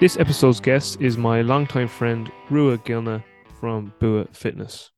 This 0.00 0.16
episode's 0.16 0.60
guest 0.60 1.00
is 1.00 1.18
my 1.18 1.42
longtime 1.42 1.88
friend 1.88 2.30
Rua 2.50 2.78
Gilna 2.78 3.24
from 3.58 3.92
Bua 3.98 4.28
Fitness. 4.32 4.92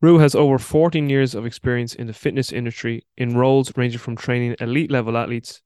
Rua 0.00 0.20
has 0.20 0.34
over 0.34 0.58
14 0.58 1.10
years 1.10 1.34
of 1.34 1.44
experience 1.44 1.94
in 1.94 2.06
the 2.06 2.14
fitness 2.14 2.50
industry 2.50 3.04
in 3.18 3.36
roles 3.36 3.76
ranging 3.76 3.98
from 3.98 4.16
training 4.16 4.56
elite 4.58 4.90
level 4.90 5.18
athletes, 5.18 5.60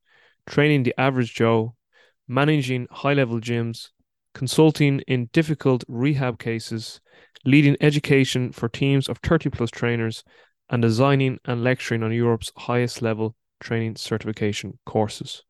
training 0.48 0.82
the 0.82 0.98
average 0.98 1.32
Joe, 1.32 1.76
managing 2.26 2.88
high 2.90 3.14
level 3.14 3.38
gyms, 3.38 3.90
consulting 4.34 4.98
in 5.06 5.30
difficult 5.32 5.84
rehab 5.86 6.40
cases, 6.40 7.00
leading 7.44 7.76
education 7.80 8.50
for 8.50 8.68
teams 8.68 9.08
of 9.08 9.18
30 9.18 9.50
plus 9.50 9.70
trainers, 9.70 10.24
and 10.70 10.82
designing 10.82 11.38
and 11.44 11.62
lecturing 11.62 12.02
on 12.02 12.12
Europe's 12.12 12.50
highest 12.56 13.00
level 13.00 13.36
training 13.60 13.94
certification 13.94 14.76
courses. 14.84 15.44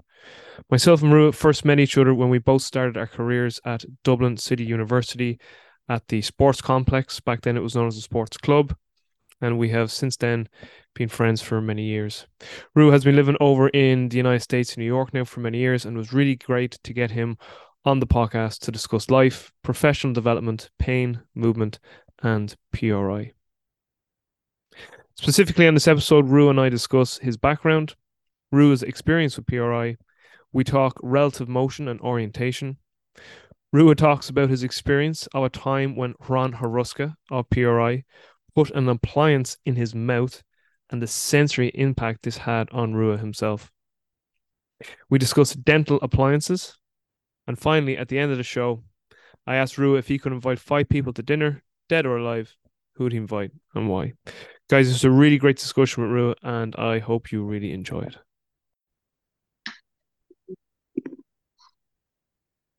Myself 0.71 1.03
and 1.03 1.12
Rua 1.12 1.33
first 1.33 1.65
met 1.65 1.81
each 1.81 1.97
other 1.97 2.15
when 2.15 2.31
we 2.31 2.39
both 2.39 2.62
started 2.62 2.97
our 2.97 3.07
careers 3.07 3.61
at 3.65 3.84
Dublin 4.05 4.37
City 4.37 4.65
University 4.65 5.39
at 5.89 6.07
the 6.09 6.21
sports 6.23 6.61
complex. 6.61 7.21
Back 7.21 7.43
then, 7.43 7.57
it 7.57 7.62
was 7.62 7.75
known 7.75 7.87
as 7.87 7.97
the 7.97 8.03
sports 8.03 8.37
club. 8.37 8.75
And 9.41 9.56
we 9.56 9.69
have 9.69 9.93
since 9.93 10.17
then 10.17 10.49
been 10.95 11.09
friends 11.09 11.41
for 11.41 11.61
many 11.61 11.84
years. 11.84 12.27
Rua 12.75 12.91
has 12.91 13.05
been 13.05 13.15
living 13.15 13.37
over 13.41 13.69
in 13.69 14.09
the 14.09 14.17
United 14.17 14.43
States, 14.43 14.77
New 14.77 14.84
York 14.84 15.15
now 15.15 15.25
for 15.25 15.41
many 15.41 15.59
years, 15.59 15.84
and 15.84 15.97
it 15.97 15.99
was 15.99 16.12
really 16.12 16.34
great 16.34 16.73
to 16.83 16.93
get 16.93 17.12
him 17.12 17.39
on 17.84 18.01
the 18.01 18.06
podcast 18.06 18.59
to 18.61 18.73
discuss 18.73 19.11
life, 19.11 19.53
professional 19.62 20.12
development, 20.12 20.71
pain, 20.79 21.21
movement, 21.34 21.79
and 22.23 22.56
PRI. 22.73 23.33
Specifically 25.15 25.67
on 25.67 25.75
this 25.75 25.89
episode, 25.89 26.29
Rua 26.29 26.51
and 26.51 26.61
I 26.61 26.69
discuss 26.69 27.19
his 27.19 27.37
background, 27.37 27.95
Rua's 28.53 28.83
experience 28.83 29.37
with 29.37 29.47
PRI. 29.47 29.97
We 30.52 30.64
talk 30.64 30.98
relative 31.02 31.48
motion 31.48 31.88
and 31.88 32.00
orientation. 32.00 32.78
Rua 33.72 33.94
talks 33.94 34.30
about 34.30 34.48
his 34.48 34.62
experience 34.62 35.27
of 35.34 35.44
a 35.44 35.50
time 35.50 35.94
when 35.94 36.14
Ron 36.27 36.54
Hruska 36.54 37.14
of 37.30 37.50
PRI 37.50 38.04
put 38.54 38.70
an 38.70 38.88
appliance 38.88 39.58
in 39.66 39.76
his 39.76 39.94
mouth 39.94 40.42
and 40.91 41.02
the 41.02 41.06
sensory 41.06 41.69
impact 41.74 42.22
this 42.22 42.38
had 42.38 42.70
on 42.70 42.94
Rua 42.94 43.19
himself. 43.19 43.70
We 45.10 45.19
discuss 45.19 45.52
dental 45.52 45.98
appliances. 46.02 46.78
And 47.46 47.58
finally, 47.58 47.96
at 47.96 48.08
the 48.08 48.19
end 48.19 48.30
of 48.30 48.38
the 48.38 48.44
show, 48.44 48.84
I 49.46 49.56
asked 49.56 49.78
Rua 49.78 49.98
if 49.98 50.08
he 50.08 50.19
could 50.19 50.32
invite 50.32 50.58
five 50.58 50.88
people 50.88 51.12
to 51.14 51.22
dinner, 51.22 51.62
dead 51.88 52.06
or 52.06 52.16
alive. 52.16 52.54
Who 52.94 53.04
would 53.04 53.12
he 53.12 53.19
invite 53.19 53.52
and 53.74 53.88
why? 53.88 54.14
Guys, 54.69 54.91
it's 54.91 55.04
a 55.04 55.10
really 55.10 55.38
great 55.38 55.56
discussion 55.56 56.02
with 56.02 56.12
Rua, 56.12 56.34
and 56.42 56.74
I 56.76 56.98
hope 56.98 57.32
you 57.32 57.44
really 57.44 57.72
enjoy 57.72 58.00
it. 58.00 58.16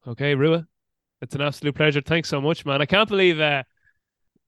Okay, 0.10 0.34
Rua, 0.34 0.66
it's 1.22 1.36
an 1.36 1.42
absolute 1.42 1.76
pleasure. 1.76 2.02
Thanks 2.02 2.30
so 2.30 2.42
much, 2.42 2.66
man. 2.66 2.82
I 2.82 2.88
can't 2.88 3.08
believe 3.08 3.40
uh, 3.40 3.62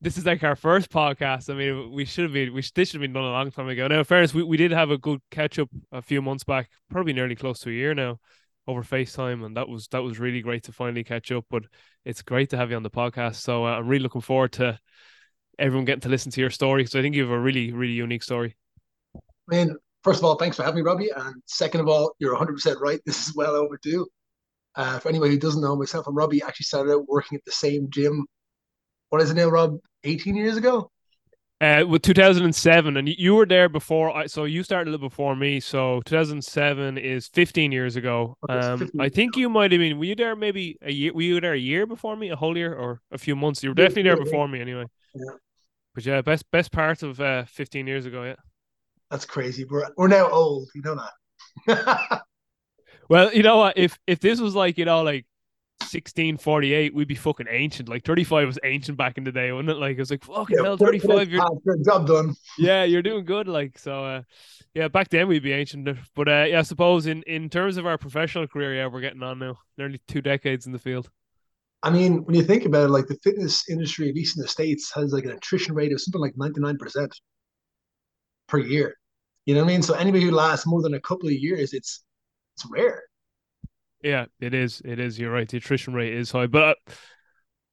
this 0.01 0.17
is 0.17 0.25
like 0.25 0.44
our 0.44 0.55
first 0.55 0.89
podcast. 0.89 1.51
I 1.51 1.53
mean, 1.53 1.91
we 1.91 2.03
should 2.03 2.23
have 2.23 2.33
been, 2.33 2.51
we 2.51 2.63
this 2.73 2.89
should 2.89 2.99
have 2.99 3.01
been 3.01 3.13
done 3.13 3.25
a 3.25 3.29
long 3.31 3.51
time 3.51 3.69
ago. 3.69 3.88
Now, 3.88 3.99
in 3.99 4.03
fairness, 4.03 4.33
we, 4.33 4.41
we 4.41 4.57
did 4.57 4.72
have 4.72 4.89
a 4.89 4.97
good 4.97 5.19
catch 5.29 5.59
up 5.59 5.69
a 5.91 6.01
few 6.01 6.19
months 6.19 6.44
back, 6.44 6.67
probably 6.89 7.13
nearly 7.13 7.35
close 7.35 7.59
to 7.59 7.69
a 7.69 7.73
year 7.73 7.94
now, 7.94 8.19
over 8.66 8.81
FaceTime, 8.81 9.45
and 9.45 9.55
that 9.55 9.69
was 9.69 9.88
that 9.89 10.01
was 10.01 10.17
really 10.17 10.41
great 10.41 10.63
to 10.63 10.72
finally 10.72 11.03
catch 11.03 11.31
up. 11.31 11.45
But 11.51 11.66
it's 12.05 12.23
great 12.23 12.49
to 12.49 12.57
have 12.57 12.72
you 12.72 12.75
on 12.75 12.81
the 12.81 12.89
podcast. 12.89 13.35
So 13.35 13.67
uh, 13.67 13.78
I'm 13.78 13.88
really 13.88 14.01
looking 14.01 14.22
forward 14.22 14.53
to 14.53 14.79
everyone 15.59 15.85
getting 15.85 16.01
to 16.01 16.09
listen 16.09 16.31
to 16.31 16.41
your 16.41 16.49
story 16.49 16.81
because 16.81 16.95
I 16.95 17.03
think 17.03 17.13
you 17.13 17.22
have 17.22 17.31
a 17.31 17.39
really 17.39 17.72
really 17.72 17.93
unique 17.93 18.23
story. 18.23 18.57
I 19.16 19.19
mean, 19.47 19.75
first 20.03 20.22
of 20.22 20.25
all, 20.25 20.38
thanks 20.38 20.57
for 20.57 20.63
having 20.63 20.78
me, 20.78 20.89
Robbie, 20.89 21.11
and 21.16 21.35
second 21.45 21.81
of 21.81 21.88
all, 21.88 22.16
you're 22.17 22.31
100 22.31 22.53
percent 22.53 22.79
right. 22.81 22.99
This 23.05 23.28
is 23.28 23.35
well 23.35 23.53
overdue. 23.53 24.07
Uh, 24.75 24.99
for 24.99 25.09
anybody 25.09 25.33
who 25.33 25.39
doesn't 25.39 25.61
know, 25.61 25.75
myself 25.75 26.07
and 26.07 26.15
Robbie 26.15 26.41
actually 26.41 26.63
started 26.65 26.93
out 26.93 27.07
working 27.07 27.35
at 27.35 27.45
the 27.45 27.51
same 27.51 27.89
gym. 27.89 28.25
What 29.09 29.21
is 29.21 29.29
it 29.29 29.35
now, 29.35 29.49
Rob? 29.49 29.77
18 30.03 30.35
years 30.35 30.57
ago? 30.57 30.89
Uh, 31.59 31.85
with 31.87 32.01
2007, 32.01 32.97
and 32.97 33.07
you 33.07 33.35
were 33.35 33.45
there 33.45 33.69
before. 33.69 34.09
I 34.09 34.25
so 34.25 34.45
you 34.45 34.63
started 34.63 34.89
a 34.89 34.91
little 34.93 35.09
before 35.09 35.35
me. 35.35 35.59
So 35.59 36.01
2007 36.05 36.97
is 36.97 37.27
15 37.27 37.71
years 37.71 37.95
ago. 37.95 38.35
Okay, 38.49 38.59
um, 38.59 38.79
15 38.79 38.99
I 38.99 39.09
think 39.09 39.35
you 39.35 39.47
might 39.47 39.71
have 39.71 39.77
been. 39.77 39.99
Were 39.99 40.05
you 40.05 40.15
there 40.15 40.35
maybe 40.35 40.79
a 40.81 40.91
year? 40.91 41.13
Were 41.13 41.21
you 41.21 41.39
there 41.39 41.53
a 41.53 41.59
year 41.59 41.85
before 41.85 42.15
me? 42.15 42.29
A 42.29 42.35
whole 42.35 42.57
year 42.57 42.73
or 42.73 42.99
a 43.11 43.17
few 43.19 43.35
months? 43.35 43.61
You 43.61 43.69
were 43.69 43.75
definitely 43.75 44.03
there 44.03 44.17
before 44.17 44.47
me, 44.47 44.59
anyway. 44.59 44.85
Yeah. 45.13 45.35
But 45.93 46.05
yeah, 46.05 46.21
best 46.21 46.49
best 46.49 46.71
part 46.71 47.03
of 47.03 47.21
uh, 47.21 47.45
15 47.45 47.85
years 47.85 48.07
ago. 48.07 48.23
Yeah. 48.23 48.37
That's 49.11 49.25
crazy. 49.25 49.63
We're 49.65 49.87
we're 49.97 50.07
now 50.07 50.29
old. 50.29 50.67
You 50.73 50.81
know 50.81 50.95
that. 51.67 52.21
well, 53.11 53.33
you 53.33 53.44
know 53.44 53.57
what? 53.57 53.77
If 53.77 53.99
if 54.07 54.22
this 54.22 54.39
was 54.39 54.55
like 54.55 54.77
you 54.77 54.85
know 54.85 55.03
like 55.03 55.25
1648, 55.81 56.95
we'd 56.95 57.09
be 57.09 57.16
fucking 57.16 57.47
ancient. 57.49 57.89
Like 57.89 58.05
35 58.05 58.47
was 58.47 58.59
ancient 58.63 58.97
back 58.97 59.17
in 59.17 59.25
the 59.25 59.33
day, 59.33 59.51
wasn't 59.51 59.72
it? 59.72 59.75
Like 59.75 59.97
it 59.97 59.99
was 59.99 60.11
like 60.11 60.23
fucking 60.23 60.55
yeah, 60.55 60.63
hell, 60.63 60.77
35. 60.77 61.29
You're 61.29 61.44
job 61.83 62.07
done. 62.07 62.35
Yeah, 62.57 62.85
you're 62.85 63.01
doing 63.01 63.25
good. 63.25 63.49
Like 63.49 63.77
so, 63.77 64.05
uh, 64.05 64.22
yeah. 64.73 64.88
Back 64.88 65.09
then 65.09 65.27
we'd 65.27 65.44
be 65.44 65.51
ancient, 65.51 65.89
but 66.16 66.29
uh, 66.29 66.45
yeah, 66.47 66.59
I 66.59 66.61
suppose 66.61 67.05
in 67.05 67.22
in 67.23 67.49
terms 67.49 67.75
of 67.75 67.85
our 67.85 67.97
professional 67.97 68.47
career, 68.47 68.75
yeah, 68.75 68.88
we're 68.88 69.01
getting 69.01 69.23
on 69.23 69.39
now. 69.39 69.59
Nearly 69.78 69.99
two 70.07 70.22
decades 70.22 70.66
in 70.66 70.72
the 70.72 70.79
field. 70.79 71.09
I 71.83 71.89
mean, 71.89 72.23
when 72.23 72.35
you 72.35 72.43
think 72.43 72.63
about 72.63 72.85
it, 72.85 72.91
like 72.91 73.07
the 73.07 73.19
fitness 73.23 73.69
industry, 73.69 74.07
at 74.07 74.16
least 74.16 74.38
in 74.38 74.41
the 74.41 74.47
states, 74.47 74.89
has 74.95 75.11
like 75.11 75.25
an 75.25 75.31
attrition 75.31 75.75
rate 75.75 75.91
of 75.91 75.99
something 75.99 76.22
like 76.22 76.38
99 76.38 76.78
percent 76.78 77.13
per 78.47 78.59
year. 78.59 78.95
You 79.45 79.55
know 79.55 79.66
what 79.66 79.69
I 79.69 79.73
mean? 79.73 79.81
So 79.81 79.95
anybody 79.95 80.23
who 80.23 80.31
lasts 80.31 80.66
more 80.66 80.81
than 80.81 80.93
a 80.93 81.01
couple 81.01 81.28
of 81.28 81.33
years, 81.33 81.73
it's 81.73 82.05
it's 82.61 82.72
rare. 82.72 83.03
Yeah, 84.03 84.25
it 84.39 84.53
is. 84.53 84.81
It 84.83 84.99
is. 84.99 85.19
You're 85.19 85.31
right. 85.31 85.47
The 85.47 85.57
attrition 85.57 85.94
rate 85.94 86.13
is 86.13 86.31
high, 86.31 86.47
but 86.47 86.77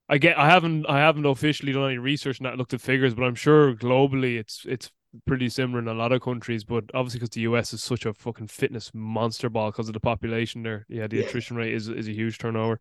I 0.09 0.19
get. 0.19 0.39
I 0.39 0.49
haven't. 0.49 0.87
I 0.89 0.99
haven't 0.99 1.27
officially 1.27 1.73
done 1.73 1.87
any 1.87 1.99
research 1.99 2.39
and 2.39 2.47
that 2.47 2.59
looked 2.59 2.75
at 2.75 2.81
figures, 2.81 3.15
but 3.15 3.25
I'm 3.25 3.35
sure 3.35 3.75
globally 3.75 4.39
it's 4.39 4.65
it's 4.69 4.91
pretty 5.27 5.49
similar 5.49 5.79
in 5.79 5.89
a 5.89 5.95
lot 5.95 6.13
of 6.13 6.21
countries. 6.23 6.65
But 6.65 6.85
obviously, 6.95 7.21
because 7.21 7.31
the 7.31 7.43
US 7.43 7.73
is 7.73 7.83
such 7.83 8.05
a 8.05 8.13
fucking 8.13 8.49
fitness 8.49 8.91
monster 8.95 9.49
ball 9.49 9.71
because 9.71 9.89
of 9.89 9.95
the 9.95 10.01
population 10.01 10.63
there, 10.63 10.85
yeah, 10.89 11.07
the 11.07 11.19
yeah. 11.19 11.25
attrition 11.25 11.57
rate 11.57 11.75
is 11.75 11.89
is 11.89 12.09
a 12.09 12.13
huge 12.13 12.39
turnover. 12.39 12.79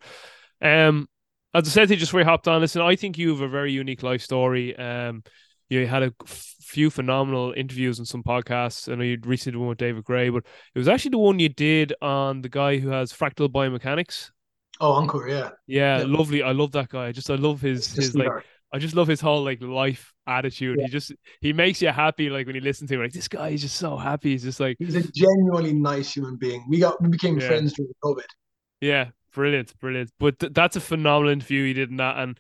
Um, 0.62 1.08
as 1.54 1.68
I 1.68 1.70
said, 1.70 1.90
just 1.90 2.12
before 2.12 2.20
we 2.20 2.26
hopped 2.26 2.48
on, 2.48 2.62
listen, 2.62 2.82
I 2.82 2.96
think 2.96 3.18
you 3.18 3.30
have 3.30 3.42
a 3.42 3.48
very 3.48 3.72
unique 3.72 4.04
life 4.04 4.22
story. 4.22 4.76
Um, 4.76 5.24
you 5.70 5.88
had 5.88 6.04
a 6.04 6.14
few 6.26 6.90
phenomenal 6.90 7.54
interviews 7.56 8.00
on 8.00 8.06
some 8.06 8.24
podcasts. 8.24 8.92
I 8.92 8.96
know 8.96 9.04
you 9.04 9.18
recently 9.24 9.58
did 9.58 9.60
one 9.60 9.70
with 9.70 9.78
David 9.78 10.04
Gray, 10.04 10.30
but 10.30 10.44
it 10.74 10.80
was 10.80 10.88
actually 10.88 11.12
the 11.12 11.18
one 11.18 11.40
you 11.40 11.50
did 11.50 11.94
on 12.02 12.42
the 12.42 12.50
guy 12.50 12.78
who 12.78 12.90
has 12.90 13.12
fractal 13.12 13.50
biomechanics. 13.50 14.32
Oh, 14.80 14.94
Ankur, 14.94 15.30
yeah. 15.30 15.50
yeah. 15.66 16.00
yeah. 16.00 16.04
lovely. 16.06 16.44
I 16.44 16.52
love 16.52 16.72
that 16.74 16.90
guy. 16.90 17.08
I 17.08 17.12
just 17.12 17.30
I 17.30 17.36
love 17.36 17.62
his 17.62 17.94
his 17.94 18.16
like 18.16 18.30
I 18.74 18.80
just 18.80 18.96
love 18.96 19.08
his 19.08 19.22
whole 19.22 19.44
like 19.44 19.62
life 19.62 20.14
attitude. 20.28 20.78
Yeah. 20.80 20.86
He 20.86 20.92
just 20.92 21.14
he 21.42 21.54
makes 21.54 21.82
you 21.82 21.90
happy 21.90 22.30
like 22.30 22.46
when 22.46 22.56
you 22.56 22.62
listen 22.62 22.88
to 22.88 22.96
him. 22.96 23.02
Like 23.02 23.14
this 23.14 23.28
guy 23.28 23.50
is 23.50 23.62
just 23.62 23.78
so 23.78 23.98
happy. 23.98 24.32
He's 24.32 24.44
just 24.44 24.60
like 24.60 24.76
he's 24.80 24.96
a 24.96 25.04
genuinely 25.12 25.74
nice 25.74 26.14
human 26.14 26.36
being. 26.36 26.66
We 26.70 26.80
got 26.80 27.02
we 27.02 27.10
became 27.10 27.40
yeah. 27.40 27.48
friends 27.48 27.74
during 27.74 27.94
COVID. 28.04 28.26
Yeah, 28.82 29.10
brilliant, 29.34 29.78
brilliant. 29.80 30.12
But 30.20 30.40
th- 30.40 30.54
that's 30.54 30.76
a 30.76 30.82
phenomenal 30.82 31.32
interview 31.32 31.66
he 31.66 31.74
did 31.74 31.90
in 31.90 31.98
that, 31.98 32.18
and 32.18 32.38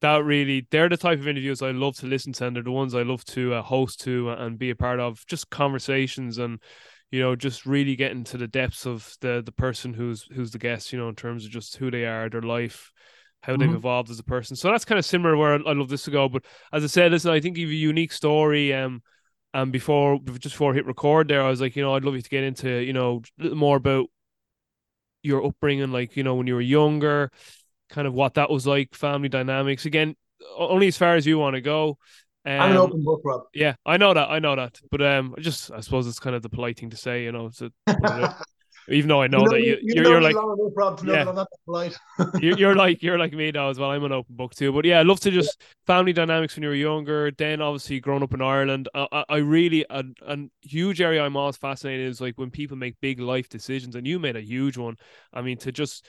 that 0.00 0.24
really 0.24 0.66
they're 0.70 0.88
the 0.88 0.96
type 0.96 1.18
of 1.18 1.28
interviews 1.28 1.62
I 1.62 1.70
love 1.70 1.96
to 1.96 2.06
listen 2.06 2.32
to 2.34 2.46
and 2.46 2.56
they're 2.56 2.62
the 2.62 2.70
ones 2.70 2.94
I 2.94 3.02
love 3.02 3.24
to 3.26 3.54
uh, 3.54 3.62
host 3.62 4.00
to 4.02 4.30
and 4.30 4.58
be 4.58 4.70
a 4.70 4.76
part 4.76 5.00
of 5.00 5.24
just 5.26 5.50
conversations 5.50 6.38
and 6.38 6.60
you 7.10 7.20
know 7.20 7.36
just 7.36 7.66
really 7.66 7.96
getting 7.96 8.24
to 8.24 8.36
the 8.36 8.48
depths 8.48 8.86
of 8.86 9.14
the 9.20 9.42
the 9.44 9.52
person 9.52 9.94
who's 9.94 10.26
who's 10.34 10.50
the 10.50 10.58
guest 10.58 10.92
you 10.92 10.98
know 10.98 11.08
in 11.08 11.14
terms 11.14 11.44
of 11.44 11.50
just 11.50 11.76
who 11.76 11.90
they 11.90 12.04
are 12.04 12.28
their 12.28 12.42
life 12.42 12.92
how 13.42 13.52
mm-hmm. 13.52 13.62
they've 13.62 13.76
evolved 13.76 14.10
as 14.10 14.18
a 14.18 14.24
person 14.24 14.56
so 14.56 14.70
that's 14.70 14.84
kind 14.84 14.98
of 14.98 15.04
similar 15.04 15.36
where 15.36 15.54
I 15.54 15.72
love 15.72 15.88
this 15.88 16.04
to 16.04 16.10
go 16.10 16.28
but 16.28 16.44
as 16.72 16.84
I 16.84 16.88
said 16.88 17.12
listen 17.12 17.30
I 17.30 17.40
think 17.40 17.56
you 17.56 17.66
have 17.66 17.72
a 17.72 17.76
unique 17.76 18.12
story 18.12 18.74
um 18.74 19.02
and 19.54 19.72
before 19.72 20.18
just 20.38 20.54
before 20.54 20.72
I 20.72 20.74
hit 20.74 20.86
record 20.86 21.28
there 21.28 21.42
I 21.42 21.48
was 21.48 21.60
like 21.60 21.76
you 21.76 21.82
know 21.82 21.94
I'd 21.94 22.04
love 22.04 22.16
you 22.16 22.22
to 22.22 22.28
get 22.28 22.44
into 22.44 22.70
you 22.70 22.92
know 22.92 23.22
a 23.38 23.42
little 23.42 23.58
more 23.58 23.76
about 23.76 24.06
your 25.22 25.44
upbringing 25.44 25.90
like 25.90 26.16
you 26.16 26.22
know 26.22 26.34
when 26.34 26.46
you 26.46 26.54
were 26.54 26.60
younger 26.60 27.30
kind 27.88 28.06
of 28.06 28.14
what 28.14 28.34
that 28.34 28.50
was 28.50 28.66
like, 28.66 28.94
family 28.94 29.28
dynamics. 29.28 29.86
Again, 29.86 30.16
only 30.56 30.88
as 30.88 30.96
far 30.96 31.16
as 31.16 31.26
you 31.26 31.38
want 31.38 31.54
to 31.54 31.60
go. 31.60 31.98
Um, 32.44 32.60
I'm 32.60 32.70
an 32.72 32.76
open 32.76 33.02
book, 33.02 33.22
Rob. 33.24 33.42
Yeah, 33.54 33.74
I 33.84 33.96
know 33.96 34.14
that. 34.14 34.30
I 34.30 34.38
know 34.38 34.54
that. 34.54 34.80
But 34.90 35.02
um, 35.02 35.34
I 35.36 35.40
just 35.40 35.70
I 35.72 35.80
suppose 35.80 36.06
it's 36.06 36.20
kind 36.20 36.36
of 36.36 36.42
the 36.42 36.48
polite 36.48 36.78
thing 36.78 36.90
to 36.90 36.96
say, 36.96 37.24
you 37.24 37.32
know. 37.32 37.50
Even 38.88 39.08
though 39.08 39.20
I 39.20 39.26
know, 39.26 39.38
you 39.38 39.44
know 39.44 39.50
that 39.50 39.62
you, 39.62 39.78
you're, 39.82 40.04
you're 40.04 40.22
like, 40.22 40.36
yeah. 41.04 41.90
you're, 42.40 42.56
you're 42.56 42.76
like 42.76 43.02
you're 43.02 43.18
like 43.18 43.32
me 43.32 43.50
now 43.50 43.68
as 43.68 43.80
well. 43.80 43.90
I'm 43.90 44.04
an 44.04 44.12
open 44.12 44.36
book 44.36 44.54
too. 44.54 44.72
But 44.72 44.84
yeah, 44.84 45.00
I 45.00 45.02
love 45.02 45.18
to 45.20 45.32
just 45.32 45.56
yeah. 45.58 45.66
family 45.88 46.12
dynamics 46.12 46.54
when 46.54 46.62
you 46.62 46.68
were 46.68 46.74
younger. 46.76 47.32
Then 47.32 47.60
obviously 47.60 47.98
growing 47.98 48.22
up 48.22 48.32
in 48.32 48.40
Ireland, 48.40 48.88
I, 48.94 49.08
I, 49.10 49.24
I 49.28 49.36
really 49.38 49.84
a, 49.90 50.04
a 50.24 50.36
huge 50.60 51.00
area 51.00 51.24
I'm 51.24 51.36
always 51.36 51.56
fascinated 51.56 52.08
is 52.08 52.20
like 52.20 52.38
when 52.38 52.52
people 52.52 52.76
make 52.76 52.94
big 53.00 53.18
life 53.18 53.48
decisions, 53.48 53.96
and 53.96 54.06
you 54.06 54.20
made 54.20 54.36
a 54.36 54.40
huge 54.40 54.76
one. 54.76 54.98
I 55.32 55.42
mean, 55.42 55.58
to 55.58 55.72
just 55.72 56.06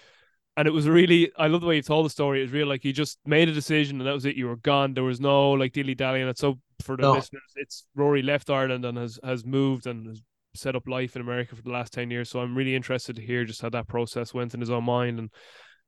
and 0.57 0.67
it 0.67 0.71
was 0.71 0.89
really 0.89 1.31
I 1.37 1.47
love 1.47 1.61
the 1.61 1.67
way 1.67 1.75
you 1.77 1.81
told 1.83 2.05
the 2.05 2.09
story. 2.09 2.39
It 2.39 2.45
was 2.45 2.51
real 2.51 2.67
like 2.67 2.83
you 2.83 2.91
just 2.91 3.19
made 3.25 3.47
a 3.47 3.53
decision 3.53 4.01
and 4.01 4.07
that 4.07 4.13
was 4.13 4.25
it. 4.25 4.35
You 4.35 4.47
were 4.47 4.57
gone. 4.57 4.95
There 4.95 5.03
was 5.03 5.21
no 5.21 5.51
like 5.51 5.71
dilly 5.71 5.95
dallying. 5.95 6.23
and 6.23 6.31
it. 6.31 6.39
So 6.39 6.59
for 6.81 6.97
the 6.97 7.03
no. 7.03 7.13
listeners, 7.13 7.53
it's 7.55 7.85
Rory 7.95 8.23
left 8.23 8.49
Ireland 8.49 8.83
and 8.83 8.97
has 8.97 9.19
has 9.23 9.45
moved 9.45 9.85
and 9.85 10.07
has 10.07 10.21
set 10.55 10.75
up 10.75 10.87
life 10.87 11.15
in 11.15 11.21
America 11.21 11.55
for 11.55 11.61
the 11.61 11.69
last 11.69 11.93
ten 11.93 12.09
years. 12.09 12.29
So 12.29 12.39
I'm 12.39 12.57
really 12.57 12.75
interested 12.75 13.15
to 13.15 13.21
hear 13.21 13.45
just 13.45 13.61
how 13.61 13.69
that 13.69 13.87
process 13.87 14.33
went 14.33 14.55
in 14.55 14.59
his 14.59 14.71
own 14.71 14.83
mind 14.83 15.19
and 15.19 15.29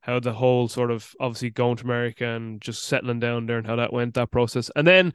how 0.01 0.19
the 0.19 0.33
whole 0.33 0.67
sort 0.67 0.91
of 0.91 1.11
obviously 1.19 1.49
going 1.49 1.77
to 1.77 1.83
America 1.83 2.25
and 2.25 2.61
just 2.61 2.83
settling 2.83 3.19
down 3.19 3.47
there 3.47 3.57
and 3.57 3.67
how 3.67 3.75
that 3.75 3.91
went, 3.91 4.13
that 4.13 4.31
process. 4.31 4.69
And 4.75 4.87
then 4.87 5.13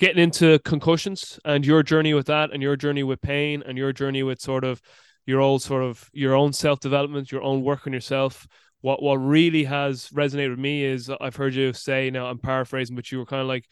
getting 0.00 0.22
into 0.22 0.58
concussions 0.60 1.38
and 1.44 1.64
your 1.64 1.82
journey 1.82 2.14
with 2.14 2.26
that 2.26 2.52
and 2.52 2.62
your 2.62 2.74
journey 2.74 3.02
with 3.02 3.20
pain 3.20 3.62
and 3.64 3.76
your 3.76 3.92
journey 3.92 4.22
with 4.22 4.40
sort 4.40 4.64
of 4.64 4.80
your 5.26 5.40
own 5.40 5.58
sort 5.58 5.82
of 5.82 6.08
your 6.14 6.34
own 6.34 6.54
self 6.54 6.80
development, 6.80 7.30
your 7.30 7.42
own 7.42 7.62
work 7.62 7.86
on 7.86 7.92
yourself. 7.92 8.46
What 8.84 9.02
what 9.02 9.14
really 9.14 9.64
has 9.64 10.10
resonated 10.10 10.50
with 10.50 10.58
me 10.58 10.84
is 10.84 11.10
I've 11.18 11.36
heard 11.36 11.54
you 11.54 11.72
say 11.72 12.10
now 12.10 12.26
I'm 12.26 12.38
paraphrasing, 12.38 12.94
but 12.94 13.10
you 13.10 13.16
were 13.16 13.24
kind 13.24 13.40
of 13.40 13.48
like 13.48 13.64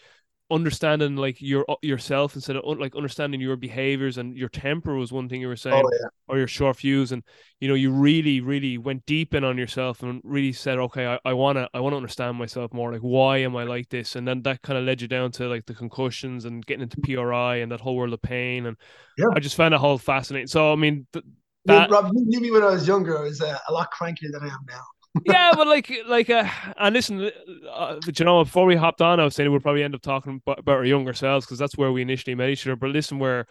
understanding 0.51 1.17
like 1.17 1.37
your 1.43 1.67
yourself 1.83 2.35
instead 2.35 2.57
of 2.57 2.65
like 2.79 2.97
understanding 2.97 3.39
your 3.39 3.57
behaviors 3.57 4.17
and 4.17 4.35
your 4.35 4.49
temper 4.49 4.95
was 4.95 5.13
one 5.13 5.29
thing 5.29 5.43
you 5.43 5.49
were 5.49 5.55
saying 5.57 5.85
Oh 5.85 5.91
yeah. 6.01 6.09
or 6.29 6.39
your 6.39 6.47
short 6.47 6.79
fuse 6.79 7.13
and 7.13 7.23
you 7.61 7.69
know 7.69 7.75
you 7.75 7.91
really 7.91 8.41
really 8.41 8.79
went 8.79 9.05
deep 9.05 9.35
in 9.35 9.45
on 9.45 9.59
yourself 9.59 10.03
and 10.03 10.23
really 10.25 10.53
said 10.55 10.79
okay 10.79 11.19
I 11.27 11.33
want 11.35 11.59
to 11.59 11.69
I 11.75 11.81
want 11.81 11.93
to 11.93 11.99
understand 11.99 12.39
myself 12.39 12.73
more 12.73 12.91
like 12.91 13.03
why 13.03 13.37
am 13.39 13.55
I 13.55 13.65
like 13.65 13.91
this 13.91 14.17
and 14.17 14.27
then 14.27 14.41
that 14.43 14.63
kind 14.63 14.79
of 14.79 14.85
led 14.87 15.03
you 15.03 15.09
down 15.09 15.31
to 15.33 15.47
like 15.47 15.67
the 15.67 15.75
concussions 15.75 16.47
and 16.47 16.65
getting 16.65 16.85
into 16.85 16.97
PRI 17.03 17.57
and 17.57 17.71
that 17.71 17.83
whole 17.83 17.97
world 17.97 18.15
of 18.15 18.23
pain 18.23 18.65
and 18.65 18.79
Yeah. 19.19 19.27
I 19.37 19.41
just 19.41 19.57
found 19.57 19.75
that 19.75 19.79
whole 19.79 19.99
fascinating 19.99 20.47
so 20.49 20.73
I 20.73 20.77
mean 20.77 21.07
th- 21.13 21.25
that 21.67 21.91
Rob, 21.91 22.11
you 22.15 22.25
knew 22.25 22.41
me 22.41 22.51
when 22.51 22.63
I 22.63 22.71
was 22.71 22.89
younger. 22.89 23.19
I 23.19 23.23
was 23.23 23.41
uh, 23.41 23.57
a 23.69 23.73
lot 23.73 23.89
crankier 23.93 24.33
than 24.33 24.43
I 24.43 24.49
am 24.49 24.65
now. 24.67 24.83
Yeah, 25.25 25.53
but 25.55 25.67
like, 25.67 25.93
like, 26.07 26.31
uh, 26.31 26.49
and 26.79 26.95
listen, 26.95 27.31
uh, 27.71 27.99
but 28.05 28.19
you 28.19 28.25
know, 28.25 28.45
before 28.45 28.67
we 28.67 28.77
hopped 28.77 29.03
on, 29.03 29.21
I 29.21 29.25
was 29.25 29.35
saying 29.35 29.51
we'll 29.51 29.61
probably 29.61 29.83
end 29.83 29.95
up 29.95 30.03
talking 30.03 30.41
about, 30.45 30.61
about 30.61 30.77
our 30.77 30.85
younger 30.85 31.13
selves 31.13 31.47
because 31.47 31.59
that's 31.59 31.77
where 31.77 31.93
we 31.93 32.03
initially 32.03 32.35
met 32.35 32.49
each 32.49 32.67
other. 32.67 32.77
But 32.77 32.91
listen, 32.91 33.19
where 33.19 33.47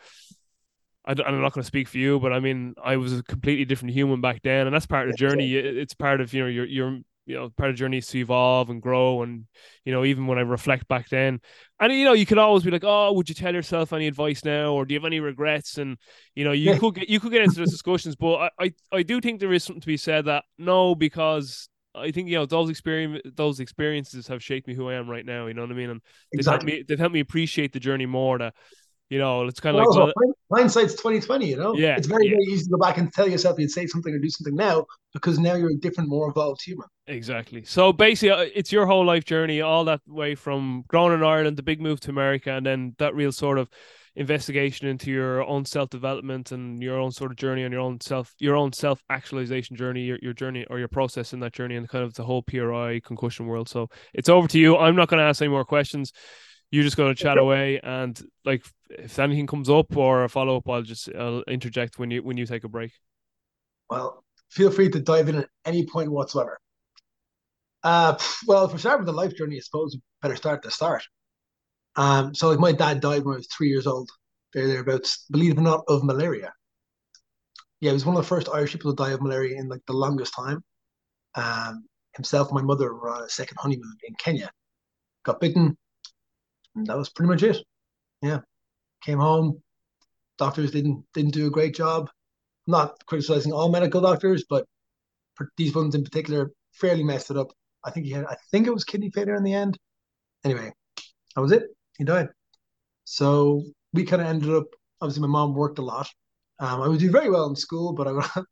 I, 1.06 1.12
am 1.12 1.42
not 1.42 1.54
going 1.54 1.64
to 1.64 1.68
speak 1.68 1.88
for 1.88 1.98
you, 1.98 2.20
but 2.20 2.34
I 2.34 2.40
mean, 2.40 2.76
I 2.84 2.98
was 2.98 3.18
a 3.18 3.24
completely 3.24 3.66
different 3.66 3.94
human 3.94 4.22
back 4.22 4.42
then, 4.42 4.68
and 4.68 4.76
that's 4.76 4.86
part 4.86 5.08
of 5.08 5.14
the 5.14 5.18
journey. 5.18 5.56
It's 5.56 5.94
part 5.94 6.22
of 6.22 6.34
you 6.34 6.42
know 6.42 6.48
your 6.48 6.66
your 6.66 7.00
you 7.26 7.36
know 7.36 7.50
part 7.50 7.70
of 7.70 7.76
the 7.76 7.80
journey 7.80 7.98
is 7.98 8.08
to 8.08 8.20
evolve 8.20 8.70
and 8.70 8.82
grow 8.82 9.22
and 9.22 9.46
you 9.86 9.94
know 9.94 10.04
even 10.04 10.28
when 10.28 10.38
i 10.38 10.42
reflect 10.42 10.88
back 10.88 11.08
then 11.10 11.40
and 11.82 11.92
you 11.94 12.06
know 12.06 12.14
you 12.14 12.26
could 12.26 12.38
always 12.38 12.64
be 12.64 12.72
like 12.72 12.84
oh 12.86 13.12
would 13.14 13.28
you 13.28 13.36
tell 13.36 13.54
yourself 13.54 13.94
any 13.94 14.08
advice 14.08 14.46
now 14.46 14.74
or 14.74 14.86
do 14.86 14.94
you 14.94 15.00
have 15.00 15.06
any 15.06 15.20
regrets 15.20 15.78
and 15.78 15.98
you 16.36 16.46
know 16.46 16.54
you 16.54 16.76
could 16.80 16.96
get 16.96 17.10
you 17.10 17.20
could 17.20 17.32
get 17.32 17.42
into 17.44 17.60
those 17.60 17.72
discussions 17.72 18.16
but 18.16 18.36
I, 18.36 18.50
I 18.60 18.74
i 18.94 19.04
do 19.04 19.20
think 19.20 19.40
there 19.40 19.54
is 19.54 19.64
something 19.64 19.82
to 19.82 19.88
be 19.88 19.98
said 19.98 20.26
that 20.26 20.46
no 20.58 20.96
because 20.96 21.68
I 21.94 22.12
think 22.12 22.30
you 22.30 22.36
know 22.36 22.46
those 22.46 22.70
experience 22.70 23.22
those 23.36 23.60
experiences 23.60 24.28
have 24.30 24.42
shaped 24.42 24.66
me 24.68 24.74
who 24.76 24.88
I 24.90 24.94
am 24.94 25.10
right 25.10 25.26
now. 25.26 25.48
You 25.48 25.54
know 25.54 25.64
what 25.64 25.72
I 25.72 25.76
mean? 25.76 25.90
And 25.90 26.02
they've 26.38 26.48
helped 26.48 26.64
Exactly. 26.64 26.66
me 26.66 26.86
they've 26.88 26.98
helped 26.98 27.14
me 27.14 27.20
appreciate 27.20 27.74
the 27.74 27.82
journey 27.82 28.06
more. 28.06 28.38
That 28.38 28.54
you 29.12 29.20
know 29.20 29.46
it's 29.46 29.60
kind 29.60 29.76
of 29.76 29.82
Well, 29.82 29.90
like 29.90 30.00
also, 30.00 30.14
well, 30.16 30.34
hind- 30.50 30.64
hindsight's 30.64 30.96
twenty 30.96 31.20
twenty. 31.20 31.48
You 31.48 31.58
know, 31.58 31.76
yeah 31.76 31.98
it's 31.98 32.08
very 32.08 32.26
yeah 32.26 32.32
very 32.32 32.46
easy 32.46 32.64
to 32.64 32.72
go 32.72 32.78
back 32.78 32.98
and 32.98 33.12
tell 33.14 33.28
yourself 33.28 33.60
you'd 33.60 33.70
say 33.70 33.86
something 33.86 34.12
or 34.12 34.20
do 34.20 34.30
something 34.30 34.56
now 34.56 34.86
because 35.14 35.38
now 35.38 35.56
you're 35.56 35.72
a 35.72 35.76
different, 35.76 36.10
more 36.10 36.30
evolved 36.30 36.62
human. 36.64 36.88
Exactly. 37.08 37.66
So 37.66 37.92
basically, 37.92 38.32
uh, 38.32 38.50
it's 38.56 38.72
your 38.72 38.86
whole 38.86 39.06
life 39.06 39.26
journey, 39.26 39.62
all 39.62 39.84
that 39.86 40.02
way 40.08 40.36
from 40.36 40.86
growing 40.88 41.14
in 41.14 41.24
Ireland, 41.24 41.58
the 41.58 41.64
big 41.64 41.82
move 41.82 42.00
to 42.02 42.10
America, 42.10 42.52
and 42.52 42.66
then 42.66 42.96
that 43.00 43.14
real 43.14 43.32
sort 43.32 43.58
of 43.58 43.70
investigation 44.16 44.88
into 44.88 45.10
your 45.10 45.44
own 45.44 45.66
self 45.66 45.90
development 45.90 46.52
and 46.52 46.82
your 46.82 46.98
own 46.98 47.12
sort 47.12 47.32
of 47.32 47.38
journey 47.38 47.64
on 47.64 47.72
your 47.72 47.82
own 47.82 48.00
self, 48.02 48.34
your 48.40 48.56
own 48.56 48.72
self 48.74 49.02
actualization 49.10 49.76
journey, 49.76 50.02
your, 50.04 50.20
your 50.22 50.34
journey 50.34 50.66
or 50.70 50.80
your 50.80 50.88
process 50.88 51.34
in 51.34 51.40
that 51.42 51.54
journey, 51.54 51.76
and 51.76 51.90
kind 51.90 52.04
of 52.04 52.14
the 52.14 52.24
whole 52.24 52.42
PRI 52.44 53.02
concussion 53.02 53.48
world. 53.48 53.68
So 53.68 53.90
it's 54.14 54.30
over 54.30 54.48
to 54.48 54.60
you. 54.60 54.78
I'm 54.78 54.96
not 54.96 55.10
going 55.10 55.20
to 55.20 55.26
ask 55.26 55.42
any 55.42 55.50
more 55.50 55.66
questions. 55.66 56.14
You're 56.72 56.84
just 56.84 56.96
going 56.96 57.14
to 57.14 57.22
chat 57.22 57.38
away, 57.38 57.82
and 57.84 58.18
like 58.46 58.64
if 59.00 59.20
anything 59.20 59.48
comes 59.48 59.70
up 59.70 59.96
or 59.96 60.24
a 60.24 60.30
follow 60.30 60.58
up, 60.58 60.70
I'll 60.70 60.82
just 60.82 61.10
I'll 61.18 61.44
interject 61.44 62.00
when 62.00 62.12
you 62.12 62.24
when 62.24 62.38
you 62.38 62.46
take 62.46 62.64
a 62.64 62.70
break. 62.70 62.92
Well, 63.90 64.24
feel 64.50 64.72
free 64.72 64.90
to 64.90 65.00
dive 65.00 65.30
in 65.30 65.36
at 65.36 65.50
any 65.66 65.86
point 65.86 66.12
whatsoever. 66.12 66.60
Uh, 67.84 68.18
well, 68.48 68.66
if 68.66 68.74
we 68.74 68.80
start 68.80 69.00
with 69.00 69.08
the 69.08 69.14
life 69.14 69.36
journey, 69.36 69.58
I 69.58 69.60
suppose 69.60 69.96
we 69.96 70.02
better 70.22 70.36
start 70.36 70.58
at 70.58 70.64
the 70.64 70.72
start. 70.72 71.04
Um, 71.96 72.34
so 72.34 72.50
like 72.50 72.60
my 72.60 72.72
dad 72.72 73.02
died 73.02 73.24
when 73.24 73.36
I 73.36 73.38
was 73.38 73.48
three 73.48 73.70
years 73.70 73.88
old. 73.88 74.10
There, 74.54 74.68
thereabouts, 74.68 75.26
believe 75.32 75.54
it 75.54 75.58
or 75.58 75.62
not, 75.62 75.84
of 75.88 76.04
malaria. 76.04 76.54
Yeah, 77.80 77.92
he 77.92 77.94
was 77.94 78.06
one 78.06 78.16
of 78.16 78.22
the 78.22 78.28
first 78.28 78.50
Irish 78.54 78.74
people 78.74 78.96
to 78.96 79.04
die 79.04 79.12
of 79.12 79.22
malaria 79.22 79.58
in 79.58 79.68
like 79.68 79.82
the 79.88 79.94
longest 79.94 80.34
time. 80.36 80.64
Um, 81.36 81.86
himself 82.16 82.50
and 82.50 82.56
my 82.56 82.62
mother 82.62 82.94
were 82.94 83.10
on 83.10 83.24
a 83.24 83.30
second 83.30 83.58
honeymoon 83.60 83.96
in 84.08 84.14
Kenya. 84.16 84.52
Got 85.24 85.40
bitten, 85.40 85.78
and 86.76 86.88
that 86.88 86.98
was 86.98 87.10
pretty 87.10 87.30
much 87.30 87.44
it. 87.44 87.58
Yeah, 88.22 88.40
came 89.02 89.20
home. 89.20 89.62
Doctors 90.38 90.72
didn't 90.72 91.06
didn't 91.14 91.32
do 91.34 91.48
a 91.48 91.52
great 91.52 91.76
job. 91.76 92.10
not 92.68 93.06
criticizing 93.08 93.54
all 93.54 93.70
medical 93.72 94.02
doctors, 94.02 94.46
but 94.50 94.66
these 95.58 95.74
ones 95.76 95.96
in 95.96 96.04
particular, 96.04 96.52
fairly 96.74 97.04
messed 97.04 97.32
it 97.32 97.38
up. 97.38 97.52
I 97.84 97.92
think 97.92 98.06
he 98.06 98.12
had, 98.12 98.26
I 98.26 98.36
think 98.52 98.68
it 98.68 98.74
was 98.74 98.84
kidney 98.84 99.10
failure 99.12 99.36
in 99.36 99.44
the 99.44 99.54
end. 99.54 99.78
Anyway, 100.46 100.72
that 101.36 101.42
was 101.42 101.52
it. 101.52 101.66
He 101.98 102.04
died. 102.06 102.30
So 103.06 103.64
we 103.94 104.06
kind 104.06 104.22
of 104.22 104.28
ended 104.28 104.52
up. 104.54 104.68
Obviously, 105.02 105.22
my 105.22 105.28
mom 105.28 105.56
worked 105.56 105.80
a 105.80 105.84
lot. 105.84 106.10
Um, 106.60 106.82
I 106.82 106.88
would 106.88 107.00
do 107.00 107.12
very 107.12 107.30
well 107.30 107.48
in 107.50 107.56
school, 107.56 107.94
but 107.94 108.08
I 108.08 108.12
would, 108.14 108.26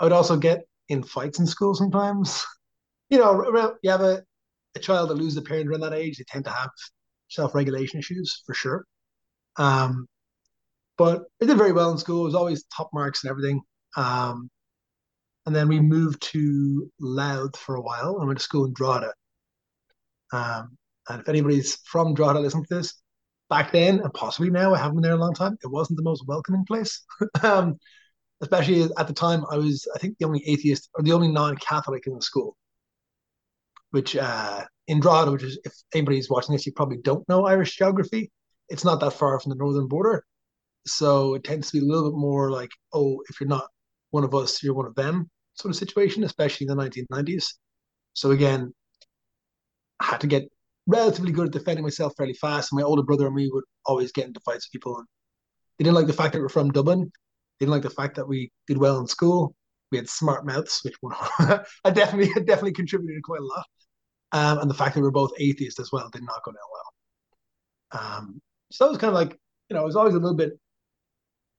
I 0.00 0.04
would 0.04 0.12
also 0.12 0.36
get 0.36 0.64
in 0.88 1.02
fights 1.02 1.38
in 1.40 1.46
school 1.46 1.74
sometimes. 1.74 2.44
You 3.10 3.18
know, 3.18 3.74
you 3.82 3.90
have 3.90 4.00
a, 4.00 4.24
a 4.74 4.78
child 4.80 5.10
that 5.10 5.16
loses 5.16 5.36
a 5.36 5.42
parent 5.42 5.68
around 5.68 5.82
that 5.82 5.92
age, 5.94 6.18
they 6.18 6.24
tend 6.26 6.44
to 6.46 6.50
have 6.50 6.70
self-regulation 7.28 8.00
issues 8.00 8.42
for 8.46 8.54
sure. 8.54 8.86
Um, 9.56 10.06
but 10.96 11.24
I 11.42 11.46
did 11.46 11.58
very 11.58 11.72
well 11.72 11.90
in 11.90 11.98
school. 11.98 12.22
It 12.22 12.26
was 12.26 12.34
always 12.34 12.64
top 12.64 12.90
marks 12.92 13.24
and 13.24 13.30
everything. 13.30 13.60
Um, 13.96 14.50
and 15.46 15.54
then 15.54 15.68
we 15.68 15.80
moved 15.80 16.22
to 16.32 16.90
Louth 17.00 17.56
for 17.56 17.74
a 17.76 17.80
while. 17.80 18.18
I 18.20 18.24
went 18.24 18.38
to 18.38 18.44
school 18.44 18.64
in 18.64 18.72
Drogheda. 18.72 19.12
Um, 20.32 20.76
and 21.08 21.20
if 21.20 21.28
anybody's 21.28 21.76
from 21.84 22.14
Drogheda 22.14 22.40
listening 22.40 22.64
to 22.66 22.76
this, 22.76 22.94
back 23.50 23.72
then 23.72 24.00
and 24.00 24.12
possibly 24.14 24.50
now, 24.50 24.74
I 24.74 24.78
haven't 24.78 24.96
been 24.96 25.02
there 25.02 25.12
a 25.12 25.16
long 25.16 25.34
time. 25.34 25.58
It 25.62 25.68
wasn't 25.68 25.98
the 25.98 26.02
most 26.02 26.26
welcoming 26.26 26.64
place. 26.64 27.04
um, 27.42 27.78
especially 28.40 28.82
at 28.96 29.06
the 29.06 29.12
time, 29.12 29.44
I 29.50 29.56
was, 29.58 29.86
I 29.94 29.98
think, 29.98 30.16
the 30.18 30.26
only 30.26 30.42
atheist 30.46 30.88
or 30.94 31.02
the 31.02 31.12
only 31.12 31.28
non-Catholic 31.28 32.06
in 32.06 32.14
the 32.14 32.22
school. 32.22 32.56
Which 33.90 34.16
uh, 34.16 34.64
in 34.88 35.00
Drogheda, 35.00 35.30
which 35.30 35.42
is 35.42 35.58
if 35.64 35.74
anybody's 35.92 36.30
watching 36.30 36.54
this, 36.54 36.66
you 36.66 36.72
probably 36.72 36.98
don't 36.98 37.28
know 37.28 37.46
Irish 37.46 37.76
geography. 37.76 38.30
It's 38.68 38.84
not 38.84 39.00
that 39.00 39.12
far 39.12 39.38
from 39.40 39.50
the 39.50 39.56
northern 39.56 39.88
border, 39.88 40.24
so 40.86 41.34
it 41.34 41.44
tends 41.44 41.70
to 41.70 41.80
be 41.80 41.84
a 41.84 41.88
little 41.88 42.10
bit 42.10 42.18
more 42.18 42.50
like, 42.50 42.70
oh, 42.92 43.22
if 43.28 43.40
you're 43.40 43.48
not 43.48 43.68
one 44.10 44.24
of 44.24 44.34
us, 44.34 44.62
you're 44.62 44.74
one 44.74 44.86
of 44.86 44.94
them 44.94 45.30
sort 45.54 45.70
of 45.70 45.78
situation, 45.78 46.24
especially 46.24 46.66
in 46.68 46.76
the 46.76 46.82
1990s. 46.82 47.54
So 48.12 48.30
again, 48.32 48.72
I 50.00 50.06
had 50.06 50.20
to 50.20 50.26
get 50.26 50.48
relatively 50.86 51.32
good 51.32 51.46
at 51.46 51.52
defending 51.52 51.84
myself 51.84 52.14
fairly 52.16 52.34
fast. 52.34 52.72
And 52.72 52.80
my 52.80 52.84
older 52.84 53.02
brother 53.02 53.26
and 53.26 53.34
me 53.34 53.48
would 53.52 53.64
always 53.86 54.12
get 54.12 54.26
into 54.26 54.40
fights 54.40 54.66
with 54.66 54.72
people. 54.72 54.98
And 54.98 55.06
they 55.78 55.84
didn't 55.84 55.96
like 55.96 56.06
the 56.06 56.12
fact 56.12 56.32
that 56.34 56.40
we're 56.40 56.48
from 56.48 56.70
Dublin. 56.70 57.00
They 57.58 57.66
didn't 57.66 57.72
like 57.72 57.82
the 57.82 57.90
fact 57.90 58.16
that 58.16 58.28
we 58.28 58.50
did 58.66 58.78
well 58.78 58.98
in 58.98 59.06
school. 59.06 59.54
We 59.90 59.98
had 59.98 60.08
smart 60.08 60.44
mouths, 60.44 60.80
which 60.82 60.96
one 61.00 61.14
I 61.84 61.90
definitely 61.90 62.32
definitely 62.44 62.72
contributed 62.72 63.22
quite 63.22 63.40
a 63.40 63.44
lot. 63.44 63.66
Um, 64.32 64.58
and 64.58 64.70
the 64.70 64.74
fact 64.74 64.94
that 64.94 65.00
we 65.00 65.06
are 65.06 65.12
both 65.12 65.30
atheists 65.38 65.78
as 65.78 65.90
well 65.92 66.10
did 66.12 66.24
not 66.24 66.42
go 66.44 66.50
down 66.50 66.60
well. 66.72 68.02
Um, 68.02 68.40
so 68.74 68.86
it 68.86 68.90
was 68.90 68.98
kind 68.98 69.10
of 69.10 69.14
like, 69.14 69.38
you 69.68 69.74
know, 69.74 69.82
it 69.82 69.86
was 69.86 69.94
always 69.94 70.14
a 70.14 70.18
little 70.18 70.36
bit 70.36 70.58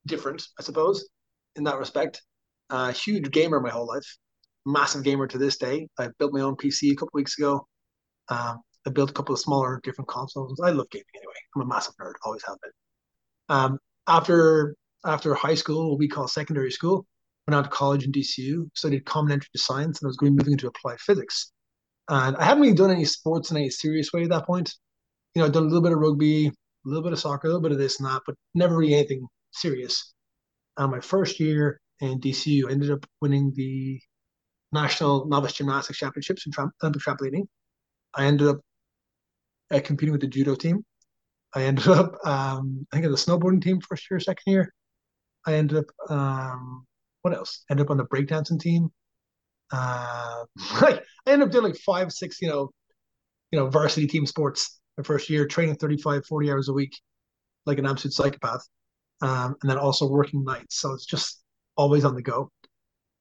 different, 0.05 0.45
I 0.59 0.63
suppose, 0.63 1.07
in 1.55 1.63
that 1.63 1.79
respect. 1.79 2.21
Uh, 2.69 2.91
huge 2.91 3.31
gamer 3.31 3.61
my 3.61 3.69
whole 3.69 3.87
life, 3.87 4.17
massive 4.65 5.03
gamer 5.03 5.25
to 5.27 5.37
this 5.37 5.57
day. 5.57 5.87
I 5.97 6.09
built 6.19 6.33
my 6.33 6.41
own 6.41 6.57
PC 6.57 6.91
a 6.91 6.95
couple 6.95 7.11
weeks 7.13 7.37
ago. 7.37 7.67
Um, 8.27 8.59
I 8.85 8.89
built 8.89 9.11
a 9.11 9.13
couple 9.13 9.33
of 9.33 9.39
smaller 9.39 9.79
different 9.83 10.09
consoles. 10.09 10.59
I 10.61 10.71
love 10.71 10.89
gaming 10.89 11.05
anyway. 11.15 11.33
I'm 11.55 11.61
a 11.61 11.65
massive 11.65 11.93
nerd, 12.01 12.13
always 12.25 12.43
have 12.45 12.57
been. 12.61 12.71
Um, 13.47 13.79
after 14.07 14.75
after 15.05 15.33
high 15.35 15.55
school, 15.55 15.91
what 15.91 15.99
we 15.99 16.09
call 16.09 16.27
secondary 16.27 16.71
school, 16.71 17.05
went 17.47 17.55
out 17.55 17.63
to 17.63 17.69
college 17.69 18.03
in 18.03 18.11
DCU, 18.11 18.69
studied 18.73 19.05
common 19.05 19.31
entry 19.31 19.49
to 19.55 19.61
science, 19.61 20.01
and 20.01 20.07
I 20.07 20.09
was 20.09 20.17
going 20.17 20.35
moving 20.35 20.53
into 20.53 20.67
applied 20.67 20.99
physics. 20.99 21.53
And 22.09 22.35
I 22.35 22.43
haven't 22.43 22.63
really 22.63 22.75
done 22.75 22.91
any 22.91 23.05
sports 23.05 23.51
in 23.51 23.57
any 23.57 23.69
serious 23.69 24.11
way 24.11 24.23
at 24.23 24.29
that 24.29 24.45
point. 24.45 24.73
You 25.33 25.41
know, 25.41 25.45
I've 25.45 25.53
done 25.53 25.63
a 25.63 25.67
little 25.67 25.81
bit 25.81 25.93
of 25.93 25.99
rugby, 25.99 26.51
a 26.85 26.89
little 26.89 27.03
bit 27.03 27.13
of 27.13 27.19
soccer, 27.19 27.47
a 27.47 27.49
little 27.49 27.61
bit 27.61 27.71
of 27.71 27.77
this 27.77 27.99
and 27.99 28.07
that, 28.07 28.21
but 28.25 28.35
never 28.53 28.77
really 28.77 28.93
anything 28.93 29.27
serious. 29.51 30.13
And 30.77 30.91
my 30.91 30.99
first 30.99 31.39
year 31.39 31.79
in 32.01 32.19
DCU, 32.19 32.67
I 32.67 32.71
ended 32.71 32.91
up 32.91 33.05
winning 33.21 33.53
the 33.55 33.99
National 34.71 35.25
Novice 35.25 35.53
Gymnastics 35.53 35.99
Championships 35.99 36.45
in 36.45 36.51
tram- 36.51 36.71
Olympic 36.83 37.01
trampolining. 37.01 37.47
I 38.13 38.25
ended 38.25 38.47
up 38.47 38.59
uh, 39.71 39.79
competing 39.83 40.11
with 40.11 40.21
the 40.21 40.27
judo 40.27 40.55
team. 40.55 40.83
I 41.53 41.63
ended 41.63 41.87
up, 41.87 42.15
um, 42.25 42.85
I 42.91 42.97
think, 42.97 43.05
in 43.05 43.11
the 43.11 43.17
snowboarding 43.17 43.61
team 43.61 43.81
first 43.81 44.09
year, 44.09 44.19
second 44.19 44.51
year. 44.51 44.73
I 45.47 45.53
ended 45.53 45.77
up, 45.77 46.11
um, 46.11 46.85
what 47.21 47.35
else? 47.35 47.63
Ended 47.69 47.85
up 47.85 47.91
on 47.91 47.97
the 47.97 48.05
breakdancing 48.05 48.59
team. 48.59 48.89
Uh, 49.71 50.43
I 50.59 50.99
ended 51.27 51.47
up 51.47 51.51
doing 51.51 51.65
like 51.65 51.77
five, 51.77 52.11
six, 52.11 52.41
you 52.41 52.49
know, 52.49 52.69
you 53.51 53.59
know, 53.59 53.69
varsity 53.69 54.07
team 54.07 54.25
sports 54.25 54.79
my 54.97 55.03
first 55.03 55.29
year, 55.29 55.45
training 55.45 55.75
35, 55.75 56.25
40 56.25 56.51
hours 56.51 56.69
a 56.69 56.73
week, 56.73 56.99
like 57.65 57.79
an 57.79 57.85
absolute 57.85 58.13
psychopath. 58.13 58.67
Um, 59.21 59.55
and 59.61 59.69
then 59.69 59.77
also 59.77 60.07
working 60.07 60.43
nights. 60.43 60.79
So 60.79 60.91
it's 60.93 61.05
just 61.05 61.41
always 61.77 62.03
on 62.03 62.15
the 62.15 62.21
go. 62.21 62.51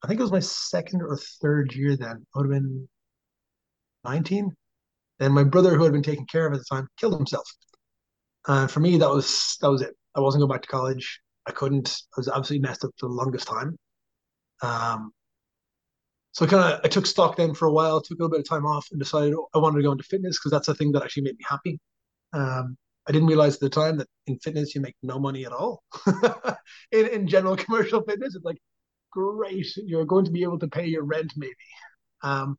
I 0.03 0.07
think 0.07 0.19
it 0.21 0.23
was 0.23 0.33
my 0.33 0.41
second 0.41 1.03
or 1.03 1.17
third 1.41 1.75
year 1.75 1.97
then. 1.97 2.27
I 2.35 2.39
would 2.39 2.53
have 2.53 2.63
been 2.63 2.89
19. 4.05 4.55
Then 5.19 5.33
my 5.33 5.45
brother, 5.45 5.77
who 5.77 5.85
had 5.85 5.93
been 5.93 6.03
taken 6.03 6.27
care 6.27 6.47
of 6.47 6.53
at 6.53 6.59
the 6.59 6.65
time, 6.65 6.89
killed 6.99 7.15
himself. 7.15 7.49
And 8.47 8.71
for 8.71 8.81
me, 8.81 8.99
that 8.99 9.09
was 9.09 9.57
that 9.61 9.71
was 9.71 9.81
it. 9.81 9.97
I 10.15 10.21
wasn't 10.21 10.43
going 10.43 10.51
back 10.51 10.63
to 10.63 10.69
college. 10.69 11.21
I 11.47 11.53
couldn't. 11.53 11.89
I 12.17 12.21
was 12.21 12.29
absolutely 12.29 12.69
messed 12.69 12.85
up 12.85 12.91
for 12.99 13.09
the 13.09 13.15
longest 13.15 13.47
time. 13.47 13.79
Um, 14.63 15.13
so 16.35 16.45
I 16.45 16.49
kind 16.49 16.75
of 16.75 16.81
I 16.83 16.89
took 16.89 17.07
stock 17.07 17.37
then 17.37 17.55
for 17.55 17.67
a 17.67 17.73
while, 17.73 18.01
took 18.01 18.19
a 18.19 18.23
little 18.23 18.37
bit 18.37 18.41
of 18.41 18.49
time 18.49 18.67
off, 18.67 18.89
and 18.91 18.99
decided 18.99 19.35
I 19.55 19.59
wanted 19.59 19.77
to 19.77 19.85
go 19.85 19.93
into 19.93 20.03
fitness 20.03 20.37
because 20.37 20.51
that's 20.51 20.67
the 20.67 20.75
thing 20.75 20.91
that 20.93 21.03
actually 21.05 21.23
made 21.23 21.39
me 21.39 21.45
happy. 21.49 21.79
Um, 22.33 22.77
I 23.07 23.13
didn't 23.13 23.29
realize 23.29 23.55
at 23.55 23.61
the 23.61 23.71
time 23.71 23.99
that 23.99 24.09
in 24.27 24.39
fitness 24.41 24.75
you 24.75 24.81
make 24.81 24.97
no 25.01 25.21
money 25.21 25.47
at 25.47 25.53
all. 25.53 25.85
in 26.93 27.07
in 27.07 27.29
general 27.29 27.55
commercial 27.65 28.03
fitness, 28.03 28.35
it's 28.35 28.45
like 28.45 28.59
great, 29.13 29.67
you're 29.77 30.05
going 30.05 30.25
to 30.25 30.33
be 30.33 30.43
able 30.43 30.59
to 30.59 30.67
pay 30.67 30.87
your 30.87 31.05
rent 31.05 31.33
maybe. 31.37 31.55
Um, 32.23 32.59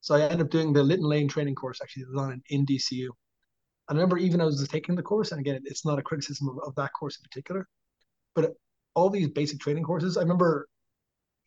so 0.00 0.16
I 0.16 0.22
ended 0.22 0.40
up 0.40 0.50
doing 0.50 0.72
the 0.72 0.82
Litton 0.82 1.06
Lane 1.06 1.28
training 1.28 1.54
course 1.54 1.78
actually 1.80 2.06
on 2.16 2.42
in 2.50 2.66
DCU. 2.66 3.10
I 3.88 3.92
remember 3.92 4.18
even 4.18 4.40
I 4.40 4.44
was 4.44 4.66
taking 4.66 4.96
the 4.96 5.02
course, 5.02 5.30
and 5.30 5.40
again, 5.40 5.60
it's 5.64 5.86
not 5.86 6.00
a 6.00 6.02
criticism 6.02 6.48
of, 6.48 6.58
of 6.66 6.74
that 6.74 6.92
course 6.98 7.16
in 7.16 7.22
particular, 7.22 7.68
but 8.34 8.54
all 8.96 9.08
these 9.08 9.28
basic 9.28 9.60
training 9.60 9.84
courses, 9.84 10.16
I 10.16 10.22
remember, 10.22 10.66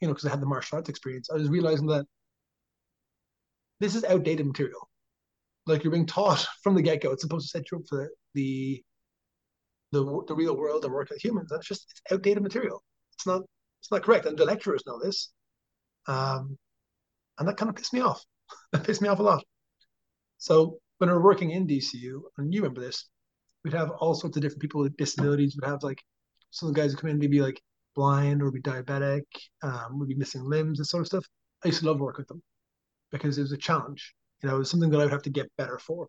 you 0.02 0.08
know, 0.08 0.14
because 0.14 0.26
I 0.26 0.32
had 0.32 0.42
the 0.42 0.48
martial 0.48 0.78
arts 0.78 0.90
experience, 0.90 1.30
I 1.30 1.36
was 1.36 1.50
realizing 1.50 1.88
that 1.88 2.06
this 3.80 3.96
is 3.96 4.04
outdated 4.04 4.46
material. 4.46 4.90
Like 5.68 5.84
you're 5.84 5.94
being 5.94 6.08
taught 6.08 6.46
from 6.64 6.76
the 6.76 6.82
get 6.82 7.02
go. 7.02 7.12
It's 7.12 7.22
supposed 7.22 7.52
to 7.52 7.58
set 7.58 7.72
you 7.72 7.78
up 7.78 7.84
for 7.88 8.10
the 8.34 8.84
the 9.94 10.24
the 10.28 10.36
real 10.36 10.56
world 10.56 10.86
and 10.86 10.94
work 10.94 11.10
with 11.10 11.24
humans. 11.24 11.50
That's 11.52 11.68
just 11.68 11.86
it's 11.92 12.02
outdated 12.12 12.44
material. 12.44 12.84
It's 13.14 13.28
not 13.28 13.42
it's 13.82 13.92
not 13.92 14.04
correct, 14.04 14.26
and 14.26 14.38
the 14.38 14.46
lecturers 14.46 14.84
know 14.86 15.00
this. 15.00 15.32
Um, 16.08 16.58
and 17.38 17.48
that 17.48 17.58
kind 17.58 17.70
of 17.70 17.76
pissed 17.76 17.94
me 17.94 18.02
off. 18.02 18.24
that 18.72 18.84
pissed 18.84 19.02
me 19.02 19.10
off 19.10 19.20
a 19.20 19.24
lot. 19.24 19.44
So 20.38 20.80
when 20.98 21.10
we 21.10 21.16
are 21.16 21.22
working 21.22 21.52
in 21.52 21.68
DCU, 21.68 22.22
and 22.38 22.54
you 22.54 22.62
remember 22.62 22.82
this, 22.82 23.08
we'd 23.64 23.74
have 23.74 23.92
all 23.92 24.14
sorts 24.14 24.38
of 24.38 24.42
different 24.42 24.62
people 24.62 24.82
with 24.82 24.98
disabilities. 24.98 25.56
We'd 25.56 25.70
have 25.70 25.84
like 25.84 26.02
some 26.52 26.70
of 26.70 26.76
the 26.76 26.82
guys 26.82 26.92
who 26.92 26.98
come 26.98 27.10
in 27.10 27.20
maybe 27.20 27.42
like 27.42 27.62
blind 27.96 28.42
or 28.42 28.52
be 28.52 28.62
diabetic, 28.62 29.24
um, 29.64 30.00
would 30.00 30.10
be 30.10 30.16
missing 30.16 30.44
limbs, 30.44 30.80
and 30.80 30.88
sort 30.88 31.02
of 31.02 31.08
stuff. 31.08 31.26
I 31.64 31.68
used 31.68 31.82
to 31.82 31.88
love 31.88 32.00
working 32.00 32.22
with 32.22 32.28
them 32.28 32.42
because 33.12 33.38
it 33.38 33.42
was 33.42 33.52
a 33.52 33.58
challenge. 33.58 34.14
You 34.42 34.50
know, 34.50 34.56
it 34.56 34.60
was 34.60 34.70
something 34.70 34.90
that 34.90 35.00
I 35.00 35.04
would 35.04 35.14
have 35.14 35.24
to 35.24 35.30
get 35.30 35.52
better 35.58 35.78
for. 35.80 36.08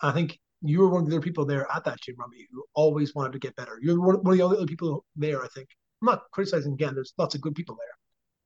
I 0.00 0.12
think 0.12 0.38
you 0.62 0.80
were 0.80 0.88
one 0.88 1.04
of 1.04 1.10
the 1.10 1.16
other 1.16 1.22
people 1.22 1.44
there 1.44 1.66
at 1.74 1.84
that 1.84 2.00
gym, 2.00 2.16
Robbie, 2.18 2.46
who 2.52 2.64
always 2.74 3.14
wanted 3.14 3.32
to 3.32 3.38
get 3.38 3.56
better. 3.56 3.78
You're 3.82 4.00
one, 4.00 4.22
one 4.22 4.32
of 4.32 4.38
the 4.38 4.44
only 4.44 4.58
other 4.58 4.66
people 4.66 5.04
there, 5.16 5.42
I 5.42 5.48
think. 5.48 5.68
I'm 6.00 6.06
not 6.06 6.22
criticizing 6.32 6.74
again. 6.74 6.94
There's 6.94 7.14
lots 7.18 7.34
of 7.34 7.40
good 7.40 7.54
people 7.54 7.76
there, 7.76 7.98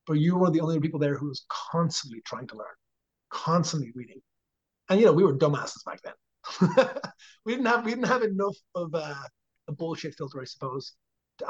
but 0.06 0.14
you 0.14 0.36
were 0.36 0.50
the 0.50 0.60
only 0.60 0.80
people 0.80 1.00
there 1.00 1.16
who 1.16 1.28
was 1.28 1.44
constantly 1.48 2.20
trying 2.24 2.46
to 2.48 2.56
learn, 2.56 2.66
constantly 3.30 3.92
reading, 3.94 4.20
and 4.88 5.00
you 5.00 5.06
know, 5.06 5.12
we 5.12 5.24
were 5.24 5.36
dumbasses 5.36 5.84
back 5.84 6.00
then. 6.02 6.14
we 7.44 7.52
didn't 7.52 7.66
have 7.66 7.84
we 7.84 7.92
didn't 7.92 8.08
have 8.08 8.22
enough 8.22 8.56
of 8.74 8.94
uh, 8.94 9.14
a 9.68 9.72
bullshit 9.72 10.14
filter, 10.16 10.40
I 10.40 10.44
suppose, 10.44 10.94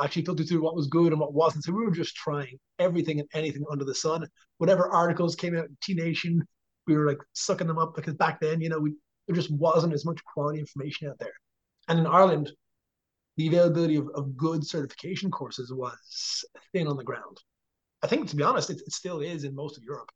actually 0.03 0.25
filter 0.25 0.45
through 0.45 0.63
what 0.63 0.75
was 0.75 0.87
good 0.87 1.13
and 1.13 1.21
what 1.21 1.35
wasn't. 1.35 1.65
So 1.65 1.73
we 1.73 1.85
were 1.85 1.91
just 1.91 2.15
trying 2.15 2.59
everything 2.79 3.21
and 3.21 3.29
anything 3.35 3.65
under 3.71 3.85
the 3.85 3.95
sun. 3.95 4.27
Whatever 4.59 4.89
articles 4.89 5.37
came 5.37 5.57
out 5.57 5.67
in 5.67 5.77
T 5.83 5.95
Nation, 5.95 6.43
we 6.87 6.97
were 6.97 7.07
like 7.07 7.19
sucking 7.33 7.67
them 7.67 7.79
up 7.79 7.95
because 7.95 8.15
back 8.15 8.41
then, 8.41 8.61
you 8.61 8.69
know, 8.69 8.79
we, 8.79 8.95
there 9.27 9.37
just 9.37 9.51
wasn't 9.51 9.95
as 9.95 10.05
much 10.05 10.23
quality 10.25 10.59
information 10.59 11.09
out 11.09 11.19
there. 11.19 11.33
And 11.89 11.99
in 11.99 12.07
Ireland, 12.07 12.53
the 13.37 13.49
availability 13.49 13.97
of, 13.97 14.09
of 14.15 14.37
good 14.37 14.67
certification 14.67 15.31
courses 15.31 15.73
was 15.73 16.45
thin 16.73 16.89
on 16.89 16.97
the 16.97 17.05
ground. 17.05 17.39
I 18.03 18.07
think, 18.07 18.29
to 18.29 18.37
be 18.37 18.43
honest, 18.43 18.71
it, 18.71 18.81
it 18.87 18.93
still 18.93 19.21
is 19.21 19.45
in 19.45 19.55
most 19.55 19.77
of 19.77 19.83
Europe. 19.83 20.11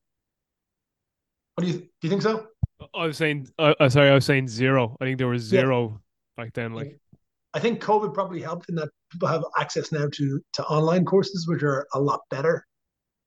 What 1.54 1.64
do 1.64 1.70
you 1.70 1.78
do? 1.78 1.88
You 2.02 2.10
think 2.10 2.22
so? 2.22 2.46
I 2.94 3.06
was 3.06 3.16
saying, 3.16 3.48
uh, 3.58 3.88
sorry, 3.88 4.10
I 4.10 4.14
was 4.14 4.24
saying 4.24 4.46
zero. 4.46 4.96
I 5.00 5.04
think 5.04 5.18
there 5.18 5.26
was 5.26 5.42
zero 5.42 5.88
yeah. 5.90 6.44
back 6.44 6.54
then. 6.54 6.74
Like, 6.74 7.00
I 7.54 7.60
think 7.60 7.82
COVID 7.82 8.14
probably 8.14 8.42
helped 8.42 8.68
in 8.68 8.74
that 8.76 8.90
people 9.10 9.28
have 9.28 9.44
access 9.58 9.90
now 9.92 10.08
to 10.12 10.40
to 10.54 10.64
online 10.66 11.04
courses, 11.04 11.46
which 11.48 11.62
are 11.62 11.86
a 11.94 12.00
lot 12.00 12.20
better. 12.30 12.66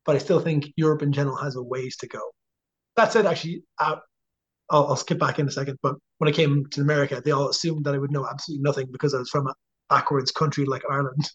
But 0.06 0.16
I 0.16 0.20
still 0.20 0.40
think 0.40 0.72
Europe 0.76 1.02
in 1.02 1.12
general 1.12 1.38
has 1.38 1.56
a 1.56 1.64
ways 1.64 1.98
to 1.98 2.08
go. 2.08 2.22
That 2.96 3.12
said, 3.12 3.26
actually, 3.26 3.64
uh, 3.80 3.98
I'll, 4.70 4.88
I'll 4.88 4.96
skip 4.96 5.20
back 5.20 5.40
in 5.40 5.48
a 5.48 5.52
second. 5.52 5.78
But 5.84 5.96
when 6.18 6.28
I 6.28 6.32
came 6.32 6.66
to 6.72 6.82
America, 6.82 7.22
they 7.24 7.32
all 7.32 7.50
assumed 7.50 7.86
that 7.86 7.94
I 7.94 7.98
would 7.98 8.12
know 8.12 8.28
absolutely 8.28 8.64
nothing 8.64 8.88
because 8.92 9.14
I 9.14 9.20
was 9.20 9.30
from 9.30 9.48
a 9.48 9.54
backwards 9.90 10.32
country 10.32 10.66
like 10.66 10.84
Ireland. 10.90 11.30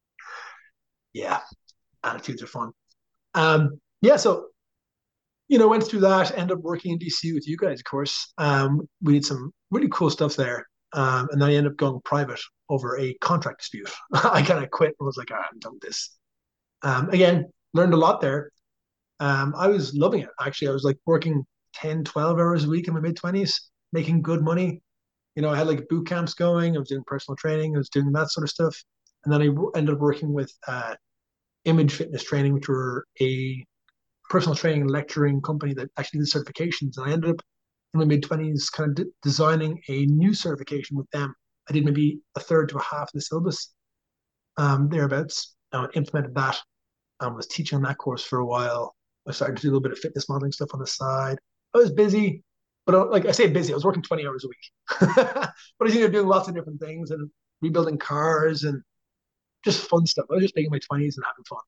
yeah, 1.12 1.40
attitudes 2.02 2.42
are 2.42 2.46
fun. 2.46 2.72
Um, 3.34 3.80
yeah, 4.00 4.16
so 4.16 4.48
you 5.48 5.58
know, 5.58 5.68
went 5.68 5.84
through 5.84 6.00
that, 6.00 6.36
ended 6.36 6.56
up 6.56 6.62
working 6.62 6.92
in 6.92 6.98
DC 6.98 7.34
with 7.34 7.46
you 7.46 7.58
guys, 7.58 7.80
of 7.80 7.84
course. 7.84 8.32
Um, 8.38 8.88
we 9.02 9.12
did 9.12 9.24
some 9.26 9.52
really 9.70 9.88
cool 9.90 10.08
stuff 10.08 10.34
there. 10.34 10.66
Um, 10.94 11.28
and 11.30 11.40
then 11.40 11.48
I 11.48 11.54
ended 11.54 11.72
up 11.72 11.78
going 11.78 12.00
private 12.04 12.40
over 12.68 12.98
a 12.98 13.14
contract 13.14 13.60
dispute. 13.60 13.90
I 14.12 14.42
kind 14.42 14.62
of 14.62 14.70
quit 14.70 14.94
and 14.98 15.06
was 15.06 15.16
like, 15.16 15.30
ah, 15.32 15.46
I'm 15.50 15.58
done 15.58 15.74
with 15.74 15.82
this. 15.82 16.16
Um, 16.82 17.08
again, 17.10 17.50
learned 17.74 17.94
a 17.94 17.98
lot 17.98 18.20
there. 18.20 18.50
Um, 19.20 19.54
I 19.56 19.68
was 19.68 19.94
loving 19.94 20.20
it. 20.20 20.28
Actually, 20.40 20.68
I 20.68 20.72
was 20.72 20.84
like 20.84 20.98
working 21.06 21.44
10, 21.74 22.04
12 22.04 22.38
hours 22.38 22.64
a 22.64 22.68
week 22.68 22.88
in 22.88 22.94
my 22.94 23.00
mid 23.00 23.16
20s, 23.16 23.52
making 23.92 24.22
good 24.22 24.42
money. 24.42 24.82
You 25.36 25.42
know, 25.42 25.50
I 25.50 25.56
had 25.56 25.68
like 25.68 25.88
boot 25.88 26.06
camps 26.06 26.34
going. 26.34 26.76
I 26.76 26.78
was 26.78 26.88
doing 26.88 27.04
personal 27.06 27.36
training. 27.36 27.74
I 27.74 27.78
was 27.78 27.88
doing 27.88 28.12
that 28.12 28.30
sort 28.30 28.44
of 28.44 28.50
stuff. 28.50 28.76
And 29.24 29.32
then 29.32 29.40
I 29.40 29.78
ended 29.78 29.94
up 29.94 30.00
working 30.00 30.32
with 30.32 30.52
uh, 30.66 30.94
Image 31.64 31.92
Fitness 31.92 32.24
Training, 32.24 32.52
which 32.52 32.68
were 32.68 33.06
a 33.20 33.64
personal 34.28 34.56
training 34.56 34.88
lecturing 34.88 35.40
company 35.40 35.74
that 35.74 35.90
actually 35.96 36.20
did 36.20 36.28
certifications. 36.28 36.96
And 36.96 37.06
I 37.06 37.12
ended 37.12 37.30
up 37.30 37.42
in 37.94 38.00
my 38.00 38.06
mid 38.06 38.22
20s 38.22 38.70
kind 38.70 38.90
of 38.90 38.94
de- 38.96 39.12
designing 39.22 39.80
a 39.88 40.06
new 40.06 40.34
certification 40.34 40.96
with 40.96 41.10
them. 41.10 41.34
I 41.68 41.72
did 41.72 41.84
maybe 41.84 42.20
a 42.36 42.40
third 42.40 42.68
to 42.70 42.78
a 42.78 42.82
half 42.82 43.04
of 43.04 43.12
the 43.14 43.20
syllabus 43.20 43.72
um, 44.56 44.88
thereabouts. 44.88 45.54
I 45.72 45.86
implemented 45.94 46.34
that 46.34 46.60
and 47.20 47.36
was 47.36 47.46
teaching 47.46 47.82
that 47.82 47.98
course 47.98 48.24
for 48.24 48.40
a 48.40 48.46
while. 48.46 48.94
I 49.28 49.32
started 49.32 49.56
to 49.58 49.62
do 49.62 49.68
a 49.68 49.70
little 49.70 49.82
bit 49.82 49.92
of 49.92 49.98
fitness 49.98 50.28
modeling 50.28 50.52
stuff 50.52 50.70
on 50.74 50.80
the 50.80 50.86
side. 50.86 51.38
I 51.74 51.78
was 51.78 51.92
busy, 51.92 52.44
but 52.86 52.94
uh, 52.94 53.06
like 53.08 53.26
I 53.26 53.32
say, 53.32 53.48
busy. 53.48 53.72
I 53.72 53.76
was 53.76 53.84
working 53.84 54.02
20 54.02 54.26
hours 54.26 54.44
a 54.44 54.48
week, 54.48 55.10
but 55.16 55.54
I 55.80 55.84
was 55.84 55.96
either 55.96 56.08
doing 56.08 56.26
lots 56.26 56.48
of 56.48 56.54
different 56.54 56.80
things 56.80 57.10
and 57.10 57.30
rebuilding 57.62 57.98
cars 57.98 58.64
and 58.64 58.82
just 59.64 59.88
fun 59.88 60.06
stuff. 60.06 60.26
I 60.30 60.34
was 60.34 60.42
just 60.44 60.56
making 60.56 60.70
my 60.70 60.78
20s 60.80 61.16
and 61.16 61.24
having 61.24 61.44
fun 61.48 61.60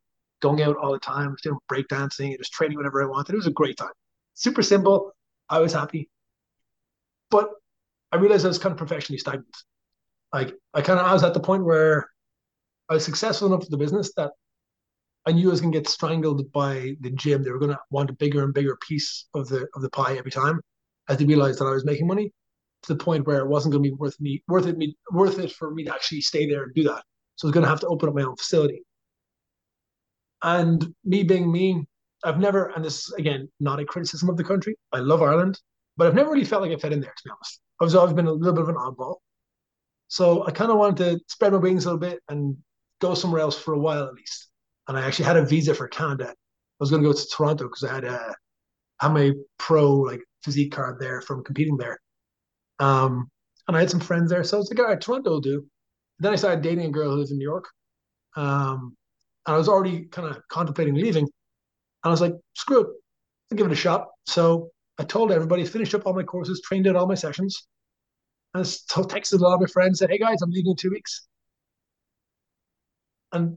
going 0.43 0.63
out 0.63 0.77
all 0.77 0.93
the 0.93 0.99
time, 0.99 1.37
doing 1.43 1.59
breakdancing, 1.73 2.29
and 2.31 2.39
just 2.39 2.53
training 2.53 2.77
whenever 2.77 3.03
I 3.03 3.07
wanted. 3.07 3.33
It 3.35 3.37
was 3.39 3.47
a 3.47 3.53
great 3.53 3.77
time. 3.77 3.93
Super 4.35 4.63
simple. 4.63 5.13
I 5.49 5.61
was 5.61 5.73
happy. 5.73 6.09
But 7.35 7.51
I 8.13 8.17
realized 8.19 8.45
I 8.45 8.49
was 8.49 8.59
kind 8.59 8.71
of 8.71 8.79
professionally 8.79 9.19
stagnant. 9.19 9.57
Like 10.33 10.55
I 10.73 10.83
kind 10.83 11.01
of 11.01 11.07
I 11.07 11.13
was 11.13 11.25
at 11.25 11.35
the 11.35 11.41
point 11.41 11.65
where 11.65 12.09
I 12.89 12.95
was 12.95 13.05
successful 13.05 13.49
enough 13.49 13.63
with 13.63 13.71
the 13.71 13.77
business 13.77 14.13
that 14.17 14.31
I 15.27 15.33
knew 15.33 15.49
I 15.49 15.51
was 15.51 15.61
gonna 15.61 15.73
get 15.73 15.89
strangled 15.89 16.53
by 16.53 16.95
the 17.01 17.11
gym. 17.11 17.43
They 17.43 17.51
were 17.51 17.59
gonna 17.59 17.81
want 17.91 18.11
a 18.11 18.13
bigger 18.13 18.45
and 18.45 18.55
bigger 18.55 18.77
piece 18.87 19.27
of 19.35 19.49
the 19.49 19.67
of 19.75 19.83
the 19.83 19.91
pie 19.91 20.17
every 20.17 20.31
time 20.31 20.61
as 21.09 21.19
they 21.19 21.25
realized 21.25 21.59
that 21.59 21.65
I 21.65 21.73
was 21.73 21.85
making 21.85 22.07
money 22.07 22.33
to 22.83 22.95
the 22.95 23.05
point 23.05 23.27
where 23.27 23.41
it 23.41 23.49
wasn't 23.49 23.73
gonna 23.73 23.83
be 23.83 23.91
worth 23.91 24.21
me 24.21 24.45
worth 24.47 24.69
it 24.69 24.79
me 24.79 24.97
worth 25.11 25.41
it 25.41 25.51
for 25.51 25.75
me 25.75 25.83
to 25.87 25.93
actually 25.93 26.21
stay 26.21 26.49
there 26.49 26.63
and 26.63 26.75
do 26.75 26.85
that. 26.85 27.03
So 27.35 27.47
I 27.47 27.49
was 27.49 27.55
gonna 27.55 27.67
have 27.67 27.81
to 27.81 27.89
open 27.89 28.09
up 28.09 28.15
my 28.15 28.23
own 28.23 28.37
facility. 28.37 28.85
And 30.43 30.95
me 31.05 31.25
being 31.25 31.51
me, 31.51 31.85
I've 32.23 32.39
never, 32.39 32.67
and 32.77 32.85
this 32.85 33.09
is 33.09 33.13
again 33.15 33.49
not 33.59 33.81
a 33.81 33.85
criticism 33.85 34.29
of 34.29 34.37
the 34.37 34.45
country. 34.45 34.77
I 34.93 35.01
love 35.01 35.21
Ireland, 35.21 35.59
but 35.97 36.07
I've 36.07 36.15
never 36.15 36.31
really 36.31 36.45
felt 36.45 36.63
like 36.63 36.73
I 36.73 36.77
fit 36.77 36.93
in 36.93 37.01
there. 37.01 37.15
To 37.17 37.23
be 37.25 37.31
honest, 37.31 37.61
I've 37.81 37.95
always 37.95 38.15
been 38.15 38.27
a 38.27 38.33
little 38.33 38.55
bit 38.55 38.63
of 38.63 38.69
an 38.69 38.77
oddball. 38.77 39.17
So 40.09 40.47
I 40.47 40.51
kind 40.51 40.71
of 40.71 40.79
wanted 40.79 40.97
to 40.99 41.21
spread 41.29 41.53
my 41.53 41.59
wings 41.59 41.85
a 41.85 41.89
little 41.89 42.01
bit 42.01 42.21
and 42.29 42.57
go 43.01 43.15
somewhere 43.15 43.41
else 43.41 43.59
for 43.59 43.75
a 43.75 43.79
while 43.79 44.05
at 44.05 44.15
least. 44.15 44.49
And 44.89 44.99
I 44.99 45.07
actually 45.07 45.25
had 45.25 45.37
a 45.37 45.47
visa 45.47 45.75
for 45.75 45.89
Canada. 45.89 46.29
I 46.29 46.35
was 46.79 46.91
going 46.91 47.03
to 47.03 47.09
go 47.09 47.13
to 47.13 47.27
Toronto 47.29 47.65
because 47.65 47.85
I 47.85 47.95
had 47.95 48.05
a 48.05 48.35
had 49.01 49.13
my 49.13 49.33
pro 49.59 49.93
like 49.93 50.23
physique 50.43 50.73
card 50.73 50.99
there 51.01 51.21
from 51.21 51.43
competing 51.43 51.77
there. 51.77 51.99
Um, 52.79 53.31
and 53.67 53.77
I 53.77 53.81
had 53.81 53.91
some 53.91 54.01
friends 54.01 54.31
there, 54.31 54.45
so 54.45 54.59
I 54.59 54.61
was 54.61 54.71
like, 54.71 54.79
all 54.79 54.87
right, 54.87 55.01
Toronto 55.01 55.31
will 55.31 55.41
do. 55.41 55.67
Then 56.19 56.33
I 56.33 56.37
started 56.37 56.63
dating 56.63 56.85
a 56.85 56.91
girl 56.91 57.11
who 57.11 57.17
lives 57.17 57.31
in 57.31 57.39
New 57.39 57.45
York. 57.45 57.67
Um, 58.37 58.97
and 59.47 59.55
I 59.55 59.59
was 59.59 59.69
already 59.69 60.05
kind 60.07 60.29
of 60.29 60.43
contemplating 60.49 60.95
leaving. 60.95 61.25
And 61.25 61.31
I 62.05 62.09
was 62.11 62.21
like, 62.21 62.35
screw 62.55 62.81
it, 62.81 62.87
I'll 63.51 63.57
give 63.57 63.67
it 63.67 63.73
a 63.73 63.77
shot. 63.77 64.09
So 64.27 64.71
I 64.99 65.05
told 65.05 65.33
everybody, 65.33 65.65
finished 65.65 65.95
up 65.95 66.07
all 66.07 66.15
my 66.15 66.23
courses, 66.23 66.61
trained 66.65 66.87
at 66.87 66.97
all 66.97 67.07
my 67.07 67.15
sessions, 67.15 67.67
and 68.55 68.63
I 68.63 68.67
texted 68.67 69.41
a 69.41 69.43
lot 69.43 69.55
of 69.55 69.61
my 69.61 69.67
friends, 69.67 69.99
said, 69.99 70.11
hey 70.11 70.19
guys, 70.19 70.43
I'm 70.43 70.51
leaving 70.51 70.71
in 70.71 70.77
two 70.77 70.91
weeks. 70.91 71.27
And 73.33 73.57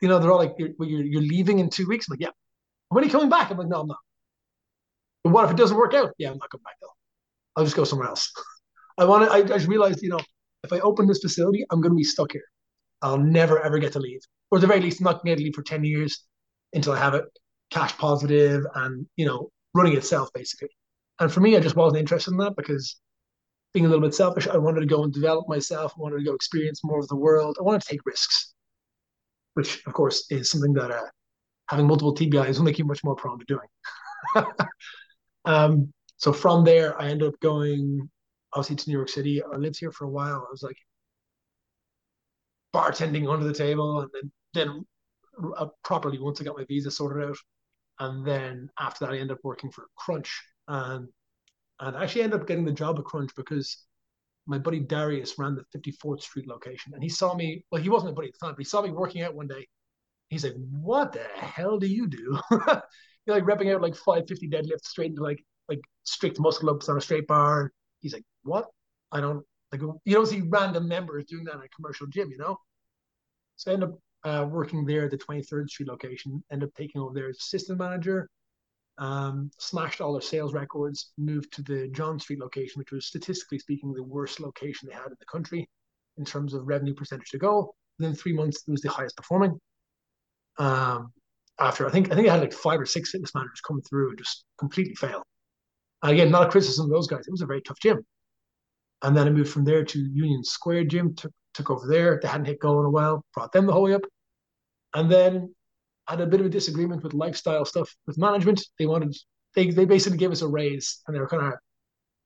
you 0.00 0.08
know, 0.08 0.18
they're 0.18 0.32
all 0.32 0.38
like, 0.38 0.54
you're, 0.58 0.70
you're, 0.80 1.04
you're 1.04 1.22
leaving 1.22 1.60
in 1.60 1.70
two 1.70 1.86
weeks. 1.86 2.08
I'm 2.08 2.14
like, 2.14 2.20
yeah. 2.20 2.30
When 2.88 3.02
are 3.02 3.06
you 3.06 3.12
coming 3.12 3.30
back? 3.30 3.50
I'm 3.50 3.56
like, 3.56 3.68
no, 3.68 3.80
I'm 3.80 3.86
not. 3.86 3.98
But 5.22 5.32
what 5.32 5.44
if 5.44 5.52
it 5.52 5.56
doesn't 5.56 5.76
work 5.76 5.94
out? 5.94 6.12
Yeah, 6.18 6.30
I'm 6.30 6.38
not 6.38 6.50
coming 6.50 6.64
back 6.64 6.74
though. 6.80 6.92
I'll 7.56 7.64
just 7.64 7.76
go 7.76 7.84
somewhere 7.84 8.08
else. 8.08 8.30
I 8.98 9.04
want 9.04 9.24
to. 9.24 9.32
I, 9.32 9.42
just 9.42 9.68
realized, 9.68 10.02
you 10.02 10.10
know, 10.10 10.20
if 10.62 10.72
I 10.72 10.80
open 10.80 11.06
this 11.06 11.20
facility, 11.20 11.64
I'm 11.70 11.80
going 11.80 11.92
to 11.92 11.96
be 11.96 12.04
stuck 12.04 12.32
here. 12.32 12.44
I'll 13.02 13.18
never 13.18 13.60
ever 13.60 13.78
get 13.78 13.92
to 13.92 14.00
leave 14.00 14.20
or 14.54 14.58
at 14.58 14.60
the 14.60 14.68
very 14.68 14.80
least, 14.80 15.00
I'm 15.00 15.04
not 15.04 15.24
going 15.24 15.36
to 15.36 15.42
leave 15.42 15.54
for 15.54 15.62
10 15.62 15.82
years 15.82 16.24
until 16.72 16.92
I 16.92 16.98
have 16.98 17.14
it 17.14 17.24
cash 17.70 17.96
positive 17.98 18.64
and, 18.76 19.04
you 19.16 19.26
know, 19.26 19.50
running 19.74 19.96
itself, 19.96 20.30
basically. 20.32 20.70
And 21.20 21.32
for 21.32 21.40
me, 21.40 21.56
I 21.56 21.60
just 21.60 21.76
wasn't 21.76 22.00
interested 22.00 22.32
in 22.32 22.38
that 22.38 22.56
because 22.56 23.00
being 23.72 23.86
a 23.86 23.88
little 23.88 24.02
bit 24.02 24.14
selfish, 24.14 24.48
I 24.48 24.56
wanted 24.56 24.80
to 24.80 24.86
go 24.86 25.02
and 25.02 25.12
develop 25.12 25.48
myself. 25.48 25.92
I 25.96 26.00
wanted 26.00 26.18
to 26.18 26.24
go 26.24 26.34
experience 26.34 26.82
more 26.84 27.00
of 27.00 27.08
the 27.08 27.16
world. 27.16 27.56
I 27.58 27.62
wanted 27.62 27.82
to 27.82 27.88
take 27.88 28.06
risks, 28.06 28.54
which 29.54 29.84
of 29.86 29.92
course 29.92 30.26
is 30.30 30.50
something 30.50 30.72
that 30.74 30.90
uh, 30.90 31.02
having 31.68 31.86
multiple 31.86 32.14
TBIs 32.14 32.58
will 32.58 32.64
make 32.64 32.78
you 32.78 32.84
much 32.84 33.02
more 33.04 33.16
prone 33.16 33.38
to 33.38 33.44
doing. 33.46 34.46
um, 35.44 35.92
so 36.16 36.32
from 36.32 36.64
there, 36.64 37.00
I 37.00 37.08
ended 37.08 37.28
up 37.28 37.40
going 37.40 38.08
obviously 38.52 38.76
to 38.76 38.90
New 38.90 38.96
York 38.96 39.08
City. 39.08 39.42
I 39.42 39.56
lived 39.56 39.78
here 39.78 39.90
for 39.90 40.04
a 40.04 40.10
while. 40.10 40.46
I 40.46 40.50
was 40.50 40.62
like 40.62 40.76
bartending 42.74 43.32
under 43.32 43.46
the 43.46 43.54
table, 43.54 44.00
and 44.00 44.10
then 44.12 44.32
then 44.54 44.84
uh, 45.56 45.66
properly 45.82 46.18
once 46.18 46.40
I 46.40 46.44
got 46.44 46.56
my 46.56 46.64
visa 46.64 46.90
sorted 46.90 47.28
out, 47.28 47.36
and 48.00 48.26
then 48.26 48.68
after 48.78 49.04
that, 49.04 49.12
I 49.12 49.18
ended 49.18 49.32
up 49.32 49.44
working 49.44 49.70
for 49.70 49.86
Crunch, 49.96 50.42
and 50.68 51.08
and 51.80 51.96
I 51.96 52.04
actually 52.04 52.22
ended 52.22 52.40
up 52.40 52.46
getting 52.46 52.64
the 52.64 52.72
job 52.72 52.98
at 52.98 53.04
Crunch 53.04 53.34
because 53.36 53.84
my 54.46 54.58
buddy 54.58 54.80
Darius 54.80 55.38
ran 55.38 55.54
the 55.54 55.64
54th 55.72 56.22
Street 56.22 56.46
location, 56.48 56.94
and 56.94 57.02
he 57.02 57.08
saw 57.08 57.34
me. 57.34 57.64
Well, 57.70 57.82
he 57.82 57.88
wasn't 57.88 58.12
my 58.12 58.16
buddy 58.16 58.28
at 58.28 58.34
the 58.34 58.46
time, 58.46 58.54
but 58.54 58.60
he 58.60 58.64
saw 58.64 58.82
me 58.82 58.90
working 58.90 59.22
out 59.22 59.34
one 59.34 59.48
day. 59.48 59.66
He's 60.28 60.44
like, 60.44 60.54
"What 60.56 61.12
the 61.12 61.24
hell 61.36 61.78
do 61.78 61.86
you 61.86 62.06
do?" 62.08 62.38
You're 63.26 63.36
like 63.36 63.44
repping 63.44 63.74
out 63.74 63.82
like 63.82 63.94
550 63.96 64.48
deadlifts 64.48 64.86
straight 64.86 65.10
into 65.10 65.22
like 65.22 65.42
like 65.68 65.80
strict 66.04 66.38
muscle 66.40 66.70
ups 66.70 66.88
on 66.88 66.98
a 66.98 67.00
straight 67.00 67.26
bar. 67.26 67.72
He's 68.00 68.12
like, 68.12 68.24
"What? 68.42 68.66
I 69.12 69.20
don't 69.20 69.44
like." 69.72 69.80
You 69.82 70.14
don't 70.14 70.26
see 70.26 70.42
random 70.42 70.88
members 70.88 71.24
doing 71.26 71.44
that 71.44 71.54
in 71.54 71.60
a 71.60 71.68
commercial 71.68 72.06
gym, 72.08 72.30
you 72.30 72.38
know. 72.38 72.58
So 73.56 73.70
I 73.70 73.74
ended 73.74 73.90
up 73.90 73.98
uh, 74.24 74.46
working 74.48 74.84
there 74.84 75.04
at 75.04 75.10
the 75.10 75.18
23rd 75.18 75.68
Street 75.68 75.88
location. 75.88 76.42
Ended 76.50 76.68
up 76.68 76.74
taking 76.74 77.00
over 77.00 77.14
there 77.14 77.28
as 77.28 77.38
assistant 77.38 77.78
manager 77.78 78.28
um, 78.98 79.50
smashed 79.58 80.00
all 80.00 80.12
their 80.12 80.22
sales 80.22 80.54
records, 80.54 81.12
moved 81.18 81.52
to 81.54 81.62
the 81.62 81.88
John 81.88 82.18
Street 82.18 82.38
location, 82.38 82.78
which 82.78 82.92
was 82.92 83.06
statistically 83.06 83.58
speaking 83.58 83.92
the 83.92 84.02
worst 84.02 84.40
location 84.40 84.88
they 84.88 84.94
had 84.94 85.06
in 85.06 85.16
the 85.18 85.26
country 85.26 85.68
in 86.16 86.24
terms 86.24 86.54
of 86.54 86.66
revenue 86.66 86.94
percentage 86.94 87.30
to 87.30 87.38
go. 87.38 87.74
Within 87.98 88.14
three 88.14 88.32
months, 88.32 88.62
it 88.66 88.70
was 88.70 88.82
the 88.82 88.90
highest 88.90 89.16
performing. 89.16 89.58
Um, 90.58 91.12
after 91.58 91.86
I 91.86 91.90
think 91.90 92.12
I 92.12 92.14
think 92.14 92.28
I 92.28 92.32
had 92.32 92.40
like 92.40 92.52
five 92.52 92.80
or 92.80 92.86
six 92.86 93.10
fitness 93.10 93.34
managers 93.34 93.60
come 93.60 93.80
through 93.82 94.10
and 94.10 94.18
just 94.18 94.44
completely 94.58 94.94
fail. 94.94 95.22
Again, 96.02 96.30
not 96.30 96.46
a 96.46 96.50
criticism 96.50 96.86
of 96.86 96.90
those 96.90 97.06
guys. 97.06 97.26
It 97.26 97.30
was 97.30 97.40
a 97.40 97.46
very 97.46 97.62
tough 97.62 97.78
gym. 97.80 98.04
And 99.02 99.16
then 99.16 99.26
I 99.26 99.30
moved 99.30 99.50
from 99.50 99.64
there 99.64 99.84
to 99.84 99.98
Union 99.98 100.44
Square 100.44 100.84
Gym, 100.84 101.14
took 101.14 101.32
took 101.54 101.70
over 101.70 101.86
there. 101.86 102.18
They 102.20 102.28
hadn't 102.28 102.46
hit 102.46 102.60
going 102.60 102.86
a 102.86 102.90
while, 102.90 103.24
brought 103.32 103.52
them 103.52 103.66
the 103.66 103.72
whole 103.72 103.82
way 103.82 103.94
up. 103.94 104.02
And 104.94 105.10
then 105.10 105.54
had 106.08 106.20
a 106.20 106.26
bit 106.26 106.40
of 106.40 106.46
a 106.46 106.50
disagreement 106.50 107.02
with 107.02 107.14
lifestyle 107.14 107.64
stuff 107.64 107.94
with 108.06 108.18
management. 108.18 108.64
They 108.78 108.86
wanted 108.86 109.16
they 109.54 109.70
they 109.70 109.84
basically 109.84 110.18
gave 110.18 110.32
us 110.32 110.42
a 110.42 110.48
raise, 110.48 111.00
and 111.06 111.14
they 111.14 111.20
were 111.20 111.28
kind 111.28 111.44
of, 111.44 111.54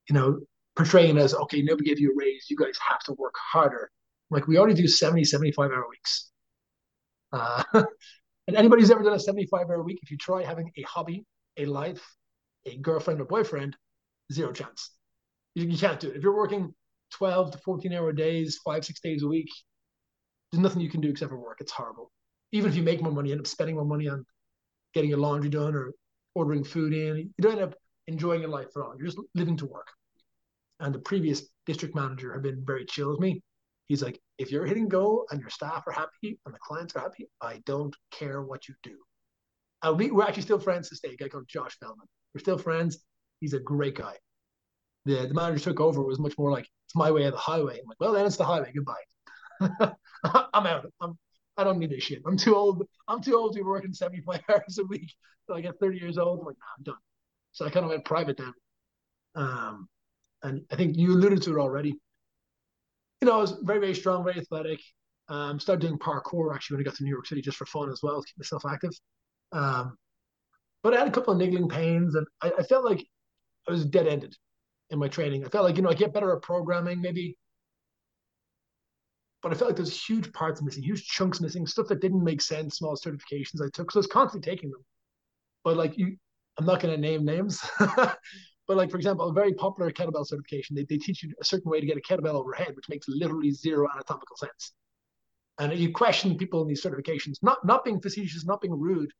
you 0.09 0.15
know, 0.15 0.39
portraying 0.75 1.17
as 1.17 1.33
okay, 1.33 1.61
nobody 1.61 1.89
gave 1.89 1.99
you 1.99 2.11
a 2.11 2.15
raise. 2.15 2.47
You 2.49 2.57
guys 2.57 2.77
have 2.87 2.99
to 3.05 3.13
work 3.13 3.35
harder. 3.37 3.89
Like 4.29 4.47
we 4.47 4.57
already 4.57 4.75
do 4.75 4.87
70, 4.87 5.23
75 5.23 5.71
hour 5.71 5.85
weeks. 5.89 6.29
Uh, 7.31 7.63
and 7.73 8.55
anybody 8.55 8.81
who's 8.81 8.91
ever 8.91 9.03
done 9.03 9.13
a 9.13 9.19
75 9.19 9.69
hour 9.69 9.81
week, 9.81 9.99
if 10.03 10.11
you 10.11 10.17
try 10.17 10.43
having 10.43 10.71
a 10.77 10.81
hobby, 10.83 11.25
a 11.57 11.65
life, 11.65 12.03
a 12.65 12.77
girlfriend 12.77 13.21
or 13.21 13.25
boyfriend, 13.25 13.75
zero 14.31 14.51
chance. 14.51 14.91
You, 15.55 15.65
you 15.65 15.77
can't 15.77 15.99
do 15.99 16.09
it. 16.09 16.17
If 16.17 16.23
you're 16.23 16.35
working 16.35 16.73
12 17.13 17.51
to 17.51 17.57
14 17.59 17.93
hour 17.93 18.11
days, 18.11 18.59
five, 18.63 18.85
six 18.85 18.99
days 18.99 19.23
a 19.23 19.27
week, 19.27 19.49
there's 20.51 20.61
nothing 20.61 20.81
you 20.81 20.89
can 20.89 21.01
do 21.01 21.09
except 21.09 21.31
for 21.31 21.39
work. 21.39 21.57
It's 21.59 21.71
horrible 21.71 22.11
even 22.51 22.69
if 22.69 22.75
you 22.75 22.83
make 22.83 23.01
more 23.01 23.11
money, 23.11 23.29
you 23.29 23.33
end 23.33 23.41
up 23.41 23.47
spending 23.47 23.75
more 23.75 23.85
money 23.85 24.07
on 24.07 24.25
getting 24.93 25.09
your 25.09 25.19
laundry 25.19 25.49
done 25.49 25.75
or 25.75 25.93
ordering 26.35 26.63
food 26.63 26.93
in. 26.93 27.17
You 27.17 27.41
don't 27.41 27.53
end 27.53 27.61
up 27.61 27.75
enjoying 28.07 28.41
your 28.41 28.49
life 28.49 28.67
at 28.75 28.81
all. 28.81 28.95
You're 28.97 29.07
just 29.07 29.19
living 29.35 29.57
to 29.57 29.65
work. 29.65 29.87
And 30.79 30.93
the 30.93 30.99
previous 30.99 31.43
district 31.65 31.95
manager 31.95 32.33
had 32.33 32.41
been 32.41 32.63
very 32.65 32.85
chill 32.85 33.11
with 33.11 33.19
me. 33.19 33.41
He's 33.87 34.03
like, 34.03 34.19
if 34.37 34.51
you're 34.51 34.65
hitting 34.65 34.87
goal 34.87 35.25
and 35.31 35.41
your 35.41 35.49
staff 35.49 35.83
are 35.87 35.91
happy 35.91 36.39
and 36.45 36.53
the 36.53 36.59
clients 36.59 36.95
are 36.95 37.01
happy, 37.01 37.27
I 37.41 37.61
don't 37.65 37.95
care 38.11 38.41
what 38.41 38.67
you 38.67 38.75
do. 38.83 38.97
And 39.81 39.97
we, 39.97 40.11
we're 40.11 40.23
actually 40.23 40.43
still 40.43 40.59
friends 40.59 40.89
to 40.89 40.95
stay. 40.95 41.13
A 41.13 41.17
guy 41.17 41.27
called 41.27 41.47
Josh 41.47 41.77
Feldman. 41.79 42.07
We're 42.33 42.39
still 42.39 42.57
friends. 42.57 42.99
He's 43.39 43.53
a 43.53 43.59
great 43.59 43.95
guy. 43.95 44.13
The 45.05 45.27
the 45.27 45.33
manager 45.33 45.63
took 45.63 45.79
over 45.79 46.03
was 46.03 46.19
much 46.19 46.37
more 46.37 46.51
like 46.51 46.67
it's 46.85 46.95
my 46.95 47.09
way 47.09 47.23
of 47.23 47.31
the 47.31 47.39
highway. 47.39 47.79
I'm 47.79 47.87
like, 47.87 47.99
well, 47.99 48.13
then 48.13 48.25
it's 48.25 48.35
the 48.35 48.43
highway. 48.43 48.71
Goodbye. 48.75 49.93
I'm 50.53 50.67
out. 50.67 50.85
I'm 51.01 51.17
I 51.59 51.63
don't 51.63 51.77
need 51.77 51.89
this 51.89 52.03
shit. 52.03 52.21
I'm 52.25 52.37
too 52.37 52.55
old. 52.55 52.87
I'm 53.07 53.21
too 53.21 53.35
old 53.35 53.53
to 53.53 53.59
be 53.59 53.63
working 53.63 53.93
75 53.93 54.39
hours 54.49 54.77
a 54.79 54.85
week. 54.85 55.13
So 55.47 55.55
I 55.55 55.61
get 55.61 55.79
30 55.79 55.97
years 55.99 56.17
old. 56.17 56.39
I'm 56.39 56.45
like, 56.45 56.55
nah, 56.57 56.65
I'm 56.77 56.83
done. 56.83 57.01
So 57.51 57.65
I 57.65 57.69
kind 57.69 57.83
of 57.83 57.89
went 57.89 58.05
private 58.05 58.37
then. 58.37 58.53
Um, 59.35 59.89
and 60.43 60.61
I 60.71 60.75
think 60.75 60.95
you 60.95 61.11
alluded 61.11 61.41
to 61.43 61.57
it 61.57 61.59
already. 61.59 61.95
You 63.21 63.27
know, 63.27 63.33
I 63.33 63.41
was 63.41 63.57
very, 63.63 63.79
very 63.79 63.93
strong, 63.93 64.23
very 64.23 64.37
athletic. 64.37 64.79
Um, 65.27 65.59
started 65.59 65.85
doing 65.85 65.99
parkour 65.99 66.55
actually 66.55 66.77
when 66.77 66.85
I 66.85 66.89
got 66.89 66.95
to 66.95 67.03
New 67.03 67.11
York 67.11 67.27
City 67.27 67.41
just 67.41 67.57
for 67.57 67.65
fun 67.65 67.91
as 67.91 67.99
well, 68.01 68.21
to 68.21 68.25
keep 68.25 68.37
myself 68.37 68.63
active. 68.65 68.91
Um, 69.51 69.97
but 70.81 70.93
I 70.93 70.99
had 70.99 71.07
a 71.07 71.11
couple 71.11 71.33
of 71.33 71.39
niggling 71.39 71.67
pains, 71.67 72.15
and 72.15 72.25
I, 72.41 72.51
I 72.59 72.63
felt 72.63 72.85
like 72.85 73.05
I 73.67 73.71
was 73.71 73.85
dead 73.85 74.07
ended 74.07 74.35
in 74.89 74.97
my 74.97 75.07
training. 75.07 75.45
I 75.45 75.49
felt 75.49 75.65
like 75.65 75.75
you 75.75 75.83
know 75.83 75.89
I 75.89 75.93
get 75.93 76.13
better 76.13 76.33
at 76.35 76.41
programming, 76.41 77.01
maybe 77.01 77.37
but 79.41 79.51
I 79.51 79.55
felt 79.55 79.69
like 79.69 79.77
there's 79.77 80.03
huge 80.03 80.31
parts 80.33 80.61
missing, 80.61 80.83
huge 80.83 81.05
chunks 81.07 81.39
missing, 81.39 81.65
stuff 81.65 81.87
that 81.87 82.01
didn't 82.01 82.23
make 82.23 82.41
sense, 82.41 82.77
small 82.77 82.95
certifications 82.95 83.61
I 83.63 83.69
took. 83.73 83.91
So 83.91 83.99
I 83.99 84.01
was 84.01 84.07
constantly 84.07 84.49
taking 84.49 84.69
them. 84.69 84.83
But 85.63 85.77
like 85.77 85.97
you, 85.97 86.17
I'm 86.57 86.65
not 86.65 86.81
going 86.81 86.93
to 86.93 86.99
name 86.99 87.23
names. 87.23 87.61
but 87.79 88.17
like, 88.67 88.91
for 88.91 88.97
example, 88.97 89.29
a 89.29 89.33
very 89.33 89.53
popular 89.53 89.91
kettlebell 89.91 90.27
certification, 90.27 90.75
they, 90.75 90.85
they 90.89 90.97
teach 90.97 91.23
you 91.23 91.33
a 91.39 91.45
certain 91.45 91.71
way 91.71 91.79
to 91.79 91.85
get 91.85 91.97
a 91.97 92.01
kettlebell 92.01 92.33
overhead, 92.33 92.75
which 92.75 92.89
makes 92.89 93.07
literally 93.07 93.51
zero 93.51 93.87
anatomical 93.93 94.35
sense. 94.35 94.73
And 95.57 95.77
you 95.77 95.91
question 95.91 96.37
people 96.37 96.61
in 96.61 96.67
these 96.67 96.83
certifications, 96.83 97.37
not 97.41 97.65
not 97.65 97.83
being 97.83 98.01
facetious, 98.01 98.45
not 98.45 98.61
being 98.61 98.77
rude. 98.77 99.11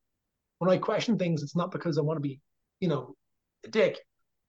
When 0.60 0.70
I 0.70 0.78
question 0.78 1.18
things, 1.18 1.44
it's 1.44 1.56
not 1.56 1.72
because 1.72 1.98
I 1.98 2.02
want 2.02 2.18
to 2.18 2.22
be, 2.22 2.40
you 2.80 2.88
know, 2.88 3.16
a 3.66 3.70
dick. 3.70 4.00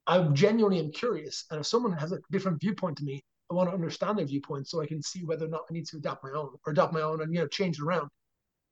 I 0.07 0.21
genuinely 0.33 0.79
am 0.79 0.91
curious. 0.91 1.45
And 1.51 1.59
if 1.59 1.65
someone 1.65 1.93
has 1.93 2.11
a 2.11 2.19
different 2.31 2.59
viewpoint 2.59 2.97
to 2.97 3.03
me, 3.03 3.23
I 3.51 3.53
want 3.53 3.69
to 3.69 3.75
understand 3.75 4.17
their 4.17 4.25
viewpoint 4.25 4.69
so 4.69 4.81
I 4.81 4.85
can 4.85 5.03
see 5.03 5.25
whether 5.25 5.45
or 5.45 5.49
not 5.49 5.65
I 5.69 5.73
need 5.73 5.85
to 5.87 5.97
adapt 5.97 6.23
my 6.23 6.31
own 6.31 6.51
or 6.65 6.71
adopt 6.71 6.93
my 6.93 7.01
own 7.01 7.21
and 7.21 7.33
you 7.33 7.41
know 7.41 7.47
change 7.47 7.79
it 7.79 7.83
around. 7.83 8.07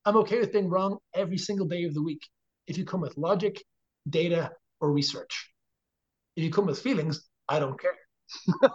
I'm 0.06 0.16
okay 0.18 0.40
with 0.40 0.54
being 0.54 0.70
wrong 0.70 0.98
every 1.14 1.38
single 1.38 1.68
day 1.68 1.84
of 1.84 1.94
the 1.94 2.02
week 2.02 2.26
if 2.66 2.78
you 2.78 2.86
come 2.86 3.02
with 3.02 3.18
logic, 3.18 3.62
data, 4.10 4.52
or 4.80 4.94
research. 4.94 5.52
If 6.38 6.46
you 6.46 6.50
come 6.50 6.66
with 6.66 6.80
feelings, 6.80 7.28
I 7.50 7.60
don't 7.60 7.80
care. 7.80 7.98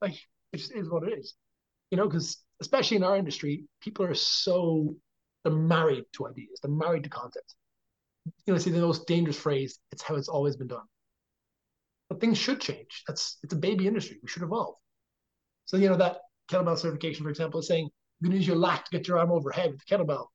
like 0.00 0.14
it 0.52 0.58
just 0.58 0.72
is 0.76 0.88
what 0.88 1.02
it 1.02 1.18
is. 1.18 1.34
You 1.90 1.96
know, 1.96 2.06
because 2.06 2.38
especially 2.60 2.98
in 2.98 3.02
our 3.02 3.16
industry, 3.16 3.64
people 3.80 4.04
are 4.06 4.14
so 4.14 4.94
they're 5.42 5.52
married 5.52 6.04
to 6.12 6.28
ideas, 6.28 6.60
they're 6.62 6.70
married 6.70 7.02
to 7.02 7.10
concepts. 7.10 7.56
You 8.46 8.52
know, 8.54 8.58
see 8.58 8.70
the 8.70 8.80
most 8.80 9.08
dangerous 9.08 9.36
phrase, 9.36 9.80
it's 9.90 10.02
how 10.02 10.14
it's 10.14 10.28
always 10.28 10.54
been 10.54 10.68
done. 10.68 10.86
But 12.08 12.20
things 12.20 12.38
should 12.38 12.60
change. 12.60 13.02
That's 13.08 13.38
it's 13.42 13.54
a 13.54 13.56
baby 13.56 13.88
industry. 13.88 14.20
We 14.22 14.28
should 14.28 14.44
evolve. 14.44 14.76
So, 15.72 15.78
you 15.78 15.88
know, 15.88 15.96
that 15.96 16.18
kettlebell 16.50 16.78
certification, 16.78 17.24
for 17.24 17.30
example, 17.30 17.60
is 17.60 17.66
saying 17.66 17.88
you're 18.20 18.28
going 18.28 18.32
to 18.32 18.38
use 18.38 18.46
your 18.46 18.56
lat 18.56 18.84
to 18.84 18.90
get 18.98 19.08
your 19.08 19.18
arm 19.18 19.32
overhead 19.32 19.70
with 19.70 19.80
the 19.80 19.96
kettlebell. 19.96 20.26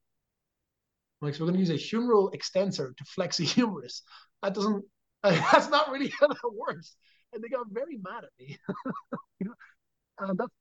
Like, 1.21 1.35
so 1.35 1.43
we're 1.43 1.51
going 1.51 1.63
to 1.63 1.71
use 1.71 1.91
a 1.91 1.95
humeral 1.95 2.33
extensor 2.33 2.93
to 2.97 3.03
flex 3.05 3.37
the 3.37 3.45
humerus. 3.45 4.01
That 4.41 4.55
doesn't, 4.55 4.83
that's 5.23 5.69
not 5.69 5.91
really 5.91 6.11
how 6.19 6.27
that 6.27 6.53
works. 6.53 6.95
And 7.33 7.43
they 7.43 7.49
got 7.49 7.67
very 7.69 7.97
mad 7.97 8.23
at 8.23 8.31
me. 8.39 8.57
you 9.39 9.45
know, 9.47 9.53
and 10.19 10.37
that's 10.39 10.51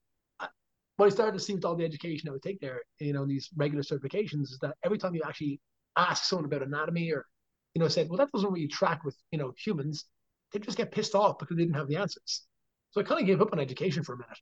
what 0.96 1.06
I 1.06 1.08
started 1.08 1.38
to 1.38 1.44
see 1.44 1.54
with 1.54 1.64
all 1.64 1.76
the 1.76 1.84
education 1.84 2.28
I 2.28 2.32
would 2.32 2.42
take 2.42 2.60
there, 2.60 2.82
you 2.98 3.12
know, 3.12 3.26
these 3.26 3.48
regular 3.56 3.82
certifications 3.82 4.42
is 4.42 4.58
that 4.62 4.76
every 4.82 4.98
time 4.98 5.14
you 5.14 5.22
actually 5.26 5.60
ask 5.96 6.24
someone 6.24 6.46
about 6.46 6.62
anatomy 6.62 7.12
or, 7.12 7.26
you 7.74 7.80
know, 7.80 7.88
said, 7.88 8.08
well, 8.08 8.18
that 8.18 8.32
doesn't 8.32 8.52
really 8.52 8.68
track 8.68 9.04
with, 9.04 9.16
you 9.30 9.38
know, 9.38 9.52
humans, 9.58 10.06
they 10.52 10.58
just 10.58 10.78
get 10.78 10.92
pissed 10.92 11.14
off 11.14 11.38
because 11.38 11.56
they 11.56 11.62
didn't 11.64 11.76
have 11.76 11.88
the 11.88 11.96
answers. 11.96 12.46
So 12.90 13.00
I 13.00 13.04
kind 13.04 13.20
of 13.20 13.26
gave 13.26 13.42
up 13.42 13.52
on 13.52 13.60
education 13.60 14.02
for 14.04 14.14
a 14.14 14.18
minute. 14.18 14.38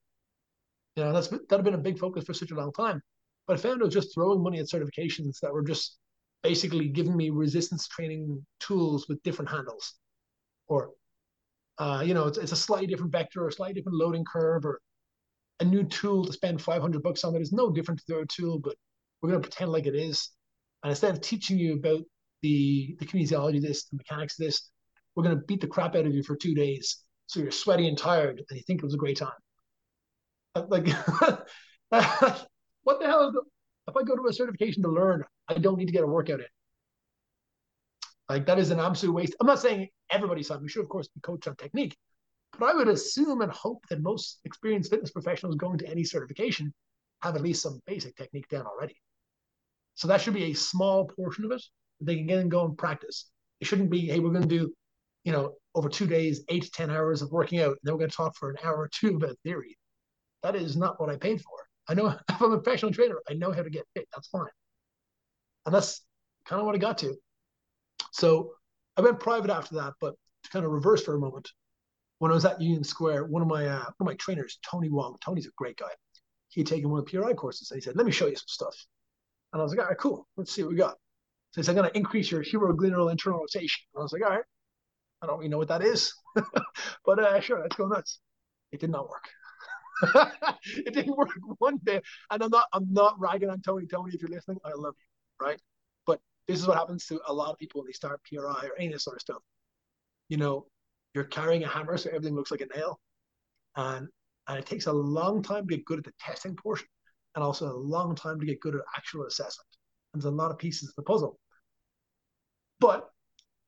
You 0.97 1.05
know, 1.05 1.13
that's 1.13 1.29
that 1.29 1.51
had 1.51 1.65
been 1.65 1.75
a 1.75 1.79
big 1.79 1.99
focus 1.99 2.25
for 2.25 2.35
such 2.35 2.51
a 2.51 2.55
long 2.55 2.73
time. 2.73 3.03
But 3.47 3.59
I 3.59 3.61
found 3.61 3.81
it 3.81 3.85
was 3.85 3.95
just 3.95 4.15
throwing 4.15 4.43
money 4.43 4.59
at 4.59 4.67
certifications 4.67 5.41
that 5.41 5.53
were 5.53 5.63
just 5.63 5.99
basically 6.43 6.89
giving 6.89 7.17
me 7.17 7.31
resistance 7.31 7.89
training 7.89 8.45
tools 8.61 9.09
with 9.09 9.23
different 9.23 9.51
handles, 9.51 9.95
or 10.69 10.91
uh, 11.79 12.03
you 12.07 12.15
know, 12.15 12.27
it's, 12.27 12.39
it's 12.39 12.53
a 12.53 12.57
slightly 12.57 12.87
different 12.87 13.13
vector 13.13 13.45
or 13.45 13.49
a 13.49 13.53
slightly 13.53 13.75
different 13.75 13.99
loading 13.99 14.25
curve 14.25 14.65
or 14.65 14.81
a 15.61 15.65
new 15.65 15.85
tool 15.85 16.25
to 16.25 16.33
spend 16.33 16.61
500 16.61 17.03
bucks 17.03 17.25
on 17.25 17.33
that 17.33 17.43
is 17.43 17.53
no 17.53 17.71
different 17.71 18.01
to 18.01 18.05
the 18.09 18.15
other 18.15 18.27
tool, 18.27 18.59
but 18.59 18.77
we're 19.21 19.31
going 19.31 19.41
to 19.41 19.49
pretend 19.49 19.73
like 19.73 19.87
it 19.87 19.95
is. 19.95 20.31
And 20.83 20.91
instead 20.91 21.13
of 21.15 21.21
teaching 21.21 21.59
you 21.59 21.75
about 21.75 22.03
the, 22.43 22.97
the 22.99 23.07
kinesiology 23.07 23.57
of 23.57 23.63
this, 23.63 23.85
the 23.85 23.97
mechanics 23.97 24.39
of 24.39 24.47
this, 24.47 24.71
we're 25.15 25.25
going 25.25 25.37
to 25.37 25.45
beat 25.47 25.61
the 25.61 25.67
crap 25.67 25.95
out 25.95 26.07
of 26.07 26.15
you 26.15 26.23
for 26.23 26.37
two 26.37 26.55
days. 26.55 26.99
So 27.27 27.41
you're 27.41 27.51
sweaty 27.51 27.89
and 27.89 27.97
tired 27.97 28.43
and 28.49 28.57
you 28.57 28.63
think 28.67 28.81
it 28.81 28.85
was 28.85 28.95
a 28.95 28.99
great 28.99 29.17
time. 29.17 29.31
Like, 30.69 30.87
what 32.85 33.01
the 33.01 33.07
hell 33.07 33.29
is 33.29 33.35
the, 33.35 33.43
if 33.89 33.97
I 33.97 34.03
go 34.03 34.17
to 34.17 34.27
a 34.29 34.33
certification 34.33 34.83
to 34.83 34.89
learn, 34.89 35.25
I 35.49 35.55
don't 35.55 35.79
need 35.79 35.87
to 35.87 35.93
get 35.93 36.05
a 36.05 36.07
workout 36.07 36.41
in. 36.41 36.47
Like 38.29 38.47
that 38.47 38.59
is 38.59 38.71
an 38.71 38.81
absolute 38.81 39.13
waste. 39.13 39.37
I'm 39.41 39.47
not 39.47 39.61
saying 39.61 39.89
everybody's 40.11 40.51
on. 40.51 40.63
We 40.63 40.69
should 40.69 40.83
of 40.83 40.89
course 40.89 41.09
be 41.09 41.21
coached 41.21 41.47
on 41.47 41.57
technique, 41.57 41.97
but 42.59 42.71
I 42.71 42.75
would 42.75 42.89
assume 42.89 43.43
and 43.43 43.53
hope 43.53 43.85
that 43.91 44.01
most 44.01 44.41
experienced 44.45 44.91
fitness 44.91 45.11
professionals 45.11 45.57
going 45.57 45.79
to 45.79 45.89
any 45.89 46.05
certification 46.05 46.73
have 47.23 47.37
at 47.37 47.43
least 47.43 47.63
some 47.63 47.81
basic 47.87 48.17
technique 48.17 48.49
down 48.49 48.67
already. 48.67 48.97
So 49.95 50.09
that 50.09 50.21
should 50.21 50.35
be 50.35 50.45
a 50.45 50.55
small 50.55 51.07
portion 51.07 51.45
of 51.45 51.53
it. 51.53 51.63
They 52.01 52.17
can 52.17 52.27
get 52.27 52.39
and 52.39 52.51
go 52.51 52.65
and 52.65 52.77
practice. 52.77 53.31
It 53.61 53.67
shouldn't 53.67 53.91
be, 53.91 54.07
hey, 54.07 54.19
we're 54.19 54.31
going 54.31 54.43
to 54.43 54.49
do, 54.49 54.73
you 55.25 55.33
know, 55.33 55.55
over 55.75 55.89
two 55.89 56.07
days, 56.07 56.43
eight 56.49 56.65
to 56.65 56.71
10 56.71 56.91
hours 56.91 57.23
of 57.23 57.31
working 57.31 57.61
out. 57.61 57.71
And 57.71 57.79
then 57.83 57.95
we're 57.95 58.01
going 58.01 58.11
to 58.11 58.17
talk 58.17 58.37
for 58.37 58.51
an 58.51 58.57
hour 58.65 58.77
or 58.77 58.89
two 58.89 59.17
about 59.17 59.37
theory. 59.45 59.77
That 60.45 60.55
is 60.55 60.77
not 60.77 61.01
what 61.01 61.09
I 61.09 61.17
paid 61.17 61.41
for. 61.41 61.57
I 61.89 61.95
know 61.95 62.07
if 62.29 62.43
I'm 62.43 62.53
a 62.53 62.59
professional 62.61 62.93
trainer, 62.93 63.17
I 63.29 63.33
know 63.33 63.51
how 63.51 63.63
to 63.63 63.71
get 63.71 63.87
paid. 63.95 64.05
That's 64.13 64.29
fine. 64.29 64.47
And 65.67 65.75
that's 65.75 66.03
kind 66.45 66.61
of 66.61 66.67
what 66.67 66.75
I 66.75 66.79
got 66.79 66.99
to. 66.99 67.17
So 68.13 68.53
I 68.97 69.01
went 69.01 69.19
private 69.19 69.51
after 69.51 69.75
that, 69.77 69.95
but 70.01 70.15
to 70.45 70.51
kind 70.51 70.65
of 70.65 70.71
reverse 70.71 71.03
for 71.03 71.15
a 71.15 71.19
moment, 71.19 71.49
when 72.19 72.31
I 72.31 72.35
was 72.35 72.45
at 72.45 72.61
Union 72.61 72.85
Square, 72.85 73.25
one 73.25 73.43
of 73.43 73.49
my 73.49 73.67
uh, 73.67 73.79
one 73.79 73.95
of 74.01 74.07
my 74.07 74.15
trainers, 74.15 74.59
Tony 74.71 74.91
Wong, 74.91 75.17
Tony's 75.25 75.47
a 75.47 75.51
great 75.57 75.79
guy. 75.79 75.91
He 76.51 76.61
had 76.61 76.69
taken 76.69 76.91
one 76.91 77.01
of 77.01 77.07
the 77.07 77.19
PRI 77.19 77.33
courses 77.33 77.71
and 77.71 77.81
he 77.81 77.85
said, 77.85 77.97
Let 77.97 78.07
me 78.07 78.13
show 78.13 78.27
you 78.27 78.37
some 78.37 78.45
stuff. 78.47 78.77
And 79.53 79.61
I 79.61 79.63
was 79.63 79.73
like, 79.73 79.81
all 79.81 79.89
right, 79.89 79.99
cool. 79.99 80.27
Let's 80.37 80.53
see 80.53 80.63
what 80.63 80.73
we 80.73 80.77
got. 80.77 80.97
So 81.53 81.61
he 81.61 81.63
said, 81.63 81.73
I'm 81.73 81.77
going 81.77 81.91
to 81.91 81.97
increase 81.97 82.31
your 82.31 82.43
hemoglutinal 82.43 83.11
internal 83.11 83.41
rotation. 83.41 83.83
And 83.95 84.01
I 84.01 84.03
was 84.03 84.13
like, 84.13 84.23
all 84.23 84.31
right. 84.31 84.45
I 85.23 85.27
don't 85.27 85.39
really 85.39 85.49
know 85.49 85.59
what 85.59 85.69
that 85.69 85.83
is. 85.83 86.13
but 87.07 87.19
uh, 87.19 87.41
sure, 87.41 87.61
let's 87.61 87.77
go 87.77 87.87
nuts. 87.87 88.19
It 88.73 88.81
did 88.81 88.91
not 88.91 89.09
work. 89.09 89.31
It 90.03 90.95
didn't 90.95 91.17
work 91.17 91.31
one 91.59 91.79
bit. 91.83 92.03
And 92.31 92.43
I'm 92.43 92.51
not 92.51 92.67
I'm 92.73 92.93
not 92.93 93.19
ragging 93.19 93.51
on 93.51 93.61
Tony. 93.61 93.87
Tony, 93.87 94.13
if 94.15 94.21
you're 94.21 94.31
listening, 94.31 94.59
I 94.65 94.71
love 94.75 94.95
you. 94.99 95.47
Right. 95.47 95.61
But 96.07 96.21
this 96.49 96.61
is 96.61 96.67
what 96.67 96.79
happens 96.79 97.07
to 97.07 97.21
a 97.27 97.33
lot 97.33 97.51
of 97.51 97.59
people 97.59 97.81
when 97.81 97.87
they 97.87 97.93
start 97.93 98.21
PRI 98.25 98.67
or 98.67 98.77
any 98.77 98.87
of 98.87 98.93
this 98.93 99.05
sort 99.05 99.17
of 99.17 99.23
stuff. 99.23 99.43
You 100.29 100.37
know, 100.37 100.67
you're 101.15 101.25
carrying 101.25 101.65
a 101.65 101.69
hammer, 101.69 101.97
so 101.97 102.11
everything 102.11 102.35
looks 102.35 102.51
like 102.51 102.61
a 102.61 102.77
nail. 102.77 103.01
And 103.77 104.09
and 104.49 104.59
it 104.59 104.67
takes 104.67 104.87
a 104.87 104.93
long 104.93 105.43
time 105.43 105.67
to 105.67 105.77
get 105.77 105.85
good 105.85 105.99
at 105.99 106.05
the 106.05 106.13
testing 106.21 106.57
portion 106.57 106.87
and 107.35 107.43
also 107.43 107.67
a 107.67 107.77
long 107.77 108.15
time 108.15 108.39
to 108.41 108.47
get 108.47 108.61
good 108.61 108.75
at 108.75 108.83
actual 108.97 109.27
assessment. 109.27 109.67
And 110.13 110.23
there's 110.23 110.33
a 110.33 110.37
lot 110.37 110.51
of 110.51 110.59
pieces 110.59 110.89
of 110.89 110.95
the 110.97 111.03
puzzle. 111.03 111.39
But 112.81 113.09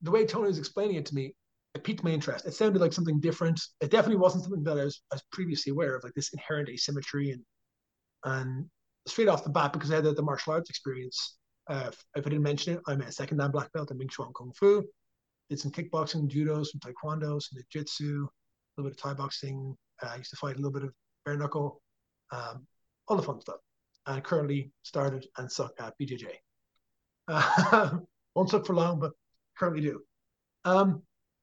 the 0.01 0.11
way 0.11 0.25
Tony 0.25 0.47
was 0.47 0.59
explaining 0.59 0.97
it 0.97 1.05
to 1.07 1.15
me, 1.15 1.35
it 1.75 1.83
piqued 1.83 2.03
my 2.03 2.11
interest. 2.11 2.45
It 2.45 2.53
sounded 2.53 2.81
like 2.81 2.93
something 2.93 3.19
different. 3.19 3.61
It 3.81 3.91
definitely 3.91 4.17
wasn't 4.17 4.43
something 4.43 4.63
that 4.63 4.79
I 4.79 4.85
was, 4.85 5.01
I 5.11 5.15
was 5.15 5.23
previously 5.31 5.71
aware 5.71 5.95
of, 5.95 6.03
like 6.03 6.13
this 6.13 6.33
inherent 6.33 6.69
asymmetry 6.69 7.31
and 7.31 7.43
and 8.25 8.65
straight 9.05 9.27
off 9.27 9.43
the 9.43 9.49
bat, 9.49 9.73
because 9.73 9.91
I 9.91 9.95
had 9.95 10.03
the, 10.03 10.13
the 10.13 10.21
martial 10.21 10.53
arts 10.53 10.69
experience. 10.69 11.37
Uh, 11.69 11.91
if 12.15 12.25
I 12.25 12.29
didn't 12.29 12.43
mention 12.43 12.73
it, 12.73 12.81
I'm 12.87 13.01
a 13.01 13.11
second 13.11 13.37
dan 13.37 13.51
black 13.51 13.71
belt 13.73 13.91
in 13.91 13.97
Wing 13.97 14.09
Chun 14.09 14.33
Kung 14.35 14.51
Fu. 14.53 14.83
Did 15.49 15.59
some 15.59 15.71
kickboxing, 15.71 16.27
judo, 16.27 16.63
some 16.63 16.79
taekwondo, 16.79 17.41
some 17.41 17.59
jiu-jitsu, 17.71 18.27
a 18.27 18.81
little 18.81 18.89
bit 18.89 18.97
of 18.97 19.01
Thai 19.01 19.13
boxing. 19.13 19.75
Uh, 20.01 20.09
I 20.13 20.15
used 20.17 20.31
to 20.31 20.35
fight 20.35 20.55
a 20.55 20.57
little 20.57 20.71
bit 20.71 20.83
of 20.83 20.93
bare 21.25 21.37
knuckle. 21.37 21.81
Um, 22.31 22.67
all 23.07 23.17
the 23.17 23.23
fun 23.23 23.39
stuff. 23.41 23.57
And 24.05 24.23
currently 24.23 24.71
started 24.83 25.27
and 25.37 25.51
suck 25.51 25.71
at 25.79 25.93
BJJ. 25.99 26.27
Uh, 27.27 27.99
won't 28.35 28.49
suck 28.49 28.65
for 28.65 28.73
long, 28.73 28.99
but 28.99 29.11
currently 29.57 29.81
do. 29.81 30.01
Um, 30.65 31.01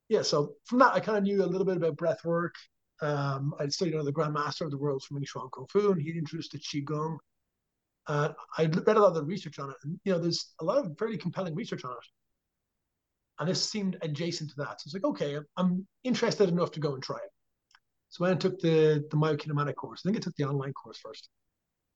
yeah, 0.09 0.23
so 0.23 0.55
from 0.65 0.79
that, 0.81 0.95
I 0.95 1.01
kind 1.01 1.19
of 1.19 1.25
knew 1.25 1.45
a 1.45 1.47
little 1.47 1.65
bit 1.67 1.77
about 1.77 1.97
breath 1.97 2.25
work. 2.25 2.55
Um, 3.01 3.55
I 3.59 3.69
studied 3.69 3.95
under 3.95 4.05
the 4.05 4.13
Grand 4.13 4.35
Master 4.35 4.65
of 4.65 4.71
the 4.71 4.79
world 4.79 5.03
from 5.03 5.17
Wing 5.17 5.25
Chun 5.25 5.49
Kung 5.53 5.67
Fu, 5.71 5.93
and 5.93 6.01
he 6.01 6.11
introduced 6.17 6.53
the 6.53 6.59
Qigong. 6.59 7.19
Uh, 8.07 8.31
I 8.59 8.65
read 8.65 8.97
a 8.97 9.01
lot 9.01 9.09
of 9.09 9.15
the 9.15 9.25
research 9.25 9.59
on 9.59 9.71
it, 9.71 9.77
and 9.85 9.99
you 10.05 10.13
know, 10.13 10.19
there's 10.19 10.55
a 10.61 10.65
lot 10.65 10.85
of 10.85 10.97
fairly 10.99 11.17
compelling 11.17 11.55
research 11.55 11.85
on 11.85 11.93
it. 11.93 12.07
And 13.41 13.49
this 13.49 13.69
seemed 13.69 13.97
adjacent 14.03 14.51
to 14.51 14.57
that. 14.59 14.81
So 14.81 14.87
it's 14.87 14.95
like, 14.95 15.05
okay, 15.05 15.39
I'm 15.57 15.87
interested 16.05 16.49
enough 16.49 16.71
to 16.73 16.81
go 16.81 16.95
and 16.95 17.03
try 17.03 17.17
it. 17.17 17.31
So 18.11 18.25
I 18.25 18.35
took 18.35 18.61
the 18.61 19.05
the 19.11 19.17
myokinematic 19.17 19.75
course. 19.75 20.03
I 20.05 20.09
think 20.09 20.19
I 20.19 20.21
took 20.21 20.37
the 20.37 20.45
online 20.45 20.73
course 20.73 20.99
first 20.99 21.29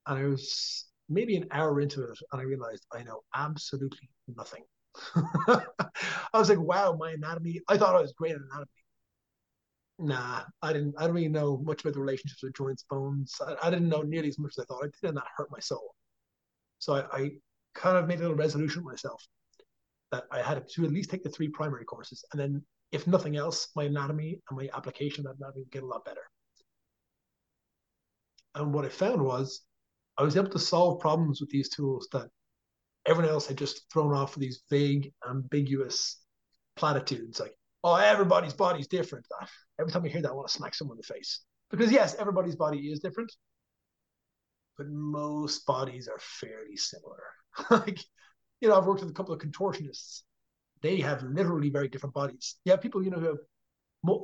and 0.06 0.18
I 0.18 0.24
was 0.26 0.86
maybe 1.08 1.36
an 1.36 1.46
hour 1.50 1.80
into 1.80 2.02
it, 2.04 2.18
and 2.32 2.40
I 2.40 2.44
realized 2.44 2.86
I 2.92 3.02
know 3.02 3.22
absolutely 3.34 4.10
nothing. 4.36 4.64
I 5.16 6.38
was 6.38 6.48
like, 6.48 6.58
wow, 6.58 6.96
my 6.98 7.12
anatomy. 7.12 7.60
I 7.68 7.76
thought 7.76 7.94
I 7.94 8.00
was 8.00 8.12
great 8.12 8.32
at 8.32 8.40
anatomy. 8.40 8.66
Nah, 9.98 10.44
I 10.62 10.72
didn't. 10.72 10.94
I 10.98 11.06
don't 11.06 11.14
really 11.14 11.28
know 11.28 11.58
much 11.58 11.80
about 11.80 11.94
the 11.94 12.00
relationships 12.00 12.42
with 12.42 12.54
joints, 12.54 12.84
bones. 12.88 13.34
I, 13.44 13.56
I 13.66 13.70
didn't 13.70 13.88
know 13.88 14.02
nearly 14.02 14.28
as 14.28 14.38
much 14.38 14.52
as 14.56 14.62
I 14.62 14.64
thought. 14.66 14.84
I 14.84 14.86
did, 14.86 15.08
and 15.08 15.16
that 15.16 15.24
hurt 15.36 15.50
my 15.50 15.58
soul. 15.58 15.94
So 16.78 16.94
I, 16.94 17.16
I 17.16 17.30
kind 17.74 17.96
of 17.96 18.06
made 18.06 18.18
a 18.18 18.22
little 18.22 18.36
resolution 18.36 18.84
myself 18.84 19.26
that 20.12 20.24
I 20.30 20.40
had 20.40 20.68
to 20.68 20.84
at 20.84 20.92
least 20.92 21.10
take 21.10 21.24
the 21.24 21.30
three 21.30 21.48
primary 21.48 21.84
courses, 21.84 22.24
and 22.32 22.40
then 22.40 22.62
if 22.92 23.06
nothing 23.06 23.36
else, 23.36 23.68
my 23.76 23.84
anatomy 23.84 24.40
and 24.48 24.58
my 24.58 24.68
application 24.74 25.26
of 25.26 25.36
anatomy 25.36 25.62
would 25.62 25.70
get 25.70 25.82
a 25.82 25.86
lot 25.86 26.04
better. 26.04 26.22
And 28.54 28.72
what 28.72 28.84
I 28.84 28.88
found 28.88 29.22
was 29.22 29.62
I 30.16 30.22
was 30.22 30.36
able 30.36 30.50
to 30.50 30.58
solve 30.58 31.00
problems 31.00 31.40
with 31.40 31.50
these 31.50 31.68
tools 31.68 32.08
that 32.12 32.28
everyone 33.08 33.32
else 33.32 33.46
had 33.46 33.56
just 33.56 33.90
thrown 33.92 34.14
off 34.14 34.34
these 34.34 34.62
vague, 34.70 35.12
ambiguous 35.28 36.18
platitudes 36.76 37.40
like, 37.40 37.54
oh, 37.82 37.96
everybody's 37.96 38.52
body's 38.52 38.86
different. 38.86 39.26
Every 39.80 39.92
time 39.92 40.04
I 40.04 40.08
hear 40.08 40.22
that, 40.22 40.30
I 40.30 40.34
want 40.34 40.48
to 40.48 40.54
smack 40.54 40.74
someone 40.74 40.96
in 40.96 41.02
the 41.06 41.14
face. 41.14 41.40
Because 41.70 41.90
yes, 41.90 42.14
everybody's 42.18 42.56
body 42.56 42.78
is 42.90 43.00
different, 43.00 43.30
but 44.76 44.88
most 44.88 45.66
bodies 45.66 46.08
are 46.08 46.18
fairly 46.18 46.76
similar. 46.76 47.22
like, 47.70 47.98
you 48.60 48.68
know, 48.68 48.76
I've 48.76 48.86
worked 48.86 49.00
with 49.00 49.10
a 49.10 49.14
couple 49.14 49.34
of 49.34 49.40
contortionists. 49.40 50.22
They 50.82 51.00
have 51.00 51.22
literally 51.22 51.70
very 51.70 51.88
different 51.88 52.14
bodies. 52.14 52.56
You 52.64 52.72
have 52.72 52.80
people, 52.80 53.02
you 53.02 53.10
know, 53.10 53.18
who 53.18 53.38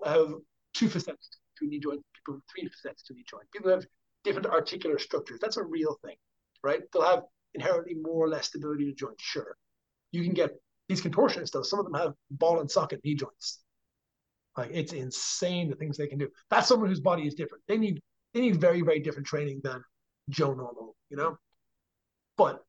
have, 0.04 0.24
have 0.24 0.34
two 0.74 0.88
facets 0.88 1.28
to 1.58 1.66
knee 1.66 1.80
joint, 1.80 2.02
people 2.14 2.34
with 2.34 2.44
three 2.52 2.68
facets 2.68 3.02
to 3.04 3.14
knee 3.14 3.24
joint. 3.28 3.44
People 3.52 3.70
have 3.70 3.84
different 4.24 4.46
articular 4.46 4.98
structures. 4.98 5.38
That's 5.40 5.56
a 5.56 5.62
real 5.62 5.98
thing, 6.04 6.16
right? 6.62 6.80
They'll 6.92 7.02
have 7.02 7.24
inherently 7.54 7.94
more 7.94 8.24
or 8.24 8.28
less 8.28 8.46
stability 8.46 8.86
to 8.86 8.92
joints. 8.92 9.22
Sure, 9.22 9.56
you 10.12 10.22
can 10.22 10.34
get 10.34 10.50
these 10.88 11.02
contortionists 11.02 11.50
though. 11.52 11.62
Some 11.62 11.78
of 11.78 11.84
them 11.84 11.94
have 11.94 12.14
ball 12.30 12.60
and 12.60 12.70
socket 12.70 13.00
knee 13.04 13.14
joints. 13.14 13.60
Like 14.56 14.70
it's 14.72 14.92
insane 14.92 15.68
the 15.68 15.76
things 15.76 15.96
they 15.96 16.06
can 16.06 16.18
do. 16.18 16.28
That's 16.50 16.68
someone 16.68 16.88
whose 16.88 17.00
body 17.00 17.26
is 17.26 17.34
different. 17.34 17.64
They 17.66 17.78
need 17.78 18.00
they 18.32 18.40
need 18.40 18.60
very 18.60 18.82
very 18.82 19.00
different 19.00 19.26
training 19.26 19.60
than 19.64 19.82
Joe 20.30 20.54
normal, 20.54 20.96
you 21.10 21.16
know. 21.16 21.36
But 22.36 22.62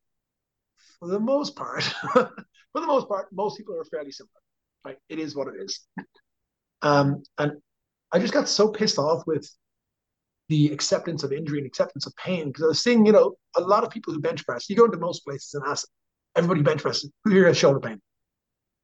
for 0.99 1.07
the 1.07 1.19
most 1.19 1.55
part, 1.55 1.83
for 2.13 2.31
the 2.73 2.87
most 2.87 3.07
part, 3.07 3.27
most 3.31 3.57
people 3.57 3.75
are 3.75 3.85
fairly 3.85 4.11
similar. 4.11 4.31
Right? 4.83 4.97
It 5.09 5.19
is 5.19 5.35
what 5.35 5.47
it 5.47 5.55
is. 5.59 5.79
Um, 6.81 7.23
and 7.37 7.53
I 8.11 8.19
just 8.19 8.33
got 8.33 8.47
so 8.47 8.69
pissed 8.69 8.99
off 8.99 9.23
with 9.25 9.49
the 10.49 10.67
acceptance 10.67 11.23
of 11.23 11.31
injury 11.31 11.57
and 11.57 11.67
acceptance 11.67 12.05
of 12.05 12.15
pain. 12.15 12.47
Because 12.47 12.63
I 12.63 12.67
was 12.67 12.83
seeing, 12.83 13.05
you 13.05 13.11
know, 13.11 13.35
a 13.55 13.61
lot 13.61 13.83
of 13.83 13.89
people 13.89 14.13
who 14.13 14.19
bench 14.19 14.45
press, 14.45 14.69
you 14.69 14.75
go 14.75 14.85
into 14.85 14.97
most 14.97 15.25
places 15.25 15.53
and 15.53 15.63
ask 15.65 15.87
everybody 16.35 16.61
bench 16.61 16.81
presses, 16.81 17.11
who 17.23 17.31
here 17.31 17.47
has 17.47 17.57
shoulder 17.57 17.79
pain 17.79 18.01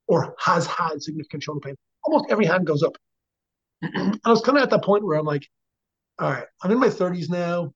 or 0.08 0.36
has 0.40 0.66
had 0.66 1.02
significant 1.02 1.44
shoulder 1.44 1.60
pain? 1.60 1.76
Almost 2.04 2.26
every 2.30 2.46
hand 2.46 2.66
goes 2.66 2.84
up. 2.84 2.98
And 3.82 4.20
I 4.26 4.30
was 4.30 4.42
kind 4.42 4.58
of 4.58 4.64
at 4.64 4.70
that 4.72 4.84
point 4.84 5.06
where 5.06 5.18
I'm 5.18 5.26
like, 5.26 5.48
all 6.20 6.30
right, 6.30 6.46
I'm 6.64 6.72
in 6.72 6.80
my 6.80 6.90
30s 6.90 7.30
now. 7.30 7.74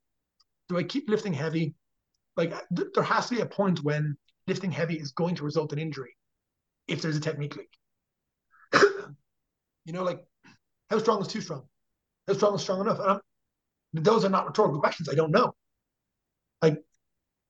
Do 0.69 0.78
I 0.78 0.84
keep 0.84 1.10
lifting 1.10 1.34
heavy? 1.34 1.76
Like, 2.38 2.54
th- 2.76 2.89
there 2.93 3.04
has 3.04 3.30
to 3.30 3.36
be 3.36 3.41
a 3.41 3.45
point 3.45 3.84
when 3.84 4.17
lifting 4.48 4.71
heavy 4.71 4.95
is 4.95 5.12
going 5.12 5.36
to 5.36 5.43
result 5.43 5.74
in 5.74 5.80
injury 5.80 6.15
if 6.88 7.02
there's 7.02 7.17
a 7.17 7.21
technique 7.21 7.56
leak. 7.56 7.69
you 9.86 9.93
know, 9.93 10.04
like, 10.04 10.24
how 10.89 11.00
strong 11.00 11.21
is 11.21 11.28
too 11.28 11.41
strong? 11.41 11.63
How 12.28 12.34
strong 12.34 12.56
is 12.56 12.62
strong 12.62 12.82
enough? 12.82 13.00
And 13.00 13.10
I'm, 13.12 13.19
those 14.03 14.25
are 14.25 14.29
not 14.29 14.47
rhetorical 14.47 14.79
questions. 14.79 15.10
I 15.10 15.15
don't 15.15 15.31
know. 15.31 15.53
Like, 16.62 16.84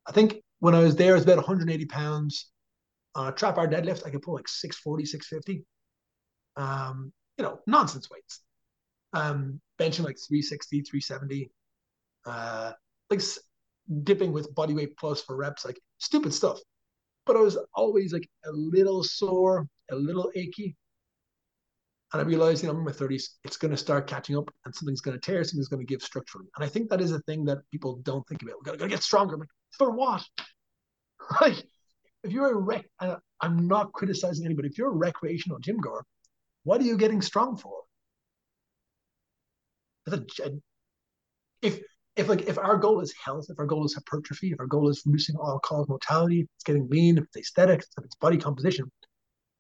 I 0.05 0.11
think 0.11 0.37
when 0.59 0.75
I 0.75 0.79
was 0.79 0.95
there, 0.95 1.11
it 1.11 1.15
was 1.15 1.23
about 1.23 1.37
180 1.37 1.85
pounds. 1.85 2.51
Uh, 3.15 3.31
trap 3.31 3.55
bar 3.55 3.67
deadlift, 3.67 4.05
I 4.05 4.09
could 4.09 4.21
pull 4.21 4.35
like 4.35 4.47
640, 4.47 5.05
650. 5.05 5.65
Um, 6.57 7.13
you 7.37 7.43
know, 7.43 7.59
nonsense 7.67 8.09
weights. 8.09 8.41
Um, 9.13 9.61
benching 9.79 10.03
like 10.03 10.17
360, 10.17 10.81
370. 10.81 11.51
Uh, 12.25 12.71
like 13.09 13.21
dipping 14.03 14.31
with 14.31 14.53
body 14.55 14.73
weight 14.73 14.97
plus 14.97 15.21
for 15.21 15.35
reps, 15.35 15.65
like 15.65 15.79
stupid 15.97 16.33
stuff. 16.33 16.59
But 17.25 17.35
I 17.35 17.39
was 17.39 17.57
always 17.73 18.13
like 18.13 18.27
a 18.45 18.51
little 18.51 19.03
sore, 19.03 19.67
a 19.91 19.95
little 19.95 20.31
achy. 20.35 20.75
And 22.15 22.21
I 22.21 22.25
realized, 22.25 22.63
you 22.63 22.69
know, 22.69 22.73
I'm 22.75 22.79
in 22.79 22.85
my 22.85 22.93
30s, 22.93 23.23
it's 23.43 23.57
going 23.57 23.71
to 23.71 23.77
start 23.77 24.07
catching 24.07 24.37
up 24.37 24.49
and 24.63 24.73
something's 24.73 25.01
going 25.01 25.19
to 25.19 25.19
tear, 25.19 25.43
something's 25.43 25.67
going 25.67 25.85
to 25.85 25.93
give 25.93 26.01
structurally. 26.01 26.47
And 26.55 26.63
I 26.63 26.69
think 26.69 26.89
that 26.89 27.01
is 27.01 27.11
a 27.11 27.19
thing 27.23 27.43
that 27.43 27.57
people 27.73 27.97
don't 28.03 28.25
think 28.29 28.41
about. 28.41 28.53
We've 28.55 28.63
got 28.63 28.79
to 28.79 28.87
get 28.87 29.03
stronger. 29.03 29.35
Like, 29.35 29.49
for 29.77 29.91
what? 29.91 30.23
like, 31.41 31.61
if 32.23 32.31
you're 32.31 32.53
a 32.53 32.55
rec, 32.55 32.85
I'm 33.01 33.67
not 33.67 33.91
criticizing 33.91 34.45
anybody. 34.45 34.69
If 34.69 34.77
you're 34.77 34.91
a 34.91 34.95
recreational 34.95 35.59
gym 35.59 35.75
goer, 35.75 36.05
what 36.63 36.79
are 36.79 36.85
you 36.85 36.97
getting 36.97 37.21
strong 37.21 37.57
for? 37.57 37.81
If 40.07 41.81
if 42.15 42.29
like 42.29 42.43
if 42.43 42.57
our 42.57 42.77
goal 42.77 43.01
is 43.01 43.13
health, 43.25 43.47
if 43.49 43.59
our 43.59 43.65
goal 43.65 43.83
is 43.83 43.93
hypertrophy, 43.93 44.53
if 44.53 44.59
our 44.61 44.67
goal 44.67 44.87
is 44.87 45.03
reducing 45.05 45.35
all 45.35 45.59
cause 45.59 45.89
mortality, 45.89 46.47
it's 46.55 46.63
getting 46.63 46.87
lean, 46.87 47.17
if 47.17 47.25
it's 47.25 47.35
aesthetics, 47.35 47.87
if 47.97 48.05
it's 48.05 48.15
body 48.15 48.37
composition, 48.37 48.89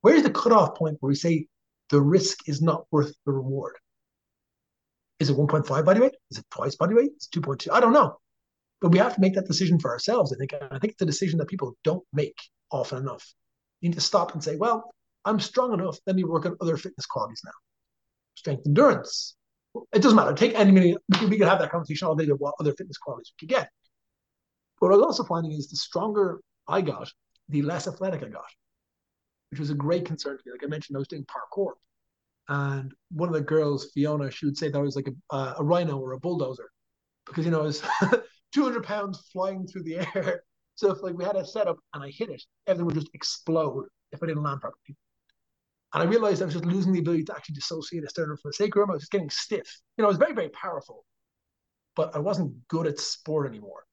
Where's 0.05 0.21
the 0.21 0.29
cutoff 0.29 0.75
point 0.75 0.97
where 0.99 1.07
we 1.07 1.15
say 1.15 1.47
the 1.89 2.01
risk 2.01 2.47
is 2.47 2.61
not 2.61 2.85
worth 2.91 3.13
the 3.25 3.31
reward? 3.31 3.75
Is 5.19 5.29
it 5.29 5.37
1.5 5.37 5.85
body 5.85 5.99
weight? 5.99 6.15
Is 6.31 6.39
it 6.39 6.45
twice 6.51 6.75
body 6.75 6.93
weight? 6.93 7.11
Is 7.17 7.29
it 7.33 7.41
2.2? 7.41 7.71
I 7.71 7.79
don't 7.79 7.93
know. 7.93 8.17
But 8.81 8.91
we 8.91 8.97
have 8.97 9.15
to 9.15 9.21
make 9.21 9.35
that 9.35 9.47
decision 9.47 9.79
for 9.79 9.91
ourselves. 9.91 10.33
I 10.33 10.37
think. 10.37 10.53
I 10.53 10.77
think 10.79 10.93
it's 10.93 11.01
a 11.01 11.05
decision 11.05 11.39
that 11.39 11.47
people 11.47 11.75
don't 11.83 12.03
make 12.11 12.37
often 12.71 12.97
enough. 12.99 13.25
You 13.81 13.89
need 13.89 13.95
to 13.95 14.01
stop 14.01 14.33
and 14.33 14.43
say, 14.43 14.57
well, 14.57 14.93
I'm 15.23 15.39
strong 15.39 15.73
enough. 15.73 15.97
Let 16.05 16.15
me 16.15 16.23
work 16.23 16.45
on 16.45 16.57
other 16.61 16.77
fitness 16.77 17.05
qualities 17.05 17.41
now. 17.45 17.51
Strength 18.35 18.67
endurance. 18.67 19.35
It 19.93 20.01
doesn't 20.01 20.15
matter. 20.15 20.33
Take 20.33 20.53
any 20.55 20.71
minute. 20.71 20.97
We 21.21 21.37
could 21.37 21.47
have 21.47 21.59
that 21.59 21.71
conversation 21.71 22.07
all 22.07 22.15
day 22.15 22.27
of 22.29 22.39
what 22.39 22.55
other 22.59 22.73
fitness 22.73 22.97
qualities 22.97 23.31
we 23.33 23.47
could 23.47 23.55
get. 23.55 23.69
But 24.79 24.87
what 24.87 24.93
I 24.93 24.97
was 24.97 25.05
also 25.05 25.23
finding 25.23 25.53
is 25.53 25.69
the 25.69 25.77
stronger 25.77 26.41
I 26.67 26.81
got, 26.81 27.11
the 27.49 27.61
less 27.61 27.87
athletic 27.87 28.23
I 28.23 28.27
got, 28.27 28.45
which 29.55 29.61
was 29.61 29.69
a 29.69 29.73
great 29.75 30.03
concern 30.03 30.37
to 30.37 30.43
me. 30.45 30.51
Like 30.51 30.65
I 30.65 30.67
mentioned, 30.67 30.97
I 30.97 30.99
was 30.99 31.07
doing 31.07 31.25
parkour. 31.25 31.71
And 32.49 32.93
one 33.09 33.29
of 33.29 33.33
the 33.33 33.39
girls, 33.39 33.89
Fiona, 33.93 34.29
she 34.29 34.45
would 34.45 34.57
say 34.57 34.67
that 34.67 34.77
I 34.77 34.81
was 34.81 34.97
like 34.97 35.07
a, 35.07 35.33
uh, 35.33 35.53
a 35.59 35.63
rhino 35.63 35.97
or 35.97 36.11
a 36.11 36.19
bulldozer 36.19 36.69
because, 37.25 37.45
you 37.45 37.51
know, 37.51 37.61
I 37.61 37.63
was 37.63 37.81
200 38.53 38.83
pounds 38.83 39.29
flying 39.31 39.65
through 39.65 39.83
the 39.83 39.99
air. 39.99 40.41
So 40.77 40.91
if 40.91 41.01
like 41.01 41.15
we 41.15 41.23
had 41.23 41.37
a 41.37 41.45
setup 41.45 41.77
and 41.93 42.03
I 42.03 42.09
hit 42.09 42.29
it, 42.29 42.43
everything 42.67 42.87
would 42.87 42.95
just 42.95 43.09
explode 43.13 43.85
if 44.11 44.21
I 44.21 44.25
didn't 44.25 44.43
land 44.43 44.59
properly. 44.59 44.97
And 45.93 46.03
I 46.03 46.05
realized 46.05 46.41
I 46.41 46.45
was 46.45 46.55
just 46.55 46.65
losing 46.65 46.91
the 46.91 46.99
ability 46.99 47.23
to 47.23 47.33
actually 47.33 47.55
dissociate 47.55 48.03
a 48.03 48.09
sternum 48.09 48.35
from 48.35 48.49
a 48.49 48.53
sacrum. 48.53 48.89
I 48.89 48.95
was 48.95 49.03
just 49.03 49.11
getting 49.13 49.29
stiff. 49.29 49.81
You 49.95 50.01
know, 50.01 50.09
I 50.09 50.11
was 50.11 50.17
very, 50.17 50.33
very 50.33 50.49
powerful, 50.49 51.05
but 51.95 52.13
I 52.13 52.19
wasn't 52.19 52.67
good 52.67 52.87
at 52.87 52.99
sport 52.99 53.47
anymore. 53.47 53.85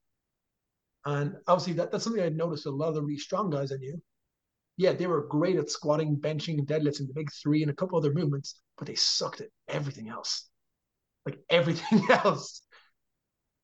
And 1.05 1.37
obviously, 1.47 1.75
that, 1.75 1.93
that's 1.93 2.03
something 2.03 2.21
I 2.21 2.31
noticed 2.31 2.67
a 2.67 2.71
lot 2.71 2.89
of 2.89 2.97
the 2.97 3.03
really 3.03 3.17
strong 3.17 3.49
guys 3.49 3.71
I 3.71 3.77
knew. 3.77 4.03
Yeah, 4.77 4.93
they 4.93 5.07
were 5.07 5.27
great 5.27 5.57
at 5.57 5.71
squatting, 5.71 6.17
benching, 6.17 6.65
deadlifts 6.67 7.01
and 7.01 7.09
the 7.09 7.15
big 7.15 7.31
three 7.33 7.63
and 7.63 7.71
a 7.71 7.75
couple 7.75 7.99
other 7.99 8.13
movements, 8.13 8.61
but 8.79 8.87
they 8.87 8.95
sucked 8.95 9.41
at 9.41 9.49
everything 9.69 10.09
else. 10.09 10.49
Like 11.27 11.39
everything 11.51 12.03
else. 12.11 12.63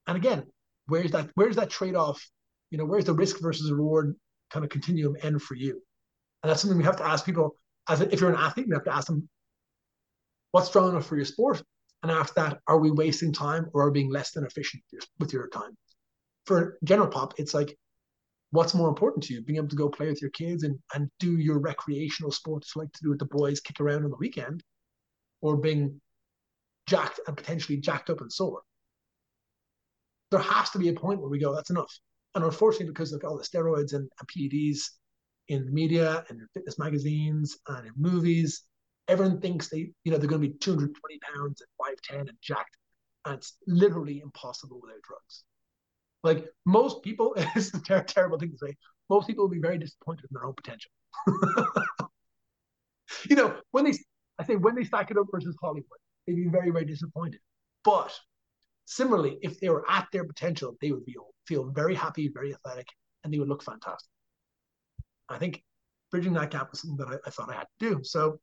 And 0.06 0.16
again, 0.16 0.44
where's 0.86 1.12
that 1.12 1.30
where's 1.34 1.56
that 1.56 1.70
trade-off? 1.70 2.24
You 2.70 2.78
know, 2.78 2.84
where's 2.84 3.04
the 3.04 3.14
risk 3.14 3.40
versus 3.40 3.70
reward 3.72 4.14
kind 4.50 4.64
of 4.64 4.70
continuum 4.70 5.16
end 5.22 5.42
for 5.42 5.54
you? 5.54 5.82
And 6.42 6.50
that's 6.50 6.60
something 6.60 6.78
we 6.78 6.84
have 6.84 6.96
to 6.96 7.06
ask 7.06 7.24
people 7.24 7.56
as 7.88 8.00
if 8.00 8.20
you're 8.20 8.30
an 8.30 8.36
athlete, 8.36 8.66
we 8.68 8.74
have 8.74 8.84
to 8.84 8.94
ask 8.94 9.06
them, 9.06 9.28
what's 10.52 10.68
strong 10.68 10.90
enough 10.90 11.06
for 11.06 11.16
your 11.16 11.24
sport? 11.24 11.62
And 12.02 12.12
after 12.12 12.34
that, 12.36 12.60
are 12.66 12.78
we 12.78 12.90
wasting 12.90 13.32
time 13.32 13.68
or 13.72 13.82
are 13.82 13.90
we 13.90 14.00
being 14.00 14.12
less 14.12 14.32
than 14.32 14.44
efficient 14.44 14.82
with 15.18 15.32
your 15.32 15.48
time? 15.48 15.76
For 16.46 16.78
general 16.84 17.08
pop, 17.08 17.34
it's 17.38 17.54
like, 17.54 17.76
what's 18.50 18.74
more 18.74 18.88
important 18.88 19.24
to 19.24 19.34
you? 19.34 19.42
Being 19.42 19.58
able 19.58 19.68
to 19.68 19.76
go 19.76 19.88
play 19.88 20.08
with 20.08 20.22
your 20.22 20.30
kids 20.30 20.62
and, 20.62 20.78
and 20.94 21.10
do 21.18 21.38
your 21.38 21.58
recreational 21.58 22.32
sports 22.32 22.76
like 22.76 22.92
to 22.92 23.02
do 23.02 23.10
with 23.10 23.18
the 23.18 23.26
boys, 23.26 23.60
kick 23.60 23.80
around 23.80 24.04
on 24.04 24.10
the 24.10 24.16
weekend, 24.16 24.62
or 25.40 25.56
being 25.56 26.00
jacked 26.86 27.20
and 27.26 27.36
potentially 27.36 27.78
jacked 27.78 28.10
up 28.10 28.20
and 28.20 28.32
sore. 28.32 28.62
There 30.30 30.40
has 30.40 30.70
to 30.70 30.78
be 30.78 30.88
a 30.88 30.94
point 30.94 31.20
where 31.20 31.30
we 31.30 31.38
go, 31.38 31.54
that's 31.54 31.70
enough. 31.70 31.92
And 32.34 32.44
unfortunately, 32.44 32.88
because 32.88 33.12
of 33.12 33.24
all 33.24 33.36
the 33.36 33.44
steroids 33.44 33.94
and, 33.94 34.08
and 34.18 34.28
PEDs, 34.28 34.80
in 35.48 35.64
the 35.64 35.72
media 35.72 36.24
and 36.28 36.40
in 36.40 36.46
fitness 36.54 36.78
magazines 36.78 37.58
and 37.68 37.86
in 37.86 37.92
movies. 37.96 38.62
Everyone 39.08 39.40
thinks 39.40 39.68
they, 39.68 39.90
you 40.04 40.12
know, 40.12 40.18
they're 40.18 40.28
going 40.28 40.42
to 40.42 40.48
be 40.48 40.58
220 40.58 41.18
pounds 41.34 41.62
and 41.62 42.18
5'10 42.18 42.28
and 42.28 42.38
jacked. 42.42 42.76
And 43.24 43.36
it's 43.36 43.56
literally 43.66 44.20
impossible 44.20 44.80
without 44.82 45.02
drugs. 45.02 45.44
Like 46.22 46.46
most 46.66 47.02
people, 47.02 47.34
it's 47.36 47.72
a 47.74 47.80
ter- 47.80 48.02
terrible 48.02 48.38
thing 48.38 48.52
to 48.52 48.58
say. 48.58 48.76
Most 49.10 49.26
people 49.26 49.44
will 49.44 49.50
be 49.50 49.60
very 49.60 49.78
disappointed 49.78 50.24
in 50.24 50.34
their 50.34 50.44
own 50.44 50.54
potential. 50.54 50.90
you 53.28 53.36
know, 53.36 53.56
when 53.70 53.84
they, 53.84 53.94
I 54.38 54.44
say 54.44 54.56
when 54.56 54.74
they 54.74 54.84
stack 54.84 55.10
it 55.10 55.18
up 55.18 55.26
versus 55.32 55.56
Hollywood, 55.60 55.98
they'd 56.26 56.34
be 56.34 56.48
very, 56.48 56.70
very 56.70 56.84
disappointed. 56.84 57.40
But 57.84 58.12
similarly, 58.84 59.38
if 59.42 59.60
they 59.60 59.70
were 59.70 59.88
at 59.90 60.08
their 60.12 60.24
potential, 60.24 60.76
they 60.80 60.92
would 60.92 61.04
be 61.04 61.16
feel 61.46 61.64
very 61.64 61.94
happy, 61.94 62.30
very 62.32 62.54
athletic, 62.54 62.88
and 63.24 63.32
they 63.32 63.38
would 63.38 63.48
look 63.48 63.62
fantastic. 63.62 64.10
I 65.28 65.38
think 65.38 65.62
bridging 66.10 66.34
that 66.34 66.50
gap 66.50 66.70
was 66.70 66.80
something 66.80 66.98
that 66.98 67.08
I, 67.14 67.18
I, 67.26 67.30
thought 67.30 67.50
I 67.50 67.54
had 67.54 67.66
to 67.80 67.90
do. 67.94 68.00
So, 68.02 68.38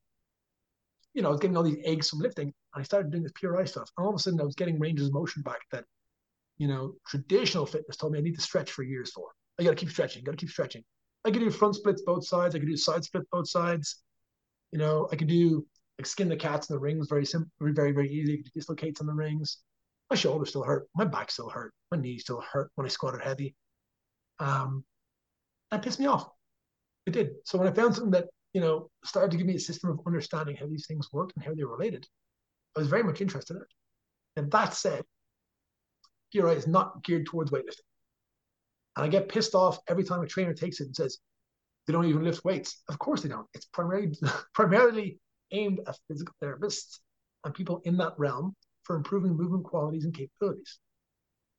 you 1.14 1.22
know, 1.22 1.30
I 1.30 1.32
was 1.32 1.40
getting 1.40 1.56
all 1.56 1.64
these 1.64 1.82
eggs 1.86 2.10
from 2.10 2.20
lifting, 2.20 2.48
and 2.48 2.82
I 2.82 2.84
started 2.84 3.12
doing 3.12 3.24
this 3.24 3.32
PRI 3.34 3.66
stuff. 3.66 3.90
And 3.98 4.06
all 4.06 4.14
of 4.14 4.20
a 4.20 4.20
sudden, 4.20 4.42
I 4.42 4.44
was 4.44 4.56
getting 4.56 4.80
ranges 4.80 5.08
of 5.08 5.14
motion 5.14 5.42
back 5.44 5.60
that, 5.72 5.86
you 6.58 6.68
know, 6.68 6.94
traditional 7.08 7.66
fitness 7.66 7.98
told 7.98 8.14
me 8.14 8.20
I 8.20 8.22
need 8.22 8.36
to 8.36 8.42
stretch 8.42 8.72
for 8.72 8.84
years 8.84 9.12
for. 9.12 9.30
I 9.60 9.64
got 9.64 9.72
to 9.72 9.76
keep 9.76 9.90
stretching. 9.90 10.24
Got 10.24 10.32
to 10.32 10.38
keep 10.38 10.50
stretching. 10.50 10.84
I 11.26 11.32
could 11.32 11.40
do 11.40 11.50
front 11.50 11.76
splits 11.76 12.04
both 12.04 12.26
sides. 12.26 12.56
I 12.56 12.60
could 12.60 12.68
do 12.68 12.78
side 12.78 13.04
splits 13.04 13.28
both 13.32 13.50
sides. 13.50 14.04
You 14.72 14.80
know, 14.80 15.08
I 15.12 15.16
could 15.16 15.28
do 15.28 15.66
like 15.98 16.06
skin 16.06 16.30
the 16.30 16.36
cats 16.36 16.70
in 16.70 16.76
the 16.76 16.80
rings. 16.80 17.08
Very 17.10 17.26
simple. 17.26 17.50
Very 17.60 17.92
very 17.92 18.12
easy. 18.12 18.44
Dislocates 18.54 19.02
on 19.02 19.08
the 19.08 19.14
rings. 19.14 19.60
My 20.10 20.16
shoulders 20.16 20.50
still 20.50 20.64
hurt. 20.64 20.88
My 20.96 21.06
back 21.06 21.32
still 21.32 21.50
hurt. 21.50 21.74
My 21.92 21.98
knees 21.98 22.22
still 22.22 22.42
hurt 22.42 22.72
when 22.76 22.86
I 22.86 22.90
squatted 22.90 23.22
heavy. 23.22 23.56
Um, 24.40 24.84
that 25.72 25.82
pissed 25.82 26.00
me 26.00 26.06
off. 26.06 26.30
It 27.06 27.12
did. 27.12 27.32
So 27.44 27.58
when 27.58 27.68
I 27.68 27.72
found 27.72 27.96
something 27.96 28.12
that, 28.12 28.28
you 28.54 28.62
know, 28.62 28.90
started 29.04 29.32
to 29.32 29.38
give 29.38 29.48
me 29.48 29.56
a 29.56 29.60
system 29.60 29.90
of 29.90 30.00
understanding 30.06 30.56
how 30.56 30.68
these 30.68 30.86
things 30.86 31.10
worked 31.12 31.34
and 31.36 31.44
how 31.44 31.54
they 31.54 31.64
were 31.64 31.76
related, 31.76 32.06
I 32.76 32.80
was 32.80 32.88
very 32.88 33.04
much 33.04 33.22
interested 33.22 33.56
in 33.56 33.62
it. 33.62 33.68
And 34.38 34.52
that 34.52 34.74
said, 34.74 35.04
PRI 36.34 36.54
is 36.54 36.68
not 36.68 37.04
geared 37.04 37.26
towards 37.26 37.52
weightlifting. 37.52 37.88
And 38.96 39.06
I 39.06 39.08
get 39.08 39.30
pissed 39.30 39.56
off 39.56 39.80
every 39.88 40.04
time 40.04 40.22
a 40.22 40.28
trainer 40.28 40.54
takes 40.54 40.80
it 40.80 40.88
and 40.88 40.96
says, 40.96 41.20
they 41.86 41.94
don't 41.94 42.06
even 42.06 42.24
lift 42.24 42.44
weights. 42.44 42.82
Of 42.90 42.98
course 42.98 43.22
they 43.22 43.30
don't. 43.30 43.48
It's 43.54 43.66
primarily 43.66 44.18
primarily 44.54 45.20
aimed 45.52 45.82
at 45.88 45.98
physical 46.08 46.34
therapists 46.42 47.00
and 47.44 47.54
people 47.54 47.82
in 47.86 47.98
that 47.98 48.14
realm 48.18 48.56
for 48.84 48.96
improving 48.96 49.36
movement 49.36 49.66
qualities 49.66 50.06
and 50.06 50.14
capabilities. 50.14 50.80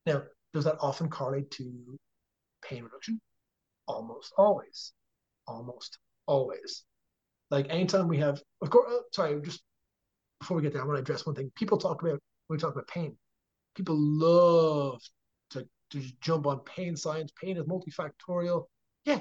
Now, 0.05 0.23
does 0.53 0.65
that 0.65 0.79
often 0.81 1.09
correlate 1.09 1.51
to 1.53 1.99
pain 2.63 2.83
reduction? 2.85 3.21
Almost 3.87 4.33
always 4.37 4.93
almost 5.47 5.99
always. 6.27 6.85
Like 7.51 7.67
anytime 7.71 8.09
we 8.09 8.19
have, 8.19 8.41
of 8.61 8.71
course, 8.71 8.93
uh, 8.93 9.03
sorry, 9.13 9.41
just 9.43 9.63
before 10.41 10.57
we 10.57 10.63
get 10.63 10.73
there, 10.73 10.83
I 10.83 10.85
want 10.85 10.97
to 10.97 11.03
address 11.03 11.25
one 11.25 11.35
thing. 11.35 11.51
People 11.55 11.79
talk 11.79 12.03
about 12.03 12.21
when 12.49 12.57
we 12.57 12.59
talk 12.59 12.73
about 12.73 12.89
pain. 12.89 13.17
People 13.77 13.97
love 13.99 15.03
to, 15.51 15.67
to 15.91 16.03
jump 16.21 16.47
on 16.47 16.61
pain 16.61 16.97
science. 16.97 17.31
Pain 17.41 17.57
is 17.57 17.65
multifactorial. 17.65 18.65
Yeah, 19.05 19.21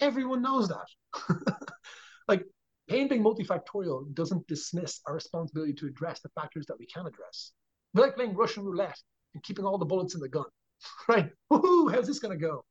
everyone 0.00 0.42
knows 0.42 0.68
that. 0.68 1.56
like 2.28 2.44
pain 2.88 3.08
being 3.08 3.22
multifactorial 3.22 4.14
doesn't 4.14 4.46
dismiss 4.46 5.00
our 5.06 5.14
responsibility 5.14 5.72
to 5.74 5.86
address 5.86 6.20
the 6.20 6.28
factors 6.30 6.66
that 6.66 6.78
we 6.78 6.86
can 6.86 7.06
address. 7.06 7.52
We 7.92 8.02
like 8.02 8.14
playing 8.14 8.34
Russian 8.34 8.64
roulette 8.64 8.98
and 9.34 9.42
keeping 9.42 9.64
all 9.64 9.78
the 9.78 9.84
bullets 9.84 10.14
in 10.14 10.20
the 10.20 10.28
gun, 10.28 10.46
right? 11.08 11.30
Woohoo, 11.52 11.92
how's 11.92 12.06
this 12.06 12.20
going 12.20 12.38
to 12.38 12.44
go? 12.44 12.64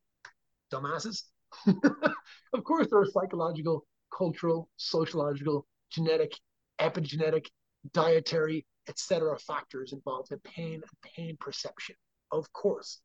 Dumbasses. 0.71 1.23
of 2.53 2.63
course, 2.63 2.87
there 2.89 2.99
are 2.99 3.05
psychological, 3.05 3.85
cultural, 4.17 4.69
sociological, 4.77 5.67
genetic, 5.91 6.33
epigenetic, 6.79 7.47
dietary, 7.91 8.65
etc. 8.87 9.37
factors 9.39 9.93
involved 9.93 10.31
in 10.31 10.39
pain 10.39 10.75
and 10.75 11.13
pain 11.15 11.37
perception. 11.39 11.95
Of 12.31 12.51
course. 12.53 13.01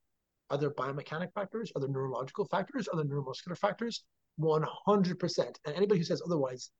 Are 0.51 0.59
there 0.59 0.71
biomechanic 0.71 1.33
factors? 1.35 1.71
Are 1.77 1.81
there 1.81 1.91
neurological 1.91 2.47
factors? 2.47 2.88
Are 2.88 2.97
there 2.97 3.05
neuromuscular 3.05 3.57
factors? 3.59 4.05
100%. 4.41 5.57
And 5.64 5.77
anybody 5.77 5.99
who 5.99 6.05
says 6.05 6.23
otherwise 6.25 6.71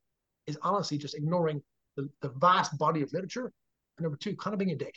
is 0.47 0.59
honestly 0.63 0.97
just 0.97 1.15
ignoring 1.15 1.63
the, 1.97 2.09
the 2.23 2.31
vast 2.31 2.79
body 2.79 3.03
of 3.03 3.13
literature. 3.13 3.53
And 3.99 4.05
number 4.05 4.17
two, 4.17 4.37
kind 4.37 4.55
of 4.55 4.59
being 4.59 4.71
a 4.71 4.77
dick. 4.77 4.95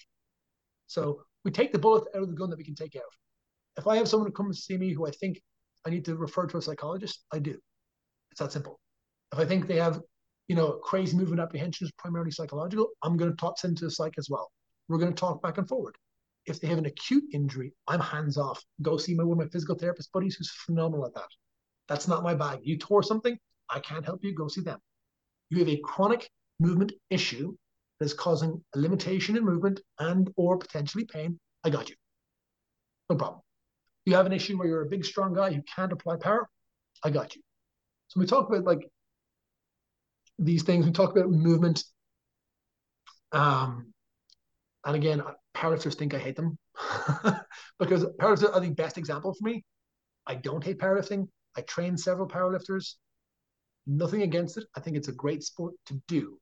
So 0.88 1.24
we 1.44 1.52
take 1.52 1.72
the 1.72 1.80
bullet 1.80 2.08
out 2.16 2.24
of 2.24 2.30
the 2.30 2.36
gun 2.36 2.50
that 2.50 2.58
we 2.58 2.64
can 2.64 2.76
take 2.76 2.96
out. 2.96 3.02
If 3.78 3.88
I 3.88 3.98
have 3.98 4.08
someone 4.08 4.28
who 4.30 4.34
comes 4.34 4.58
to 4.58 4.64
see 4.64 4.78
me 4.78 4.94
who 4.94 5.08
I 5.08 5.12
think 5.12 5.42
I 5.86 5.90
need 5.90 6.06
to 6.06 6.16
refer 6.16 6.46
to 6.48 6.58
a 6.58 6.62
psychologist, 6.62 7.24
I 7.34 7.40
do. 7.40 7.58
It's 8.32 8.40
that 8.40 8.52
simple. 8.52 8.80
If 9.34 9.40
I 9.40 9.46
think 9.46 9.68
they 9.68 9.78
have, 9.78 10.00
you 10.52 10.58
know, 10.58 10.74
crazy 10.84 11.16
movement 11.16 11.40
apprehension 11.40 11.88
is 11.88 11.94
primarily 11.94 12.30
psychological, 12.30 12.90
I'm 13.04 13.16
going 13.16 13.32
to 13.32 13.38
talk 13.38 13.58
send 13.58 13.78
to 13.78 13.86
a 13.86 13.90
psych 13.90 14.16
as 14.18 14.30
well. 14.30 14.52
We're 14.90 14.98
going 14.98 15.14
to 15.14 15.18
talk 15.18 15.42
back 15.42 15.58
and 15.58 15.66
forward. 15.66 15.96
If 16.46 16.60
they 16.60 16.68
have 16.68 16.78
an 16.78 16.88
acute 16.88 17.24
injury, 17.32 17.72
I'm 17.88 18.02
hands 18.02 18.38
off. 18.38 18.62
Go 18.82 18.98
see 18.98 19.16
my 19.16 19.24
one 19.24 19.40
of 19.40 19.46
my 19.46 19.50
physical 19.50 19.76
therapist 19.76 20.12
buddies 20.12 20.36
who's 20.36 20.52
phenomenal 20.52 21.06
at 21.06 21.14
that. 21.14 21.30
That's 21.88 22.10
not 22.10 22.22
my 22.22 22.36
bag. 22.36 22.60
You 22.64 22.78
tore 22.78 23.02
something, 23.02 23.38
I 23.70 23.80
can't 23.80 24.04
help 24.04 24.26
you. 24.26 24.36
Go 24.36 24.50
see 24.50 24.60
them. 24.60 24.78
You 25.52 25.60
have 25.60 25.70
a 25.70 25.80
chronic 25.86 26.30
movement 26.60 26.92
issue 27.10 27.56
that 28.00 28.08
is 28.08 28.14
causing 28.14 28.62
a 28.76 28.78
limitation 28.78 29.38
in 29.38 29.46
movement 29.46 29.80
and 30.00 30.30
or 30.36 30.58
potentially 30.58 31.06
pain. 31.06 31.40
I 31.64 31.70
got 31.70 31.90
you. 31.90 31.96
No 33.10 33.16
problem. 33.16 33.40
You 34.04 34.16
have 34.16 34.26
an 34.26 34.34
issue 34.34 34.58
where 34.58 34.68
you're 34.68 34.82
a 34.82 34.90
big, 34.90 35.06
strong 35.06 35.34
guy 35.34 35.54
who 35.54 35.62
can't 35.62 35.94
apply 35.94 36.18
power. 36.18 36.50
I 37.06 37.10
got 37.10 37.38
you. 37.38 37.42
So 38.10 38.20
we 38.20 38.26
talk 38.26 38.50
about 38.50 38.66
like 38.66 38.86
these 40.42 40.64
things. 40.64 40.86
We 40.86 40.92
talk 40.92 41.16
about 41.16 41.30
movement. 41.30 41.84
Um, 43.32 43.94
and 44.86 44.96
again, 44.96 45.22
powerlifters 45.56 45.96
think 45.96 46.14
I 46.14 46.20
hate 46.20 46.36
them 46.36 46.58
because 47.80 48.06
powerlifters 48.20 48.54
are 48.54 48.60
the 48.60 48.72
best 48.72 48.98
example 48.98 49.34
for 49.34 49.48
me. 49.48 49.64
I 50.28 50.36
don't 50.36 50.64
hate 50.64 50.80
powerlifting. 50.80 51.28
I 51.56 51.62
train 51.62 51.98
several 51.98 52.28
powerlifters. 52.28 52.96
Nothing 53.88 54.24
against 54.24 54.58
it. 54.58 54.66
I 54.76 54.80
think 54.80 54.98
it's 54.98 55.08
a 55.08 55.14
great 55.14 55.44
sport 55.44 55.74
to 55.88 56.02
do. 56.08 56.38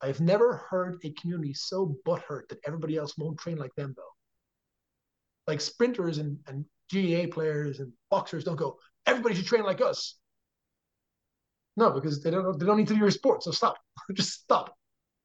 I've 0.00 0.20
never 0.20 0.64
heard 0.70 0.98
a 1.02 1.12
community 1.12 1.54
so 1.54 1.96
butthurt 2.06 2.48
that 2.48 2.60
everybody 2.66 2.96
else 2.96 3.16
won't 3.18 3.38
train 3.38 3.56
like 3.56 3.74
them, 3.74 3.94
though. 3.96 4.02
Like 5.46 5.60
sprinters 5.60 6.18
and, 6.18 6.38
and 6.46 6.64
GAA 6.92 7.32
players 7.32 7.80
and 7.80 7.92
boxers 8.10 8.44
don't 8.44 8.56
go, 8.56 8.78
everybody 9.06 9.34
should 9.34 9.46
train 9.46 9.64
like 9.64 9.80
us. 9.80 10.18
No, 11.78 11.92
because 11.92 12.20
they 12.20 12.32
don't 12.32 12.58
they 12.58 12.66
don't 12.66 12.76
need 12.76 12.88
to 12.88 12.94
do 12.94 12.98
your 12.98 13.10
sport. 13.12 13.44
So 13.44 13.52
stop. 13.52 13.76
Just 14.12 14.32
stop. 14.32 14.76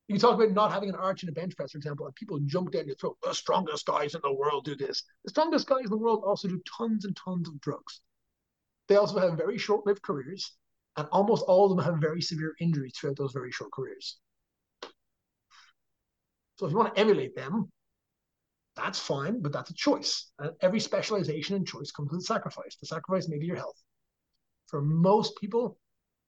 You 0.08 0.20
talk 0.20 0.36
about 0.36 0.52
not 0.52 0.72
having 0.72 0.90
an 0.90 0.96
arch 0.96 1.24
in 1.24 1.30
a 1.30 1.32
bench 1.32 1.56
press, 1.58 1.72
for 1.72 1.80
example, 1.80 2.06
and 2.06 2.14
people 2.14 2.40
jump 2.46 2.72
down 2.72 2.86
your 2.86 2.96
throat. 2.96 3.18
The 3.24 3.34
strongest 3.34 3.88
guys 3.88 4.14
in 4.14 4.22
the 4.24 4.32
world 4.32 4.64
do 4.64 4.76
this. 4.76 5.02
The 5.24 5.32
strongest 5.32 5.66
guys 5.66 5.86
in 5.86 5.90
the 5.90 5.98
world 5.98 6.24
also 6.24 6.48
do 6.48 6.62
tons 6.78 7.06
and 7.06 7.18
tons 7.18 7.50
of 7.50 7.60
drugs. 7.62 8.02
They 8.88 8.98
also 8.98 9.18
have 9.18 9.36
very 9.36 9.58
short-lived 9.58 10.04
careers, 10.04 10.56
and 10.96 11.08
almost 11.12 11.44
all 11.48 11.72
of 11.72 11.76
them 11.76 11.84
have 11.86 12.00
very 12.00 12.22
severe 12.22 12.54
injuries 12.60 12.94
throughout 12.96 13.18
those 13.18 13.34
very 13.34 13.52
short 13.52 13.72
careers. 13.72 14.20
So 16.60 16.68
if 16.68 16.72
you 16.72 16.78
want 16.78 16.94
to 16.94 17.02
emulate 17.02 17.36
them, 17.36 17.72
that's 18.76 19.00
fine, 19.00 19.42
but 19.42 19.54
that's 19.54 19.72
a 19.72 19.74
choice. 19.74 20.32
And 20.38 20.52
every 20.62 20.82
specialization 20.82 21.56
and 21.56 21.66
choice 21.66 21.92
comes 21.92 22.12
with 22.12 22.22
a 22.22 22.26
sacrifice. 22.26 22.76
The 22.80 22.86
sacrifice 22.86 23.28
may 23.28 23.40
be 23.40 23.48
your 23.48 23.56
health. 23.56 23.82
For 24.68 24.82
most 24.82 25.36
people, 25.38 25.80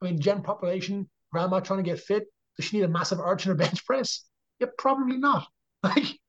I 0.02 0.06
mean, 0.06 0.20
gen 0.20 0.42
population, 0.42 1.10
grandma 1.32 1.60
trying 1.60 1.84
to 1.84 1.90
get 1.90 2.00
fit, 2.00 2.28
does 2.58 2.66
she 2.66 2.78
need 2.78 2.84
a 2.84 2.90
massive 2.90 3.20
arch 3.20 3.46
in 3.46 3.50
her 3.50 3.56
bench 3.66 3.86
press? 3.86 4.24
Yeah, 4.60 4.68
probably 4.78 5.18
not. 5.18 5.48
Like, 5.84 6.20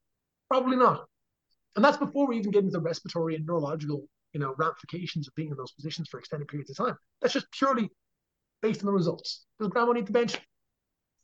probably 0.48 0.76
not. 0.76 1.06
And 1.76 1.84
that's 1.84 1.96
before 1.98 2.26
we 2.26 2.38
even 2.38 2.50
get 2.52 2.64
into 2.64 2.72
the 2.72 2.80
respiratory 2.80 3.36
and 3.36 3.46
neurological, 3.46 4.08
you 4.32 4.40
know, 4.40 4.54
ramifications 4.58 5.28
of 5.28 5.34
being 5.34 5.50
in 5.50 5.56
those 5.56 5.72
positions 5.72 6.08
for 6.08 6.18
extended 6.18 6.48
periods 6.48 6.70
of 6.70 6.76
time. 6.78 6.96
That's 7.22 7.34
just 7.34 7.50
purely 7.52 7.90
based 8.62 8.80
on 8.82 8.86
the 8.86 8.92
results. 8.92 9.46
Does 9.60 9.68
grandma 9.68 9.92
need 9.92 10.06
the 10.06 10.12
bench? 10.12 10.38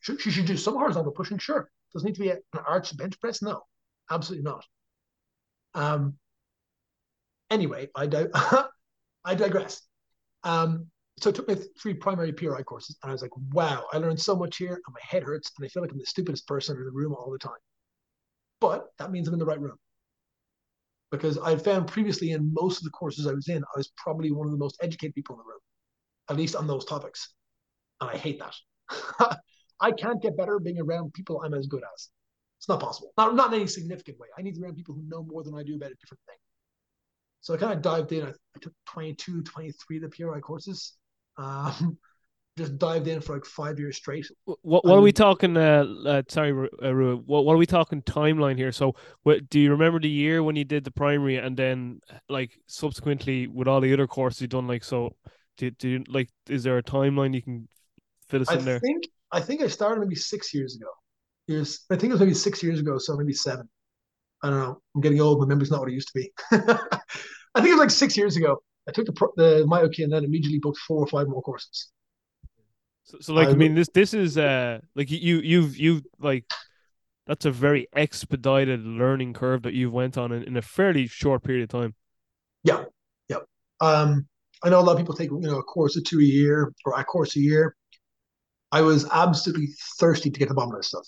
She, 0.01 0.19
she 0.19 0.31
should 0.31 0.47
do 0.47 0.57
some 0.59 0.75
horizontal 0.75 1.13
pushing, 1.13 1.39
sure. 1.39 1.71
Does 1.95 2.05
need 2.05 2.15
to 2.17 2.21
be 2.21 2.31
an 2.31 2.41
arch 2.67 2.97
bench 2.97 3.21
press? 3.21 3.43
No, 3.43 3.63
absolutely 4.11 4.45
not. 4.45 4.65
Um. 5.75 6.19
Anyway, 7.51 7.89
I 7.95 8.07
di- 8.07 8.29
I 9.25 9.35
digress. 9.35 9.83
Um, 10.45 10.92
so 11.19 11.31
I 11.31 11.33
took 11.33 11.49
my 11.49 11.57
three 11.81 11.95
primary 11.95 12.33
PRI 12.33 12.63
courses, 12.63 12.97
and 13.03 13.11
I 13.11 13.13
was 13.13 13.23
like, 13.23 13.37
wow, 13.53 13.85
I 13.93 13.99
learned 13.99 14.21
so 14.21 14.35
much 14.35 14.57
here, 14.57 14.75
and 14.75 14.95
my 14.95 15.01
head 15.03 15.23
hurts, 15.23 15.53
and 15.57 15.65
I 15.65 15.69
feel 15.69 15.83
like 15.83 15.93
I'm 15.93 15.99
the 15.99 16.07
stupidest 16.07 16.47
person 16.47 16.77
in 16.77 16.85
the 16.85 16.91
room 16.91 17.15
all 17.15 17.31
the 17.31 17.39
time. 17.39 17.53
But 18.61 18.87
that 18.99 19.11
means 19.11 19.29
I'm 19.29 19.35
in 19.35 19.41
the 19.41 19.47
right 19.47 19.61
room. 19.61 19.77
Because 21.11 21.37
I 21.39 21.57
found 21.57 21.89
previously 21.89 22.31
in 22.31 22.53
most 22.55 22.79
of 22.79 22.85
the 22.85 22.91
courses 22.91 23.27
I 23.27 23.35
was 23.35 23.49
in, 23.49 23.63
I 23.63 23.77
was 23.77 23.93
probably 23.97 24.33
one 24.33 24.47
of 24.47 24.53
the 24.53 24.59
most 24.59 24.79
educated 24.83 25.15
people 25.15 25.37
in 25.37 25.41
the 25.41 25.45
room, 25.45 25.61
at 26.31 26.37
least 26.37 26.57
on 26.57 26.67
those 26.67 26.87
topics. 26.87 27.35
And 28.01 28.09
I 28.09 28.17
hate 28.17 28.41
that. 28.41 29.39
I 29.81 29.93
can't 29.93 30.23
get 30.23 30.37
better 30.37 30.59
being 30.59 30.81
around 30.81 31.13
people 31.13 31.43
I'm 31.43 31.55
as 31.55 31.67
good 31.67 31.83
as. 31.95 32.09
It's 32.59 32.69
not 32.69 32.81
possible. 32.81 33.13
Not, 33.19 33.35
not 33.35 33.53
in 33.53 33.61
any 33.61 33.67
significant 33.67 34.19
way. 34.19 34.29
I 34.39 34.43
need 34.43 34.55
to 34.55 34.61
be 34.61 34.65
around 34.65 34.77
people 34.77 34.95
who 34.95 35.03
know 35.07 35.23
more 35.23 35.43
than 35.43 35.55
I 35.55 35.63
do 35.63 35.75
about 35.75 35.91
a 35.91 35.97
different 36.01 36.21
thing. 36.27 36.37
So 37.43 37.53
I 37.53 37.59
kind 37.59 37.73
of 37.73 37.83
dived 37.83 38.13
in. 38.13 38.23
I, 38.25 38.31
I 38.31 38.59
took 38.61 38.73
22, 38.87 39.43
23 39.43 39.97
of 39.97 40.03
the 40.03 40.09
PRI 40.09 40.41
courses 40.41 40.95
um, 41.37 41.99
just 42.59 42.77
dived 42.79 43.09
in 43.09 43.21
for 43.21 43.35
like 43.35 43.45
five 43.45 43.79
years 43.79 43.97
straight. 43.97 44.27
What 44.45 44.85
what 44.85 44.97
are 44.97 45.01
we 45.01 45.13
talking? 45.13 45.57
Uh, 45.57 45.85
uh 46.07 46.23
sorry, 46.29 46.69
uh, 46.83 46.95
Ru, 46.95 47.23
what 47.27 47.45
what 47.45 47.55
are 47.55 47.59
we 47.59 47.67
talking 47.67 48.03
timeline 48.03 48.57
here? 48.57 48.73
So, 48.73 48.95
what 49.23 49.49
do 49.49 49.59
you 49.61 49.71
remember 49.71 50.01
the 50.01 50.09
year 50.09 50.43
when 50.43 50.57
you 50.57 50.65
did 50.65 50.85
the 50.85 50.91
primary, 50.91 51.37
and 51.37 51.57
then 51.57 52.01
like 52.29 52.59
subsequently 52.67 53.47
with 53.47 53.69
all 53.69 53.81
the 53.81 53.93
other 53.93 54.07
courses 54.07 54.43
you've 54.43 54.51
done? 54.51 54.67
Like, 54.67 54.85
so 54.85 55.17
do 55.57 55.71
do 55.71 55.89
you, 55.89 56.05
like 56.09 56.29
is 56.49 56.63
there 56.63 56.79
a 56.79 56.83
timeline 56.83 57.35
you 57.35 57.43
can 57.43 57.69
fit 58.29 58.43
us 58.43 58.49
I 58.49 58.57
in 58.57 58.65
there? 58.65 58.77
I 58.77 58.81
think 58.81 59.05
I 59.33 59.41
think 59.41 59.63
I 59.63 59.67
started 59.67 60.01
maybe 60.01 60.17
six 60.17 60.53
years 60.53 60.77
ago. 60.77 60.89
Years, 61.49 61.85
I 61.91 61.97
think 61.97 62.11
it 62.11 62.15
was 62.15 62.21
maybe 62.21 62.35
six 62.35 62.63
years 62.63 62.79
ago, 62.79 62.99
so 62.99 63.17
maybe 63.17 63.33
seven. 63.33 63.69
I 64.43 64.51
don't 64.51 64.59
know. 64.59 64.81
I'm 64.95 65.01
getting 65.01 65.21
old. 65.21 65.41
My 65.41 65.47
memory's 65.47 65.71
not 65.71 65.81
what 65.81 65.89
it 65.89 65.95
used 65.95 66.09
to 66.09 66.15
be. 66.15 66.33
I 66.53 67.61
think 67.61 67.69
it 67.69 67.73
was 67.73 67.81
like 67.81 67.91
six 67.91 68.17
years 68.17 68.37
aago. 68.37 68.59
I 68.89 68.93
took 68.93 69.07
the 69.07 69.13
the 69.37 69.65
Myoki 69.67 70.05
and 70.05 70.13
then 70.13 70.25
immediately 70.25 70.59
booked 70.59 70.79
four 70.79 70.99
or 70.99 71.07
five 71.07 71.29
more 71.29 71.43
courses. 71.43 71.91
So, 73.05 73.19
so 73.21 73.35
like 73.35 73.49
I, 73.49 73.53
I 73.53 73.55
mean, 73.55 73.75
this 73.75 73.89
this 73.95 74.15
is 74.15 74.39
uh 74.39 74.81
like 74.95 75.11
you 75.11 75.39
you've 75.39 75.77
you've 75.77 76.03
like 76.19 76.45
that's 77.27 77.45
a 77.45 77.51
very 77.51 77.89
expedited 77.95 78.85
learning 78.85 79.33
curve 79.33 79.63
that 79.63 79.75
you've 79.75 79.93
went 79.93 80.19
on 80.19 80.33
in, 80.33 80.43
in 80.43 80.57
a 80.57 80.63
fairly 80.63 81.07
short 81.07 81.43
period 81.45 81.63
of 81.63 81.69
time. 81.69 81.95
Yeah, 82.65 82.85
yeah. 83.29 83.39
Um, 83.81 84.27
I 84.63 84.71
know 84.71 84.81
a 84.81 84.83
lot 84.83 84.93
of 84.93 84.99
people 84.99 85.15
take 85.15 85.31
you 85.31 85.41
know 85.41 85.59
a 85.59 85.63
course 85.63 85.97
or 85.97 86.01
two 86.01 86.19
a 86.19 86.25
year 86.25 86.73
or 86.85 86.99
a 86.99 87.05
course 87.05 87.37
a 87.37 87.41
year. 87.41 87.77
I 88.73 88.81
was 88.81 89.07
absolutely 89.13 89.69
thirsty 89.99 90.31
to 90.31 90.39
get 90.39 90.49
the 90.49 90.55
bottom 90.55 90.73
of 90.73 90.79
this 90.79 90.89
stuff. 90.89 91.07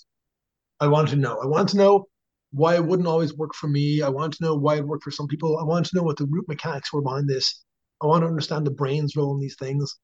I 0.79 0.87
wanted 0.87 1.11
to 1.11 1.15
know. 1.17 1.39
I 1.41 1.47
wanted 1.47 1.69
to 1.69 1.77
know 1.77 2.07
why 2.55 2.75
it 2.75 2.85
wouldn't 2.85 3.07
always 3.07 3.35
work 3.35 3.53
for 3.53 3.67
me. 3.67 4.01
I 4.01 4.07
wanted 4.07 4.37
to 4.37 4.45
know 4.45 4.55
why 4.55 4.77
it 4.77 4.87
worked 4.87 5.03
for 5.03 5.11
some 5.11 5.27
people. 5.27 5.57
I 5.59 5.63
wanted 5.63 5.89
to 5.89 5.97
know 5.97 6.03
what 6.03 6.17
the 6.17 6.25
root 6.25 6.47
mechanics 6.47 6.93
were 6.93 7.01
behind 7.01 7.27
this. 7.27 7.63
I 8.01 8.07
want 8.07 8.23
to 8.23 8.27
understand 8.27 8.65
the 8.65 8.71
brain's 8.71 9.17
role 9.17 9.33
in 9.33 9.41
these 9.41 9.57
things 9.57 9.97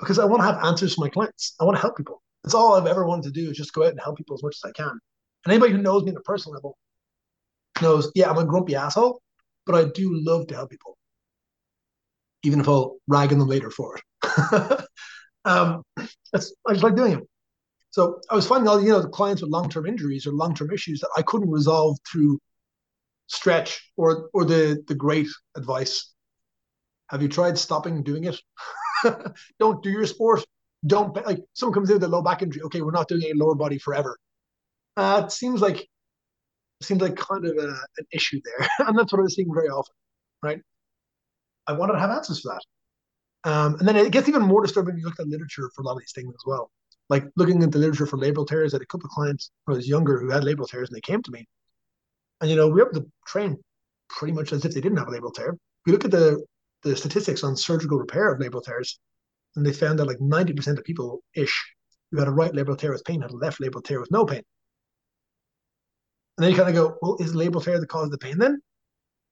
because 0.00 0.18
I 0.18 0.24
want 0.24 0.40
to 0.42 0.46
have 0.46 0.64
answers 0.64 0.94
for 0.94 1.02
my 1.02 1.08
clients. 1.08 1.54
I 1.60 1.64
want 1.64 1.76
to 1.76 1.80
help 1.80 1.96
people. 1.96 2.22
That's 2.42 2.54
all 2.54 2.74
I've 2.74 2.88
ever 2.88 3.06
wanted 3.06 3.32
to 3.32 3.40
do 3.40 3.50
is 3.50 3.56
just 3.56 3.72
go 3.72 3.84
out 3.84 3.90
and 3.90 4.00
help 4.00 4.16
people 4.16 4.34
as 4.34 4.42
much 4.42 4.56
as 4.56 4.68
I 4.68 4.72
can. 4.72 4.98
And 5.44 5.52
anybody 5.52 5.72
who 5.72 5.78
knows 5.78 6.02
me 6.02 6.10
on 6.10 6.16
a 6.16 6.20
personal 6.20 6.54
level 6.54 6.76
knows, 7.80 8.10
yeah, 8.16 8.30
I'm 8.30 8.38
a 8.38 8.44
grumpy 8.44 8.74
asshole, 8.74 9.22
but 9.64 9.76
I 9.76 9.84
do 9.84 10.10
love 10.12 10.48
to 10.48 10.56
help 10.56 10.70
people, 10.70 10.96
even 12.42 12.60
if 12.60 12.68
I'll 12.68 12.96
rag 13.06 13.32
on 13.32 13.38
them 13.38 13.48
later 13.48 13.70
for 13.70 13.96
it. 13.96 14.02
um, 15.44 15.82
I 15.96 16.08
just 16.38 16.54
like 16.64 16.96
doing 16.96 17.12
it. 17.12 17.28
So 17.90 18.20
I 18.30 18.34
was 18.34 18.46
finding 18.46 18.68
all 18.68 18.80
you 18.80 18.90
know 18.90 19.00
the 19.00 19.08
clients 19.08 19.42
with 19.42 19.50
long 19.50 19.68
term 19.70 19.86
injuries 19.86 20.26
or 20.26 20.32
long 20.32 20.54
term 20.54 20.70
issues 20.70 21.00
that 21.00 21.10
I 21.16 21.22
couldn't 21.22 21.50
resolve 21.50 21.98
through 22.10 22.38
stretch 23.28 23.90
or 23.96 24.30
or 24.34 24.44
the 24.44 24.82
the 24.86 24.94
great 24.94 25.28
advice 25.56 26.12
have 27.08 27.22
you 27.22 27.28
tried 27.28 27.56
stopping 27.58 28.02
doing 28.02 28.24
it? 28.24 28.40
don't 29.58 29.82
do 29.82 29.90
your 29.90 30.06
sport. 30.06 30.44
Don't 30.86 31.14
like 31.26 31.38
someone 31.54 31.74
comes 31.74 31.90
in 31.90 31.96
with 31.96 32.04
a 32.04 32.08
low 32.08 32.22
back 32.22 32.42
injury. 32.42 32.62
Okay, 32.62 32.80
we're 32.80 32.90
not 32.90 33.08
doing 33.08 33.22
a 33.22 33.32
lower 33.34 33.54
body 33.54 33.78
forever. 33.78 34.16
Uh, 34.96 35.22
it 35.24 35.32
seems 35.32 35.60
like 35.60 35.80
it 35.80 35.88
seems 36.82 37.00
like 37.00 37.16
kind 37.16 37.44
of 37.46 37.56
a, 37.56 37.68
an 37.68 38.06
issue 38.12 38.40
there, 38.44 38.68
and 38.86 38.98
that's 38.98 39.12
what 39.12 39.20
I 39.20 39.22
was 39.22 39.34
seeing 39.34 39.52
very 39.54 39.68
often. 39.68 39.94
Right? 40.42 40.60
I 41.66 41.72
wanted 41.72 41.94
to 41.94 41.98
have 42.00 42.10
answers 42.10 42.40
for 42.40 42.54
that. 42.54 43.50
Um, 43.50 43.76
and 43.78 43.86
then 43.86 43.96
it 43.96 44.12
gets 44.12 44.28
even 44.28 44.42
more 44.42 44.62
disturbing 44.62 44.94
when 44.94 45.00
you 45.00 45.06
look 45.06 45.18
at 45.20 45.26
the 45.26 45.30
literature 45.30 45.70
for 45.74 45.82
a 45.82 45.84
lot 45.84 45.92
of 45.92 46.00
these 46.00 46.12
things 46.12 46.28
as 46.28 46.42
well. 46.46 46.70
Like 47.08 47.24
looking 47.36 47.62
at 47.62 47.70
the 47.70 47.78
literature 47.78 48.06
for 48.06 48.18
labral 48.18 48.46
tears, 48.46 48.74
I 48.74 48.76
had 48.76 48.82
a 48.82 48.86
couple 48.86 49.06
of 49.06 49.12
clients 49.12 49.50
when 49.64 49.74
I 49.74 49.76
was 49.76 49.88
younger 49.88 50.18
who 50.18 50.30
had 50.30 50.42
labral 50.42 50.68
tears, 50.68 50.88
and 50.88 50.96
they 50.96 51.00
came 51.00 51.22
to 51.22 51.30
me, 51.30 51.46
and 52.40 52.50
you 52.50 52.56
know 52.56 52.66
we 52.66 52.74
were 52.74 52.88
able 52.88 53.00
to 53.00 53.06
train 53.26 53.56
pretty 54.08 54.32
much 54.32 54.52
as 54.52 54.64
if 54.64 54.74
they 54.74 54.80
didn't 54.80 54.98
have 54.98 55.08
a 55.08 55.12
labral 55.12 55.32
tear. 55.32 55.50
If 55.50 55.58
you 55.86 55.92
look 55.92 56.04
at 56.04 56.10
the 56.10 56.44
the 56.82 56.96
statistics 56.96 57.42
on 57.42 57.56
surgical 57.56 57.98
repair 57.98 58.32
of 58.32 58.40
labral 58.40 58.62
tears, 58.62 58.98
and 59.56 59.64
they 59.64 59.72
found 59.72 59.98
that 59.98 60.06
like 60.06 60.18
90% 60.18 60.78
of 60.78 60.84
people 60.84 61.22
ish 61.34 61.74
who 62.10 62.18
had 62.18 62.28
a 62.28 62.32
right 62.32 62.52
labral 62.52 62.78
tear 62.78 62.92
with 62.92 63.04
pain 63.04 63.22
had 63.22 63.30
a 63.30 63.36
left 63.36 63.60
labral 63.60 63.82
tear 63.82 64.00
with 64.00 64.10
no 64.10 64.24
pain. 64.24 64.42
And 66.36 66.44
then 66.44 66.50
you 66.50 66.56
kind 66.56 66.68
of 66.68 66.74
go, 66.74 66.98
well, 67.00 67.16
is 67.18 67.34
labral 67.34 67.64
tear 67.64 67.80
the 67.80 67.86
cause 67.86 68.04
of 68.04 68.10
the 68.10 68.18
pain 68.18 68.38
then? 68.38 68.60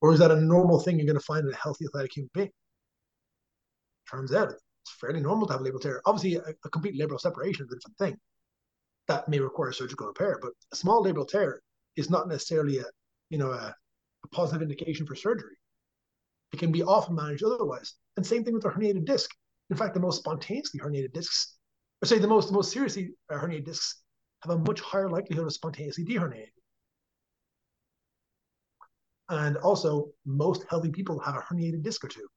Or 0.01 0.12
is 0.12 0.18
that 0.18 0.30
a 0.30 0.40
normal 0.40 0.80
thing 0.80 0.98
you're 0.98 1.07
going 1.07 1.18
to 1.18 1.24
find 1.24 1.46
in 1.46 1.53
a 1.53 1.57
healthy 1.57 1.84
athletic 1.86 2.12
human 2.14 2.30
being? 2.34 2.51
Turns 4.11 4.32
out 4.32 4.53
it's 4.85 4.95
fairly 5.01 5.20
normal 5.20 5.47
to 5.47 5.55
have 5.55 5.62
a 5.62 5.64
labral 5.64 5.80
tear. 5.80 6.03
Obviously, 6.05 6.35
a, 6.37 6.55
a 6.64 6.68
complete 6.68 7.01
labral 7.01 7.20
separation 7.20 7.64
is 7.64 7.72
a 7.72 7.76
different 7.76 7.97
thing. 7.99 8.16
That 9.09 9.28
may 9.28 9.39
require 9.39 9.72
surgical 9.72 10.07
repair, 10.07 10.39
but 10.43 10.53
a 10.72 10.76
small 10.76 11.03
labral 11.03 11.26
tear 11.26 11.62
is 11.97 12.11
not 12.11 12.28
necessarily 12.28 12.78
a, 12.78 12.85
you 13.30 13.39
know, 13.39 13.51
a, 13.51 13.74
a 14.24 14.28
positive 14.28 14.62
indication 14.62 15.07
for 15.07 15.14
surgery. 15.14 15.57
It 16.53 16.59
can 16.59 16.70
be 16.70 16.82
often 16.82 17.14
managed 17.14 17.45
otherwise. 17.45 17.95
And 18.16 18.26
same 18.26 18.45
thing 18.45 18.55
with 18.55 18.62
the 18.62 18.68
herniated 18.68 19.07
disc. 19.07 19.30
In 19.70 19.76
fact, 19.76 19.95
the 19.95 20.01
most 20.01 20.18
spontaneously 20.18 20.80
herniated 20.80 21.12
discs, 21.12 21.57
or 22.03 22.07
say 22.07 22.18
the 22.18 22.28
most 22.28 22.49
the 22.49 22.55
most 22.55 22.70
seriously 22.70 23.14
uh, 23.30 23.37
herniated 23.37 23.64
discs, 23.64 24.03
have 24.43 24.53
a 24.53 24.59
much 24.59 24.80
higher 24.80 25.09
likelihood 25.09 25.47
of 25.47 25.53
spontaneously 25.53 26.05
deherniating. 26.05 26.53
And 29.30 29.57
also, 29.57 30.11
most 30.26 30.66
healthy 30.68 30.91
people 30.91 31.18
have 31.20 31.37
a 31.37 31.39
herniated 31.39 31.82
disc 31.82 32.05
or 32.05 32.09
two. 32.09 32.28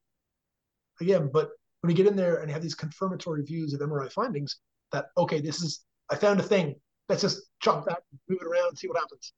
Again, 1.02 1.30
but 1.32 1.50
when 1.88 1.96
you 1.96 2.04
get 2.04 2.12
in 2.12 2.18
there 2.18 2.38
and 2.38 2.52
have 2.52 2.62
these 2.62 2.76
confirmatory 2.76 3.44
views 3.44 3.74
of 3.74 3.80
MRI 3.80 4.12
findings, 4.12 4.58
that 4.92 5.08
okay, 5.18 5.40
this 5.42 5.62
is 5.62 5.86
I 6.10 6.16
found 6.16 6.40
a 6.40 6.44
thing. 6.44 6.76
Let's 7.10 7.22
just 7.22 7.42
chop 7.62 7.86
that, 7.86 8.00
move 8.28 8.40
it 8.42 8.48
around, 8.48 8.78
see 8.78 8.88
what 8.88 8.98
happens 8.98 9.34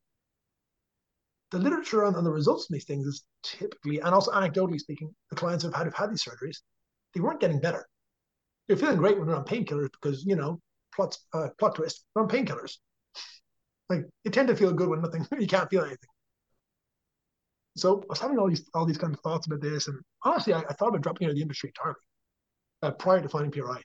the 1.52 1.60
literature 1.60 2.04
on, 2.04 2.16
on 2.16 2.24
the 2.24 2.32
results 2.32 2.66
of 2.66 2.74
these 2.74 2.86
things 2.86 3.08
is 3.08 3.24
typically, 3.44 4.00
and 4.00 4.14
also 4.14 4.32
anecdotally 4.32 4.80
speaking, 4.80 5.14
the 5.30 5.36
clients 5.36 5.64
who've 5.64 5.74
had 5.74 5.86
who've 5.86 5.94
had 5.94 6.12
these 6.12 6.24
surgeries, 6.24 6.58
they 7.14 7.22
weren't 7.22 7.40
getting 7.40 7.60
better. 7.60 7.88
They're 8.68 8.78
feeling 8.78 8.98
great 8.98 9.18
when 9.18 9.28
they're 9.28 9.36
on 9.36 9.46
painkillers 9.46 9.90
because 9.92 10.24
you 10.26 10.36
know 10.36 10.60
plot 10.94 11.18
uh, 11.34 11.50
plot 11.58 11.76
twist 11.76 12.06
they're 12.14 12.24
on 12.24 12.30
painkillers. 12.30 12.78
Like 13.90 14.06
you 14.24 14.32
tend 14.32 14.48
to 14.50 14.56
feel 14.56 14.74
good 14.74 14.90
when 14.90 15.02
nothing 15.02 15.26
you 15.40 15.48
can't 15.48 15.70
feel 15.70 15.82
anything. 15.82 16.10
So 17.78 18.02
I 18.04 18.06
was 18.10 18.20
having 18.20 18.38
all 18.38 18.48
these 18.48 18.70
all 18.74 18.86
these 18.86 18.98
kind 18.98 19.14
of 19.14 19.20
thoughts 19.22 19.48
about 19.48 19.62
this, 19.62 19.88
and 19.88 20.00
honestly, 20.24 20.54
I, 20.54 20.60
I 20.60 20.74
thought 20.74 20.90
about 20.90 21.02
dropping 21.02 21.26
out 21.26 21.32
of 21.32 21.36
the 21.36 21.42
industry 21.42 21.70
entirely 21.76 22.00
uh, 22.82 22.92
prior 22.92 23.22
to 23.22 23.30
finding 23.30 23.52
PRI. 23.52 23.82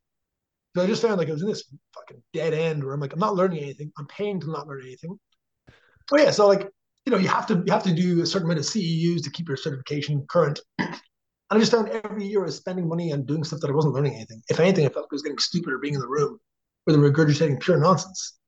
So 0.77 0.83
I 0.83 0.87
just 0.87 1.03
found 1.03 1.19
like 1.19 1.29
I 1.29 1.33
was 1.33 1.43
in 1.43 1.49
this 1.49 1.65
fucking 1.95 2.23
dead 2.33 2.53
end 2.53 2.83
where 2.83 2.95
I'm 2.95 3.01
like, 3.01 3.13
I'm 3.13 3.21
not 3.21 3.37
learning 3.37 3.61
anything. 3.61 3.93
I'm 3.97 4.07
paying 4.07 4.41
to 4.41 4.51
not 4.51 4.67
learn 4.67 4.83
anything. 4.83 5.19
Oh 6.13 6.19
yeah, 6.19 6.31
so 6.31 6.49
like, 6.49 6.69
you 7.07 7.11
know, 7.11 7.19
you 7.19 7.29
have 7.29 7.47
to 7.47 7.63
you 7.67 7.73
have 7.73 7.85
to 7.85 7.95
do 7.95 8.23
a 8.23 8.27
certain 8.27 8.47
amount 8.47 8.61
of 8.61 8.67
CEUs 8.67 9.23
to 9.23 9.31
keep 9.31 9.49
your 9.49 9.57
certification 9.57 10.25
current. 10.29 10.61
And 11.51 11.59
I 11.59 11.61
just 11.61 11.73
found 11.73 11.91
every 11.91 12.27
year 12.27 12.41
I 12.41 12.47
was 12.47 12.57
spending 12.57 12.89
money 12.89 13.13
on 13.13 13.27
doing 13.27 13.45
stuff 13.45 13.61
that 13.61 13.71
I 13.71 13.75
wasn't 13.75 13.93
learning 13.93 14.15
anything. 14.15 14.43
If 14.49 14.59
anything, 14.59 14.87
I 14.87 14.89
felt 14.89 15.05
like 15.05 15.13
I 15.13 15.15
was 15.15 15.23
getting 15.23 15.39
stupider 15.39 15.79
being 15.79 15.93
in 15.95 16.01
the 16.01 16.09
room 16.09 16.39
where 16.83 16.97
they 16.97 17.01
were 17.01 17.13
regurgitating 17.13 17.61
pure 17.61 17.79
nonsense. 17.79 18.39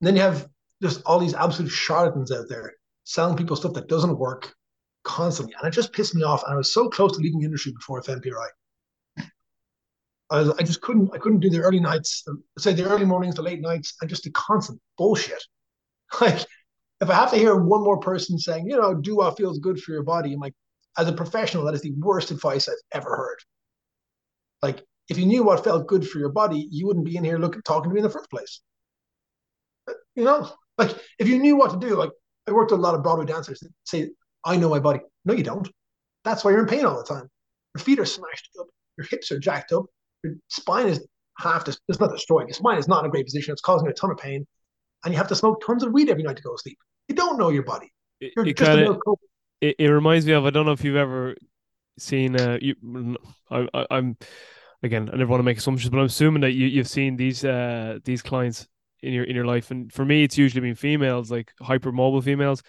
And 0.00 0.06
then 0.06 0.14
you 0.14 0.20
have 0.20 0.46
just 0.82 1.02
all 1.06 1.18
these 1.18 1.34
absolute 1.34 1.70
charlatans 1.70 2.30
out 2.30 2.50
there 2.50 2.74
selling 3.04 3.36
people 3.36 3.56
stuff 3.56 3.72
that 3.72 3.88
doesn't 3.88 4.18
work 4.18 4.54
constantly. 5.04 5.54
And 5.58 5.66
it 5.66 5.74
just 5.74 5.92
pissed 5.92 6.14
me 6.14 6.22
off. 6.22 6.42
And 6.44 6.52
I 6.52 6.56
was 6.56 6.72
so 6.72 6.88
close 6.90 7.16
to 7.16 7.22
leaving 7.22 7.40
the 7.40 7.46
industry 7.46 7.72
before 7.72 8.02
FNPRI. 8.02 8.48
I, 10.30 10.50
I 10.58 10.62
just 10.62 10.80
couldn't 10.80 11.10
I 11.12 11.18
couldn't 11.18 11.40
do 11.40 11.50
the 11.50 11.60
early 11.60 11.80
nights, 11.80 12.24
say 12.58 12.72
the 12.72 12.88
early 12.88 13.04
mornings, 13.04 13.34
the 13.34 13.42
late 13.42 13.60
nights, 13.60 13.94
and 14.00 14.08
just 14.08 14.24
the 14.24 14.30
constant 14.30 14.80
bullshit. 14.96 15.42
Like 16.20 16.44
if 17.00 17.08
I 17.08 17.14
have 17.14 17.30
to 17.30 17.38
hear 17.38 17.54
one 17.54 17.82
more 17.82 17.98
person 17.98 18.36
saying, 18.36 18.66
you 18.68 18.76
know, 18.76 18.94
do 18.94 19.16
what 19.16 19.36
feels 19.36 19.58
good 19.58 19.80
for 19.80 19.92
your 19.92 20.02
body, 20.02 20.32
I'm 20.32 20.40
like, 20.40 20.54
as 20.98 21.08
a 21.08 21.12
professional, 21.12 21.64
that 21.64 21.74
is 21.74 21.82
the 21.82 21.92
worst 21.92 22.30
advice 22.32 22.68
I've 22.68 22.74
ever 22.92 23.16
heard. 23.16 23.38
Like 24.60 24.84
if 25.08 25.16
you 25.18 25.26
knew 25.26 25.44
what 25.44 25.64
felt 25.64 25.86
good 25.86 26.06
for 26.06 26.18
your 26.18 26.28
body, 26.30 26.68
you 26.70 26.86
wouldn't 26.86 27.06
be 27.06 27.16
in 27.16 27.24
here 27.24 27.38
looking 27.38 27.62
talking 27.62 27.90
to 27.90 27.94
me 27.94 28.00
in 28.00 28.04
the 28.04 28.10
first 28.10 28.28
place. 28.28 28.60
You 30.14 30.24
know, 30.24 30.50
like 30.78 30.96
if 31.18 31.28
you 31.28 31.38
knew 31.38 31.56
what 31.56 31.70
to 31.70 31.78
do, 31.78 31.94
like 31.94 32.10
I 32.46 32.52
worked 32.52 32.70
with 32.70 32.80
a 32.80 32.82
lot 32.82 32.94
of 32.94 33.02
Broadway 33.02 33.26
dancers 33.26 33.60
that 33.60 33.70
say, 33.84 34.10
I 34.44 34.56
know 34.56 34.68
my 34.68 34.80
body. 34.80 35.00
No, 35.24 35.34
you 35.34 35.44
don't. 35.44 35.68
That's 36.24 36.44
why 36.44 36.50
you're 36.50 36.60
in 36.60 36.66
pain 36.66 36.84
all 36.84 36.96
the 36.96 37.04
time. 37.04 37.28
Your 37.74 37.82
feet 37.82 37.98
are 37.98 38.04
smashed 38.04 38.50
up, 38.58 38.66
your 38.98 39.06
hips 39.06 39.30
are 39.30 39.38
jacked 39.38 39.72
up, 39.72 39.86
your 40.22 40.34
spine 40.48 40.88
is 40.88 41.06
half, 41.38 41.64
dis- 41.64 41.80
it's 41.88 42.00
not 42.00 42.10
destroyed. 42.10 42.48
Your 42.48 42.54
spine 42.54 42.78
is 42.78 42.88
not 42.88 43.04
in 43.04 43.08
a 43.08 43.10
great 43.10 43.26
position. 43.26 43.52
It's 43.52 43.62
causing 43.62 43.88
a 43.88 43.92
ton 43.92 44.10
of 44.10 44.18
pain. 44.18 44.46
And 45.04 45.14
you 45.14 45.18
have 45.18 45.28
to 45.28 45.34
smoke 45.34 45.62
tons 45.66 45.82
of 45.82 45.92
weed 45.92 46.10
every 46.10 46.22
night 46.22 46.36
to 46.36 46.42
go 46.42 46.52
to 46.52 46.58
sleep. 46.58 46.78
You 47.08 47.14
don't 47.14 47.38
know 47.38 47.48
your 47.48 47.62
body. 47.62 47.90
You're 48.20 48.46
it, 48.46 48.56
just 48.56 48.70
kinda, 48.70 48.98
it, 49.60 49.76
it 49.78 49.88
reminds 49.88 50.26
me 50.26 50.32
of 50.32 50.44
I 50.44 50.50
don't 50.50 50.66
know 50.66 50.72
if 50.72 50.84
you've 50.84 50.96
ever 50.96 51.36
seen 51.98 52.38
uh 52.38 52.58
you 52.60 53.16
I, 53.50 53.68
I 53.74 53.86
I'm 53.90 54.16
again 54.82 55.10
I 55.12 55.16
never 55.16 55.30
want 55.30 55.40
to 55.40 55.44
make 55.44 55.58
assumptions 55.58 55.90
but 55.90 55.98
I'm 55.98 56.06
assuming 56.06 56.40
that 56.42 56.52
you 56.52 56.66
you've 56.66 56.88
seen 56.88 57.16
these 57.16 57.44
uh 57.44 57.98
these 58.04 58.22
clients 58.22 58.66
in 59.02 59.12
your 59.12 59.24
in 59.24 59.36
your 59.36 59.44
life 59.44 59.70
and 59.70 59.92
for 59.92 60.04
me 60.04 60.22
it's 60.22 60.38
usually 60.38 60.60
been 60.60 60.74
females 60.74 61.30
like 61.30 61.52
hypermobile 61.60 62.24
females 62.24 62.62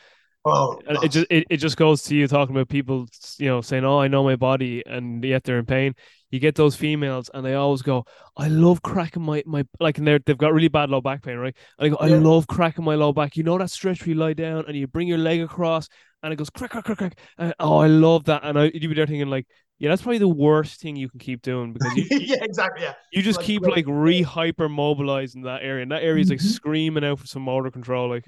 Oh, 0.45 0.81
and 0.87 0.97
it 1.01 1.09
just 1.09 1.27
it, 1.29 1.45
it 1.49 1.57
just 1.57 1.77
goes 1.77 2.01
to 2.03 2.15
you 2.15 2.27
talking 2.27 2.55
about 2.55 2.67
people 2.69 3.07
you 3.37 3.47
know 3.47 3.61
saying 3.61 3.85
oh 3.85 3.99
I 3.99 4.07
know 4.07 4.23
my 4.23 4.35
body 4.35 4.83
and 4.85 5.23
yet 5.23 5.43
they're 5.43 5.59
in 5.59 5.65
pain 5.65 5.93
you 6.31 6.39
get 6.39 6.55
those 6.55 6.75
females 6.75 7.29
and 7.33 7.45
they 7.45 7.53
always 7.53 7.81
go 7.83 8.05
I 8.35 8.47
love 8.47 8.81
cracking 8.81 9.21
my 9.21 9.43
my 9.45 9.65
like 9.79 9.97
and 9.99 10.07
they're 10.07 10.19
they've 10.19 10.37
got 10.37 10.53
really 10.53 10.69
bad 10.69 10.89
low 10.89 11.01
back 11.01 11.21
pain 11.23 11.37
right 11.37 11.55
and 11.77 11.85
I 11.85 11.89
go 11.89 11.97
I 11.97 12.07
Yeah. 12.07 12.07
love 12.07 12.47
cracking 12.47 12.83
my 12.85 12.95
low 12.95 13.13
back 13.13 13.37
you 13.37 13.43
know 13.43 13.57
that 13.59 13.69
stretch 13.69 14.01
where 14.01 14.09
you 14.09 14.15
lie 14.15 14.33
down 14.33 14.65
and 14.67 14.75
you 14.75 14.87
bring 14.87 15.07
your 15.07 15.19
leg 15.19 15.41
across 15.41 15.87
and 16.23 16.33
it 16.33 16.37
goes 16.37 16.49
crack 16.49 16.71
crack 16.71 16.85
crack 16.85 16.97
crack 16.97 17.19
and, 17.37 17.53
oh 17.59 17.77
I 17.77 17.87
love 17.87 18.23
that 18.25 18.43
and 18.43 18.57
I 18.57 18.65
you'd 18.73 18.81
be 18.89 18.93
there 18.95 19.05
thinking 19.05 19.29
like 19.29 19.45
yeah 19.77 19.89
that's 19.89 20.01
probably 20.01 20.17
the 20.19 20.27
worst 20.27 20.81
thing 20.81 20.95
you 20.95 21.09
can 21.09 21.19
keep 21.19 21.41
doing 21.43 21.73
because 21.73 21.95
you 21.95 22.05
yeah, 22.19 22.43
exactly. 22.43 22.83
Yeah. 22.83 22.93
you 23.11 23.21
just 23.21 23.39
Like, 23.39 23.45
keep 23.45 23.67
like 23.67 23.85
re 23.87 24.21
hyper 24.21 24.69
mobilizing 24.69 25.43
that 25.43 25.63
area 25.63 25.83
and 25.83 25.91
that 25.91 26.03
area 26.03 26.21
is 26.21 26.29
like 26.29 26.39
Mhm. 26.39 26.41
screaming 26.41 27.03
out 27.03 27.19
for 27.19 27.27
some 27.27 27.41
motor 27.43 27.71
control 27.71 28.09
like 28.09 28.25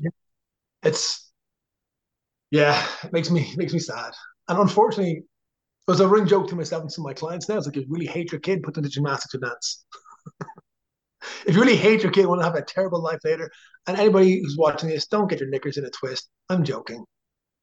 It's 0.84 1.23
yeah, 2.54 2.86
it 3.04 3.12
makes 3.12 3.32
me 3.32 3.42
it 3.42 3.58
makes 3.58 3.74
me 3.74 3.80
sad. 3.80 4.14
And 4.48 4.60
unfortunately, 4.60 5.24
there's 5.88 6.00
a 6.00 6.08
running 6.08 6.28
joke 6.28 6.48
to 6.50 6.56
myself 6.56 6.84
and 6.84 6.92
some 6.92 7.04
of 7.04 7.10
my 7.10 7.14
clients 7.14 7.50
now. 7.50 7.58
It's 7.58 7.66
like 7.66 7.76
if 7.76 7.88
you 7.88 7.92
really 7.92 8.06
hate 8.06 8.32
your 8.32 8.40
kid, 8.40 8.62
put 8.62 8.76
them 8.76 8.84
to 8.84 8.90
gymnastics 8.90 9.34
or 9.34 9.40
dance. 9.40 9.84
if 11.48 11.56
you 11.56 11.60
really 11.60 11.76
hate 11.76 12.04
your 12.04 12.12
kid, 12.12 12.28
want 12.28 12.42
to 12.42 12.46
have 12.46 12.56
a 12.56 12.62
terrible 12.62 13.02
life 13.02 13.20
later, 13.24 13.52
and 13.88 13.98
anybody 13.98 14.40
who's 14.40 14.56
watching 14.56 14.88
this, 14.88 15.08
don't 15.08 15.28
get 15.28 15.40
your 15.40 15.50
knickers 15.50 15.78
in 15.78 15.86
a 15.86 15.90
twist. 15.90 16.30
I'm 16.48 16.64
joking, 16.64 17.04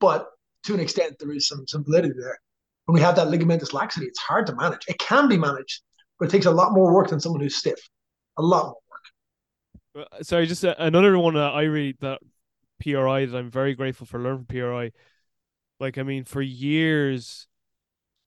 but 0.00 0.26
to 0.64 0.74
an 0.74 0.80
extent, 0.80 1.14
there 1.20 1.30
is 1.30 1.46
some 1.46 1.64
some 1.68 1.84
validity 1.84 2.14
there. 2.20 2.38
When 2.86 2.94
we 2.94 3.00
have 3.00 3.14
that 3.14 3.28
ligamentous 3.28 3.72
laxity, 3.72 4.06
it's 4.06 4.18
hard 4.18 4.48
to 4.48 4.56
manage. 4.56 4.86
It 4.88 4.98
can 4.98 5.28
be 5.28 5.38
managed, 5.38 5.82
but 6.18 6.28
it 6.28 6.32
takes 6.32 6.46
a 6.46 6.50
lot 6.50 6.72
more 6.72 6.92
work 6.92 7.08
than 7.08 7.20
someone 7.20 7.40
who's 7.40 7.56
stiff. 7.56 7.78
A 8.38 8.42
lot 8.42 8.74
more. 9.94 10.04
Uh, 10.04 10.22
sorry, 10.22 10.46
just 10.46 10.64
uh, 10.64 10.74
another 10.78 11.16
one 11.16 11.34
that 11.34 11.52
I 11.52 11.62
read 11.62 11.96
that 12.00 12.18
PRI 12.80 13.26
that 13.26 13.36
I'm 13.36 13.50
very 13.50 13.74
grateful 13.74 14.06
for 14.06 14.20
learning 14.20 14.46
from 14.46 14.46
PRI. 14.46 14.92
Like, 15.78 15.98
I 15.98 16.02
mean, 16.02 16.24
for 16.24 16.42
years, 16.42 17.46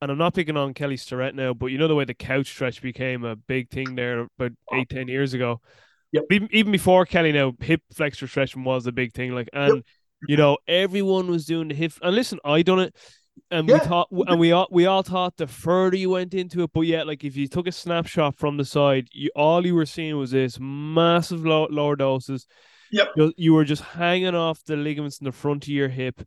and 0.00 0.10
I'm 0.10 0.18
not 0.18 0.34
picking 0.34 0.56
on 0.56 0.74
Kelly 0.74 0.96
Starrett 0.96 1.34
now, 1.34 1.54
but 1.54 1.66
you 1.66 1.78
know 1.78 1.88
the 1.88 1.94
way 1.94 2.04
the 2.04 2.14
couch 2.14 2.48
stretch 2.48 2.82
became 2.82 3.24
a 3.24 3.36
big 3.36 3.70
thing 3.70 3.94
there 3.94 4.20
about 4.38 4.52
oh. 4.72 4.76
eight, 4.76 4.88
ten 4.88 5.08
years 5.08 5.34
ago. 5.34 5.60
Yep. 6.12 6.24
Even, 6.30 6.48
even 6.52 6.72
before 6.72 7.06
Kelly 7.06 7.32
now, 7.32 7.52
hip 7.60 7.82
flexor 7.92 8.28
stretching 8.28 8.64
was 8.64 8.84
the 8.84 8.92
big 8.92 9.12
thing. 9.12 9.32
Like, 9.32 9.48
and 9.52 9.82
you 10.28 10.36
know, 10.36 10.58
everyone 10.68 11.28
was 11.28 11.44
doing 11.44 11.68
the 11.68 11.74
hip. 11.74 11.92
And 12.02 12.14
listen, 12.14 12.38
I 12.44 12.62
done 12.62 12.80
it, 12.80 12.94
and 13.50 13.68
we 13.68 13.78
thought, 13.78 14.08
and 14.10 14.38
we 14.38 14.52
all 14.52 14.68
we 14.70 14.86
all 14.86 15.02
thought 15.02 15.36
the 15.36 15.46
further 15.46 15.96
you 15.96 16.10
went 16.10 16.34
into 16.34 16.62
it, 16.62 16.70
but 16.72 16.82
yet, 16.82 17.06
like 17.06 17.24
if 17.24 17.36
you 17.36 17.48
took 17.48 17.66
a 17.66 17.72
snapshot 17.72 18.36
from 18.36 18.56
the 18.56 18.64
side, 18.64 19.08
you 19.12 19.30
all 19.34 19.64
you 19.64 19.74
were 19.74 19.86
seeing 19.86 20.16
was 20.16 20.30
this 20.30 20.58
massive 20.60 21.44
low, 21.44 21.66
lordosis. 21.68 22.46
Yep. 22.92 23.08
You, 23.16 23.32
you 23.36 23.54
were 23.54 23.64
just 23.64 23.82
hanging 23.82 24.34
off 24.34 24.62
the 24.64 24.76
ligaments 24.76 25.18
in 25.18 25.24
the 25.24 25.32
front 25.32 25.64
of 25.64 25.68
your 25.68 25.88
hip, 25.88 26.20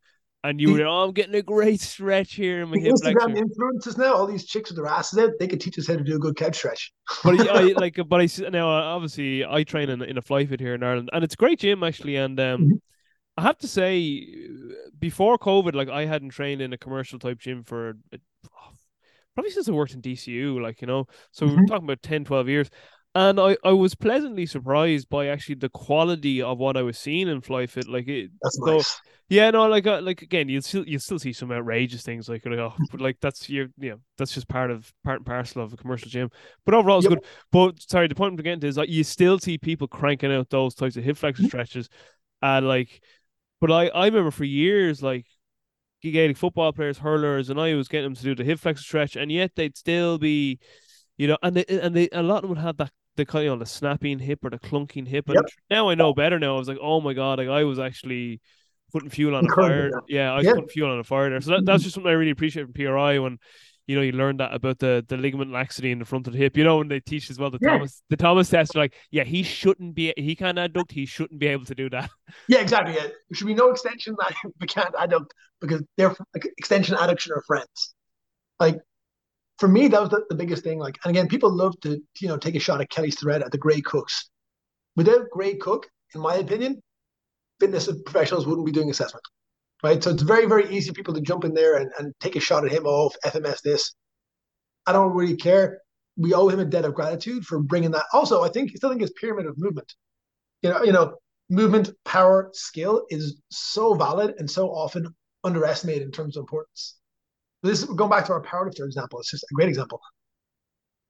and 0.43 0.62
you 0.62 0.72
were, 0.72 0.86
oh, 0.86 1.03
I'm 1.03 1.12
getting 1.12 1.36
a 1.36 1.41
great 1.41 1.82
stretch 1.82 2.36
here 2.36 2.62
in 2.62 2.70
my 2.70 2.76
The 2.76 2.82
hip 2.84 2.95
Instagram 2.95 3.36
flexor. 3.36 3.43
influencers 3.43 3.97
now, 3.97 4.14
all 4.14 4.28
these 4.28 4.45
chicks 4.45 4.70
with 4.70 4.78
their 4.78 4.88
asses 4.88 5.20
out, 5.20 5.32
they 5.39 5.47
could 5.47 5.60
teach 5.62 5.78
us 5.78 5.88
how 5.88 5.95
to 5.95 6.03
do 6.03 6.16
a 6.16 6.20
good 6.20 6.36
couch 6.36 6.55
stretch. 6.58 6.93
But 7.24 7.39
I, 7.49 7.74
like, 7.78 7.99
but 8.08 8.22
I 8.22 8.28
now 8.49 8.70
uh, 8.70 8.82
obviously 8.84 9.43
I 9.45 9.64
train 9.64 9.89
in 9.89 10.01
in 10.01 10.18
a 10.18 10.22
FlyFit 10.22 10.60
here 10.60 10.74
in 10.76 10.84
Ireland, 10.84 11.10
and 11.12 11.24
it's 11.24 11.34
a 11.34 11.38
great 11.38 11.60
gym 11.60 11.84
actually. 11.84 12.16
And 12.16 12.39
um, 12.39 12.60
Mhm. 12.62 12.80
I 13.38 13.41
have 13.43 13.58
to 13.60 13.68
say, 13.68 14.26
before 14.97 15.38
COVID, 15.38 15.76
like 15.76 15.89
I 15.89 16.05
hadn't 16.05 16.30
trained 16.30 16.62
in 16.62 16.74
a 16.74 16.78
commercial 16.78 17.20
type 17.20 17.39
gym 17.39 17.64
for 17.64 17.97
uh, 18.14 18.18
probably 19.36 19.51
since 19.51 19.70
I 19.70 19.72
worked 19.72 19.93
in 19.93 20.01
DCU, 20.01 20.60
like 20.62 20.82
you 20.82 20.88
know. 20.88 21.05
So 21.32 21.45
we're 21.45 21.58
Mhm. 21.58 21.68
talking 21.68 21.84
about 21.84 22.01
10, 22.01 22.24
12 22.26 22.47
years. 22.49 22.70
And 23.16 23.39
I, 23.39 23.58
I 23.64 23.72
was 23.72 23.95
pleasantly 23.95 24.45
surprised 24.45 25.10
by 25.10 25.28
actually 25.28 25.55
the 25.55 25.70
quality 25.70 26.41
of 26.41 26.60
what 26.60 26.78
I 26.78 26.84
was 26.84 26.99
seeing 26.99 27.28
in 27.28 27.41
FlyFit. 27.41 27.88
Like 27.89 28.08
it, 28.08 28.30
That's 28.41 28.60
so 28.64 28.72
nice. 28.74 29.01
yeah, 29.30 29.49
no, 29.49 29.68
like 29.68 29.88
uh, 29.88 30.01
like 30.01 30.22
again, 30.22 30.49
you 30.49 30.62
still 30.62 30.88
you 30.88 30.99
still 30.99 31.18
see 31.20 31.34
some 31.34 31.51
outrageous 31.51 32.03
things 32.03 32.30
like, 32.30 32.45
like 32.45 32.60
oh, 32.60 32.74
but 32.91 33.01
like 33.01 33.18
that's 33.20 33.49
your 33.49 33.68
you 33.80 33.89
know 33.91 33.99
that's 34.18 34.34
just 34.34 34.47
part 34.47 34.70
of 34.72 34.93
part 35.03 35.18
and 35.20 35.26
parcel 35.26 35.64
of 35.64 35.74
a 35.74 35.78
commercial 35.78 36.10
gym. 36.10 36.30
But 36.66 36.76
overall, 36.76 36.99
it's 36.99 37.05
Yep. 37.05 37.20
good. 37.20 37.26
But 37.51 37.82
sorry, 37.82 38.08
the 38.08 38.16
point 38.16 38.34
I'm 38.34 38.43
getting 38.43 38.60
to 38.62 38.68
is 38.68 38.78
like 38.78 38.89
you 38.89 39.03
still 39.03 39.39
see 39.39 39.58
people 39.58 39.88
cranking 39.88 40.32
out 40.32 40.49
those 40.49 40.76
types 40.76 40.95
of 40.95 41.03
hip 41.03 41.18
flexor 41.18 41.43
Mhm. 41.43 41.47
stretches, 41.47 41.89
and 42.41 42.68
like, 42.68 43.01
but 43.60 43.72
I 43.72 43.88
I 43.88 44.05
remember 44.05 44.32
for 44.32 44.43
years 44.45 45.01
like 45.01 45.26
Gaelic 46.03 46.38
football 46.38 46.72
players, 46.72 46.99
hurlers, 46.99 47.49
and 47.49 47.60
I 47.60 47.74
was 47.74 47.88
getting 47.88 48.05
them 48.05 48.16
to 48.16 48.24
do 48.24 48.36
the 48.36 48.43
hip 48.43 48.60
flexor 48.60 48.84
stretch, 48.84 49.16
and 49.16 49.32
yet 49.32 49.53
they'd 49.55 49.76
still 49.76 50.18
be, 50.18 50.60
you 51.18 51.28
know, 51.28 51.38
and 51.43 51.55
they 51.55 51.65
and 51.65 51.95
they 51.95 52.09
a 52.11 52.22
lot 52.24 52.38
of 52.38 52.41
them 52.43 52.49
would 52.51 52.57
have 52.59 52.78
that 52.78 52.91
the 53.15 53.26
kind 53.26 53.47
of 53.49 53.59
the 53.59 53.65
snapping 53.65 54.20
hip 54.20 54.39
or 54.43 54.49
the 54.51 54.59
clunking 54.59 55.07
hip. 55.07 55.28
And 55.28 55.36
Yep. 55.36 55.45
now 55.72 55.89
I 55.89 55.95
know 55.95 56.13
better. 56.13 56.38
Now 56.39 56.55
I 56.55 56.59
was 56.59 56.68
like, 56.68 56.78
oh 56.82 57.01
my 57.01 57.13
god, 57.13 57.39
like 57.39 57.49
I 57.49 57.63
was 57.63 57.80
actually 57.80 58.41
putting 58.91 59.09
fuel 59.09 59.36
on 59.36 59.45
a 59.45 59.55
fire. 59.55 59.89
Yeah, 60.07 60.32
I 60.34 60.38
was 60.38 60.45
Yeah. 60.45 60.53
putting 60.53 60.70
fuel 60.70 60.91
on 60.91 60.99
a 60.99 61.03
fire 61.03 61.30
there. 61.30 61.41
So 61.41 61.51
that, 61.51 61.65
that's 61.65 61.84
just 61.84 61.95
something 61.95 62.09
I 62.09 62.13
really 62.13 62.32
appreciate 62.32 62.63
from 62.63 62.74
PRI 62.74 63.18
when 63.20 63.38
you 63.88 63.95
know 63.95 64.01
you 64.01 64.11
learn 64.11 64.38
that 64.38 64.53
about 64.53 64.78
the 64.80 65.03
the 65.07 65.18
ligament 65.18 65.51
laxity 65.51 65.91
in 65.91 65.99
the 65.99 66.05
front 66.05 66.28
of 66.28 66.34
the 66.34 66.39
hip. 66.39 66.55
You 66.57 66.63
know 66.63 66.78
when 66.78 66.89
they 66.89 66.99
teach 66.99 67.30
as 67.32 67.39
well 67.39 67.49
the 67.49 67.57
Yeah. 67.61 67.78
Thomas 67.78 68.03
the 68.09 68.18
Thomas 68.18 68.49
test. 68.49 68.76
Like, 68.76 68.93
yeah, 69.11 69.24
he 69.24 69.41
shouldn't 69.43 69.95
be 69.95 70.13
he 70.15 70.36
can't 70.36 70.57
adduct. 70.59 70.91
He 70.91 71.05
shouldn't 71.07 71.39
be 71.39 71.47
able 71.47 71.65
to 71.65 71.76
do 71.76 71.89
that. 71.89 72.09
Yeah, 72.49 72.59
exactly. 72.59 72.93
Yeah. 72.95 73.03
There 73.07 73.34
should 73.34 73.47
be 73.47 73.55
no 73.55 73.72
extension 73.72 74.15
that 74.20 74.36
we 74.61 74.68
can't 74.68 74.93
adduct 74.93 75.32
because 75.59 75.82
they're 75.97 76.15
extension 76.57 76.95
adduction 76.97 77.32
are 77.32 77.43
friends. 77.47 77.95
Like 78.59 78.78
for 79.58 79.68
me, 79.68 79.88
that 79.88 80.01
was 80.01 80.10
the, 80.10 80.24
the 80.30 80.36
biggest 80.36 80.64
thing. 80.64 80.80
Like, 80.80 80.97
and 81.03 81.16
again, 81.16 81.28
people 81.28 81.53
love 81.53 81.80
to 81.82 82.01
you 82.20 82.28
know 82.28 82.38
take 82.38 82.55
a 82.55 82.60
shot 82.60 82.82
at 82.82 82.89
Kelly 82.89 83.12
Starrett 83.12 83.41
at 83.41 83.51
the 83.51 83.58
Gray 83.58 83.82
Cooks. 83.82 84.30
Without 84.95 85.30
Gray 85.32 85.55
Cook, 85.55 85.88
in 86.16 86.22
my 86.22 86.36
opinion, 86.36 86.82
fitness 87.60 87.89
professionals 88.05 88.45
wouldn't 88.47 88.66
be 88.66 88.72
doing 88.72 88.89
assessment. 88.89 89.24
Right. 89.84 90.03
So 90.03 90.10
it's 90.10 90.24
very, 90.24 90.47
very 90.47 90.76
easy 90.76 90.89
for 90.89 90.95
people 90.95 91.14
to 91.14 91.22
jump 91.22 91.43
in 91.43 91.53
there 91.53 91.76
and, 91.76 91.91
and 91.99 92.12
take 92.20 92.36
a 92.36 92.39
shot 92.39 92.66
at 92.66 92.72
him. 92.72 92.84
Oh, 92.88 93.12
FMS 93.24 93.62
this. 93.62 93.93
I 94.88 94.91
don't 94.91 95.14
really 95.14 95.36
care. 95.36 95.82
We 96.16 96.34
owe 96.34 96.47
him 96.47 96.60
a 96.60 96.66
debt 96.66 96.86
of 96.86 96.95
gratitude 96.95 97.45
for 97.45 97.60
bringing 97.60 97.91
that. 97.91 98.05
Also, 98.12 98.43
I 98.43 98.49
think 98.49 98.76
still 98.76 98.89
think 98.89 99.01
his 99.01 99.14
pyramid 99.22 99.45
of 99.45 99.58
movement. 99.58 99.93
You 100.64 100.72
know, 100.72 100.84
you 100.84 100.91
know, 100.91 101.16
movement, 101.49 101.91
power, 102.05 102.49
skill 102.53 103.05
is 103.10 103.39
so 103.51 103.93
valid 103.93 104.34
and 104.39 104.49
so 104.49 104.70
often 104.70 105.14
underestimated 105.43 106.03
in 106.03 106.12
terms 106.12 106.38
of 106.38 106.41
importance. 106.41 106.97
This 107.68 107.84
going 107.84 108.09
back 108.09 108.26
to 108.26 108.34
our 108.34 108.41
powerlifter 108.41 108.86
example. 108.86 109.20
It's 109.20 109.32
just 109.32 109.43
a 109.43 109.53
great 109.53 109.70
example. 109.70 109.99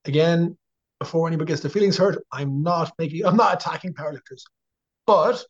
Again, 0.05 0.58
before 0.99 1.28
anybody 1.28 1.49
gets 1.49 1.62
their 1.62 1.72
feelings 1.72 1.97
hurt, 1.97 2.24
I'm 2.32 2.64
not 2.64 2.91
making. 2.97 3.26
I'm 3.26 3.38
not 3.38 3.53
attacking 3.53 3.93
powerlifters, 3.93 4.41
but 5.05 5.43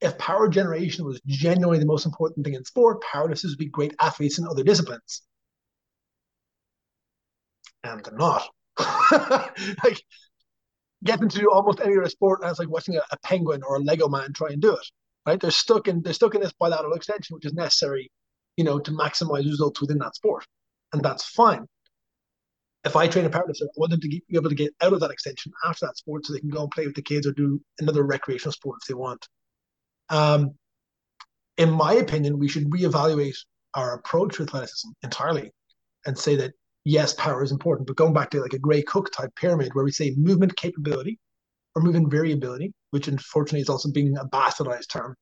if 0.00 0.16
power 0.18 0.48
generation 0.48 1.04
was 1.04 1.20
genuinely 1.26 1.78
the 1.78 1.86
most 1.86 2.06
important 2.06 2.44
thing 2.44 2.54
in 2.54 2.64
sport, 2.64 3.02
powerlifters 3.02 3.50
would 3.50 3.58
be 3.58 3.66
great 3.66 3.94
athletes 4.00 4.38
in 4.38 4.46
other 4.46 4.62
disciplines. 4.62 5.22
And 7.84 8.04
they're 8.04 8.14
not. 8.14 8.48
like 9.84 10.02
get 11.04 11.20
them 11.20 11.28
to 11.28 11.38
do 11.38 11.50
almost 11.50 11.80
any 11.80 11.96
other 11.96 12.08
sport, 12.08 12.40
and 12.42 12.50
it's 12.50 12.58
like 12.58 12.68
watching 12.68 12.96
a, 12.96 13.00
a 13.10 13.18
penguin 13.22 13.62
or 13.62 13.76
a 13.76 13.80
Lego 13.80 14.08
man 14.08 14.32
try 14.32 14.48
and 14.48 14.60
do 14.60 14.72
it. 14.72 14.86
Right? 15.26 15.40
They're 15.40 15.50
stuck 15.50 15.88
in 15.88 16.02
they're 16.02 16.12
stuck 16.12 16.34
in 16.34 16.40
this 16.40 16.52
bilateral 16.52 16.94
extension, 16.94 17.34
which 17.34 17.46
is 17.46 17.54
necessary, 17.54 18.10
you 18.56 18.64
know, 18.64 18.78
to 18.78 18.90
maximize 18.90 19.44
results 19.44 19.80
within 19.80 19.98
that 19.98 20.14
sport, 20.14 20.46
and 20.92 21.02
that's 21.02 21.24
fine. 21.24 21.66
If 22.84 22.94
I 22.94 23.08
train 23.08 23.24
a 23.24 23.30
powerlifter, 23.30 23.62
I 23.62 23.76
want 23.76 23.90
them 23.90 24.00
to 24.00 24.08
be 24.08 24.22
able 24.34 24.48
to 24.48 24.54
get 24.54 24.72
out 24.80 24.92
of 24.92 25.00
that 25.00 25.10
extension 25.10 25.52
after 25.64 25.86
that 25.86 25.96
sport, 25.96 26.24
so 26.24 26.32
they 26.32 26.40
can 26.40 26.50
go 26.50 26.62
and 26.62 26.70
play 26.70 26.86
with 26.86 26.94
the 26.94 27.02
kids 27.02 27.26
or 27.26 27.32
do 27.32 27.60
another 27.80 28.04
recreational 28.04 28.52
sport 28.52 28.78
if 28.82 28.88
they 28.88 28.94
want. 28.94 29.26
Um, 30.08 30.54
in 31.56 31.70
my 31.70 31.94
opinion, 31.94 32.38
we 32.38 32.48
should 32.48 32.70
reevaluate 32.70 33.36
our 33.74 33.94
approach 33.94 34.36
to 34.36 34.42
athleticism 34.42 34.88
entirely 35.02 35.50
and 36.06 36.16
say 36.16 36.36
that 36.36 36.52
yes, 36.84 37.14
power 37.14 37.42
is 37.42 37.52
important, 37.52 37.86
but 37.86 37.96
going 37.96 38.14
back 38.14 38.30
to 38.30 38.40
like 38.40 38.52
a 38.52 38.58
Gray 38.58 38.82
Cook 38.82 39.10
type 39.12 39.34
pyramid 39.36 39.74
where 39.74 39.84
we 39.84 39.92
say 39.92 40.14
movement 40.16 40.56
capability 40.56 41.18
or 41.74 41.82
movement 41.82 42.10
variability, 42.10 42.72
which 42.92 43.08
unfortunately 43.08 43.60
is 43.60 43.68
also 43.68 43.90
being 43.90 44.16
a 44.16 44.24
bastardized 44.24 44.88
term. 44.88 45.16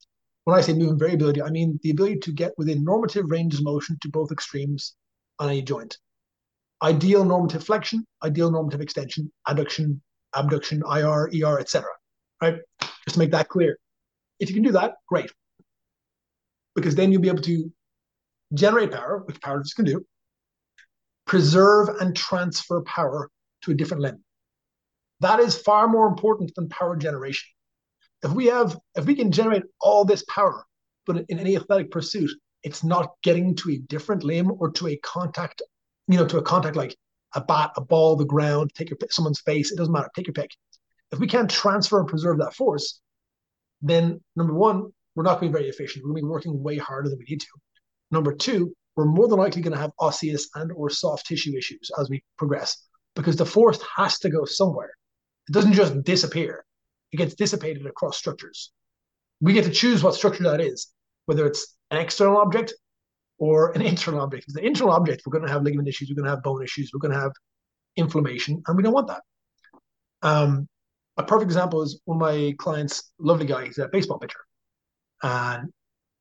When 0.45 0.57
I 0.57 0.61
say 0.61 0.75
movement 0.75 0.99
variability, 0.99 1.43
I 1.43 1.51
mean 1.51 1.81
the 1.83 1.91
ability 1.91 2.19
to 2.21 2.33
get 2.33 2.53
within 2.59 2.85
normative 2.85 3.31
range 3.31 3.55
of 3.55 3.65
motion 3.65 3.99
to 4.03 4.09
both 4.09 4.31
extremes 4.31 4.95
on 5.39 5.51
a 5.51 5.63
joint. 5.63 5.97
Ideal 6.83 7.25
normative 7.25 7.65
flexion, 7.65 8.07
ideal 8.23 8.51
normative 8.51 8.83
extension, 8.83 9.33
adduction, 9.49 10.01
abduction, 10.35 10.83
IR, 10.91 11.31
ER, 11.35 11.59
etc. 11.59 11.89
Right? 12.43 12.59
Just 12.81 13.15
to 13.15 13.19
make 13.19 13.31
that 13.31 13.49
clear. 13.49 13.79
If 14.39 14.51
you 14.51 14.55
can 14.55 14.65
do 14.65 14.73
that, 14.73 14.95
great. 15.09 15.31
Because 16.75 16.95
then 16.95 17.11
you'll 17.11 17.23
be 17.23 17.29
able 17.29 17.43
to 17.43 17.73
generate 18.53 18.93
power, 18.93 19.23
which 19.25 19.41
powerlifters 19.41 19.75
can 19.75 19.87
do, 19.87 20.05
preserve 21.27 21.89
and 22.01 22.15
transfer 22.15 22.83
power 22.83 23.31
to 23.63 23.71
a 23.71 23.75
different 23.75 24.03
limb. 24.03 24.23
That 25.21 25.41
is 25.41 25.57
far 25.57 25.89
more 25.89 26.07
important 26.07 26.55
than 26.55 26.69
power 26.69 26.97
generation. 26.97 27.49
If 28.25 28.33
we 28.33 28.47
have, 28.47 28.79
if 28.97 29.05
we 29.05 29.15
can 29.15 29.31
generate 29.31 29.65
all 29.81 30.05
this 30.05 30.25
power, 30.25 30.65
but 31.07 31.25
in 31.29 31.39
any 31.39 31.57
athletic 31.57 31.91
pursuit, 31.91 32.31
it's 32.63 32.83
not 32.83 33.13
getting 33.23 33.55
to 33.57 33.73
a 33.73 33.79
different 33.79 34.25
limb 34.25 34.51
or 34.59 34.71
to 34.73 34.89
a 34.89 34.97
contact, 34.97 35.61
you 36.09 36.17
know, 36.17 36.27
to 36.27 36.39
a 36.39 36.43
contact 36.43 36.75
like 36.75 36.97
a 37.35 37.43
bat, 37.43 37.73
a 37.77 37.83
ball, 37.83 38.17
the 38.17 38.25
ground, 38.25 38.71
take 38.75 38.89
your 38.89 38.99
someone's 39.11 39.41
face. 39.41 39.71
It 39.71 39.77
doesn't 39.77 39.93
matter. 39.93 40.09
Take 40.17 40.27
your 40.27 40.35
pick. 40.35 40.51
If 41.13 41.19
we 41.19 41.27
can't 41.27 41.51
transfer 41.51 42.01
and 42.01 42.09
preserve 42.09 42.39
that 42.39 42.55
force, 42.55 43.01
then 43.83 44.21
number 44.37 44.55
one, 44.55 44.91
we're 45.15 45.25
not 45.25 45.39
going 45.39 45.53
to 45.53 45.59
be 45.59 45.61
very 45.61 45.71
efficient. 45.71 46.05
We're 46.05 46.13
going 46.13 46.23
to 46.23 46.27
be 46.27 46.31
working 46.31 46.63
way 46.63 46.79
harder 46.79 47.11
than 47.11 47.19
we 47.19 47.27
need 47.29 47.41
to. 47.41 47.47
Number 48.11 48.35
two, 48.35 48.75
we're 48.97 49.05
more 49.05 49.29
than 49.29 49.39
likely 49.39 49.61
going 49.61 49.75
to 49.75 49.81
have 49.81 49.93
osseous 50.01 50.49
and 50.55 50.73
or 50.73 50.89
soft 50.89 51.27
tissue 51.27 51.57
issues 51.57 51.91
as 51.99 52.09
we 52.09 52.25
progress 52.39 52.87
because 53.15 53.37
the 53.37 53.45
force 53.45 53.81
has 53.97 54.19
to 54.21 54.31
go 54.31 54.45
somewhere. 54.45 54.93
It 55.49 55.53
doesn't 55.53 55.75
just 55.75 56.03
disappear. 56.05 56.65
It 57.15 57.19
gets 57.19 57.35
dissipated 57.37 57.87
across 57.87 58.19
structures. 58.19 58.73
We 59.41 59.53
get 59.53 59.65
to 59.67 59.71
choose 59.71 60.03
what 60.03 60.17
structure 60.17 60.43
that 60.43 60.61
is, 60.61 60.89
whether 61.27 61.47
it's 61.47 61.77
an 61.93 61.99
external 61.99 62.39
object 62.39 62.75
or 63.39 63.71
an 63.71 63.83
internal 63.83 64.21
object. 64.21 64.47
If 64.49 64.55
the 64.55 64.67
internal 64.67 64.93
object, 64.93 65.23
we're 65.25 65.31
going 65.31 65.47
to 65.47 65.53
have 65.53 65.63
ligament 65.63 65.87
issues, 65.87 66.11
we're 66.11 66.17
going 66.17 66.25
to 66.25 66.31
have 66.31 66.43
bone 66.43 66.65
issues, 66.65 66.91
we're 66.93 66.99
going 66.99 67.15
to 67.15 67.21
have 67.21 67.31
inflammation, 67.97 68.61
and 68.67 68.77
we 68.77 68.83
don't 68.83 68.93
want 68.93 69.07
that. 69.07 69.23
Um, 70.23 70.67
a 71.17 71.23
perfect 71.23 71.45
example 71.45 71.83
is 71.83 72.01
one 72.05 72.17
of 72.17 72.21
my 72.21 72.53
clients, 72.59 73.13
lovely 73.21 73.47
guy, 73.47 73.67
he's 73.67 73.79
a 73.79 73.87
baseball 73.87 74.19
pitcher. 74.19 74.41
And 75.23 75.71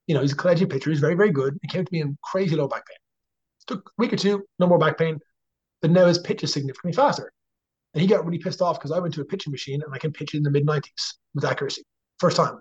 you 0.06 0.14
know, 0.14 0.22
he's 0.22 0.34
a 0.34 0.36
collegiate 0.36 0.70
pitcher. 0.70 0.92
He's 0.92 1.00
very, 1.00 1.16
very 1.16 1.32
good. 1.32 1.58
He 1.64 1.68
came 1.68 1.86
to 1.86 1.92
me 1.92 2.02
in 2.02 2.20
crazy 2.22 2.56
low 2.56 2.68
back 2.68 2.86
pain. 2.86 2.98
It 3.62 3.74
took 3.74 3.90
a 3.90 3.92
week 3.98 4.14
or 4.14 4.18
two, 4.18 4.44
no 4.60 4.68
more 4.68 4.78
back 4.78 5.00
pain. 5.00 5.18
But 5.82 5.90
now 5.90 6.06
his 6.06 6.20
pitch 6.20 6.44
is 6.44 6.54
significantly 6.54 6.94
faster. 6.94 7.34
And 7.94 8.02
he 8.02 8.08
got 8.08 8.26
really 8.26 8.40
pissed 8.40 8.62
off 8.62 8.80
because 8.80 8.92
I 8.92 9.00
went 9.00 9.14
to 9.16 9.22
a 9.22 9.26
pitching 9.26 9.52
machine 9.52 9.82
and 9.84 9.94
I 9.94 9.98
can 9.98 10.12
pitch 10.12 10.34
it 10.34 10.38
in 10.38 10.44
the 10.44 10.52
mid 10.52 10.66
90s 10.66 11.14
with 11.36 11.46
accuracy. 11.46 11.84
First 12.20 12.38
time. 12.38 12.60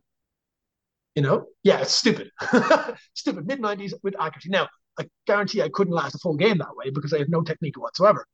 You 1.14 1.22
know? 1.22 1.46
Yeah, 1.62 1.80
it's 1.80 1.92
stupid. 1.92 2.30
stupid. 3.14 3.46
Mid 3.46 3.60
90s 3.60 3.94
with 4.02 4.14
accuracy. 4.20 4.50
Now, 4.50 4.68
I 4.98 5.08
guarantee 5.26 5.62
I 5.62 5.70
couldn't 5.70 5.94
last 5.94 6.14
a 6.14 6.18
full 6.18 6.36
game 6.36 6.58
that 6.58 6.76
way 6.76 6.90
because 6.90 7.12
I 7.12 7.18
have 7.18 7.28
no 7.28 7.42
technique 7.42 7.80
whatsoever. 7.80 8.26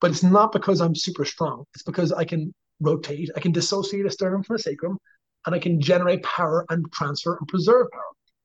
But 0.00 0.10
it's 0.10 0.22
not 0.22 0.52
because 0.52 0.80
I'm 0.80 0.94
super 0.94 1.24
strong. 1.24 1.64
It's 1.74 1.84
because 1.84 2.12
I 2.12 2.24
can 2.24 2.54
rotate, 2.80 3.30
I 3.36 3.40
can 3.40 3.52
dissociate 3.52 4.06
a 4.06 4.10
sternum 4.10 4.42
from 4.42 4.56
a 4.56 4.58
sacrum, 4.58 4.98
and 5.46 5.54
I 5.54 5.58
can 5.58 5.80
generate 5.80 6.22
power 6.22 6.66
and 6.70 6.90
transfer 6.92 7.36
and 7.36 7.48
preserve 7.48 7.86
power. 7.92 8.02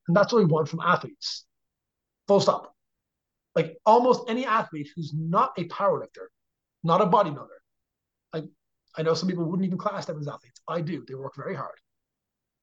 And 0.07 0.15
that's 0.15 0.31
what 0.31 0.39
we 0.39 0.45
want 0.45 0.69
from 0.69 0.79
athletes. 0.81 1.45
Full 2.27 2.39
stop. 2.39 2.73
Like 3.55 3.77
almost 3.85 4.29
any 4.29 4.45
athlete 4.45 4.89
who's 4.95 5.13
not 5.15 5.53
a 5.57 5.65
powerlifter, 5.65 6.27
not 6.83 7.01
a 7.01 7.05
bodybuilder. 7.05 7.47
I, 8.33 8.43
I 8.97 9.03
know 9.03 9.13
some 9.13 9.29
people 9.29 9.45
wouldn't 9.45 9.65
even 9.65 9.77
class 9.77 10.05
them 10.05 10.19
as 10.19 10.27
athletes. 10.27 10.61
I 10.67 10.81
do. 10.81 11.03
They 11.07 11.15
work 11.15 11.35
very 11.35 11.55
hard. 11.55 11.77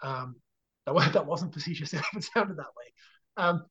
Um, 0.03 0.37
that, 0.87 0.95
that 1.13 1.27
wasn't 1.27 1.55
facetious. 1.55 1.95
It 2.15 2.25
sounded 2.25 2.57
that 2.57 2.75
way. 2.77 2.93
Um, 3.37 3.65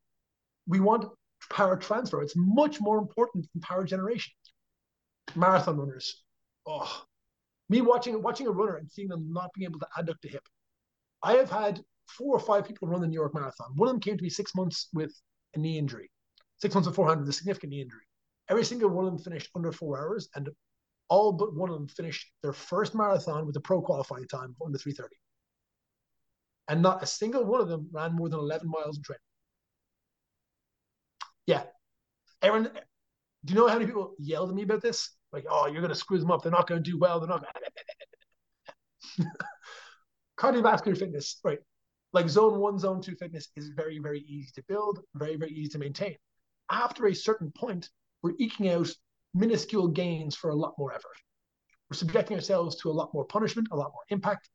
we 0.68 0.80
want 0.80 1.06
power 1.50 1.76
transfer. 1.76 2.22
It's 2.22 2.36
much 2.36 2.80
more 2.80 2.98
important 2.98 3.48
than 3.54 3.62
power 3.62 3.84
generation. 3.84 4.34
Marathon 5.36 5.78
runners. 5.78 6.24
Oh, 6.66 7.04
me 7.70 7.82
watching 7.82 8.22
watching 8.22 8.48
a 8.48 8.52
runner 8.52 8.78
and 8.78 8.89
seeing 8.91 9.08
them 9.08 9.32
not 9.32 9.50
being 9.54 9.66
able 9.70 9.80
to 9.80 9.88
adduct 9.98 10.26
a 10.26 10.30
hip. 10.30 10.44
I 11.22 11.34
have 11.34 11.50
had 11.50 11.82
four 12.08 12.36
or 12.36 12.39
five 12.39 12.66
people 12.66 12.88
run 12.88 13.02
the 13.02 13.08
New 13.08 13.20
York 13.20 13.34
Marathon. 13.34 13.72
One 13.76 13.88
of 13.88 13.94
them 13.94 14.02
came 14.02 14.18
to 14.18 14.24
me 14.24 14.30
six 14.30 14.54
months 14.56 14.89
with 14.94 15.14
a 15.56 15.60
knee 15.60 15.78
injury, 15.78 16.12
six 16.58 16.74
months 16.74 16.88
beforehand 16.88 17.22
with 17.22 17.30
a 17.30 17.34
significant 17.34 17.72
knee 17.72 17.82
injury. 17.82 18.04
Every 18.50 18.66
single 18.66 18.89
one 18.89 19.06
of 19.06 19.12
them 19.12 19.24
finished 19.24 19.50
under 19.56 19.72
four 19.72 20.00
hours, 20.00 20.30
and 20.36 20.50
all 21.14 21.32
but 21.32 21.53
one 21.53 21.70
of 21.70 21.76
them 21.76 21.88
finished 21.88 22.32
their 22.41 22.53
first 22.53 22.95
marathon 22.95 23.45
with 23.45 23.55
a 23.55 23.59
pro 23.59 23.82
qualifying 23.82 24.28
time 24.28 24.55
under 24.66 24.78
330. 24.78 25.16
And 26.70 26.82
not 26.82 27.03
a 27.03 27.05
single 27.05 27.45
one 27.45 27.61
of 27.61 27.68
them 27.68 27.88
ran 27.91 28.14
more 28.14 28.30
than 28.30 28.39
11 28.39 28.68
miles 28.68 28.97
in 28.97 29.03
training. 29.03 29.20
Yeah. 31.45 31.64
Aaron, 32.41 32.70
do 33.45 33.53
you 33.53 33.59
know 33.59 33.68
how 33.68 33.76
many 33.76 33.86
people 33.86 34.16
yelled 34.18 34.49
at 34.49 34.55
me 34.55 34.64
about 34.64 34.82
this? 34.82 35.11
Like, 35.32 35.45
oh, 35.49 35.68
you're 35.68 35.82
going 35.82 35.89
to 35.89 35.95
screw 35.95 36.18
them 36.18 36.32
up. 36.32 36.41
They're 36.41 36.51
not 36.51 36.68
going 36.68 36.82
to 36.84 36.91
do 36.91 36.97
well. 36.97 37.20
They're 37.20 37.30
not 37.30 37.43
going 39.18 39.30
Cardiovascular 40.38 40.97
fitness, 40.97 41.39
right? 41.43 41.59
like 42.14 42.30
zone 42.30 42.59
one, 42.59 42.78
zone 42.80 43.01
two 43.01 43.16
fitness 43.16 43.49
is 43.55 43.70
very, 43.70 43.99
very 43.99 44.20
easy 44.28 44.51
to 44.55 44.64
build, 44.68 44.99
very, 45.16 45.36
very 45.36 45.51
easy 45.51 45.70
to 45.70 45.80
maintain. 45.80 46.16
After 46.72 47.07
a 47.07 47.16
certain 47.16 47.51
point, 47.51 47.89
we're 48.22 48.36
eking 48.38 48.70
out 48.70 48.89
minuscule 49.34 49.88
gains 49.88 50.36
for 50.36 50.49
a 50.49 50.55
lot 50.55 50.73
more 50.77 50.93
effort. 50.93 51.17
We're 51.89 51.97
subjecting 51.97 52.38
ourselves 52.38 52.75
to 52.77 52.89
a 52.89 52.93
lot 52.93 53.13
more 53.13 53.25
punishment, 53.25 53.67
a 53.71 53.75
lot 53.75 53.91
more 53.93 54.03
impact. 54.09 54.49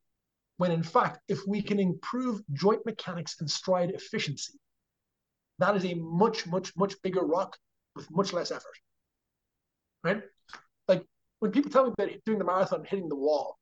When 0.56 0.72
in 0.72 0.82
fact, 0.82 1.20
if 1.28 1.46
we 1.46 1.62
can 1.62 1.78
improve 1.78 2.42
joint 2.52 2.84
mechanics 2.84 3.36
and 3.40 3.50
stride 3.50 3.90
efficiency, 3.90 4.54
that 5.58 5.76
is 5.76 5.84
a 5.84 5.94
much, 5.94 6.46
much, 6.46 6.76
much 6.76 7.00
bigger 7.02 7.22
rock 7.22 7.56
with 7.94 8.10
much 8.10 8.32
less 8.32 8.50
effort. 8.50 8.76
Right? 10.02 10.22
Like 10.88 11.04
when 11.40 11.52
people 11.52 11.70
tell 11.70 11.86
me 11.86 11.92
about 11.96 12.10
doing 12.24 12.38
the 12.38 12.44
marathon 12.44 12.84
hitting 12.84 13.08
the 13.08 13.16
wall, 13.16 13.58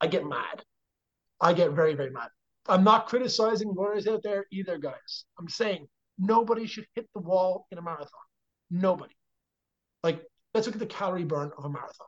I 0.00 0.06
get 0.06 0.26
mad. 0.26 0.62
I 1.40 1.52
get 1.52 1.72
very, 1.72 1.94
very 1.94 2.10
mad. 2.10 2.28
I'm 2.66 2.84
not 2.84 3.06
criticizing 3.06 3.74
runners 3.74 4.06
out 4.06 4.22
there 4.22 4.46
either, 4.50 4.78
guys. 4.78 5.24
I'm 5.38 5.48
saying 5.48 5.86
nobody 6.18 6.66
should 6.66 6.86
hit 6.94 7.08
the 7.14 7.20
wall 7.20 7.66
in 7.70 7.78
a 7.78 7.82
marathon. 7.82 8.08
Nobody. 8.70 9.14
Like, 10.02 10.22
let's 10.54 10.66
look 10.66 10.76
at 10.76 10.80
the 10.80 10.86
calorie 10.86 11.24
burn 11.24 11.50
of 11.58 11.64
a 11.64 11.68
marathon. 11.68 12.06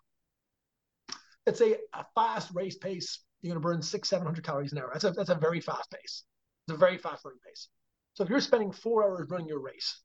Let's 1.45 1.59
say 1.59 1.77
a 1.93 2.05
fast 2.15 2.51
race 2.55 2.77
pace, 2.77 3.21
you're 3.43 3.53
going 3.53 3.63
to 3.63 3.67
burn 3.67 3.83
six, 3.83 4.09
700 4.09 4.45
calories 4.45 4.73
an 4.73 4.79
hour. 4.79 4.91
That's 4.93 5.05
a, 5.05 5.11
that's 5.11 5.31
a 5.31 5.35
very 5.35 5.61
fast 5.61 5.91
pace. 5.91 6.25
It's 6.67 6.75
a 6.75 6.77
very 6.77 6.99
fast 6.99 7.25
running 7.25 7.41
pace. 7.47 7.69
So 8.15 8.25
if 8.25 8.31
you're 8.31 8.41
spending 8.41 8.73
four 8.73 9.05
hours 9.05 9.29
running 9.31 9.47
your 9.47 9.61
race, 9.61 10.03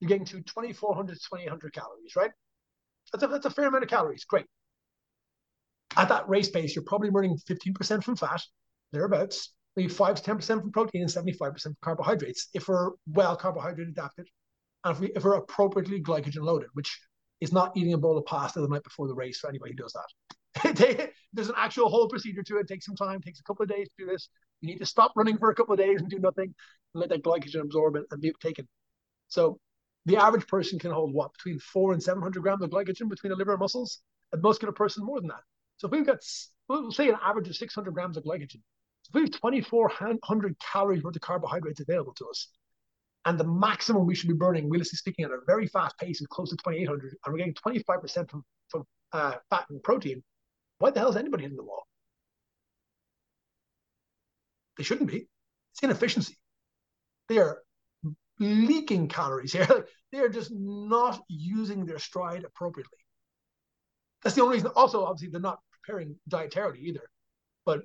you're 0.00 0.08
getting 0.08 0.24
to 0.26 0.40
2,400 0.40 1.14
to 1.14 1.20
2,800 1.20 1.72
calories, 1.72 2.16
right? 2.16 2.30
That's 3.12 3.24
a, 3.24 3.26
that's 3.26 3.46
a 3.46 3.50
fair 3.50 3.66
amount 3.66 3.84
of 3.84 3.90
calories. 3.90 4.24
Great. 4.24 4.46
At 5.96 6.08
that 6.08 6.28
race 6.28 6.48
pace, 6.48 6.74
you're 6.74 6.84
probably 6.84 7.10
burning 7.10 7.36
15% 7.48 8.02
from 8.02 8.16
fat, 8.16 8.40
thereabouts, 8.92 9.52
maybe 9.76 9.88
5 9.88 10.22
to 10.22 10.34
10% 10.34 10.60
from 10.60 10.72
protein 10.72 11.02
and 11.02 11.10
75% 11.10 11.62
from 11.62 11.76
carbohydrates 11.82 12.48
if 12.54 12.68
we're 12.68 12.90
well 13.06 13.36
carbohydrate 13.36 13.88
adapted 13.88 14.28
and 14.84 14.94
if, 14.94 15.00
we, 15.00 15.12
if 15.14 15.24
we're 15.24 15.34
appropriately 15.36 16.02
glycogen 16.02 16.42
loaded, 16.42 16.68
which 16.72 16.98
is 17.40 17.52
not 17.52 17.76
eating 17.76 17.94
a 17.94 17.98
bowl 17.98 18.18
of 18.18 18.26
pasta 18.26 18.60
the 18.60 18.68
night 18.68 18.84
before 18.84 19.08
the 19.08 19.14
race 19.14 19.38
for 19.38 19.48
anybody 19.48 19.72
who 19.72 19.82
does 19.82 19.92
that. 19.94 21.10
There's 21.32 21.48
an 21.48 21.54
actual 21.56 21.88
whole 21.88 22.08
procedure 22.08 22.42
to 22.42 22.56
it. 22.58 22.60
it. 22.60 22.68
Takes 22.68 22.86
some 22.86 22.96
time, 22.96 23.20
takes 23.20 23.40
a 23.40 23.44
couple 23.44 23.62
of 23.62 23.68
days 23.68 23.88
to 23.88 24.04
do 24.04 24.10
this. 24.10 24.28
You 24.60 24.68
need 24.68 24.78
to 24.78 24.86
stop 24.86 25.12
running 25.16 25.38
for 25.38 25.50
a 25.50 25.54
couple 25.54 25.72
of 25.72 25.78
days 25.78 26.00
and 26.00 26.10
do 26.10 26.18
nothing 26.18 26.54
and 26.94 27.00
let 27.00 27.08
that 27.10 27.22
glycogen 27.22 27.60
absorb 27.60 27.96
it 27.96 28.04
and 28.10 28.20
be 28.20 28.32
taken. 28.40 28.68
So 29.28 29.58
the 30.06 30.16
average 30.16 30.46
person 30.46 30.78
can 30.78 30.90
hold 30.90 31.14
what 31.14 31.32
between 31.32 31.58
four 31.60 31.92
and 31.92 32.02
700 32.02 32.42
grams 32.42 32.62
of 32.62 32.70
glycogen 32.70 33.08
between 33.08 33.30
the 33.30 33.36
liver 33.36 33.52
and 33.52 33.60
muscles. 33.60 34.00
A 34.32 34.36
muscular 34.36 34.72
person 34.72 35.04
more 35.04 35.20
than 35.20 35.28
that. 35.28 35.42
So 35.76 35.86
if 35.86 35.92
we've 35.92 36.06
got, 36.06 36.18
we'll 36.68 36.92
say 36.92 37.08
an 37.08 37.16
average 37.22 37.48
of 37.48 37.56
600 37.56 37.92
grams 37.92 38.16
of 38.16 38.24
glycogen, 38.24 38.60
we 39.12 39.22
have 39.22 39.30
2,400 39.30 40.56
calories 40.60 41.02
worth 41.02 41.16
of 41.16 41.22
carbohydrates 41.22 41.80
available 41.80 42.14
to 42.14 42.26
us. 42.28 42.48
And 43.26 43.38
the 43.38 43.44
maximum 43.44 44.06
we 44.06 44.14
should 44.14 44.28
be 44.28 44.34
burning, 44.34 44.70
realistically 44.70 44.96
speaking, 44.96 45.24
at 45.26 45.30
a 45.30 45.38
very 45.46 45.66
fast 45.66 45.98
pace 45.98 46.20
is 46.20 46.26
close 46.26 46.50
to 46.50 46.56
2,800. 46.56 47.16
And 47.24 47.32
we're 47.32 47.38
getting 47.38 47.54
25% 47.54 48.30
from, 48.30 48.44
from 48.68 48.84
uh, 49.12 49.34
fat 49.50 49.66
and 49.68 49.82
protein. 49.82 50.22
Why 50.78 50.90
the 50.90 51.00
hell 51.00 51.10
is 51.10 51.16
anybody 51.16 51.42
hitting 51.42 51.58
the 51.58 51.64
wall? 51.64 51.86
They 54.78 54.84
shouldn't 54.84 55.10
be. 55.10 55.28
It's 55.72 55.82
inefficiency. 55.82 56.38
They 57.28 57.38
are 57.38 57.58
leaking 58.38 59.08
calories 59.08 59.52
here. 59.52 59.86
they 60.12 60.18
are 60.18 60.30
just 60.30 60.50
not 60.52 61.22
using 61.28 61.84
their 61.84 61.98
stride 61.98 62.44
appropriately. 62.44 62.98
That's 64.22 64.34
the 64.34 64.42
only 64.42 64.56
reason. 64.56 64.70
Also, 64.74 65.04
obviously, 65.04 65.30
they're 65.30 65.40
not 65.40 65.60
preparing 65.72 66.16
dietarily 66.30 66.78
either. 66.78 67.08
But 67.66 67.82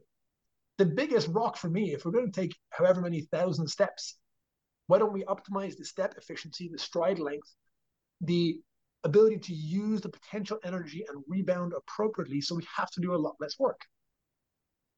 the 0.77 0.85
biggest 0.85 1.27
rock 1.27 1.57
for 1.57 1.69
me, 1.69 1.93
if 1.93 2.05
we're 2.05 2.11
going 2.11 2.31
to 2.31 2.41
take 2.41 2.55
however 2.69 3.01
many 3.01 3.21
thousand 3.21 3.67
steps, 3.67 4.15
why 4.87 4.97
don't 4.97 5.13
we 5.13 5.23
optimize 5.23 5.77
the 5.77 5.85
step 5.85 6.15
efficiency, 6.17 6.69
the 6.71 6.77
stride 6.77 7.19
length, 7.19 7.53
the 8.21 8.59
ability 9.03 9.37
to 9.37 9.53
use 9.53 10.01
the 10.01 10.09
potential 10.09 10.57
energy 10.63 11.05
and 11.07 11.23
rebound 11.27 11.73
appropriately 11.75 12.41
so 12.41 12.55
we 12.55 12.65
have 12.75 12.89
to 12.91 13.01
do 13.01 13.13
a 13.13 13.17
lot 13.17 13.35
less 13.39 13.57
work? 13.59 13.81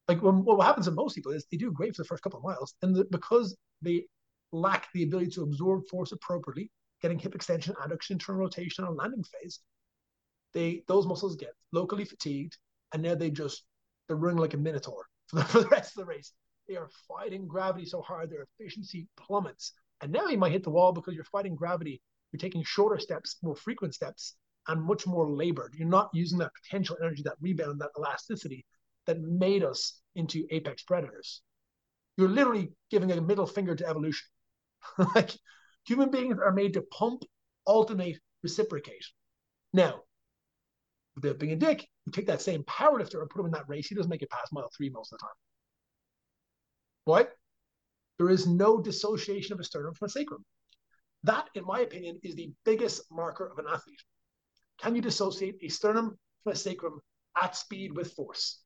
Like 0.08 0.22
when, 0.22 0.44
what 0.44 0.66
happens 0.66 0.86
to 0.86 0.92
most 0.92 1.16
people 1.16 1.32
is 1.32 1.46
they 1.52 1.58
do 1.58 1.72
great 1.72 1.96
for 1.96 2.04
the 2.04 2.08
first 2.08 2.24
couple 2.24 2.40
of 2.40 2.46
miles, 2.46 2.74
and 2.82 2.96
the, 2.96 3.06
because 3.12 3.56
they 3.82 4.06
lack 4.52 4.88
the 4.94 5.04
ability 5.04 5.32
to 5.32 5.44
absorb 5.44 5.88
force 5.90 6.12
appropriately, 6.12 6.72
getting 7.02 7.20
hip 7.20 7.36
extension, 7.36 7.76
adduction, 7.76 8.12
internal 8.12 8.42
rotation 8.42 8.86
on 8.86 8.96
landing 8.96 9.24
phase, 9.24 9.60
they 10.54 10.84
those 10.88 11.06
muscles 11.06 11.36
get 11.36 11.52
locally 11.74 12.06
fatigued, 12.06 12.58
and 12.94 13.04
now 13.04 13.16
they 13.16 13.30
just 13.30 13.64
they're 14.08 14.18
running 14.18 14.40
like 14.40 14.54
a 14.54 14.58
minotaur 14.58 15.06
for 15.28 15.38
the, 15.38 15.46
for 15.46 15.60
the 15.62 15.68
rest 15.68 15.98
of 15.98 16.06
the 16.06 16.06
race. 16.06 16.32
They 16.68 16.76
are 16.76 16.90
fighting 17.08 17.48
gravity 17.48 17.86
so 17.86 18.02
hard 18.02 18.30
their 18.30 18.48
efficiency 18.60 19.08
plummets. 19.16 19.74
And 20.02 20.12
now 20.12 20.28
you 20.28 20.38
might 20.38 20.52
hit 20.52 20.64
the 20.64 20.70
wall 20.70 20.92
because 20.92 21.16
you're 21.16 21.24
fighting 21.24 21.56
gravity. 21.56 22.02
You're 22.32 22.40
taking 22.40 22.64
shorter 22.64 23.00
steps, 23.00 23.38
more 23.42 23.56
frequent 23.56 23.96
steps, 23.96 24.36
and 24.68 24.84
much 24.84 25.08
more 25.08 25.30
labored. 25.30 25.74
You're 25.76 25.88
not 25.88 26.10
using 26.14 26.38
that 26.40 26.52
potential 26.62 26.98
energy, 27.02 27.24
that 27.24 27.38
rebound, 27.40 27.80
that 27.80 27.92
elasticity 27.98 28.66
that 29.06 29.22
made 29.22 29.64
us 29.64 30.02
into 30.16 30.46
apex 30.52 30.84
predators. 30.84 31.42
You're 32.18 32.28
literally 32.28 32.74
giving 32.92 33.12
a 33.12 33.22
middle 33.22 33.48
finger 33.48 33.76
to 33.76 33.88
evolution. 33.88 34.28
like 35.16 35.32
human 35.86 36.12
beings 36.12 36.38
are 36.44 36.52
made 36.52 36.74
to 36.74 36.82
pump, 36.82 37.24
alternate, 37.66 38.20
reciprocate. 38.44 39.06
Now, 39.74 40.02
without 41.16 41.40
being 41.40 41.54
a 41.54 41.56
dick, 41.56 41.88
you 42.06 42.12
take 42.12 42.28
that 42.28 42.42
same 42.42 42.64
powerlifter 42.64 43.22
and 43.22 43.30
put 43.30 43.40
him 43.40 43.46
in 43.48 43.52
that 43.54 43.70
race, 43.70 43.88
he 43.88 43.96
doesn't 43.96 44.10
make 44.10 44.22
it 44.22 44.30
past 44.30 44.52
mile 44.52 44.70
three 44.76 44.90
most 44.90 45.14
of 45.14 45.20
the 45.20 45.24
time. 45.24 45.36
What? 47.08 47.32
There 48.18 48.30
is 48.30 48.48
no 48.48 48.82
dissociation 48.82 49.54
of 49.54 49.62
a 49.62 49.64
sternum 49.64 49.94
from 49.94 50.08
a 50.08 50.10
sacrum. 50.10 50.44
That, 51.24 51.50
in 51.56 51.64
my 51.64 51.80
opinion, 51.80 52.20
is 52.22 52.36
the 52.36 52.52
biggest 52.66 53.02
marker 53.10 53.48
of 53.48 53.58
an 53.60 53.66
athlete. 53.72 54.04
Can 54.78 54.94
you 54.94 55.02
dissociate 55.02 55.56
a 55.62 55.70
sternum 55.70 56.20
from 56.44 56.52
a 56.52 56.56
sacrum 56.58 57.00
at 57.42 57.56
speed 57.56 57.96
with 57.96 58.12
force? 58.12 58.60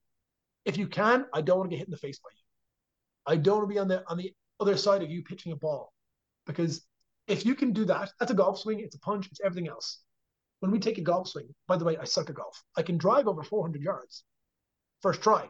If 0.66 0.76
you 0.76 0.88
can, 0.88 1.28
I 1.34 1.42
don't 1.42 1.60
want 1.60 1.70
to 1.70 1.76
get 1.76 1.82
hit 1.82 1.88
in 1.88 1.92
the 1.92 1.98
face 1.98 2.18
by 2.18 2.30
you. 2.32 3.34
I 3.34 3.36
don't 3.36 3.58
want 3.58 3.70
to 3.70 3.74
be 3.76 3.80
on 3.80 3.88
the 3.88 4.04
on 4.10 4.18
the 4.18 4.34
other 4.60 4.76
side 4.76 5.04
of 5.04 5.12
you 5.12 5.22
pitching 5.22 5.52
a 5.52 5.56
ball. 5.56 5.94
Because 6.48 6.82
if 7.28 7.46
you 7.46 7.54
can 7.54 7.74
do 7.74 7.86
that, 7.86 8.12
that's 8.20 8.32
a 8.32 8.42
golf 8.42 8.58
swing, 8.58 8.80
it's 8.80 8.96
a 8.96 9.00
punch, 9.00 9.28
it's 9.28 9.42
everything 9.46 9.70
else. 9.70 10.00
When 10.62 10.72
we 10.72 10.80
take 10.80 10.98
a 10.98 11.02
golf 11.02 11.28
swing, 11.28 11.54
by 11.68 11.78
the 11.78 11.86
way, 11.86 11.96
I 11.98 12.06
suck 12.06 12.32
at 12.32 12.36
golf. 12.36 12.64
I 12.76 12.82
can 12.82 12.98
drive 12.98 13.28
over 13.28 13.44
400 13.44 13.84
yards 13.84 14.24
first 15.02 15.22
try 15.22 15.48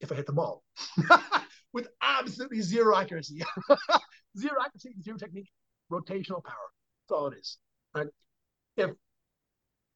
if 0.00 0.10
I 0.10 0.16
hit 0.16 0.26
the 0.26 0.32
ball 0.32 0.64
with 1.72 1.88
absolutely 2.02 2.60
zero 2.60 2.96
accuracy. 2.96 3.42
zero 4.38 4.54
accuracy, 4.64 4.94
zero 5.02 5.16
technique, 5.16 5.50
rotational 5.90 6.44
power. 6.44 6.70
That's 7.08 7.18
all 7.18 7.28
it 7.28 7.38
is. 7.38 7.58
If 8.76 8.90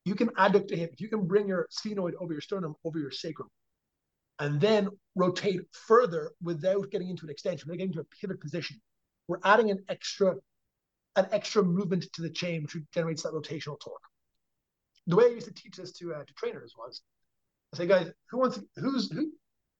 you 0.04 0.14
can 0.14 0.28
adduct 0.30 0.72
a 0.72 0.76
hip, 0.76 0.92
if 0.92 1.00
you 1.00 1.08
can 1.08 1.26
bring 1.26 1.48
your 1.48 1.68
sphenoid 1.70 2.12
over 2.20 2.32
your 2.32 2.42
sternum, 2.42 2.74
over 2.84 2.98
your 2.98 3.10
sacrum, 3.10 3.48
and 4.38 4.60
then 4.60 4.88
rotate 5.14 5.62
further 5.72 6.30
without 6.42 6.90
getting 6.90 7.08
into 7.08 7.24
an 7.24 7.30
extension, 7.30 7.66
without 7.66 7.78
getting 7.78 7.92
into 7.92 8.00
a 8.00 8.16
pivot 8.20 8.40
position, 8.40 8.80
we're 9.28 9.40
adding 9.44 9.70
an 9.70 9.82
extra 9.88 10.34
an 11.16 11.26
extra 11.32 11.62
movement 11.62 12.06
to 12.12 12.20
the 12.20 12.28
chain, 12.28 12.62
which 12.62 12.76
generates 12.92 13.22
that 13.22 13.32
rotational 13.32 13.80
torque. 13.80 14.02
The 15.06 15.16
way 15.16 15.24
I 15.24 15.28
used 15.28 15.46
to 15.46 15.54
teach 15.54 15.76
this 15.76 15.92
to 15.92 16.14
uh, 16.14 16.24
to 16.24 16.34
trainers 16.34 16.74
was, 16.76 17.00
I 17.72 17.78
say, 17.78 17.86
guys, 17.86 18.10
who 18.30 18.38
wants 18.38 18.60
who's 18.76 19.10
who? 19.10 19.32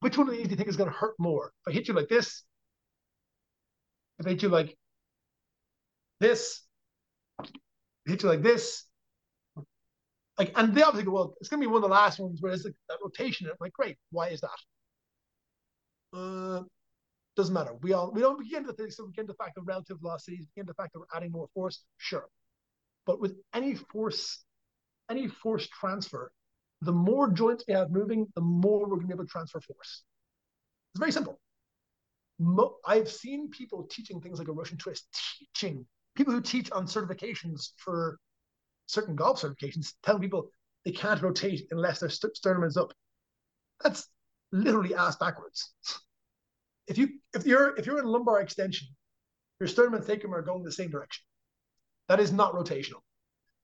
Which 0.07 0.17
one 0.17 0.29
of 0.29 0.35
these 0.35 0.45
do 0.45 0.51
you 0.51 0.57
think 0.57 0.69
is 0.69 0.77
going 0.77 0.89
to 0.89 0.97
hurt 0.97 1.17
more? 1.19 1.53
If 1.67 1.73
I 1.73 1.75
hit 1.75 1.89
you 1.89 1.95
like 1.95 2.07
this, 2.07 2.45
if 4.21 4.27
I 4.29 4.31
hit 4.31 4.43
you 4.45 4.49
like 4.49 4.79
this, 6.21 6.63
hit 8.05 8.23
you 8.23 8.29
like 8.29 8.41
this, 8.41 8.85
like, 10.39 10.53
and 10.55 10.73
they 10.73 10.83
obviously 10.83 11.07
go, 11.07 11.11
well, 11.11 11.35
it's 11.41 11.49
going 11.49 11.61
to 11.61 11.67
be 11.67 11.73
one 11.73 11.83
of 11.83 11.89
the 11.91 11.93
last 11.93 12.21
ones 12.21 12.41
where 12.41 12.53
it's 12.53 12.65
like 12.65 12.77
that 12.89 12.99
rotation. 13.03 13.49
I'm 13.49 13.55
like, 13.59 13.73
great, 13.73 13.97
why 14.13 14.29
is 14.29 14.43
that? 14.43 16.17
Uh, 16.17 16.63
doesn't 17.35 17.53
matter. 17.53 17.75
We 17.83 17.93
all 17.93 18.13
we 18.13 18.21
don't 18.21 18.39
begin 18.39 18.65
to 18.65 18.73
think 18.75 18.93
so 18.93 19.07
we 19.07 19.13
get 19.13 19.23
into 19.23 19.33
the 19.33 19.45
fact 19.45 19.59
of 19.59 19.67
relative 19.67 19.99
velocities, 20.01 20.47
begin 20.55 20.67
to 20.67 20.71
the 20.71 20.81
fact 20.81 20.93
that 20.93 21.01
we're 21.01 21.17
adding 21.17 21.33
more 21.33 21.49
force, 21.53 21.83
sure. 21.99 22.29
But 23.07 23.21
with 23.21 23.35
any 23.53 23.75
force, 23.75 24.45
any 25.11 25.27
force 25.27 25.67
transfer, 25.67 26.31
the 26.83 26.93
more 26.93 27.31
joints 27.31 27.65
we 27.67 27.75
have 27.75 27.91
moving, 27.91 28.27
the 28.35 28.41
more 28.41 28.81
we're 28.81 28.97
gonna 28.97 29.09
be 29.09 29.15
able 29.15 29.25
to 29.25 29.31
transfer 29.31 29.61
force. 29.61 30.03
It's 30.93 30.99
very 30.99 31.13
simple. 31.13 31.41
Mo- 32.39 32.77
I've 32.87 33.11
seen 33.11 33.51
people 33.51 33.85
teaching 33.85 34.21
things 34.21 34.39
like 34.39 34.49
a 34.49 34.53
Russian 34.53 34.79
twist, 34.79 35.07
teaching 35.39 35.87
people 36.15 36.33
who 36.33 36.41
teach 36.41 36.71
on 36.71 36.87
certifications 36.87 37.71
for 37.77 38.19
certain 38.87 39.17
golf 39.17 39.41
certifications, 39.41 39.95
telling 40.03 40.23
people 40.23 40.51
they 40.85 40.93
can't 40.93 41.23
rotate 41.23 41.67
unless 41.71 42.01
their 42.01 42.11
st- 42.11 42.37
sternum 42.37 42.65
is 42.65 42.77
up. 42.77 42.93
That's 43.83 44.09
literally 44.53 44.95
ass 44.95 45.17
backwards 45.17 45.73
if 46.87 46.99
you 46.99 47.09
if 47.35 47.47
you're 47.47 47.77
if 47.77 47.87
you're 47.87 47.99
in 47.99 48.07
lumbar 48.07 48.41
extension, 48.41 48.89
your 49.61 49.69
sternum 49.69 49.95
and 49.95 50.05
sacrum 50.05 50.35
are 50.35 50.43
going 50.43 50.63
the 50.63 50.73
same 50.73 50.91
direction. 50.91 51.25
That 52.09 52.21
is 52.21 52.33
not 52.33 52.53
rotational. 52.55 53.03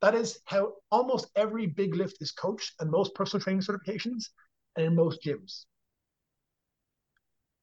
That 0.03 0.17
is 0.17 0.41
how 0.47 0.75
almost 0.91 1.29
every 1.37 1.67
big 1.67 1.95
lift 1.95 2.21
is 2.21 2.33
coached 2.33 2.75
and 2.81 2.91
most 2.91 3.15
personal 3.15 3.43
training 3.43 3.63
certifications 3.63 4.25
and 4.77 4.85
in 4.85 4.97
most 4.97 5.23
gyms. 5.25 5.65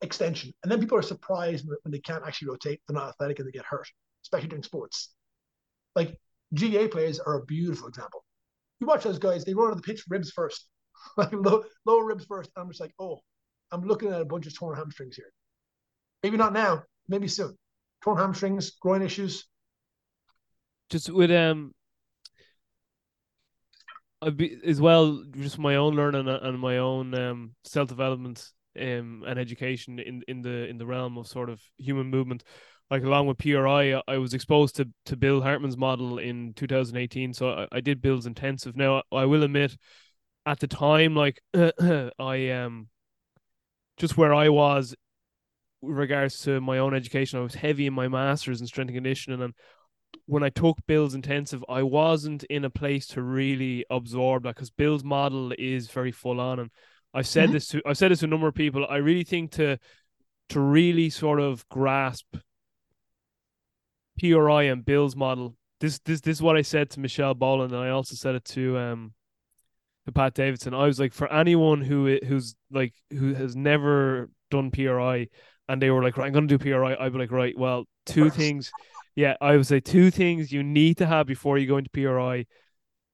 Extension. 0.02 0.54
And 0.64 0.72
then 0.72 0.80
people 0.80 0.98
are 0.98 1.04
surprised 1.04 1.68
when 1.68 1.92
they 1.92 2.00
can't 2.00 2.26
actually 2.26 2.48
rotate, 2.48 2.82
they're 2.88 2.96
not 2.96 3.10
athletic 3.10 3.40
and 3.40 3.48
they 3.48 3.52
get 3.52 3.66
hurt, 3.66 3.88
especially 4.24 4.48
doing 4.48 4.64
sports. 4.64 5.14
Like 5.96 6.18
GAA 6.54 6.88
players 6.88 7.20
are 7.20 7.36
a 7.36 7.46
beautiful 7.46 7.90
example. 7.90 8.24
You 8.80 8.88
watch 8.88 9.04
those 9.04 9.20
guys, 9.20 9.44
they 9.44 9.54
run 9.54 9.72
on 9.72 9.78
the 9.78 9.84
pitch 9.84 10.06
ribs 10.08 10.32
first, 10.32 10.66
like 11.18 11.34
low, 11.34 11.66
lower 11.86 12.06
ribs 12.06 12.24
first. 12.24 12.52
And 12.56 12.64
I'm 12.64 12.70
just 12.70 12.80
like, 12.80 12.94
oh, 13.00 13.20
I'm 13.70 13.84
looking 13.84 14.14
at 14.14 14.22
a 14.22 14.26
bunch 14.26 14.48
of 14.48 14.56
torn 14.56 14.78
hamstrings 14.78 15.18
here. 15.18 15.32
Maybe 16.24 16.38
not 16.38 16.54
now. 16.54 16.84
Maybe 17.10 17.28
soon. 17.28 17.58
Torn 18.02 18.18
hamstrings, 18.18 18.72
groin 18.72 19.02
issues. 19.02 19.46
Just 20.90 21.12
with 21.12 21.32
um, 21.32 21.74
be 24.36 24.60
as 24.66 24.82
well. 24.82 25.24
Just 25.32 25.60
my 25.60 25.76
own 25.76 25.96
learning 25.96 26.28
and 26.28 26.60
my 26.60 26.78
own 26.78 27.14
um 27.14 27.56
self 27.64 27.88
development 27.88 28.46
um 28.80 29.24
and 29.28 29.40
education 29.40 30.00
in 30.00 30.24
in 30.28 30.42
the 30.42 30.68
in 30.68 30.78
the 30.78 30.86
realm 30.86 31.18
of 31.18 31.28
sort 31.28 31.50
of 31.50 31.62
human 31.78 32.08
movement. 32.08 32.44
Like 32.92 33.04
along 33.04 33.28
with 33.28 33.38
PRI, 33.38 34.02
I 34.08 34.18
was 34.18 34.34
exposed 34.34 34.76
to 34.78 34.90
to 35.06 35.16
Bill 35.16 35.42
Hartman's 35.42 35.78
model 35.78 36.18
in 36.18 36.54
2018. 36.56 37.34
So 37.34 37.50
I, 37.52 37.68
I 37.72 37.82
did 37.82 38.02
Bill's 38.02 38.26
intensive. 38.26 38.76
Now 38.76 39.04
I 39.12 39.26
will 39.26 39.44
admit, 39.44 39.78
at 40.46 40.60
the 40.60 40.68
time, 40.68 41.16
like 41.16 41.42
I 41.54 42.50
um, 42.50 42.88
just 43.98 44.18
where 44.18 44.34
I 44.34 44.50
was 44.50 44.96
regards 45.82 46.42
to 46.42 46.60
my 46.60 46.80
own 46.80 46.94
education, 46.94 47.40
I 47.40 47.44
was 47.44 47.56
heavy 47.56 47.86
in 47.86 47.94
my 47.94 48.08
masters 48.08 48.60
in 48.60 48.68
strength 48.68 48.90
and 48.90 48.98
conditioning, 48.98 49.42
and 49.42 49.54
when 50.26 50.44
I 50.44 50.50
took 50.50 50.78
Bill's 50.88 51.16
intensive, 51.16 51.64
I 51.68 51.84
wasn't 51.84 52.44
in 52.46 52.66
a 52.66 52.70
place 52.70 53.08
to 53.08 53.22
really 53.22 53.86
absorb 53.90 54.44
that 54.44 54.56
because 54.56 54.70
Bill's 54.70 55.04
model 55.04 55.54
is 55.58 55.90
very 55.90 56.12
full 56.12 56.40
on, 56.40 56.60
and 56.60 56.70
I've 57.14 57.28
said 57.28 57.46
mm-hmm. 57.46 57.54
this 57.54 57.68
to 57.70 57.82
I've 57.86 57.98
said 57.98 58.12
this 58.12 58.20
to 58.20 58.26
a 58.26 58.30
number 58.30 58.48
of 58.48 58.56
people. 58.56 58.86
I 58.88 58.98
really 58.98 59.24
think 59.24 59.52
to 59.54 59.78
to 60.50 60.60
really 60.60 61.10
sort 61.10 61.40
of 61.40 61.68
grasp 61.70 62.26
PRI 64.20 64.64
and 64.64 64.86
Bill's 64.86 65.16
model. 65.16 65.56
This 65.80 66.00
this 66.00 66.22
this 66.22 66.38
is 66.38 66.42
what 66.42 66.58
I 66.58 66.62
said 66.62 66.90
to 66.92 67.00
Michelle 67.00 67.34
Boland, 67.34 67.74
and 67.74 67.82
I 67.82 67.90
also 67.90 68.16
said 68.16 68.36
it 68.36 68.46
to 68.46 68.78
um 68.78 69.14
to 70.06 70.12
Pat 70.12 70.34
Davidson. 70.34 70.74
I 70.74 70.86
was 70.86 71.00
like, 71.00 71.14
for 71.14 71.32
anyone 71.32 71.82
who 71.82 72.20
who's 72.26 72.56
like 72.72 72.94
who 73.12 73.34
has 73.34 73.56
never 73.56 74.30
done 74.52 74.72
PRI 74.72 75.28
and 75.70 75.80
they 75.80 75.92
were 75.92 76.04
like, 76.04 76.18
right, 76.18 76.26
I'm 76.26 76.34
going 76.34 76.48
to 76.48 76.58
do 76.58 76.72
PRI. 76.72 76.96
I'd 77.00 77.14
be 77.14 77.20
like, 77.20 77.32
right, 77.32 77.58
well, 77.58 77.86
two 78.08 78.32
things. 78.32 78.72
Yeah, 79.16 79.36
I 79.42 79.58
would 79.58 79.68
say 79.68 79.80
two 79.80 80.12
things 80.12 80.52
you 80.52 80.64
need 80.64 80.98
to 80.98 81.06
have 81.06 81.28
before 81.28 81.58
you 81.58 81.68
go 81.68 81.78
into 81.78 81.90
PRI. 81.90 82.46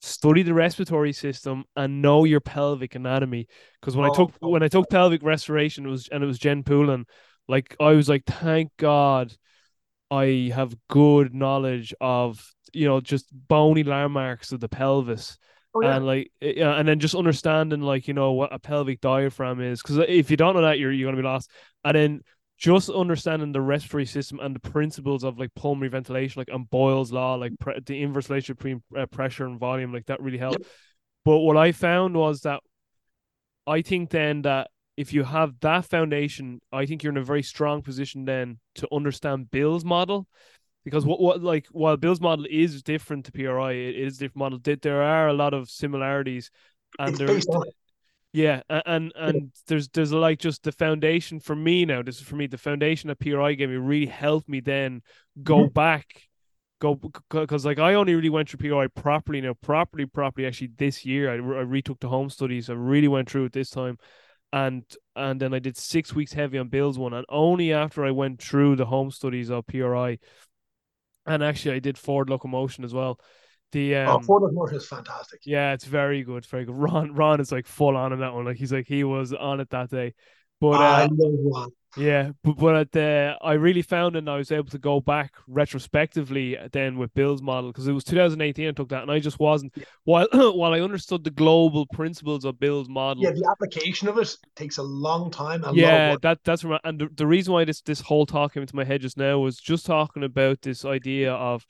Study 0.02 0.44
the 0.44 0.54
respiratory 0.54 1.14
system 1.14 1.64
and 1.76 2.02
know 2.02 2.26
your 2.26 2.42
pelvic 2.42 2.96
anatomy. 2.96 3.48
Because 3.80 3.96
when 3.96 4.08
oh, 4.08 4.14
I 4.14 4.16
took 4.16 4.34
oh, 4.42 4.50
when 4.50 4.64
I 4.64 4.68
took 4.68 4.90
pelvic 4.90 5.24
restoration, 5.24 5.86
it 5.86 5.90
was 5.90 6.08
and 6.10 6.24
it 6.24 6.28
was 6.28 6.38
Jen 6.38 6.64
Poulin, 6.64 7.06
like 7.48 7.76
I 7.80 7.92
was 7.92 8.10
like, 8.10 8.26
thank 8.26 8.72
God, 8.78 9.34
I 10.12 10.52
have 10.54 10.76
good 10.90 11.34
knowledge 11.34 11.94
of 12.00 12.46
you 12.74 12.88
know 12.88 13.02
just 13.02 13.28
bony 13.48 13.84
landmarks 13.84 14.52
of 14.52 14.60
the 14.60 14.70
pelvis 14.70 15.38
Oh, 15.76 15.82
yeah. 15.82 15.98
and 15.98 16.06
like 16.06 16.32
yeah, 16.40 16.80
and 16.80 16.88
then 16.88 17.00
just 17.00 17.16
understanding 17.16 17.82
like 17.82 18.08
you 18.08 18.14
know 18.14 18.32
what 18.32 18.54
a 18.54 18.60
pelvic 18.60 19.02
diaphragm 19.02 19.60
is 19.60 19.82
because 19.82 19.98
if 20.08 20.32
you 20.32 20.38
don't 20.38 20.56
know 20.56 20.62
that 20.62 20.80
you're 20.80 20.92
you're 20.92 21.06
gonna 21.06 21.22
be 21.22 21.28
lost 21.28 21.52
and 21.84 21.98
then 21.98 22.22
just 22.58 22.90
understanding 22.90 23.52
the 23.52 23.62
respiratory 23.62 24.06
system 24.06 24.40
and 24.40 24.56
the 24.56 24.60
principles 24.60 25.24
of 25.24 25.38
like 25.38 25.54
pulmonary 25.56 25.90
ventilation 25.90 26.40
like 26.40 26.50
and 26.50 26.70
Boyle's 26.70 27.12
law 27.12 27.36
like 27.36 27.52
pre- 27.60 27.80
the 27.86 28.02
inverse 28.02 28.30
relationship 28.30 28.58
between 28.58 28.84
uh, 28.98 29.06
pressure 29.08 29.46
and 29.46 29.60
volume 29.60 29.94
like 29.94 30.06
that 30.06 30.22
really 30.22 30.38
helped 30.38 30.66
but 31.26 31.40
what 31.40 31.58
I 31.58 31.72
found 31.72 32.16
was 32.16 32.42
that 32.42 32.62
I 33.68 33.82
think 33.82 34.10
then 34.10 34.44
that 34.44 34.70
if 34.96 35.12
you 35.12 35.24
have 35.24 35.60
that 35.62 35.86
foundation 35.86 36.62
I 36.72 36.86
think 36.86 37.04
you're 37.04 37.12
in 37.12 37.18
a 37.18 37.24
very 37.24 37.44
strong 37.44 37.82
position 37.82 38.26
then 38.26 38.60
to 38.76 38.88
understand 38.92 39.52
Bill's 39.52 39.84
model 39.84 40.28
because 40.86 41.04
what 41.04 41.20
what 41.20 41.44
like 41.44 41.66
while 41.72 41.98
Bill's 41.98 42.22
model 42.22 42.46
is 42.50 42.84
different 42.84 43.26
to 43.26 43.32
PRI, 43.32 43.72
it 43.74 43.96
is 43.96 44.20
different 44.20 44.38
model. 44.38 44.60
There 44.64 45.02
are 45.02 45.28
a 45.28 45.34
lot 45.34 45.54
of 45.54 45.70
similarities, 45.70 46.52
and 47.00 47.10
It's 47.10 47.18
there, 47.18 47.28
based 47.28 47.50
on 47.50 47.68
it. 47.68 47.76
Yeah, 48.36 48.64
and 48.68 49.14
and 49.16 49.52
there's 49.68 49.88
there's 49.88 50.12
like 50.12 50.40
just 50.40 50.64
the 50.64 50.74
foundation 50.74 51.40
for 51.40 51.56
me 51.56 51.86
now. 51.86 52.02
This 52.02 52.18
is 52.18 52.24
for 52.24 52.36
me 52.36 52.48
the 52.48 52.58
foundation 52.58 53.08
that 53.08 53.20
PRI 53.22 53.54
gave 53.54 53.70
me 53.70 53.78
really 53.78 54.08
helped 54.08 54.50
me 54.50 54.60
then 54.60 55.04
go 55.42 55.60
mm-hmm. 55.60 55.74
back, 55.74 56.28
go 56.80 57.00
because 57.30 57.66
like 57.66 57.80
I 57.80 57.94
only 57.94 58.14
really 58.14 58.30
went 58.30 58.50
through 58.50 58.70
PRI 58.70 58.88
properly 58.88 59.40
now, 59.40 59.54
properly 59.54 60.06
properly 60.06 60.46
actually 60.46 60.72
this 60.78 61.06
year. 61.06 61.30
I, 61.30 61.36
I 61.36 61.62
retook 61.62 62.02
the 62.02 62.10
home 62.10 62.30
studies. 62.30 62.70
I 62.70 62.74
really 62.74 63.08
went 63.08 63.30
through 63.30 63.46
it 63.46 63.54
this 63.54 63.70
time, 63.70 63.98
and 64.52 64.84
and 65.16 65.40
then 65.40 65.54
I 65.54 65.60
did 65.60 65.78
six 65.78 66.14
weeks 66.14 66.34
heavy 66.34 66.58
on 66.58 66.68
Bill's 66.68 67.00
one, 67.00 67.14
and 67.14 67.26
only 67.30 67.72
after 67.72 68.04
I 68.04 68.12
went 68.12 68.42
through 68.42 68.76
the 68.76 68.86
home 68.86 69.12
studies 69.12 69.50
of 69.50 69.66
PRI, 69.66 70.20
and 71.26 71.42
actually 71.42 71.76
I 71.76 71.80
did 71.80 71.98
forward 71.98 72.30
locomotion 72.30 72.84
as 72.84 72.94
well. 72.94 73.18
The 73.72 73.96
Oh, 74.06 74.18
um, 74.18 74.24
forward 74.24 74.54
motion 74.54 74.78
is 74.78 74.88
fantastic. 74.88 75.42
yeah, 75.46 75.74
it's 75.74 75.86
very 75.86 76.24
good, 76.24 76.46
very 76.46 76.66
good. 76.66 76.76
Ron 76.78 77.14
Ron 77.14 77.42
is 77.42 77.52
like 77.52 77.68
full 77.68 77.98
on 77.98 78.14
in 78.14 78.20
that 78.20 78.34
one. 78.34 78.46
Like 78.46 78.58
he's 78.58 78.72
like 78.74 78.88
he 78.88 79.04
was 79.04 79.34
on 79.34 79.60
it 79.60 79.70
that 79.72 79.90
day. 79.90 80.14
But 80.62 80.82
I 80.82 81.04
uh, 81.04 81.08
love 81.12 81.34
one. 81.40 81.70
yeah, 81.98 82.32
but 82.44 82.54
but 82.58 82.76
at 82.76 82.92
the, 82.94 83.36
I 83.42 83.54
really 83.54 83.82
found 83.82 84.16
and 84.16 84.30
I 84.30 84.38
was 84.38 84.52
able 84.52 84.70
to 84.70 84.78
go 84.78 85.02
back 85.02 85.34
retrospectively 85.48 86.58
then 86.72 86.98
with 86.98 87.14
Bill's 87.14 87.42
model 87.42 87.72
because 87.72 87.88
it 87.88 87.92
was 87.92 88.04
2018 88.06 88.70
I 88.70 88.72
took 88.72 88.90
that 88.90 89.02
and 89.02 89.12
I 89.12 89.20
just 89.20 89.40
wasn't 89.40 89.74
while 90.06 90.28
while 90.34 90.74
I 90.74 90.80
understood 90.80 91.24
the 91.26 91.32
global 91.32 91.86
principles 91.88 92.46
of 92.46 92.60
Bill's 92.60 92.88
model. 92.88 93.24
Yeah, 93.24 93.32
the 93.32 93.48
application 93.50 94.08
of 94.08 94.18
it 94.18 94.36
takes 94.56 94.78
a 94.78 94.84
long 94.84 95.30
time. 95.32 95.64
A 95.66 95.74
yeah, 95.74 96.14
of 96.14 96.22
that 96.22 96.40
that's 96.46 96.64
right. 96.64 96.82
And 96.86 97.00
the, 97.00 97.10
the 97.14 97.28
reason 97.28 97.54
why 97.54 97.66
this 97.66 97.82
this 97.82 98.02
whole 98.02 98.26
talk 98.26 98.54
came 98.54 98.64
into 98.64 98.76
my 98.76 98.86
head 98.86 99.02
just 99.02 99.18
now 99.18 99.40
was 99.40 99.58
just 99.58 99.86
talking 99.86 100.24
about 100.24 100.62
this 100.62 100.86
idea 100.86 101.34
of 101.34 101.66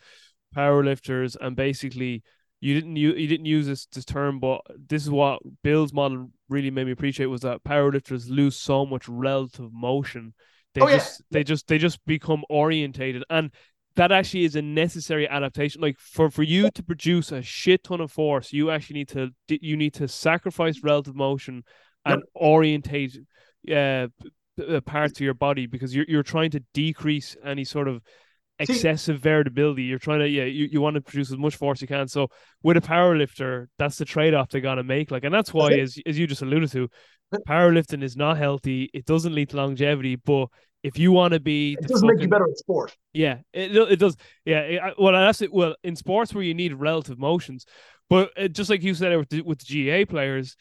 powerlifters 0.55 1.35
and 1.39 1.55
basically 1.55 2.23
you 2.61 2.73
didn't 2.73 2.95
you, 2.95 3.13
you 3.13 3.27
didn't 3.27 3.45
use 3.45 3.67
this 3.67 3.85
this 3.87 4.05
term, 4.05 4.39
but 4.39 4.61
this 4.89 5.03
is 5.03 5.09
what 5.09 5.41
Bill's 5.63 5.93
model 5.93 6.31
really 6.49 6.71
made 6.71 6.85
me 6.85 6.91
appreciate 6.93 7.27
was 7.27 7.41
that 7.41 7.63
powerlifters 7.63 8.29
lose 8.29 8.55
so 8.55 8.85
much 8.85 9.07
relative 9.07 9.71
motion. 9.73 10.33
They 10.73 10.81
Oh, 10.81 10.87
yeah. 10.87 10.97
just 10.97 11.21
they 11.31 11.43
just 11.43 11.67
they 11.67 11.77
just 11.77 12.03
become 12.05 12.43
orientated 12.49 13.23
and 13.29 13.51
that 13.95 14.11
actually 14.11 14.43
is 14.43 14.55
a 14.57 14.61
necessary 14.61 15.25
adaptation 15.29 15.79
like 15.81 15.97
for 15.97 16.29
for 16.29 16.43
you 16.43 16.69
to 16.71 16.83
produce 16.83 17.31
a 17.31 17.41
shit 17.41 17.81
ton 17.85 18.01
of 18.01 18.11
force 18.11 18.51
you 18.51 18.69
actually 18.69 18.95
need 18.99 19.07
to 19.09 19.29
you 19.47 19.77
need 19.77 19.93
to 19.93 20.07
sacrifice 20.09 20.83
relative 20.83 21.15
motion 21.15 21.63
and 22.03 22.21
orientate 22.35 23.15
uh 23.71 24.07
p- 24.57 24.75
uh, 24.75 24.81
parts 24.81 25.17
of 25.17 25.23
your 25.23 25.33
body 25.33 25.65
because 25.65 25.95
you're 25.95 26.05
you're 26.09 26.23
trying 26.23 26.51
to 26.51 26.61
decrease 26.73 27.37
any 27.45 27.63
sort 27.63 27.87
of 27.87 28.01
See- 28.63 28.73
excessive 28.73 29.19
variability. 29.19 29.83
You're 29.83 29.99
trying 29.99 30.19
to 30.19 30.27
yeah, 30.29 30.45
you, 30.45 30.69
you 30.71 30.81
want 30.81 30.95
to 30.95 31.01
produce 31.01 31.31
as 31.31 31.37
much 31.37 31.55
force 31.57 31.81
you 31.81 31.87
can. 31.87 32.07
So 32.07 32.27
with 32.63 32.77
a 32.77 32.81
power 32.81 33.17
lifter, 33.17 33.67
that's 33.77 33.97
the 33.97 34.05
trade 34.05 34.33
off 34.33 34.49
they 34.49 34.61
gotta 34.61 34.83
make. 34.83 35.11
Like, 35.11 35.23
and 35.25 35.33
that's 35.33 35.53
why, 35.53 35.73
as 35.73 35.97
as 36.05 36.17
you 36.17 36.25
just 36.27 36.41
alluded 36.41 36.71
to, 36.71 36.89
powerlifting 37.47 38.03
is 38.03 38.15
not 38.15 38.37
healthy. 38.37 38.89
It 38.93 39.05
doesn't 39.05 39.33
lead 39.35 39.49
to 39.49 39.57
longevity. 39.57 40.15
But 40.15 40.47
if 40.83 40.97
you 40.99 41.11
want 41.11 41.33
to 41.33 41.39
be 41.39 41.73
It 41.79 41.87
doesn't 41.87 42.07
make 42.07 42.21
you 42.21 42.27
better 42.27 42.47
at 42.49 42.57
sport. 42.57 42.95
yeah, 43.13 43.39
it 43.53 43.75
it 43.75 43.99
does. 43.99 44.15
Yeah, 44.45 44.59
it- 44.59 44.81
I- 44.81 44.93
well, 44.97 45.13
that's 45.13 45.41
it. 45.41 45.51
Well, 45.53 45.75
in 45.83 45.95
sports 45.95 46.33
where 46.33 46.43
you 46.43 46.53
need 46.53 46.73
relative 46.73 47.17
motions, 47.19 47.65
but 48.09 48.31
uh, 48.37 48.47
just 48.47 48.69
like 48.69 48.83
you 48.83 48.93
said 48.93 49.17
with 49.17 49.29
the, 49.29 49.41
with 49.41 49.59
the 49.65 49.89
GAA 49.89 50.05
players, 50.09 50.55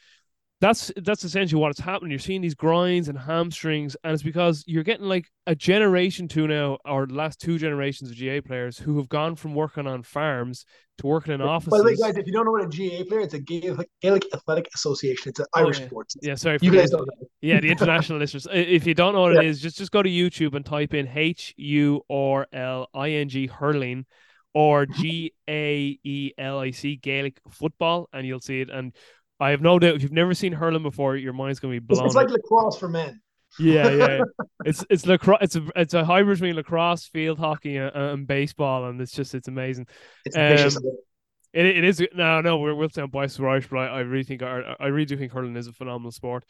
that's 0.61 0.91
that's 1.03 1.23
essentially 1.23 1.61
what's 1.61 1.79
happening. 1.79 2.11
You're 2.11 2.19
seeing 2.19 2.41
these 2.41 2.55
groins 2.55 3.09
and 3.09 3.17
hamstrings, 3.19 3.97
and 4.03 4.13
it's 4.13 4.23
because 4.23 4.63
you're 4.65 4.83
getting 4.83 5.05
like 5.05 5.27
a 5.47 5.53
generation 5.55 6.27
two 6.27 6.47
now, 6.47 6.77
or 6.85 7.05
the 7.05 7.13
last 7.13 7.39
two 7.39 7.57
generations 7.57 8.09
of 8.09 8.17
GAA 8.17 8.39
players 8.41 8.77
who 8.77 8.97
have 8.97 9.09
gone 9.09 9.35
from 9.35 9.53
working 9.53 9.85
on 9.85 10.01
farms 10.03 10.65
to 10.99 11.07
working 11.07 11.33
in 11.33 11.41
offices. 11.41 11.71
By 11.71 11.77
the 11.79 11.83
way, 11.83 11.95
guys, 11.97 12.15
if 12.17 12.25
you 12.25 12.31
don't 12.31 12.45
know 12.45 12.51
what 12.51 12.63
a 12.63 12.69
GA 12.69 13.03
player, 13.03 13.19
it's 13.19 13.33
a 13.33 13.39
Gaelic, 13.39 13.89
Gaelic 14.01 14.33
Athletic 14.33 14.69
Association. 14.73 15.29
It's 15.29 15.39
an 15.41 15.45
Oh, 15.55 15.59
Irish 15.59 15.81
yeah. 15.81 15.87
sports. 15.87 16.15
yeah, 16.21 16.35
sorry 16.35 16.57
You 16.61 16.71
guys 16.71 16.89
don't 16.89 17.05
know. 17.05 17.27
Yeah, 17.41 17.59
the 17.59 17.69
international 17.71 18.19
listeners. 18.19 18.47
If 18.51 18.87
you 18.87 18.93
don't 18.93 19.13
know 19.13 19.21
what 19.21 19.33
it 19.33 19.43
Yeah. 19.43 19.49
is, 19.49 19.61
just 19.61 19.77
just 19.77 19.91
go 19.91 20.01
to 20.01 20.09
YouTube 20.09 20.55
and 20.55 20.65
type 20.65 20.93
in 20.93 21.07
H 21.07 21.53
U 21.57 22.01
R 22.09 22.47
L 22.53 22.87
I 22.93 23.09
N 23.11 23.27
G 23.27 23.47
hurling 23.47 24.05
or 24.53 24.85
G 24.85 25.33
A 25.49 25.99
E 26.01 26.31
L 26.37 26.59
I 26.59 26.71
C 26.71 26.95
Gaelic 26.95 27.41
football, 27.51 28.07
and 28.13 28.25
you'll 28.25 28.39
see 28.39 28.61
it. 28.61 28.69
And 28.69 28.95
I 29.39 29.49
have 29.51 29.61
no 29.61 29.79
doubt 29.79 29.95
if 29.95 30.03
you've 30.03 30.11
never 30.11 30.33
seen 30.33 30.53
hurling 30.53 30.83
before, 30.83 31.15
your 31.17 31.33
mind's 31.33 31.59
gonna 31.59 31.73
be 31.73 31.79
blown. 31.79 32.05
it's 32.05 32.15
like 32.15 32.29
lacrosse 32.29 32.77
for 32.77 32.87
men. 32.87 33.21
yeah, 33.59 33.89
yeah. 33.89 34.19
It's 34.65 34.85
it's 34.89 35.05
lacrosse. 35.05 35.39
It's 35.41 35.55
a 35.55 35.67
it's 35.75 35.93
a 35.93 36.03
hybrid 36.05 36.37
between 36.39 36.55
lacrosse, 36.55 37.05
field 37.07 37.37
hockey, 37.37 37.77
and, 37.77 37.95
and 37.95 38.27
baseball, 38.27 38.85
and 38.85 38.99
it's 38.99 39.11
just 39.11 39.35
it's 39.35 39.47
amazing. 39.47 39.87
It's. 40.25 40.75
Um, 40.75 40.83
It, 41.53 41.65
it 41.65 41.83
is 41.85 42.05
no 42.13 42.41
no 42.41 42.57
we're, 42.57 42.75
we'll 42.75 42.89
sound 42.89 43.13
biased 43.13 43.39
Irish, 43.39 43.69
but 43.69 43.77
I, 43.77 43.85
I 43.85 43.99
really 44.01 44.25
think 44.25 44.43
I, 44.43 44.75
I 44.77 44.87
really 44.87 45.05
do 45.05 45.15
think 45.15 45.31
hurling 45.31 45.55
is 45.55 45.67
a 45.67 45.71
phenomenal 45.71 46.11
sport. 46.11 46.43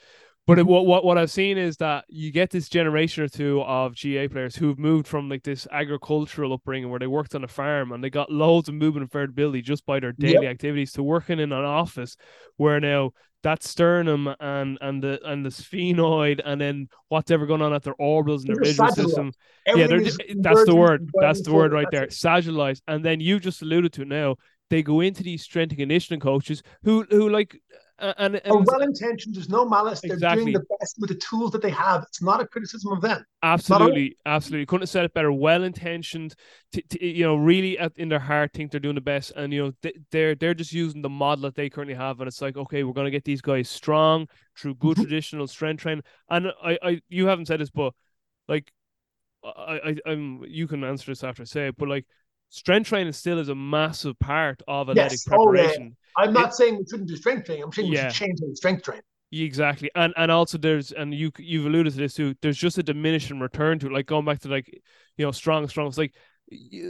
But 0.47 0.59
it, 0.59 0.67
what 0.67 0.85
what 0.85 1.03
what 1.03 1.17
I've 1.17 1.31
seen 1.31 1.57
is 1.57 1.77
that 1.77 2.05
you 2.07 2.31
get 2.31 2.51
this 2.51 2.69
generation 2.69 3.23
or 3.23 3.27
two 3.27 3.61
of 3.63 3.95
GAA 3.95 4.27
players 4.27 4.55
who've 4.55 4.77
moved 4.77 5.07
from 5.07 5.27
like 5.27 5.43
this 5.43 5.67
agricultural 5.71 6.53
upbringing 6.53 6.89
where 6.89 6.99
they 6.99 7.07
worked 7.07 7.33
on 7.33 7.43
a 7.43 7.47
farm 7.47 7.91
and 7.91 8.03
they 8.03 8.11
got 8.11 8.31
loads 8.31 8.69
of 8.69 8.75
movement 8.75 9.03
and 9.03 9.11
variability 9.11 9.63
just 9.63 9.85
by 9.85 9.99
their 9.99 10.11
daily 10.11 10.47
activities 10.47 10.91
to 10.93 11.03
working 11.03 11.39
in 11.39 11.51
an 11.51 11.65
office 11.65 12.15
where 12.57 12.79
now 12.79 13.11
that 13.41 13.63
sternum 13.63 14.33
and 14.39 14.77
and 14.81 15.03
the 15.03 15.19
and 15.23 15.45
the 15.45 15.49
sphenoid 15.49 16.39
and 16.45 16.61
then 16.61 16.87
what's 17.09 17.31
ever 17.31 17.45
going 17.45 17.61
on 17.61 17.73
at 17.73 17.83
their 17.83 17.95
orbitals 17.95 18.45
and 18.45 18.55
their 18.55 18.63
visual 18.63 18.89
system 18.91 19.31
yeah, 19.67 19.83
Everything 19.83 20.17
they're, 20.27 20.35
that's 20.41 20.65
the 20.65 20.75
word. 20.75 21.09
That's 21.19 21.41
the 21.41 21.53
word 21.53 21.73
right 21.73 21.87
there. 21.91 22.07
Sagittalized. 22.07 22.81
And 22.87 23.03
then 23.03 23.19
you 23.19 23.39
just 23.39 23.61
alluded 23.61 23.93
to 23.93 24.03
it 24.03 24.07
now. 24.07 24.35
They 24.69 24.83
go 24.83 24.99
into 25.01 25.23
these 25.23 25.43
strength 25.43 25.71
and 25.71 25.79
conditioning 25.79 26.19
coaches 26.19 26.61
who 26.83 27.05
who 27.09 27.29
like 27.29 27.59
and, 27.99 28.35
Are 28.35 28.41
and 28.43 28.65
well 28.65 28.81
intentioned. 28.81 29.35
There's 29.35 29.49
no 29.49 29.65
malice. 29.65 30.01
They're 30.01 30.13
Exactly. 30.13 30.51
doing 30.51 30.53
the 30.53 30.65
best 30.79 30.97
with 30.99 31.09
the 31.09 31.15
tools 31.15 31.51
that 31.51 31.61
they 31.61 31.69
have. 31.69 32.03
It's 32.03 32.21
not 32.21 32.41
a 32.41 32.47
criticism 32.47 32.91
of 32.91 33.01
them. 33.01 33.23
absolutely, 33.41 34.17
absolutely 34.25 34.65
couldn't 34.65 34.81
have 34.83 34.89
said 34.89 35.05
it 35.05 35.13
better. 35.13 35.31
Well 35.31 35.63
intentioned, 35.63 36.35
t- 36.73 36.83
t- 36.89 37.07
you 37.07 37.23
know, 37.23 37.35
really 37.35 37.77
at, 37.79 37.93
in 37.97 38.09
their 38.09 38.19
heart 38.19 38.51
think 38.53 38.71
they're 38.71 38.79
doing 38.79 38.95
the 38.95 39.01
best, 39.01 39.31
and 39.35 39.53
you 39.53 39.63
know 39.65 39.71
th- 39.81 39.95
they're 40.11 40.35
they're 40.35 40.53
just 40.53 40.73
using 40.73 41.01
the 41.01 41.09
model 41.09 41.43
that 41.43 41.55
they 41.55 41.69
currently 41.69 41.95
have, 41.95 42.19
and 42.19 42.27
it's 42.27 42.41
like 42.41 42.57
okay, 42.57 42.83
we're 42.83 42.93
gonna 42.93 43.11
get 43.11 43.23
these 43.23 43.41
guys 43.41 43.69
strong 43.69 44.27
through 44.57 44.75
good 44.75 44.97
Mhm. 44.97 45.01
traditional 45.01 45.47
strength 45.47 45.81
training. 45.81 46.03
And 46.29 46.47
I, 46.63 46.77
I, 46.81 47.01
you 47.07 47.27
haven't 47.27 47.45
said 47.47 47.59
this, 47.61 47.69
but 47.69 47.93
like, 48.47 48.71
I, 49.43 49.79
I, 50.05 50.11
I'm 50.11 50.43
you 50.47 50.67
can 50.67 50.83
answer 50.83 51.11
this 51.11 51.23
after 51.23 51.43
I 51.43 51.45
say 51.45 51.67
it, 51.67 51.77
but 51.77 51.87
like. 51.89 52.05
Strength 52.49 52.87
training 52.89 53.13
still 53.13 53.39
is 53.39 53.49
a 53.49 53.55
massive 53.55 54.17
part 54.19 54.61
of 54.67 54.89
athletic 54.89 55.11
Yes. 55.11 55.27
Oh, 55.31 55.51
yeah. 55.53 55.61
preparation. 55.63 55.97
I'm 56.17 56.31
not 56.33 56.55
saying 56.55 56.77
we 56.77 56.85
shouldn't 56.89 57.09
do 57.09 57.15
strength 57.17 57.45
training. 57.45 57.63
I'm 57.63 57.71
saying 57.71 57.89
we 57.89 57.95
Yeah. 57.97 58.09
should 58.09 58.25
change 58.27 58.39
the 58.39 58.55
strength 58.55 58.83
training. 58.83 59.03
Exactly, 59.31 59.89
and 59.95 60.13
and 60.15 60.31
also 60.31 60.57
there's 60.57 60.93
and 60.93 61.13
you 61.13 61.31
you've 61.39 61.65
alluded 61.65 61.91
to 61.93 61.99
this 61.99 62.13
too. 62.13 62.35
There's 62.41 62.57
just 62.57 62.77
a 62.77 62.83
diminishing 62.83 63.39
return 63.39 63.79
to 63.79 63.87
it, 63.87 63.91
like 63.91 64.05
going 64.05 64.23
back 64.23 64.39
to 64.41 64.47
like 64.47 64.67
you 65.17 65.25
know 65.25 65.31
strong, 65.31 65.67
strong. 65.67 65.87
It's 65.87 65.97
like 65.97 66.13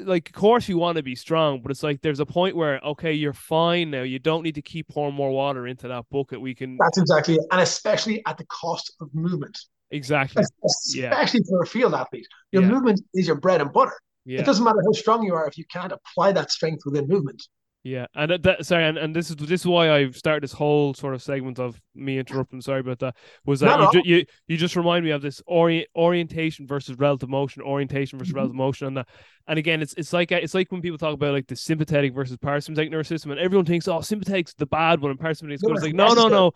like 0.04 0.30
of 0.30 0.36
course 0.36 0.70
you 0.70 0.78
want 0.78 0.98
to 0.98 1.04
be 1.04 1.16
strong, 1.16 1.62
but 1.62 1.72
it's 1.72 1.82
like 1.82 2.02
there's 2.02 2.20
a 2.20 2.26
point 2.26 2.56
where 2.56 2.80
okay 2.82 3.14
you're 3.14 3.34
fine 3.34 3.90
now. 3.90 4.04
You 4.04 4.20
don't 4.20 4.44
need 4.44 4.56
to 4.56 4.62
keep 4.62 4.90
pouring 4.90 5.16
more 5.16 5.32
water 5.32 5.66
into 5.66 5.88
that 5.88 6.06
bucket. 6.12 6.40
We 6.40 6.54
can 6.54 6.78
That's 6.78 7.00
exactly 7.00 7.36
it. 7.36 7.42
And 7.52 7.62
especially 7.62 8.24
at 8.28 8.38
the 8.38 8.46
cost 8.46 8.94
of 9.02 9.10
movement, 9.16 9.58
exactly 9.90 10.44
especially 10.44 11.40
Yeah. 11.40 11.48
for 11.50 11.64
a 11.64 11.66
field 11.66 11.96
athlete. 11.96 12.28
Your 12.52 12.62
Yeah. 12.64 12.70
movement 12.70 13.02
is 13.16 13.26
your 13.26 13.38
bread 13.38 13.62
and 13.62 13.72
butter. 13.74 13.94
Yeah 14.26 14.40
It 14.42 14.46
doesn't 14.46 14.64
matter 14.64 14.82
how 14.86 14.92
strong 14.92 15.24
you 15.24 15.34
are 15.36 15.48
if 15.48 15.58
you 15.58 15.66
can't 15.66 15.92
apply 15.92 16.32
that 16.34 16.52
strength 16.52 16.84
within 16.86 17.08
movement. 17.08 17.48
yeah. 17.84 18.08
And 18.16 18.32
that, 18.44 18.66
sorry, 18.66 18.86
and, 18.86 18.98
and 18.98 19.16
this 19.16 19.30
is 19.30 19.36
this 19.36 19.62
is 19.62 19.68
why 19.68 19.92
I've 19.92 20.16
started 20.18 20.42
this 20.44 20.52
whole 20.54 20.94
sort 20.96 21.14
of 21.14 21.22
segment 21.22 21.60
of 21.60 21.80
me 21.94 22.18
interrupting. 22.18 22.60
Sorry 22.62 22.80
about 22.80 23.00
that. 23.00 23.16
Was 23.46 23.60
that 23.60 23.80
Not 23.80 23.94
you, 23.94 24.02
ju- 24.04 24.10
you 24.10 24.26
you 24.48 24.58
just 24.58 24.76
remind 24.76 25.06
me 25.06 25.12
of 25.12 25.22
this 25.22 25.42
orient 25.46 25.88
orientation 25.96 26.66
versus 26.66 26.98
relative 26.98 27.30
motion, 27.30 27.62
orientation 27.62 28.18
versus 28.18 28.34
Mhm. 28.34 28.38
relative 28.38 28.56
motion, 28.56 28.88
and 28.88 28.98
that. 28.98 29.08
And 29.48 29.60
again, 29.60 29.82
it's 29.82 29.94
it's 29.94 30.12
like 30.12 30.32
it's 30.32 30.56
like 30.56 30.72
when 30.72 30.82
people 30.82 30.98
talk 30.98 31.14
about 31.14 31.34
like 31.34 31.46
the 31.46 31.56
sympathetic 31.56 32.14
versus 32.14 32.38
parasympathetic 32.38 32.90
nervous 32.90 33.08
system, 33.08 33.30
and 33.32 33.40
everyone 33.40 33.66
thinks, 33.66 33.88
oh, 33.88 34.02
sympathetic's 34.02 34.56
the 34.56 34.66
bad 34.66 35.02
one, 35.02 35.12
and 35.12 35.20
parasympathetic's 35.20 35.62
good. 35.62 35.72
It's 35.74 35.84
like 35.84 35.94
no, 35.94 36.14
no, 36.14 36.28
no. 36.28 36.52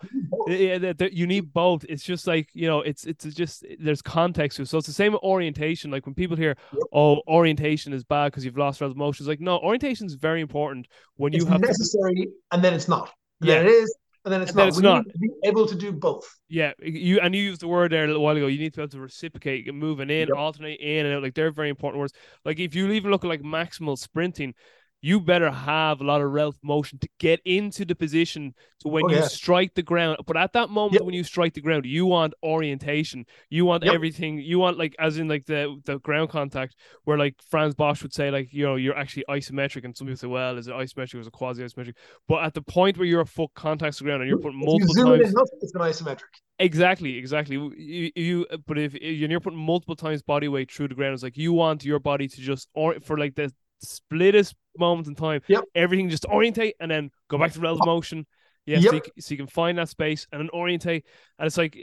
Yeah, 0.48 0.92
you 1.12 1.26
need 1.28 1.52
both. 1.52 1.84
It's 1.88 2.02
just 2.02 2.26
like 2.26 2.48
you 2.52 2.66
know, 2.66 2.80
it's 2.80 3.04
it's 3.04 3.24
just 3.26 3.64
there's 3.78 4.02
context 4.02 4.56
to 4.56 4.62
it. 4.62 4.68
So 4.68 4.78
it's 4.78 4.88
the 4.88 4.92
same 4.92 5.12
with 5.12 5.22
orientation. 5.22 5.92
Like 5.92 6.04
when 6.04 6.16
people 6.16 6.36
hear, 6.36 6.56
"Oh, 6.92 7.22
orientation 7.28 7.92
is 7.92 8.02
bad 8.02 8.32
because 8.32 8.44
you've 8.44 8.58
lost 8.58 8.80
relative 8.80 8.96
motion," 8.96 9.22
it's 9.22 9.28
like 9.28 9.40
no, 9.40 9.58
orientation 9.58 10.06
is 10.06 10.14
very 10.14 10.40
important 10.40 10.88
when 11.16 11.32
you 11.32 11.42
It's 11.42 11.48
have 11.48 11.60
to 11.60 11.66
necessary 11.68 12.28
and 12.50 12.64
then 12.64 12.74
it's 12.74 12.88
not. 12.88 13.12
Yeah. 13.40 13.60
it 13.60 13.66
is, 13.66 13.94
and 14.24 14.32
then 14.32 14.42
it's 14.42 14.50
And 14.50 14.58
then 14.58 14.64
not. 14.66 14.68
it's 14.68 14.76
we 14.76 14.82
not. 14.82 15.04
be 15.18 15.30
able 15.44 15.66
to 15.66 15.74
do 15.74 15.92
both. 15.92 16.28
Yeah, 16.48 16.72
you 16.80 17.20
and 17.20 17.34
you 17.34 17.42
used 17.42 17.60
the 17.62 17.68
word 17.68 17.92
there 17.92 18.04
a 18.04 18.06
little 18.06 18.22
while 18.22 18.36
ago. 18.36 18.46
You 18.48 18.58
need 18.58 18.74
to 18.74 18.78
be 18.78 18.82
able 18.82 18.90
to 18.90 19.00
reciprocate, 19.00 19.72
moving 19.74 20.10
in, 20.10 20.28
Yep. 20.28 20.36
alternate 20.36 20.80
in 20.80 21.06
and 21.06 21.14
out. 21.16 21.22
Like 21.22 21.34
they're 21.34 21.50
very 21.50 21.70
important 21.70 22.00
words. 22.00 22.12
Like 22.44 22.58
if 22.58 22.74
you 22.74 22.90
even 22.92 23.10
look 23.10 23.24
at 23.24 23.28
like 23.28 23.42
maximal 23.42 23.96
sprinting, 23.96 24.54
you 25.02 25.20
better 25.20 25.50
have 25.50 26.00
a 26.00 26.04
lot 26.04 26.20
of 26.20 26.30
relative 26.30 26.62
motion 26.62 26.98
to 26.98 27.08
get 27.18 27.40
into 27.44 27.84
the 27.84 27.94
position 27.94 28.54
to 28.80 28.88
when 28.88 29.04
Oh, 29.06 29.08
you 29.10 29.16
yeah. 29.16 29.22
strike 29.22 29.74
the 29.74 29.82
ground. 29.82 30.18
But 30.26 30.36
at 30.36 30.52
that 30.52 30.70
moment 30.70 30.94
Yep. 30.94 31.02
when 31.06 31.14
you 31.14 31.24
strike 31.24 31.54
the 31.54 31.60
ground, 31.60 31.86
you 31.86 32.06
want 32.06 32.34
orientation. 32.42 33.24
You 33.48 33.64
want 33.64 33.84
Yep. 33.84 33.94
everything. 33.94 34.38
You 34.38 34.58
want 34.58 34.78
like 34.78 34.94
as 34.98 35.18
in 35.18 35.28
like 35.28 35.46
the 35.46 35.80
the 35.84 35.98
ground 36.00 36.30
contact 36.30 36.76
where 37.04 37.16
like 37.18 37.36
Frans 37.50 37.74
Bosch 37.74 38.02
would 38.02 38.12
say 38.12 38.30
like 38.30 38.52
you 38.52 38.64
know 38.64 38.76
you're 38.76 38.96
actually 38.96 39.24
isometric, 39.28 39.84
and 39.84 39.96
some 39.96 40.06
people 40.06 40.18
say 40.18 40.26
well 40.26 40.58
is 40.58 40.68
it 40.68 40.74
isometric 40.74 41.14
or 41.14 41.20
is 41.20 41.26
it 41.26 41.32
quasi 41.32 41.62
isometric? 41.62 41.94
But 42.28 42.44
at 42.44 42.54
the 42.54 42.62
point 42.62 42.98
where 42.98 43.06
your 43.06 43.24
foot 43.24 43.50
contacts 43.54 43.98
the 43.98 44.04
ground 44.04 44.22
and 44.22 44.28
you're 44.28 44.38
putting 44.38 44.60
If 44.60 44.66
multiple 44.66 44.88
you 44.88 44.94
zoom 44.94 45.06
times. 45.12 45.22
in 45.24 45.30
enough, 45.30 45.48
it's 45.62 45.74
an 45.74 45.80
isometric. 45.80 46.20
Exactly, 46.58 47.16
exactly. 47.16 47.56
You, 47.56 48.10
you, 48.14 48.46
but 48.66 48.76
if 48.76 48.94
you're 48.94 49.40
putting 49.40 49.58
multiple 49.58 49.96
times 49.96 50.20
body 50.20 50.46
weight 50.46 50.70
through 50.70 50.88
the 50.88 50.94
ground, 50.94 51.14
it's 51.14 51.22
like 51.22 51.38
you 51.38 51.54
want 51.54 51.86
your 51.86 51.98
body 51.98 52.28
to 52.28 52.40
just 52.40 52.68
or 52.74 52.96
for 53.00 53.16
like 53.16 53.34
the 53.34 53.50
splittest 53.84 54.54
moment 54.78 55.08
in 55.08 55.14
time, 55.14 55.42
Yep. 55.48 55.64
everything 55.74 56.08
just 56.10 56.24
orientate 56.26 56.74
and 56.80 56.90
then 56.90 57.10
go 57.28 57.38
back 57.38 57.52
to 57.52 57.60
relative 57.60 57.86
motion. 57.86 58.26
Yeah, 58.66 58.80
so, 58.80 58.92
you, 58.94 59.00
so 59.18 59.32
you 59.32 59.36
can 59.38 59.46
find 59.46 59.78
that 59.78 59.88
space 59.88 60.26
and 60.30 60.40
then 60.40 60.48
orientate, 60.52 61.04
and 61.38 61.46
it's 61.46 61.56
like, 61.56 61.76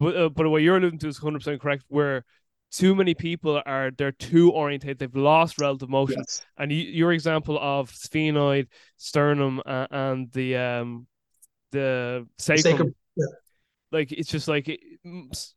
but 0.00 0.16
uh, 0.16 0.28
but 0.30 0.48
what 0.48 0.62
you're 0.62 0.76
alluding 0.76 0.98
to 1.00 1.08
is 1.08 1.20
100 1.22 1.38
percent 1.40 1.60
correct. 1.60 1.84
Where 1.88 2.24
too 2.70 2.94
many 2.94 3.12
people 3.14 3.60
are 3.66 3.90
they're 3.90 4.12
too 4.12 4.50
oriented, 4.52 4.98
they've 4.98 5.14
lost 5.14 5.60
relative 5.60 5.90
motion, 5.90 6.20
Yes. 6.20 6.42
and 6.56 6.72
you, 6.72 6.78
your 6.78 7.12
example 7.12 7.58
of 7.60 7.90
sphenoid, 7.90 8.68
sternum, 8.96 9.60
uh, 9.66 9.86
and 9.90 10.32
the 10.32 10.56
um 10.56 11.06
the 11.72 12.26
sacrum, 12.38 12.62
Sacrum. 12.62 12.94
Like 13.92 14.10
it's 14.10 14.30
just 14.30 14.48
like 14.48 14.66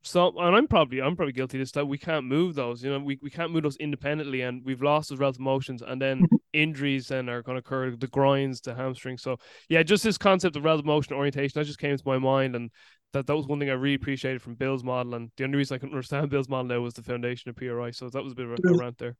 so 0.03 0.37
and 0.39 0.55
i'm 0.55 0.67
probably 0.67 1.01
i'm 1.01 1.15
probably 1.15 1.31
guilty 1.31 1.57
of 1.57 1.61
this 1.61 1.71
that 1.71 1.87
we 1.87 1.97
can't 1.97 2.25
move 2.25 2.55
those 2.55 2.83
you 2.83 2.91
know 2.91 2.99
we, 2.99 3.17
we 3.21 3.29
can't 3.29 3.51
move 3.51 3.63
those 3.63 3.77
independently 3.77 4.41
and 4.41 4.61
we've 4.65 4.81
lost 4.81 5.09
those 5.09 5.19
relative 5.19 5.39
motions 5.39 5.81
and 5.81 6.01
then 6.01 6.21
Mhm. 6.21 6.37
injuries 6.51 7.07
then 7.07 7.29
are 7.29 7.41
going 7.41 7.55
to 7.55 7.59
occur 7.59 7.95
the 7.95 8.07
groins 8.07 8.59
the 8.61 8.75
hamstrings 8.75 9.21
so 9.21 9.37
yeah 9.69 9.83
just 9.83 10.03
this 10.03 10.17
concept 10.17 10.55
of 10.57 10.63
relative 10.65 10.85
motion 10.85 11.13
orientation 11.15 11.57
that 11.59 11.65
just 11.65 11.79
came 11.79 11.95
to 11.95 12.03
my 12.05 12.17
mind 12.17 12.55
and 12.55 12.71
that 13.13 13.25
that 13.27 13.35
was 13.35 13.47
one 13.47 13.59
thing 13.59 13.69
i 13.69 13.73
really 13.73 13.95
appreciated 13.95 14.41
from 14.41 14.55
bill's 14.55 14.83
model 14.83 15.13
and 15.15 15.31
the 15.37 15.43
only 15.45 15.57
reason 15.57 15.75
i 15.75 15.77
couldn't 15.77 15.93
understand 15.93 16.29
bill's 16.35 16.49
model 16.49 16.65
now 16.65 16.79
was 16.81 16.93
the 16.95 17.03
foundation 17.03 17.49
of 17.49 17.55
pri 17.55 17.91
so 17.91 18.09
that 18.09 18.23
was 18.23 18.33
a 18.33 18.35
bit 18.35 18.45
of 18.45 18.51
a, 18.51 18.55
a 18.55 18.57
There's- 18.63 18.79
rant 18.79 18.97
there 18.97 19.15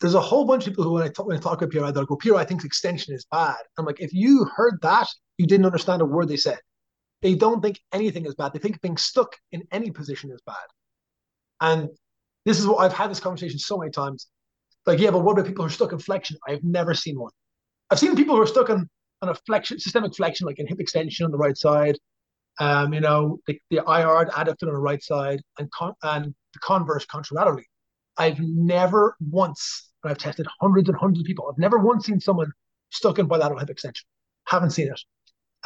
There's 0.00 0.14
a 0.14 0.20
whole 0.20 0.44
bunch 0.46 0.66
of 0.66 0.72
people 0.72 0.84
who, 0.84 0.92
when 0.92 1.02
I 1.04 1.08
talk, 1.08 1.26
when 1.26 1.36
I 1.38 1.40
talk 1.40 1.62
about 1.62 1.72
PRI, 1.72 1.90
they'll 1.90 2.04
go, 2.04 2.16
PRI 2.16 2.44
thinks 2.44 2.64
extension 2.66 3.14
is 3.14 3.24
bad. 3.32 3.56
I'm 3.78 3.86
like, 3.86 3.98
if 4.06 4.12
you 4.12 4.44
heard 4.54 4.76
that, 4.82 5.08
you 5.38 5.46
didn't 5.46 5.64
understand 5.64 6.02
a 6.02 6.04
word 6.04 6.28
they 6.28 6.36
said. 6.36 6.58
They 7.22 7.34
don't 7.34 7.60
think 7.60 7.80
anything 7.92 8.26
is 8.26 8.34
bad. 8.34 8.52
They 8.52 8.58
think 8.58 8.80
being 8.80 8.96
stuck 8.96 9.36
in 9.52 9.62
any 9.72 9.90
position 9.90 10.30
is 10.30 10.40
bad. 10.46 10.56
And 11.60 11.88
this 12.44 12.58
is 12.58 12.66
what 12.66 12.78
I've 12.78 12.92
had 12.92 13.10
this 13.10 13.20
conversation 13.20 13.58
so 13.58 13.78
many 13.78 13.90
times. 13.90 14.28
Like, 14.84 15.00
yeah, 15.00 15.10
but 15.10 15.20
what 15.20 15.32
about 15.32 15.46
people 15.46 15.64
who 15.64 15.68
are 15.68 15.72
stuck 15.72 15.92
in 15.92 15.98
flexion? 15.98 16.36
I've 16.46 16.62
never 16.62 16.94
seen 16.94 17.18
one. 17.18 17.32
I've 17.90 17.98
seen 17.98 18.14
people 18.14 18.36
who 18.36 18.42
are 18.42 18.46
stuck 18.46 18.68
in, 18.68 18.88
on 19.22 19.28
a 19.30 19.34
flexion, 19.34 19.80
systemic 19.80 20.14
flexion, 20.14 20.46
like 20.46 20.58
in 20.58 20.66
hip 20.66 20.78
extension 20.78 21.24
on 21.24 21.32
the 21.32 21.38
right 21.38 21.56
side, 21.56 21.98
um, 22.58 22.94
you 22.94 23.00
know, 23.00 23.38
the, 23.46 23.60
the 23.70 23.78
IR 23.78 24.26
adductor 24.30 24.68
on 24.68 24.74
the 24.74 24.78
right 24.78 25.02
side, 25.02 25.40
and 25.58 25.70
con- 25.70 25.94
and 26.02 26.34
the 26.52 26.58
converse 26.60 27.04
contralaterally. 27.06 27.64
I've 28.16 28.40
never 28.40 29.16
once, 29.20 29.90
and 30.02 30.10
I've 30.10 30.18
tested 30.18 30.46
hundreds 30.60 30.88
and 30.88 30.96
hundreds 30.96 31.20
of 31.20 31.26
people, 31.26 31.48
I've 31.50 31.58
never 31.58 31.78
once 31.78 32.06
seen 32.06 32.20
someone 32.20 32.50
stuck 32.90 33.18
in 33.18 33.26
bilateral 33.26 33.60
hip 33.60 33.70
extension. 33.70 34.06
Haven't 34.44 34.70
seen 34.70 34.88
it. 34.88 35.00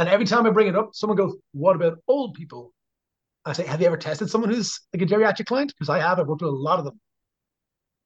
And 0.00 0.08
every 0.08 0.24
time 0.24 0.46
I 0.46 0.50
bring 0.50 0.66
it 0.66 0.74
up, 0.74 0.94
someone 0.94 1.18
goes, 1.18 1.36
What 1.52 1.76
about 1.76 1.98
old 2.08 2.32
people? 2.32 2.72
I 3.44 3.52
say, 3.52 3.66
Have 3.66 3.82
you 3.82 3.86
ever 3.86 3.98
tested 3.98 4.30
someone 4.30 4.48
who's 4.48 4.80
like 4.94 5.02
a 5.02 5.06
geriatric 5.06 5.44
client? 5.44 5.74
Because 5.76 5.90
I 5.90 5.98
have, 5.98 6.18
I've 6.18 6.26
worked 6.26 6.40
with 6.40 6.50
a 6.50 6.56
lot 6.56 6.78
of 6.78 6.86
them. 6.86 6.98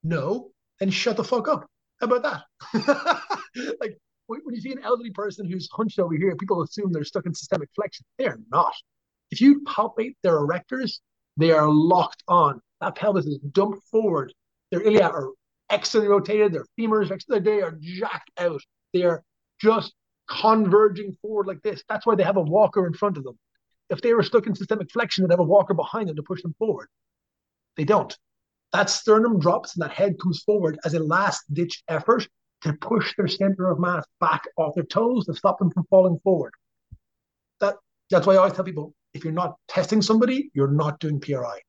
No, 0.03 0.51
then 0.80 0.90
shut 0.90 1.16
the 1.16 1.22
fuck 1.22 1.47
up. 1.47 1.64
How 2.01 2.09
about 2.09 2.42
that? 2.74 3.22
like 3.80 3.97
when 4.26 4.40
you 4.51 4.61
see 4.61 4.72
an 4.72 4.82
elderly 4.82 5.12
person 5.12 5.49
who's 5.49 5.68
hunched 5.70 6.01
over 6.01 6.16
here, 6.16 6.34
people 6.34 6.61
assume 6.64 6.90
they're 6.90 7.05
stuck 7.05 7.26
in 7.26 7.34
systemic 7.34 7.68
flexion. 7.76 8.05
They're 8.18 8.40
not. 8.51 8.74
If 9.30 9.40
you 9.40 9.61
palpate 9.61 10.16
their 10.24 10.40
erectors, 10.40 10.99
they 11.36 11.53
are 11.53 11.68
locked 11.68 12.24
on. 12.26 12.61
That 12.80 12.97
pelvis 12.97 13.26
is 13.26 13.38
dumped 13.53 13.86
forward. 13.86 14.34
Their 14.72 14.82
ilia 14.82 15.05
are 15.05 15.30
externally 15.70 16.09
rotated. 16.09 16.55
Their 16.55 16.66
femurs, 16.76 17.16
they 17.28 17.62
are 17.62 17.78
jacked 17.80 18.32
out. 18.36 18.61
They 18.92 19.05
are 19.05 19.22
just 19.61 19.95
converging 20.29 21.12
forward 21.20 21.47
like 21.47 21.62
this. 21.62 21.83
That's 21.89 22.07
why 22.07 22.14
they 22.14 22.22
have 22.22 22.37
a 22.37 22.43
walker 22.43 22.87
in 22.87 22.95
front 22.95 23.16
of 23.16 23.25
them. 23.25 23.39
If 23.91 24.01
they 24.01 24.14
were 24.14 24.22
stuck 24.22 24.47
in 24.47 24.55
systemic 24.55 24.91
flexion, 24.91 25.25
they'd 25.25 25.33
have 25.33 25.41
a 25.41 25.45
walker 25.45 25.75
behind 25.75 26.09
them 26.09 26.16
to 26.16 26.22
push 26.22 26.43
them 26.43 26.55
forward. 26.59 26.89
They 27.77 27.85
don't. 27.85 28.16
That 28.72 28.91
sternum 28.91 29.39
drops 29.39 29.77
and 29.77 29.83
that 29.83 29.93
head 29.93 30.18
comes 30.20 30.43
forward 30.43 30.79
as 30.85 30.95
a 30.95 30.99
last 30.99 31.43
ditch 31.53 31.83
effort 31.89 32.27
to 32.62 32.72
push 32.72 33.14
their 33.16 33.29
center 33.29 33.70
of 33.70 33.79
mass 33.79 34.05
back 34.20 34.45
off 34.57 34.75
their 34.75 34.85
toes 34.85 35.27
to 35.27 35.35
stop 35.35 35.59
them 35.59 35.70
from 35.70 35.85
falling 35.91 36.18
forward. 36.25 36.53
That 37.61 37.77
that's 38.11 38.27
why 38.27 38.35
I 38.35 38.39
always 38.39 38.55
tell 38.55 38.64
people 38.64 38.95
if 39.12 39.22
you're 39.22 39.33
not 39.33 39.57
testing 39.68 40.03
somebody, 40.03 40.51
you're 40.55 40.68
not 40.68 40.99
doing 40.99 41.20
PRI. 41.20 41.61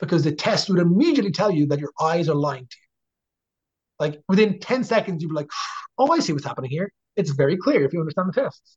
Because 0.00 0.24
the 0.24 0.32
test 0.32 0.68
would 0.68 0.80
immediately 0.80 1.30
tell 1.30 1.50
you 1.50 1.66
that 1.66 1.78
your 1.78 1.92
eyes 2.00 2.28
are 2.28 2.34
lying 2.34 2.66
to 2.66 2.76
you. 2.80 2.88
Like 4.00 4.20
within 4.28 4.58
10 4.58 4.82
seconds, 4.82 5.22
you'd 5.22 5.28
be 5.28 5.34
like, 5.34 5.50
oh, 5.96 6.10
I 6.10 6.18
see 6.18 6.32
what's 6.32 6.44
happening 6.44 6.70
here. 6.70 6.90
It's 7.16 7.30
very 7.30 7.56
clear 7.56 7.84
if 7.84 7.92
you 7.92 8.00
understand 8.00 8.28
the 8.32 8.42
tests. 8.42 8.76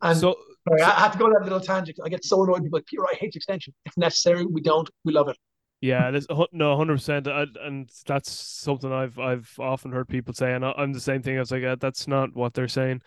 And 0.00 0.18
so 0.18 0.36
sorry, 0.68 0.82
I 0.82 1.00
have 1.00 1.12
to 1.12 1.18
go 1.18 1.26
on 1.26 1.32
that 1.32 1.42
little 1.42 1.60
tangent. 1.60 1.98
I 2.04 2.08
get 2.08 2.24
so 2.24 2.42
annoyed. 2.42 2.62
People 2.62 2.78
like 2.78 2.86
PRI 2.86 3.18
hates 3.18 3.36
extension. 3.36 3.74
If 3.84 3.96
necessary, 3.96 4.44
we 4.46 4.60
don't. 4.60 4.88
We 5.04 5.12
love 5.12 5.28
it. 5.28 5.36
Yeah, 5.80 6.10
this, 6.10 6.26
no, 6.52 6.76
hundred 6.76 6.94
percent, 6.94 7.26
and 7.26 7.90
that's 8.06 8.30
something 8.30 8.90
I've 8.90 9.18
I've 9.18 9.52
often 9.58 9.92
heard 9.92 10.08
people 10.08 10.32
say, 10.32 10.54
and 10.54 10.64
I- 10.64 10.72
I'm 10.78 10.92
the 10.94 11.00
same 11.00 11.20
thing. 11.22 11.36
I 11.36 11.40
was 11.40 11.50
like, 11.50 11.62
uh, 11.64 11.76
that's 11.78 12.08
not 12.08 12.34
what 12.34 12.54
they're 12.54 12.68
saying, 12.68 13.02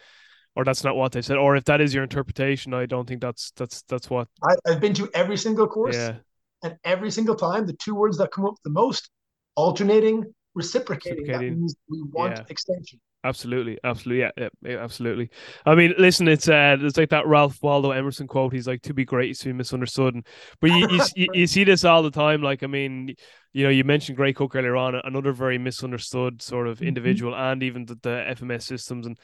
or 0.56 0.64
that's 0.64 0.84
not 0.84 0.96
what 0.96 1.12
they 1.12 1.24
said, 1.24 1.38
or 1.38 1.56
if 1.56 1.64
that 1.66 1.82
is 1.82 1.92
your 1.92 2.04
interpretation, 2.04 2.76
I 2.76 2.86
don't 2.86 3.08
think 3.08 3.22
that's 3.22 3.52
that's 3.56 3.82
that's 3.84 4.12
what. 4.12 4.28
I, 4.44 4.56
I've 4.68 4.80
been 4.80 4.94
to 4.96 5.10
every 5.16 5.38
single 5.38 5.68
course, 5.68 5.96
Yeah, 5.96 6.18
and 6.62 6.78
every 6.84 7.10
single 7.10 7.36
time, 7.36 7.66
the 7.66 7.74
two 7.74 7.96
words 7.96 8.18
that 8.20 8.32
come 8.32 8.46
up 8.46 8.56
the 8.64 8.70
most 8.70 9.10
alternating, 9.56 10.24
reciprocating. 10.54 11.24
Reciprocating. 11.24 11.48
That 11.50 11.60
means 11.60 11.76
we 11.90 12.04
want 12.12 12.38
Yeah. 12.38 12.44
extension. 12.50 13.00
Absolutely, 13.24 13.78
absolutely, 13.84 14.22
yeah, 14.38 14.48
yeah, 14.62 14.78
absolutely. 14.78 15.30
I 15.66 15.76
mean, 15.76 15.94
listen, 15.98 16.28
it's 16.30 16.48
uh, 16.48 16.78
it's 16.80 16.98
like 16.98 17.10
that 17.10 17.28
Ralph 17.28 17.58
Waldo 17.62 17.92
Emerson 17.92 18.26
quote. 18.28 18.54
He's 18.54 18.68
like, 18.68 18.84
"To 18.84 18.94
be 18.94 19.04
great 19.04 19.32
is 19.32 19.40
to 19.40 19.48
be 19.48 19.54
misunderstood." 19.54 20.16
And, 20.16 20.26
but 20.62 20.72
you, 20.72 21.00
you 21.16 21.28
you 21.34 21.48
see 21.48 21.66
this 21.66 21.84
all 21.84 22.04
the 22.04 22.12
time. 22.12 22.42
Like, 22.42 22.64
I 22.64 22.68
mean, 22.68 23.16
you 23.52 23.64
know, 23.66 23.70
you 23.70 23.84
mentioned 23.84 24.16
Gray 24.18 24.32
Cook 24.32 24.56
earlier 24.56 24.78
on, 24.78 24.96
another 25.04 25.34
very 25.34 25.58
misunderstood 25.58 26.42
sort 26.42 26.68
of 26.68 26.80
Mhm. 26.80 26.88
individual, 26.88 27.36
and 27.36 27.64
even 27.64 27.86
the, 27.86 27.96
the 28.02 28.24
FMS 28.28 28.66
systems 28.66 29.06
and. 29.06 29.18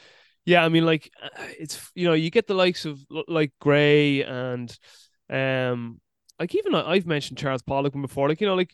Yeah, 0.45 0.65
I 0.65 0.67
mean, 0.67 0.85
like 0.85 1.09
uh, 1.23 1.29
it's 1.57 1.89
you 1.95 2.05
know 2.05 2.13
you 2.13 2.29
get 2.29 2.47
the 2.47 2.53
likes 2.53 2.83
of 2.83 2.99
like 3.29 3.53
Gray 3.61 4.23
and 4.23 4.77
um 5.29 6.01
like 6.37 6.53
even 6.53 6.75
I've 6.75 7.05
mentioned 7.05 7.37
Charles 7.37 7.61
Poliquin 7.63 8.01
before, 8.01 8.27
like 8.27 8.41
you 8.41 8.47
know 8.47 8.55
like 8.55 8.71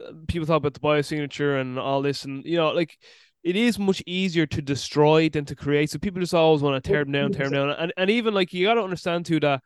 uh, 0.00 0.12
people 0.28 0.46
talk 0.46 0.58
about 0.58 0.74
the 0.74 0.80
biosignature 0.80 1.60
and 1.60 1.78
all 1.78 2.02
this, 2.02 2.24
and 2.24 2.44
you 2.44 2.56
know 2.56 2.70
like 2.70 2.96
it 3.42 3.56
is 3.56 3.78
much 3.78 4.02
easier 4.06 4.46
to 4.46 4.62
destroy 4.62 5.28
than 5.28 5.44
to 5.46 5.56
create. 5.56 5.90
So 5.90 5.98
people 5.98 6.20
just 6.20 6.34
always 6.34 6.62
want 6.62 6.82
to 6.82 6.88
tear 6.88 7.04
them 7.04 7.12
down, 7.12 7.32
tear 7.32 7.44
them 7.44 7.52
down, 7.52 7.70
and 7.70 7.92
and 7.96 8.10
even 8.10 8.34
like 8.34 8.52
you 8.52 8.66
got 8.66 8.74
to 8.74 8.82
understand 8.82 9.26
too 9.26 9.40
that 9.40 9.62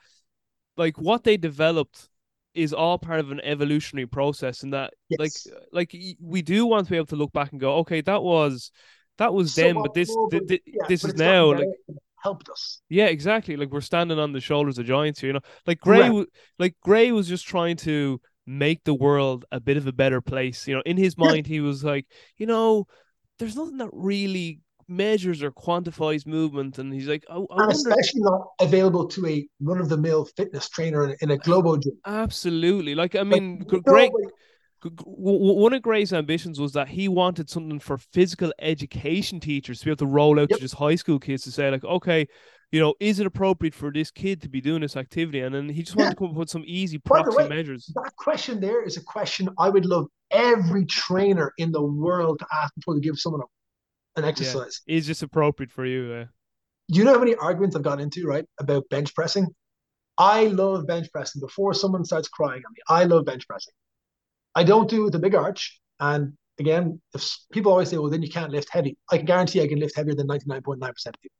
like 0.76 0.96
what 0.98 1.24
they 1.24 1.36
developed 1.36 2.08
is 2.54 2.72
all 2.72 2.98
part 2.98 3.18
of 3.20 3.32
an 3.32 3.40
evolutionary 3.42 4.06
process, 4.06 4.62
and 4.62 4.72
that 4.72 4.92
like 5.18 5.32
Yes. 5.32 5.48
like 5.72 5.90
y- 5.92 6.16
we 6.20 6.42
do 6.42 6.66
want 6.66 6.86
to 6.86 6.90
be 6.90 6.96
able 6.96 7.06
to 7.06 7.16
look 7.16 7.32
back 7.32 7.52
and 7.52 7.60
go, 7.60 7.76
okay, 7.78 8.00
that 8.02 8.22
was 8.22 8.70
that 9.18 9.32
was 9.34 9.54
them, 9.54 9.76
but 9.82 9.94
this 9.94 10.14
th- 10.30 10.46
th- 10.46 10.62
yeah, 10.66 10.86
this 10.88 11.04
is 11.04 11.14
now 11.14 11.52
like 11.52 11.68
helped 12.22 12.48
us. 12.48 12.80
yeah, 12.88 13.06
exactly. 13.06 13.56
Like 13.56 13.70
we're 13.70 13.80
standing 13.80 14.18
on 14.18 14.32
the 14.32 14.40
shoulders 14.40 14.78
of 14.78 14.86
giants 14.86 15.20
here, 15.20 15.28
you 15.28 15.34
know. 15.34 15.40
Like 15.66 15.80
Gray, 15.80 16.06
w- 16.06 16.26
like 16.58 16.74
Gray 16.82 17.12
was 17.12 17.28
just 17.28 17.46
trying 17.46 17.76
to 17.78 18.20
make 18.46 18.84
the 18.84 18.94
world 18.94 19.44
a 19.52 19.60
bit 19.60 19.76
of 19.76 19.86
a 19.86 19.92
better 19.92 20.20
place. 20.20 20.66
You 20.68 20.74
know, 20.76 20.82
in 20.86 20.96
his 20.96 21.16
mind, 21.18 21.46
he 21.46 21.60
was 21.60 21.82
like, 21.84 22.06
you 22.38 22.46
know, 22.46 22.86
there's 23.38 23.56
nothing 23.56 23.78
that 23.78 23.90
really 23.92 24.60
measures 24.86 25.42
or 25.42 25.50
quantifies 25.50 26.26
movement, 26.26 26.78
and 26.78 26.92
he's 26.92 27.08
like, 27.08 27.24
oh, 27.30 27.46
And 27.50 27.72
especially 27.72 28.20
not 28.20 28.48
available 28.60 29.06
to 29.08 29.26
a 29.26 29.46
run 29.60 29.80
of 29.80 29.88
the 29.88 29.96
mill 29.96 30.26
fitness 30.36 30.68
trainer 30.68 31.04
in, 31.04 31.16
in 31.22 31.30
a 31.30 31.34
uh, 31.34 31.38
Globo 31.38 31.76
gym. 31.76 31.92
Absolutely, 32.06 32.94
like 32.94 33.14
I 33.16 33.22
mean, 33.22 33.58
you 33.60 33.64
Gr- 33.66 33.76
know, 33.76 33.82
Gray. 33.82 34.02
like, 34.04 34.12
G- 34.82 34.90
g- 34.90 34.96
w- 34.96 35.38
w- 35.38 35.58
One 35.60 35.72
of 35.72 35.80
Gray's 35.80 36.12
ambitions 36.12 36.60
was 36.60 36.72
that 36.74 36.88
he 36.88 37.08
wanted 37.08 37.48
something 37.48 37.80
for 37.80 37.96
physical 37.96 38.52
education 38.58 39.40
teachers 39.40 39.78
to 39.78 39.86
be 39.86 39.90
able 39.92 39.96
to 39.98 40.06
roll 40.06 40.38
out 40.38 40.50
Yep. 40.50 40.58
to 40.58 40.62
just 40.62 40.74
high 40.74 40.96
school 40.96 41.18
kids 41.18 41.42
to 41.44 41.50
say, 41.52 41.70
like, 41.70 41.84
okay, 41.84 42.28
you 42.74 42.80
know, 42.80 42.92
is 42.98 43.20
it 43.20 43.26
appropriate 43.26 43.72
for 43.72 43.92
this 43.92 44.10
kid 44.10 44.42
to 44.42 44.48
be 44.48 44.60
doing 44.60 44.80
this 44.80 44.96
activity? 44.96 45.38
And 45.38 45.54
then 45.54 45.68
he 45.68 45.84
just 45.84 45.94
wanted 45.96 46.06
Yeah. 46.08 46.10
to 46.10 46.16
come 46.16 46.30
up 46.30 46.34
with 46.34 46.50
some 46.50 46.64
easy 46.66 46.98
proxy 46.98 47.36
way, 47.36 47.48
measures. 47.48 47.92
that 47.94 48.12
question 48.16 48.58
there 48.58 48.82
is 48.82 48.96
a 48.96 49.00
question 49.04 49.48
I 49.60 49.68
would 49.68 49.86
love 49.86 50.06
every 50.32 50.84
trainer 50.86 51.52
in 51.58 51.70
the 51.70 51.80
world 51.80 52.40
to 52.40 52.46
ask 52.52 52.74
before 52.74 52.94
they 52.94 53.00
give 53.00 53.16
someone 53.16 53.42
a, 53.42 54.18
an 54.18 54.24
exercise. 54.24 54.80
Is 54.88 55.06
this 55.06 55.22
appropriate 55.22 55.70
for 55.70 55.86
you? 55.86 56.12
Uh, 56.12 56.24
Do 56.88 56.98
you 56.98 57.04
know 57.04 57.12
how 57.12 57.20
many 57.20 57.36
arguments 57.36 57.76
I've 57.76 57.82
got 57.84 58.00
into, 58.00 58.26
right, 58.26 58.44
about 58.58 58.88
bench 58.88 59.14
pressing? 59.14 59.46
I 60.18 60.46
love 60.48 60.84
bench 60.88 61.06
pressing 61.12 61.38
before 61.38 61.74
someone 61.74 62.04
starts 62.04 62.26
crying 62.26 62.62
at 62.66 62.72
me. 62.72 62.80
I 62.88 63.04
love 63.04 63.24
bench 63.24 63.46
pressing. 63.46 63.74
I 64.56 64.64
don't 64.64 64.90
do 64.90 65.10
the 65.10 65.20
big 65.20 65.36
arch. 65.36 65.80
And 66.00 66.32
again, 66.58 67.00
if 67.14 67.36
people 67.52 67.70
always 67.70 67.88
say, 67.90 67.98
well, 67.98 68.10
then 68.10 68.22
you 68.22 68.30
can't 68.30 68.50
lift 68.50 68.68
heavy, 68.72 68.96
I 69.12 69.18
can 69.18 69.26
guarantee 69.26 69.62
I 69.62 69.68
can 69.68 69.78
lift 69.78 69.94
heavier 69.94 70.16
than 70.16 70.26
99.9% 70.26 70.80
of 70.88 71.20
people. 71.22 71.36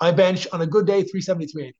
I 0.00 0.12
bench 0.12 0.46
on 0.52 0.60
a 0.60 0.66
good 0.66 0.86
day 0.86 1.02
370, 1.02 1.46
380. 1.46 1.76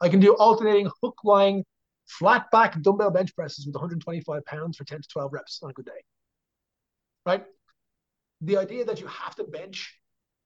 I 0.00 0.08
can 0.08 0.20
do 0.20 0.34
alternating 0.34 0.90
hook 1.02 1.16
lying 1.24 1.64
flat 2.06 2.50
back 2.50 2.80
dumbbell 2.82 3.10
bench 3.10 3.34
presses 3.34 3.66
with 3.66 3.74
125 3.74 4.44
pounds 4.44 4.76
for 4.76 4.84
10 4.84 5.00
to 5.00 5.08
12 5.08 5.32
reps 5.32 5.60
on 5.62 5.70
a 5.70 5.72
good 5.72 5.86
day. 5.86 6.02
Right? 7.24 7.44
The 8.40 8.56
idea 8.56 8.84
that 8.84 9.00
you 9.00 9.06
have 9.06 9.36
to 9.36 9.44
bench 9.44 9.98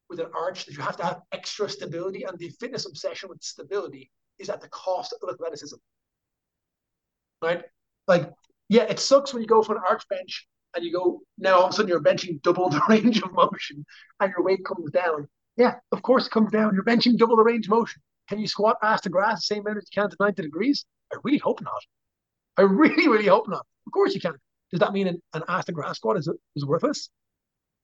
with 0.09 0.21
an 0.21 0.27
arch, 0.39 0.67
that 0.67 0.77
you 0.77 0.83
have 0.83 0.97
to 0.99 1.05
have 1.05 1.21
extra 1.33 1.69
stability, 1.69 2.25
and 2.25 2.39
the 2.39 2.51
fitness 2.61 2.87
obsession 2.87 3.29
with 3.29 3.43
stability 3.43 4.11
is 4.39 4.51
at 4.51 4.61
the 4.61 4.69
cost 4.69 5.15
of 5.21 5.29
athleticism. 5.29 5.77
Right? 7.43 7.65
Like, 8.07 8.31
yeah, 8.69 8.85
it 8.85 9.01
sucks 9.01 9.33
when 9.33 9.43
you 9.43 9.49
go 9.49 9.63
for 9.63 9.77
an 9.77 9.83
arch 9.89 10.09
bench 10.09 10.47
and 10.75 10.85
you 10.85 10.93
go 10.93 11.23
now 11.39 11.57
all 11.57 11.65
of 11.65 11.71
a 11.71 11.73
sudden 11.73 11.89
you're 11.89 12.03
benching 12.03 12.41
double 12.43 12.69
the 12.69 12.83
range 12.89 13.23
of 13.23 13.33
motion 13.33 13.85
and 14.21 14.33
your 14.37 14.45
weight 14.45 14.65
comes 14.65 14.91
down. 14.91 15.29
Yeah, 15.57 15.77
of 15.93 16.03
course 16.03 16.27
it 16.27 16.31
comes 16.31 16.51
down. 16.53 16.75
You're 16.75 16.85
benching 16.85 17.17
double 17.17 17.37
the 17.37 17.43
range 17.43 17.69
motion. 17.69 18.03
Can 18.29 18.39
you 18.39 18.49
squat 18.49 18.77
ass 18.83 19.01
to 19.03 19.09
grass 19.09 19.41
the 19.41 19.55
same 19.55 19.61
amount 19.63 19.79
as 19.79 19.89
you 19.91 20.01
can 20.01 20.11
to 20.11 20.17
90 20.19 20.43
degrees? 20.43 20.85
I 21.13 21.17
really 21.23 21.39
hope 21.39 21.61
not. 21.63 21.83
I 22.57 22.63
really, 22.63 23.09
really 23.09 23.27
hope 23.27 23.49
not. 23.49 23.65
Of 23.87 23.93
course 23.93 24.15
you 24.15 24.21
can. 24.21 24.35
Does 24.71 24.81
that 24.81 24.93
mean 24.93 25.07
an, 25.07 25.23
an 25.33 25.43
ass 25.49 25.65
to 25.67 25.73
grass 25.73 25.97
squat 25.97 26.17
is, 26.17 26.29
is 26.57 26.67
worthless? 26.67 27.11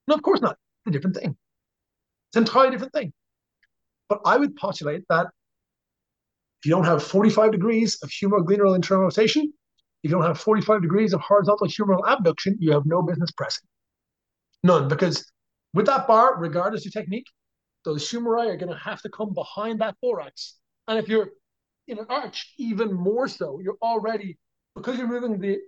No, 0.08 0.14
of 0.14 0.22
course 0.22 0.40
not. 0.40 0.56
It's 0.84 0.88
a 0.88 0.90
different 0.90 1.16
thing. 1.16 1.36
It's 2.30 2.36
an 2.36 2.42
entirely 2.42 2.72
different 2.72 2.92
thing. 2.92 3.12
But 4.08 4.20
I 4.26 4.36
would 4.36 4.56
postulate 4.56 5.04
that 5.08 5.26
if 6.60 6.66
you 6.66 6.70
don't 6.70 6.84
have 6.84 7.02
45 7.02 7.52
degrees 7.52 7.98
of 8.02 8.10
humeral 8.10 8.74
internal 8.74 9.04
rotation, 9.04 9.52
if 10.02 10.10
you 10.10 10.16
don't 10.16 10.26
have 10.26 10.40
45 10.40 10.82
degrees 10.82 11.12
of 11.12 11.20
horizontal 11.20 11.66
humeral 11.66 12.06
abduction, 12.06 12.56
you 12.60 12.72
have 12.72 12.84
no 12.84 13.02
business 13.02 13.30
pressing. 13.30 13.68
None, 14.64 14.88
because 14.88 15.30
with 15.74 15.86
that 15.86 16.06
bar, 16.06 16.38
regardless 16.38 16.86
of 16.86 16.92
technique, 16.92 17.26
those 17.84 18.08
humeri 18.10 18.48
are 18.48 18.56
going 18.56 18.72
to 18.72 18.78
have 18.78 19.02
to 19.02 19.08
come 19.08 19.34
behind 19.34 19.80
that 19.80 19.96
thorax. 20.00 20.58
And 20.88 20.98
if 20.98 21.08
you're 21.08 21.30
in 21.88 21.98
an 21.98 22.06
arch, 22.08 22.54
even 22.58 22.92
more 22.92 23.28
so, 23.28 23.60
you're 23.60 23.78
already, 23.82 24.38
because 24.74 24.98
you're 24.98 25.08
moving 25.08 25.38
the, 25.40 25.58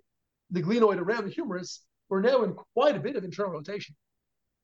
the 0.51 0.63
glenoid 0.63 0.99
around 0.99 1.25
the 1.25 1.31
humerus, 1.31 1.85
we're 2.09 2.21
now 2.21 2.43
in 2.43 2.55
quite 2.75 2.97
a 2.97 3.01
bit 3.01 3.17
of 3.17 3.25
internal 3.25 3.53
rotation. 3.53 3.95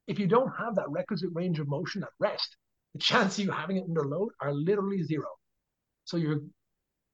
If 0.07 0.19
you 0.19 0.27
don't 0.27 0.53
have 0.59 0.77
that 0.77 0.89
requisite 0.89 1.31
range 1.33 1.59
of 1.61 1.69
motion 1.69 2.03
at 2.03 2.11
rest, 2.19 2.57
the 2.95 3.01
chance 3.01 3.39
of 3.39 3.45
you 3.45 3.51
having 3.51 3.77
it 3.77 3.85
under 3.89 4.05
load 4.05 4.31
are 4.41 4.53
literally 4.53 5.03
zero. 5.03 5.29
So 6.05 6.17
you're, 6.17 6.41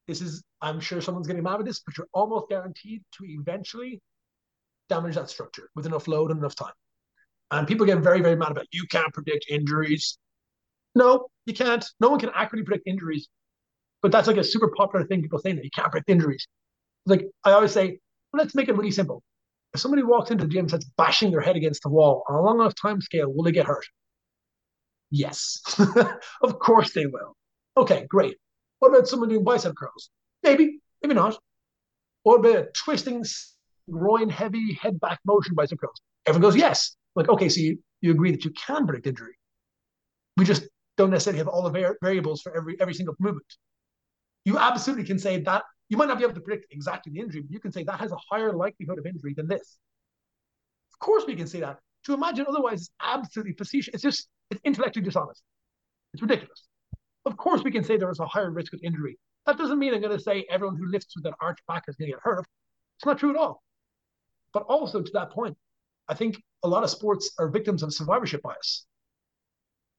this 0.09 0.21
is, 0.21 0.43
I'm 0.63 0.81
sure 0.81 1.01
someone's 1.01 1.27
getting 1.27 1.43
mad 1.43 1.61
at 1.61 1.67
this, 1.67 1.81
but 1.81 1.97
you're 1.99 2.09
almost 2.15 2.49
guaranteed 2.49 3.03
to 3.19 3.25
eventually 3.25 4.01
damage 4.89 5.17
that 5.17 5.29
structure 5.29 5.69
with 5.75 5.87
enough 5.87 6.09
load 6.09 6.31
and 6.31 6.41
enough 6.41 6.55
time. 6.55 6.73
And 7.51 7.67
people 7.67 7.87
get 7.87 7.99
very, 7.99 8.21
very 8.21 8.37
mad 8.37 8.51
about 8.51 8.67
you 8.73 8.85
can't 8.91 9.13
predict 9.13 9.47
injuries. 9.51 10.19
No, 10.97 11.29
you 11.45 11.55
can't. 11.55 11.85
No 12.01 12.09
one 12.09 12.19
can 12.19 12.31
accurately 12.35 12.65
predict 12.65 12.89
injuries. 12.89 13.29
But 14.03 14.13
that's 14.13 14.29
like 14.29 14.39
a 14.39 14.45
super 14.45 14.71
popular 14.77 15.07
thing 15.07 15.23
people 15.23 15.39
say 15.39 15.53
that 15.53 15.65
you 15.65 15.71
can't 15.71 15.91
predict 15.93 16.11
injuries. 16.11 16.47
Like 17.07 17.27
I 17.45 17.53
always 17.53 17.73
say, 17.73 18.01
let's 18.33 18.55
make 18.55 18.69
it 18.69 18.77
really 18.77 18.91
simple. 18.91 19.23
If 19.75 19.81
somebody 19.81 20.03
walks 20.03 20.31
into 20.31 20.45
the 20.45 20.51
gym 20.51 20.61
and 20.61 20.71
starts 20.71 20.87
bashing 20.97 21.31
their 21.31 21.43
head 21.43 21.57
against 21.57 21.83
the 21.83 21.91
wall 21.91 22.25
on 22.29 22.37
a 22.37 22.43
long 22.43 22.61
enough 22.61 22.75
time 22.75 23.01
scale, 23.01 23.33
will 23.33 23.45
they 23.45 23.53
get 23.53 23.67
hurt? 23.67 23.85
Yes, 25.11 25.61
of 26.43 26.59
course 26.59 26.93
they 26.93 27.07
will. 27.07 27.37
Okay, 27.77 28.07
great. 28.09 28.37
What 28.79 28.89
about 28.89 29.07
someone 29.09 29.29
doing 29.29 29.45
bicep 29.45 29.77
curls? 29.77 30.11
Maybe, 30.43 30.81
maybe 31.03 31.15
not. 31.15 31.39
What 32.25 32.41
about 32.41 32.75
twisting 32.75 33.25
groin 33.91 34.31
heavy 34.31 34.75
head 34.75 35.01
back 35.01 35.21
motion 35.27 35.55
bicep 35.55 35.81
curls? 35.81 36.01
Everyone 36.27 36.51
goes, 36.51 36.57
yes. 36.57 36.97
Like, 37.15 37.29
okay, 37.29 37.49
so 37.49 37.61
you, 37.61 37.79
you 38.01 38.11
agree 38.13 38.33
that 38.33 38.45
you 38.45 38.51
can 38.53 38.87
predict 38.87 39.07
injury. 39.07 39.35
We 40.37 40.45
just 40.45 40.69
don't 40.97 41.11
necessarily 41.11 41.39
have 41.39 41.49
all 41.49 41.63
the 41.63 41.71
var- 41.71 41.97
variables 42.03 42.43
for 42.43 42.57
every 42.57 42.81
every 42.81 42.95
single 42.95 43.15
movement. 43.19 43.47
You 44.45 44.59
absolutely 44.59 45.05
can 45.05 45.19
say 45.19 45.41
that 45.41 45.65
you 45.89 45.97
might 45.97 46.09
not 46.09 46.19
be 46.19 46.25
able 46.25 46.35
to 46.35 46.41
predict 46.41 46.73
exactly 46.73 47.13
the 47.13 47.21
injury, 47.21 47.43
but 47.43 47.51
you 47.51 47.61
can 47.61 47.73
say 47.73 47.85
that 47.85 48.01
has 48.01 48.13
a 48.13 48.19
higher 48.31 48.53
likelihood 48.53 48.99
of 48.99 49.07
injury 49.07 49.35
than 49.35 49.47
this. 49.49 49.79
Of 50.93 50.99
course, 50.99 51.25
we 51.27 51.37
can 51.37 51.47
say 51.47 51.61
that. 51.61 51.79
To 52.05 52.15
imagine 52.15 52.47
otherwise 52.49 52.83
is 52.83 52.91
absolutely 53.03 53.55
facetious. 53.55 53.95
It's 53.95 54.03
just 54.03 54.29
it's 54.51 54.61
intellectually 54.65 55.05
dishonest. 55.05 55.43
It's 56.13 56.23
ridiculous. 56.23 56.69
Of 57.25 57.37
course, 57.37 57.63
we 57.65 57.73
can 57.73 57.83
say 57.85 57.97
there 57.97 58.11
is 58.11 58.21
a 58.21 58.27
higher 58.27 58.51
risk 58.51 58.73
of 58.73 58.81
injury. 58.83 59.19
That 59.47 59.59
doesn't 59.59 59.79
mean 59.79 59.95
I'm 59.95 60.01
going 60.01 60.17
to 60.17 60.23
say 60.23 60.47
everyone 60.49 60.77
who 60.77 60.91
lifts 60.91 61.15
with 61.17 61.27
an 61.27 61.35
arch 61.41 61.59
back 61.69 61.85
is 61.89 61.97
going 61.97 62.11
to 62.11 62.17
get 62.17 62.23
hurt. 62.23 62.47
It's 62.99 63.07
not 63.07 63.19
true 63.19 63.31
at 63.31 63.37
all. 63.37 63.63
But 64.53 64.63
also 64.63 65.03
to 65.03 65.11
that 65.15 65.31
point, 65.31 65.57
I 66.09 66.15
think 66.15 66.41
a 66.63 66.69
lot 66.69 66.85
of 66.85 66.91
sports 66.91 67.33
are 67.39 67.49
victims 67.49 67.83
of 67.83 67.93
survivorship 67.93 68.43
bias. 68.43 68.87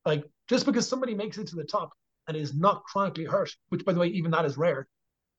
Like 0.06 0.26
just 0.48 0.66
because 0.66 0.88
somebody 0.88 1.14
makes 1.14 1.38
it 1.38 1.48
to 1.48 1.56
the 1.56 1.64
top 1.64 1.92
and 2.28 2.36
is 2.36 2.54
not 2.56 2.84
chronically 2.84 3.26
hurt, 3.26 3.52
which 3.70 3.86
by 3.86 3.94
the 3.94 4.00
way, 4.00 4.08
even 4.08 4.32
that 4.32 4.46
is 4.46 4.58
rare, 4.58 4.88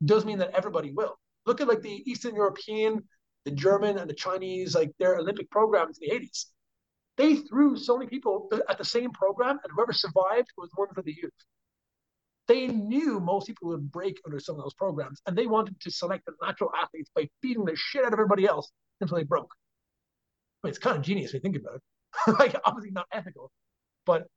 does 0.04 0.24
mean 0.24 0.38
that 0.38 0.50
everybody 0.54 0.92
will. 0.92 1.18
Look 1.46 1.60
at 1.60 1.68
like 1.68 1.82
the 1.82 2.02
Eastern 2.10 2.34
European, 2.34 3.02
the 3.44 3.50
German, 3.50 3.98
and 3.98 4.08
the 4.08 4.14
Chinese, 4.14 4.74
like 4.74 4.92
their 4.98 5.16
Olympic 5.16 5.50
programs 5.50 5.98
in 5.98 6.08
the 6.08 6.14
80s. 6.14 6.46
They 7.16 7.36
threw 7.36 7.76
so 7.76 7.98
many 7.98 8.08
people 8.08 8.48
at 8.68 8.78
the 8.78 8.84
same 8.84 9.10
program, 9.10 9.58
and 9.62 9.72
whoever 9.74 9.92
survived 9.92 10.48
was 10.56 10.70
one 10.76 10.88
for 10.94 11.02
the 11.02 11.12
youth. 11.12 11.32
They 12.46 12.68
knew 12.68 13.20
most 13.20 13.46
people 13.46 13.68
would 13.68 13.90
break 13.90 14.20
under 14.24 14.38
some 14.40 14.56
of 14.56 14.62
those 14.62 14.74
programs, 14.74 15.20
and 15.26 15.36
they 15.36 15.46
wanted 15.46 15.80
to 15.80 15.90
select 15.90 16.24
the 16.26 16.32
natural 16.40 16.70
athletes 16.80 17.10
by 17.14 17.28
beating 17.42 17.64
the 17.64 17.76
shit 17.76 18.04
out 18.04 18.12
of 18.12 18.14
everybody 18.14 18.46
else 18.46 18.70
until 19.00 19.16
they 19.18 19.24
broke. 19.24 19.52
I 20.62 20.66
mean, 20.66 20.70
it's 20.70 20.78
kind 20.78 20.96
of 20.96 21.02
genius 21.02 21.32
when 21.32 21.40
you 21.40 21.42
think 21.42 21.56
about 21.56 21.76
it. 21.76 22.38
like, 22.38 22.54
obviously 22.64 22.92
not 22.92 23.06
ethical, 23.12 23.50
but 24.06 24.28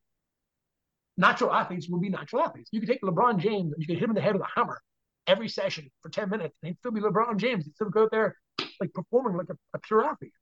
natural 1.21 1.53
athletes 1.53 1.87
will 1.87 1.99
be 1.99 2.09
natural 2.09 2.41
athletes. 2.41 2.69
You 2.73 2.79
could 2.79 2.89
take 2.89 3.01
LeBron 3.03 3.37
James 3.37 3.71
and 3.71 3.75
you 3.77 3.85
could 3.85 3.97
hit 3.97 4.03
him 4.03 4.09
in 4.09 4.15
the 4.15 4.21
head 4.21 4.33
with 4.33 4.41
a 4.41 4.59
hammer 4.59 4.81
every 5.27 5.47
session 5.47 5.89
for 6.01 6.09
10 6.09 6.29
minutes 6.29 6.57
and 6.61 6.69
he'd 6.69 6.79
still 6.79 6.91
be 6.91 6.99
LeBron 6.99 7.37
James. 7.37 7.63
He'd 7.63 7.75
still 7.75 7.89
go 7.89 8.03
out 8.03 8.11
there 8.11 8.35
like 8.79 8.91
performing 8.93 9.37
like 9.37 9.49
a, 9.49 9.55
a 9.75 9.79
pure 9.79 10.03
athlete. 10.03 10.33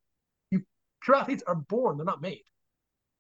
You 0.52 0.64
pure 1.04 1.18
athletes 1.18 1.44
are 1.46 1.56
born, 1.56 1.98
they're 1.98 2.06
not 2.06 2.22
made. 2.22 2.44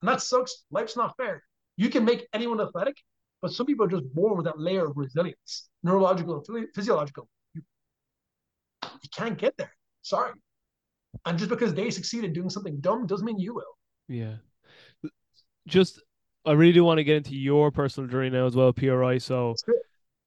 And 0.01 0.07
that 0.07 0.22
sucks. 0.22 0.64
Life's 0.72 0.95
not 0.95 1.18
fair. 1.18 1.43
You 1.76 1.89
can 1.89 2.05
make 2.05 2.28
anyone 2.34 2.62
athletic, 2.62 2.95
but 3.41 3.51
some 3.51 3.66
people 3.66 3.86
are 3.86 3.89
just 3.89 4.05
born 4.14 4.38
with 4.38 4.45
that 4.45 4.57
layer 4.57 4.86
of 4.86 4.95
resilience, 4.95 5.70
neurological 5.84 6.41
and 6.47 6.68
physiological. 6.74 7.28
You, 7.53 7.62
you 8.84 9.10
can't 9.14 9.38
get 9.38 9.57
there. 9.57 9.76
Sorry. 10.01 10.32
And 11.26 11.38
just 11.38 11.49
because 11.49 11.74
they 11.74 11.89
succeeded 11.89 12.32
doing 12.32 12.49
something 12.49 12.80
dumb 12.80 13.05
doesn't 13.05 13.26
mean 13.26 13.39
you 13.39 13.53
will. 13.53 13.78
Yeah. 14.07 14.36
Just 15.68 16.01
I 16.50 16.54
really 16.54 16.74
do 16.74 16.84
want 16.84 16.97
to 16.97 17.04
get 17.04 17.18
into 17.18 17.36
your 17.36 17.70
personal 17.70 18.10
journey 18.10 18.32
now 18.32 18.47
as 18.47 18.56
well, 18.56 18.74
PRI. 18.74 19.20
So 19.20 19.56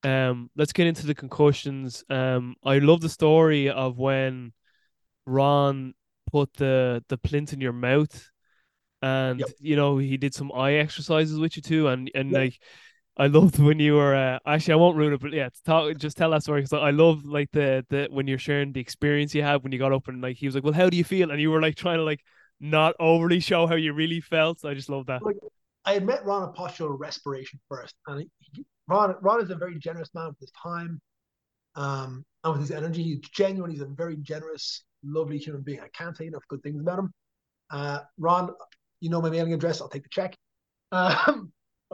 um 0.05 0.51
let's 0.57 0.73
get 0.73 0.87
into 0.87 1.07
the 1.07 1.15
concussions. 1.15 2.05
Um 2.09 2.55
I 2.65 2.79
love 2.79 3.01
the 3.01 3.09
story 3.09 3.69
of 3.69 3.99
when 3.99 4.53
Ron 5.27 5.95
put 6.31 6.53
the 6.55 7.05
the 7.09 7.19
plinth 7.19 7.53
in 7.53 7.61
your 7.61 7.73
mouth 7.73 8.31
and 9.03 9.41
yep. 9.41 9.49
you 9.59 9.75
know 9.75 9.99
he 9.99 10.17
did 10.17 10.33
some 10.33 10.53
eye 10.53 10.75
exercises 10.75 11.39
with 11.39 11.57
you 11.57 11.63
too 11.63 11.89
and 11.89 12.09
and 12.15 12.31
yep. 12.31 12.41
like 12.41 12.59
I 13.17 13.27
loved 13.27 13.59
when 13.59 13.79
you 13.81 13.95
were 13.95 14.15
uh, 14.15 14.39
actually 14.47 14.75
I 14.75 14.77
won't 14.77 14.97
ruin 14.97 15.13
it, 15.13 15.21
but 15.21 15.33
yeah, 15.33 15.49
talk 15.67 15.97
just 15.99 16.17
tell 16.17 16.31
that 16.31 16.45
story 16.45 16.63
because 16.63 16.73
I 16.73 16.91
love 16.91 17.25
like 17.25 17.51
the 17.53 17.85
the 17.91 18.09
when 18.11 18.29
you're 18.29 18.39
sharing 18.39 18.73
the 18.73 18.81
experience 18.81 19.35
you 19.35 19.43
had 19.43 19.63
when 19.63 19.73
you 19.73 19.79
got 19.79 19.93
up 19.93 20.09
and 20.09 20.23
like 20.23 20.37
he 20.37 20.47
was 20.47 20.55
like, 20.55 20.65
well, 20.65 20.73
how 20.73 20.89
do 20.89 20.97
you 20.97 21.05
feel? 21.05 21.31
And 21.31 21.41
you 21.41 21.51
were 21.51 21.61
like 21.61 21.75
trying 21.75 21.99
to 21.99 22.05
like 22.05 22.21
not 22.61 22.95
overly 22.99 23.41
show 23.41 23.67
how 23.67 23.75
you 23.75 23.93
really 23.93 24.21
felt. 24.21 24.61
So 24.61 24.71
I 24.71 24.75
just 24.75 24.89
love 24.89 25.07
that. 25.07 25.23
Like, 25.23 25.37
I 25.85 25.95
had 25.95 26.07
met 26.07 26.25
Ron 26.25 26.49
at 26.49 26.55
postural 26.55 26.99
respiration 26.99 27.61
first, 27.69 27.95
and 28.07 28.21
he, 28.21 28.65
Ron 28.89 29.17
Ron 29.21 29.43
is 29.43 29.51
a 29.51 29.57
very 29.57 29.79
generous 29.79 30.11
man 30.15 30.29
with 30.29 30.39
his 30.41 30.53
time, 30.61 31.01
um, 31.75 32.25
and 32.45 32.53
with 32.53 32.61
his 32.61 32.71
energy. 32.71 33.03
He's 33.03 33.21
genuine. 33.21 33.71
He's 33.71 33.81
a 33.81 33.87
very 33.87 34.17
generous, 34.17 34.85
lovely 35.05 35.39
human 35.39 35.63
being. 35.63 35.81
I 35.81 35.89
can't 35.89 36.17
say 36.17 36.27
enough 36.27 36.47
good 36.49 36.63
things 36.63 36.81
about 36.81 37.01
him. 37.01 37.13
Uh, 37.71 38.01
Ron, 38.19 38.51
you 39.01 39.11
know 39.11 39.21
my 39.21 39.31
mailing 39.31 39.55
address. 39.55 39.81
I'll 39.81 39.89
take 39.89 40.05
the 40.05 40.09
check. 40.11 40.37
Um, 40.95 41.51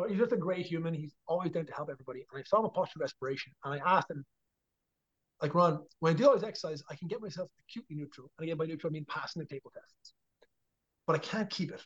he's 0.08 0.18
just 0.18 0.32
a 0.32 0.36
great 0.36 0.66
human. 0.66 0.92
He's 0.92 1.14
always 1.28 1.52
down 1.52 1.66
to 1.66 1.72
help 1.72 1.88
everybody. 1.88 2.26
And 2.32 2.40
I 2.40 2.42
saw 2.44 2.58
him 2.58 2.66
at 2.66 2.74
postural 2.74 3.00
respiration, 3.00 3.52
and 3.64 3.74
I 3.80 3.96
asked 3.96 4.10
him, 4.10 4.24
like 5.40 5.54
Ron, 5.54 5.80
when 6.00 6.14
I 6.14 6.16
do 6.16 6.26
all 6.26 6.34
this 6.34 6.42
exercise, 6.42 6.82
I 6.90 6.96
can 6.96 7.06
get 7.06 7.20
myself 7.22 7.48
acutely 7.68 7.96
neutral, 7.96 8.30
and 8.38 8.44
again 8.44 8.56
by 8.56 8.66
neutral 8.66 8.90
I 8.90 8.92
mean 8.92 9.06
passing 9.08 9.40
the 9.40 9.46
table 9.46 9.70
tests, 9.72 10.14
but 11.06 11.14
I 11.14 11.20
can't 11.20 11.48
keep 11.48 11.70
it. 11.70 11.80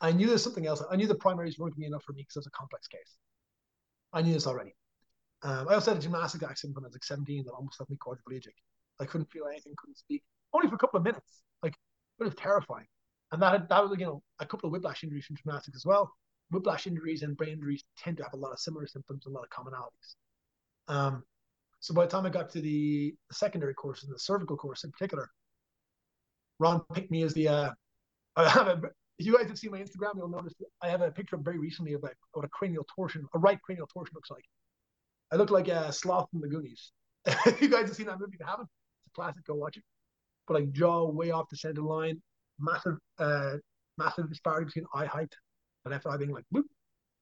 I 0.00 0.12
knew 0.12 0.26
there's 0.26 0.42
something 0.42 0.66
else. 0.66 0.82
I 0.90 0.96
knew 0.96 1.06
the 1.06 1.14
primaries 1.14 1.58
weren't 1.58 1.74
going 1.74 1.84
to 1.84 1.86
be 1.86 1.86
enough 1.86 2.04
for 2.04 2.12
me 2.12 2.22
because 2.22 2.36
it 2.36 2.40
was 2.40 2.46
a 2.46 2.50
complex 2.50 2.86
case. 2.86 3.16
I 4.12 4.22
knew 4.22 4.32
this 4.32 4.46
already. 4.46 4.74
Um, 5.42 5.68
I 5.68 5.74
also 5.74 5.92
had 5.92 5.98
a 5.98 6.02
gymnastic 6.02 6.42
accident 6.42 6.76
when 6.76 6.84
I 6.84 6.88
was 6.88 6.94
like 6.94 7.04
17 7.04 7.44
that 7.44 7.52
almost 7.52 7.78
left 7.78 7.90
me 7.90 7.96
quadriplegic. 7.96 8.54
I 9.00 9.04
couldn't 9.04 9.30
feel 9.30 9.46
anything, 9.46 9.74
couldn't 9.76 9.98
speak, 9.98 10.22
only 10.52 10.68
for 10.68 10.74
a 10.74 10.78
couple 10.78 10.98
of 10.98 11.04
minutes. 11.04 11.42
Like 11.62 11.74
it 12.18 12.24
was 12.24 12.34
terrifying. 12.34 12.86
And 13.32 13.42
that 13.42 13.68
that 13.68 13.82
was 13.82 13.98
you 13.98 14.06
know 14.06 14.22
a 14.38 14.46
couple 14.46 14.68
of 14.68 14.72
whiplash 14.72 15.04
injuries 15.04 15.26
from 15.26 15.36
gymnastics 15.36 15.76
as 15.76 15.84
well. 15.84 16.12
whiplash 16.50 16.86
injuries 16.86 17.22
and 17.22 17.36
brain 17.36 17.54
injuries 17.54 17.84
tend 17.98 18.16
to 18.18 18.22
have 18.22 18.32
a 18.32 18.36
lot 18.36 18.52
of 18.52 18.58
similar 18.58 18.86
symptoms, 18.86 19.26
a 19.26 19.30
lot 19.30 19.44
of 19.44 19.50
commonalities. 19.50 20.14
Um, 20.88 21.24
so 21.80 21.92
by 21.92 22.04
the 22.04 22.10
time 22.10 22.24
I 22.24 22.30
got 22.30 22.48
to 22.50 22.60
the, 22.60 23.14
the 23.28 23.34
secondary 23.34 23.74
and 23.84 24.14
the 24.14 24.18
cervical 24.18 24.56
course 24.56 24.84
in 24.84 24.90
particular, 24.90 25.28
Ron 26.58 26.82
picked 26.92 27.10
me 27.10 27.22
as 27.22 27.34
the. 27.34 27.48
Uh, 27.48 27.70
if 29.18 29.26
you 29.26 29.36
guys 29.36 29.48
have 29.48 29.58
seen 29.58 29.70
my 29.70 29.78
Instagram, 29.78 30.16
you'll 30.16 30.28
notice 30.28 30.52
I 30.82 30.88
have 30.88 31.00
a 31.00 31.10
picture 31.10 31.36
very 31.36 31.58
recently 31.58 31.94
of 31.94 32.02
like 32.02 32.16
what 32.32 32.44
a 32.44 32.48
cranial 32.48 32.86
torsion, 32.94 33.26
a 33.34 33.38
right 33.38 33.60
cranial 33.62 33.86
torsion 33.86 34.12
looks 34.14 34.30
like. 34.30 34.44
I 35.32 35.36
look 35.36 35.50
like 35.50 35.68
a 35.68 35.92
sloth 35.92 36.28
from 36.30 36.40
the 36.40 36.48
Goonies. 36.48 36.92
you 37.60 37.68
guys 37.68 37.88
have 37.88 37.96
seen 37.96 38.06
that 38.06 38.20
movie, 38.20 38.36
you 38.38 38.46
haven't, 38.46 38.68
it's 39.04 39.12
a 39.12 39.14
classic. 39.14 39.44
Go 39.46 39.54
watch 39.54 39.76
it. 39.76 39.82
But 40.46 40.54
like 40.54 40.72
jaw 40.72 41.10
way 41.10 41.30
off 41.30 41.46
the 41.50 41.56
center 41.56 41.82
line, 41.82 42.20
massive, 42.60 42.98
uh, 43.18 43.54
massive 43.98 44.28
disparity 44.28 44.66
between 44.66 44.84
eye 44.94 45.06
height, 45.06 45.32
the 45.84 45.90
left 45.90 46.06
eye 46.06 46.16
being 46.16 46.30
like 46.32 46.44
whoop, 46.50 46.66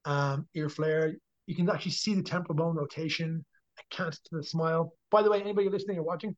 um, 0.04 0.46
ear 0.54 0.68
flare. 0.68 1.14
You 1.46 1.54
can 1.54 1.68
actually 1.70 1.92
see 1.92 2.14
the 2.14 2.22
temporal 2.22 2.56
bone 2.56 2.76
rotation. 2.76 3.44
I 3.78 3.82
can't 3.90 4.18
the 4.30 4.42
smile. 4.42 4.92
By 5.10 5.22
the 5.22 5.30
way, 5.30 5.40
anybody 5.40 5.68
listening 5.68 5.98
or 5.98 6.02
watching, 6.02 6.36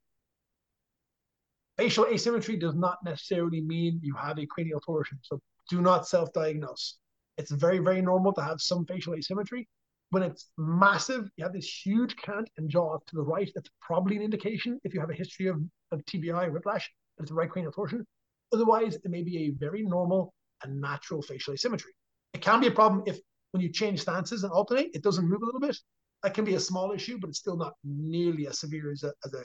facial 1.76 2.06
asymmetry 2.06 2.56
does 2.56 2.74
not 2.74 2.98
necessarily 3.04 3.60
mean 3.60 4.00
you 4.02 4.14
have 4.14 4.38
a 4.38 4.46
cranial 4.46 4.80
torsion. 4.80 5.18
So 5.22 5.40
do 5.68 5.80
not 5.80 6.06
self-diagnose. 6.06 6.98
It's 7.38 7.50
very, 7.50 7.78
very 7.78 8.00
normal 8.00 8.32
to 8.34 8.42
have 8.42 8.60
some 8.60 8.86
facial 8.86 9.14
asymmetry. 9.14 9.68
When 10.10 10.22
it's 10.22 10.50
massive, 10.56 11.28
you 11.36 11.44
have 11.44 11.52
this 11.52 11.68
huge 11.84 12.16
cant 12.16 12.48
and 12.56 12.70
jaw 12.70 12.98
to 12.98 13.16
the 13.16 13.22
right. 13.22 13.50
That's 13.54 13.68
probably 13.80 14.16
an 14.16 14.22
indication 14.22 14.80
if 14.84 14.94
you 14.94 15.00
have 15.00 15.10
a 15.10 15.14
history 15.14 15.48
of, 15.48 15.60
of 15.92 16.04
TBI 16.04 16.52
whiplash, 16.52 16.90
that 17.16 17.24
it's 17.24 17.32
a 17.32 17.34
right 17.34 17.50
cranial 17.50 17.72
torsion. 17.72 18.06
Otherwise, 18.52 18.94
it 18.94 19.10
may 19.10 19.22
be 19.22 19.38
a 19.38 19.50
very 19.50 19.82
normal 19.82 20.32
and 20.62 20.80
natural 20.80 21.20
facial 21.20 21.54
asymmetry. 21.54 21.92
It 22.32 22.40
can 22.40 22.60
be 22.60 22.68
a 22.68 22.70
problem 22.70 23.02
if 23.06 23.18
when 23.50 23.62
you 23.62 23.70
change 23.70 24.00
stances 24.00 24.44
and 24.44 24.52
alternate, 24.52 24.90
it 24.94 25.02
doesn't 25.02 25.28
move 25.28 25.42
a 25.42 25.44
little 25.44 25.60
bit. 25.60 25.76
That 26.22 26.34
can 26.34 26.44
be 26.44 26.54
a 26.54 26.60
small 26.60 26.92
issue, 26.92 27.18
but 27.18 27.30
it's 27.30 27.38
still 27.38 27.56
not 27.56 27.74
nearly 27.84 28.46
as 28.46 28.60
severe 28.60 28.92
as 28.92 29.02
a, 29.02 29.12
as 29.24 29.34
a, 29.34 29.44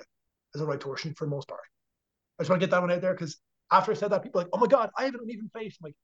as 0.56 0.62
a 0.62 0.66
right 0.66 0.80
torsion 0.80 1.14
for 1.14 1.26
the 1.26 1.32
most 1.32 1.48
part. 1.48 1.62
I 2.40 2.44
just 2.44 2.50
want 2.50 2.62
to 2.62 2.66
get 2.66 2.72
that 2.72 2.82
one 2.82 2.92
out 2.92 3.02
there 3.02 3.14
because 3.14 3.38
after 3.72 3.92
I 3.92 3.96
said 3.96 4.12
that, 4.12 4.24
people 4.24 4.42
like, 4.42 4.50
oh 4.54 4.60
my 4.60 4.68
God, 4.68 4.90
I 4.98 5.06
have 5.06 5.14
an 5.14 5.22
uneven 5.24 5.50
face. 5.54 5.78
I'm 5.82 5.88
like, 5.88 5.96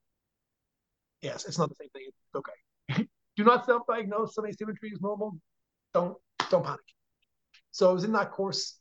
yes, 1.22 1.46
it's 1.46 1.58
not 1.58 1.70
the 1.70 1.76
same 1.76 1.90
thing. 1.90 2.04
It's 2.08 2.36
okay. 2.36 3.08
Do 3.38 3.44
not 3.44 3.66
self-diagnose. 3.66 4.36
Some 4.36 4.46
asymmetry 4.46 4.90
is 4.90 5.02
normal. 5.02 5.38
Don't 5.94 6.16
don't 6.50 6.64
panic. 6.64 6.80
So 7.72 7.90
I 7.90 7.94
was 7.94 8.04
in 8.04 8.12
that 8.14 8.32
course, 8.32 8.80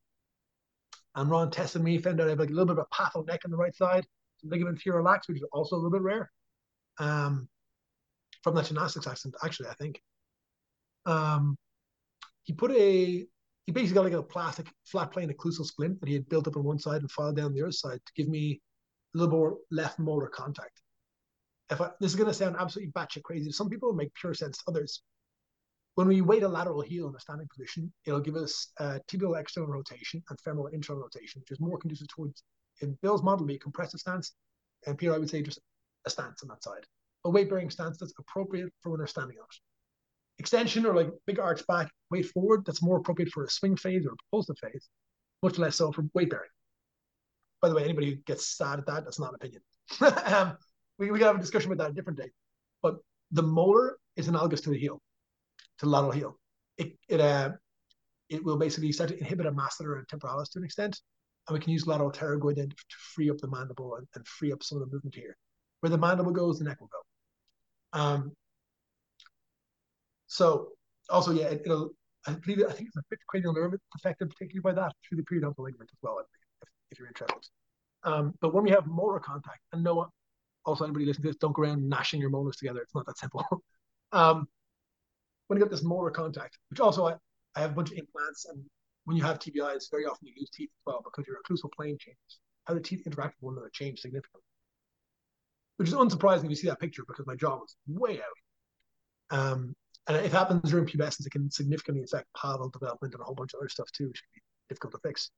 and 1.14 1.30
Ron 1.30 1.50
tested 1.50 1.82
me, 1.82 1.98
found 1.98 2.20
out 2.20 2.28
I 2.28 2.30
have 2.30 2.38
like 2.38 2.50
a 2.50 2.52
little 2.52 2.74
bit 2.74 2.78
of 2.78 2.86
a 2.90 2.94
patho 2.94 3.26
neck 3.26 3.42
on 3.44 3.50
the 3.50 3.56
right 3.56 3.74
side, 3.74 4.06
some 4.40 4.50
ligament 4.50 4.76
inferior 4.76 5.02
lax, 5.02 5.28
which 5.28 5.38
is 5.38 5.46
also 5.52 5.76
a 5.76 5.78
little 5.78 5.90
bit 5.90 6.02
rare. 6.02 6.30
Um, 6.98 7.48
from 8.42 8.54
that 8.54 8.66
gymnastics 8.66 9.06
accident, 9.06 9.34
actually, 9.44 9.68
I 9.68 9.74
think. 9.74 10.00
Um, 11.04 11.56
he 12.44 12.52
put 12.52 12.70
a 12.70 13.26
he 13.66 13.72
basically 13.72 13.94
got 13.94 14.04
like 14.04 14.12
a 14.12 14.22
plastic 14.22 14.68
flat 14.84 15.10
plane 15.10 15.32
occlusal 15.32 15.66
splint 15.66 15.98
that 16.00 16.08
he 16.08 16.14
had 16.14 16.28
built 16.28 16.46
up 16.46 16.56
on 16.56 16.62
one 16.62 16.78
side 16.78 17.00
and 17.00 17.10
filed 17.10 17.36
down 17.36 17.52
the 17.52 17.62
other 17.62 17.72
side 17.72 18.00
to 18.06 18.12
give 18.14 18.28
me 18.28 18.60
a 19.14 19.18
little 19.18 19.34
more 19.34 19.58
left 19.72 19.98
motor 19.98 20.28
contact. 20.28 20.80
If 21.70 21.80
I, 21.80 21.90
this 22.00 22.12
is 22.12 22.16
going 22.16 22.28
to 22.28 22.34
sound 22.34 22.56
absolutely 22.58 22.92
batshit 22.92 23.24
crazy, 23.24 23.50
some 23.50 23.68
people 23.68 23.92
make 23.92 24.14
pure 24.14 24.34
sense 24.34 24.58
to 24.58 24.64
others. 24.68 25.02
When 25.96 26.06
we 26.06 26.20
weight 26.20 26.44
a 26.44 26.48
lateral 26.48 26.80
heel 26.80 27.08
in 27.08 27.16
a 27.16 27.20
standing 27.20 27.48
position, 27.48 27.92
it'll 28.04 28.20
give 28.20 28.36
us 28.36 28.68
uh, 28.78 29.00
tibial 29.08 29.38
external 29.38 29.70
rotation 29.70 30.22
and 30.28 30.40
femoral 30.42 30.68
internal 30.68 31.02
rotation, 31.02 31.40
which 31.40 31.50
is 31.50 31.58
more 31.58 31.78
conducive 31.78 32.06
towards, 32.08 32.44
in 32.82 32.96
Bill's 33.02 33.22
model, 33.22 33.46
be 33.46 33.56
a 33.56 33.58
compressive 33.58 33.98
stance, 33.98 34.34
and 34.86 34.96
Peter, 34.96 35.14
I 35.14 35.18
would 35.18 35.30
say 35.30 35.42
just 35.42 35.58
a 36.04 36.10
stance 36.10 36.42
on 36.42 36.48
that 36.50 36.62
side. 36.62 36.84
A 37.24 37.30
weight 37.30 37.48
bearing 37.48 37.70
stance 37.70 37.98
that's 37.98 38.12
appropriate 38.18 38.72
for 38.80 38.90
when 38.90 38.98
they're 38.98 39.08
standing 39.08 39.38
on 39.38 39.46
it 39.50 39.56
extension 40.38 40.86
or 40.86 40.94
like 40.94 41.10
big 41.26 41.38
arch 41.38 41.66
back, 41.66 41.90
weight 42.10 42.26
forward, 42.26 42.64
that's 42.64 42.82
more 42.82 42.98
appropriate 42.98 43.30
for 43.30 43.44
a 43.44 43.50
swing 43.50 43.76
phase 43.76 44.06
or 44.06 44.12
a 44.12 44.16
propulsive 44.16 44.58
phase, 44.58 44.88
much 45.42 45.58
less 45.58 45.76
so 45.76 45.92
for 45.92 46.04
weight 46.14 46.30
bearing. 46.30 46.48
By 47.62 47.68
the 47.68 47.74
way, 47.74 47.84
anybody 47.84 48.10
who 48.10 48.16
gets 48.26 48.56
sad 48.56 48.78
at 48.78 48.86
that, 48.86 49.04
that's 49.04 49.18
not 49.18 49.30
an 49.30 49.36
opinion. 49.36 49.62
um, 50.34 50.56
we, 50.98 51.10
we 51.10 51.18
to 51.18 51.24
have 51.24 51.36
a 51.36 51.40
discussion 51.40 51.72
about 51.72 51.84
that 51.84 51.92
a 51.92 51.94
different 51.94 52.18
day. 52.18 52.30
But 52.82 52.96
the 53.30 53.42
molar 53.42 53.96
is 54.16 54.28
analogous 54.28 54.60
to 54.62 54.70
the 54.70 54.78
heel, 54.78 55.00
to 55.78 55.86
the 55.86 55.90
lateral 55.90 56.12
heel. 56.12 56.38
It, 56.78 56.92
it, 57.08 57.20
uh, 57.20 57.52
it 58.28 58.44
will 58.44 58.58
basically 58.58 58.92
start 58.92 59.10
to 59.10 59.18
inhibit 59.18 59.46
a 59.46 59.52
masseter 59.52 59.98
and 59.98 60.08
temporalis 60.08 60.50
to 60.50 60.58
an 60.58 60.64
extent. 60.64 61.00
And 61.48 61.54
we 61.54 61.60
can 61.60 61.72
use 61.72 61.86
lateral 61.86 62.10
pterygoid 62.10 62.56
then 62.56 62.68
to 62.68 62.96
free 63.14 63.30
up 63.30 63.38
the 63.38 63.48
mandible 63.48 63.94
and, 63.96 64.06
and 64.14 64.26
free 64.26 64.52
up 64.52 64.62
some 64.62 64.80
of 64.80 64.88
the 64.88 64.94
movement 64.94 65.14
here. 65.14 65.36
Where 65.80 65.90
the 65.90 65.98
mandible 65.98 66.32
goes, 66.32 66.58
the 66.58 66.64
neck 66.64 66.80
will 66.80 66.88
go. 66.88 67.98
Um, 67.98 68.32
so 70.26 70.68
also, 71.08 71.32
yeah, 71.32 71.46
it, 71.46 71.62
will 71.66 71.90
I 72.26 72.32
believe 72.32 72.64
I 72.68 72.72
think 72.72 72.88
it's 72.88 72.96
a 72.96 73.02
fifth 73.08 73.26
cranial 73.28 73.52
nerve 73.52 73.74
affected 73.94 74.30
particularly 74.30 74.62
by 74.62 74.80
that 74.80 74.92
through 75.06 75.18
the 75.18 75.24
periodontal 75.24 75.64
ligament 75.64 75.90
as 75.92 75.98
well, 76.02 76.18
if, 76.18 76.26
if 76.90 76.98
you're 76.98 77.08
interested. 77.08 77.50
Um, 78.02 78.34
but 78.40 78.52
when 78.52 78.64
we 78.64 78.70
have 78.70 78.86
molar 78.86 79.20
contact, 79.20 79.60
and 79.72 79.82
no, 79.82 80.08
also 80.64 80.84
anybody 80.84 81.06
listening 81.06 81.24
to 81.24 81.28
this, 81.30 81.36
don't 81.36 81.52
go 81.52 81.62
around 81.62 81.88
gnashing 81.88 82.20
your 82.20 82.30
molars 82.30 82.56
together. 82.56 82.80
It's 82.80 82.94
not 82.94 83.06
that 83.06 83.18
simple. 83.18 83.44
um, 84.12 84.48
when 85.46 85.58
you 85.58 85.64
get 85.64 85.70
this 85.70 85.84
molar 85.84 86.10
contact, 86.10 86.58
which 86.70 86.80
also 86.80 87.06
I, 87.06 87.14
I 87.54 87.60
have 87.60 87.72
a 87.72 87.74
bunch 87.74 87.92
of 87.92 87.98
implants, 87.98 88.46
and 88.46 88.64
when 89.04 89.16
you 89.16 89.22
have 89.22 89.38
TBIs, 89.38 89.90
very 89.90 90.04
often 90.04 90.26
you 90.26 90.34
lose 90.38 90.50
teeth 90.50 90.70
as 90.70 90.82
well 90.86 91.02
because 91.04 91.26
your 91.26 91.36
occlusal 91.36 91.72
plane 91.72 91.96
changes. 91.98 92.38
How 92.64 92.74
the 92.74 92.80
teeth 92.80 93.06
interact 93.06 93.36
with 93.36 93.46
one 93.46 93.54
another 93.54 93.70
change 93.72 94.00
significantly, 94.00 94.42
which 95.76 95.88
is 95.88 95.94
unsurprising 95.94 96.44
if 96.44 96.50
you 96.50 96.56
see 96.56 96.66
that 96.66 96.80
picture 96.80 97.04
because 97.06 97.26
my 97.26 97.36
jaw 97.36 97.56
was 97.56 97.76
way 97.86 98.20
out. 98.20 99.38
Um, 99.38 99.74
and 100.08 100.16
if 100.16 100.26
it 100.26 100.32
happens 100.32 100.70
during 100.70 100.86
pubescence, 100.86 101.26
it 101.26 101.30
can 101.30 101.50
significantly 101.50 102.04
affect 102.04 102.26
palatal 102.36 102.68
development 102.68 103.14
and 103.14 103.20
a 103.20 103.24
whole 103.24 103.34
bunch 103.34 103.54
of 103.54 103.58
other 103.60 103.68
stuff 103.68 103.90
too, 103.92 104.08
which 104.08 104.22
can 104.22 104.28
be 104.34 104.40
difficult 104.68 104.92
to 104.92 105.00
fix. 105.06 105.30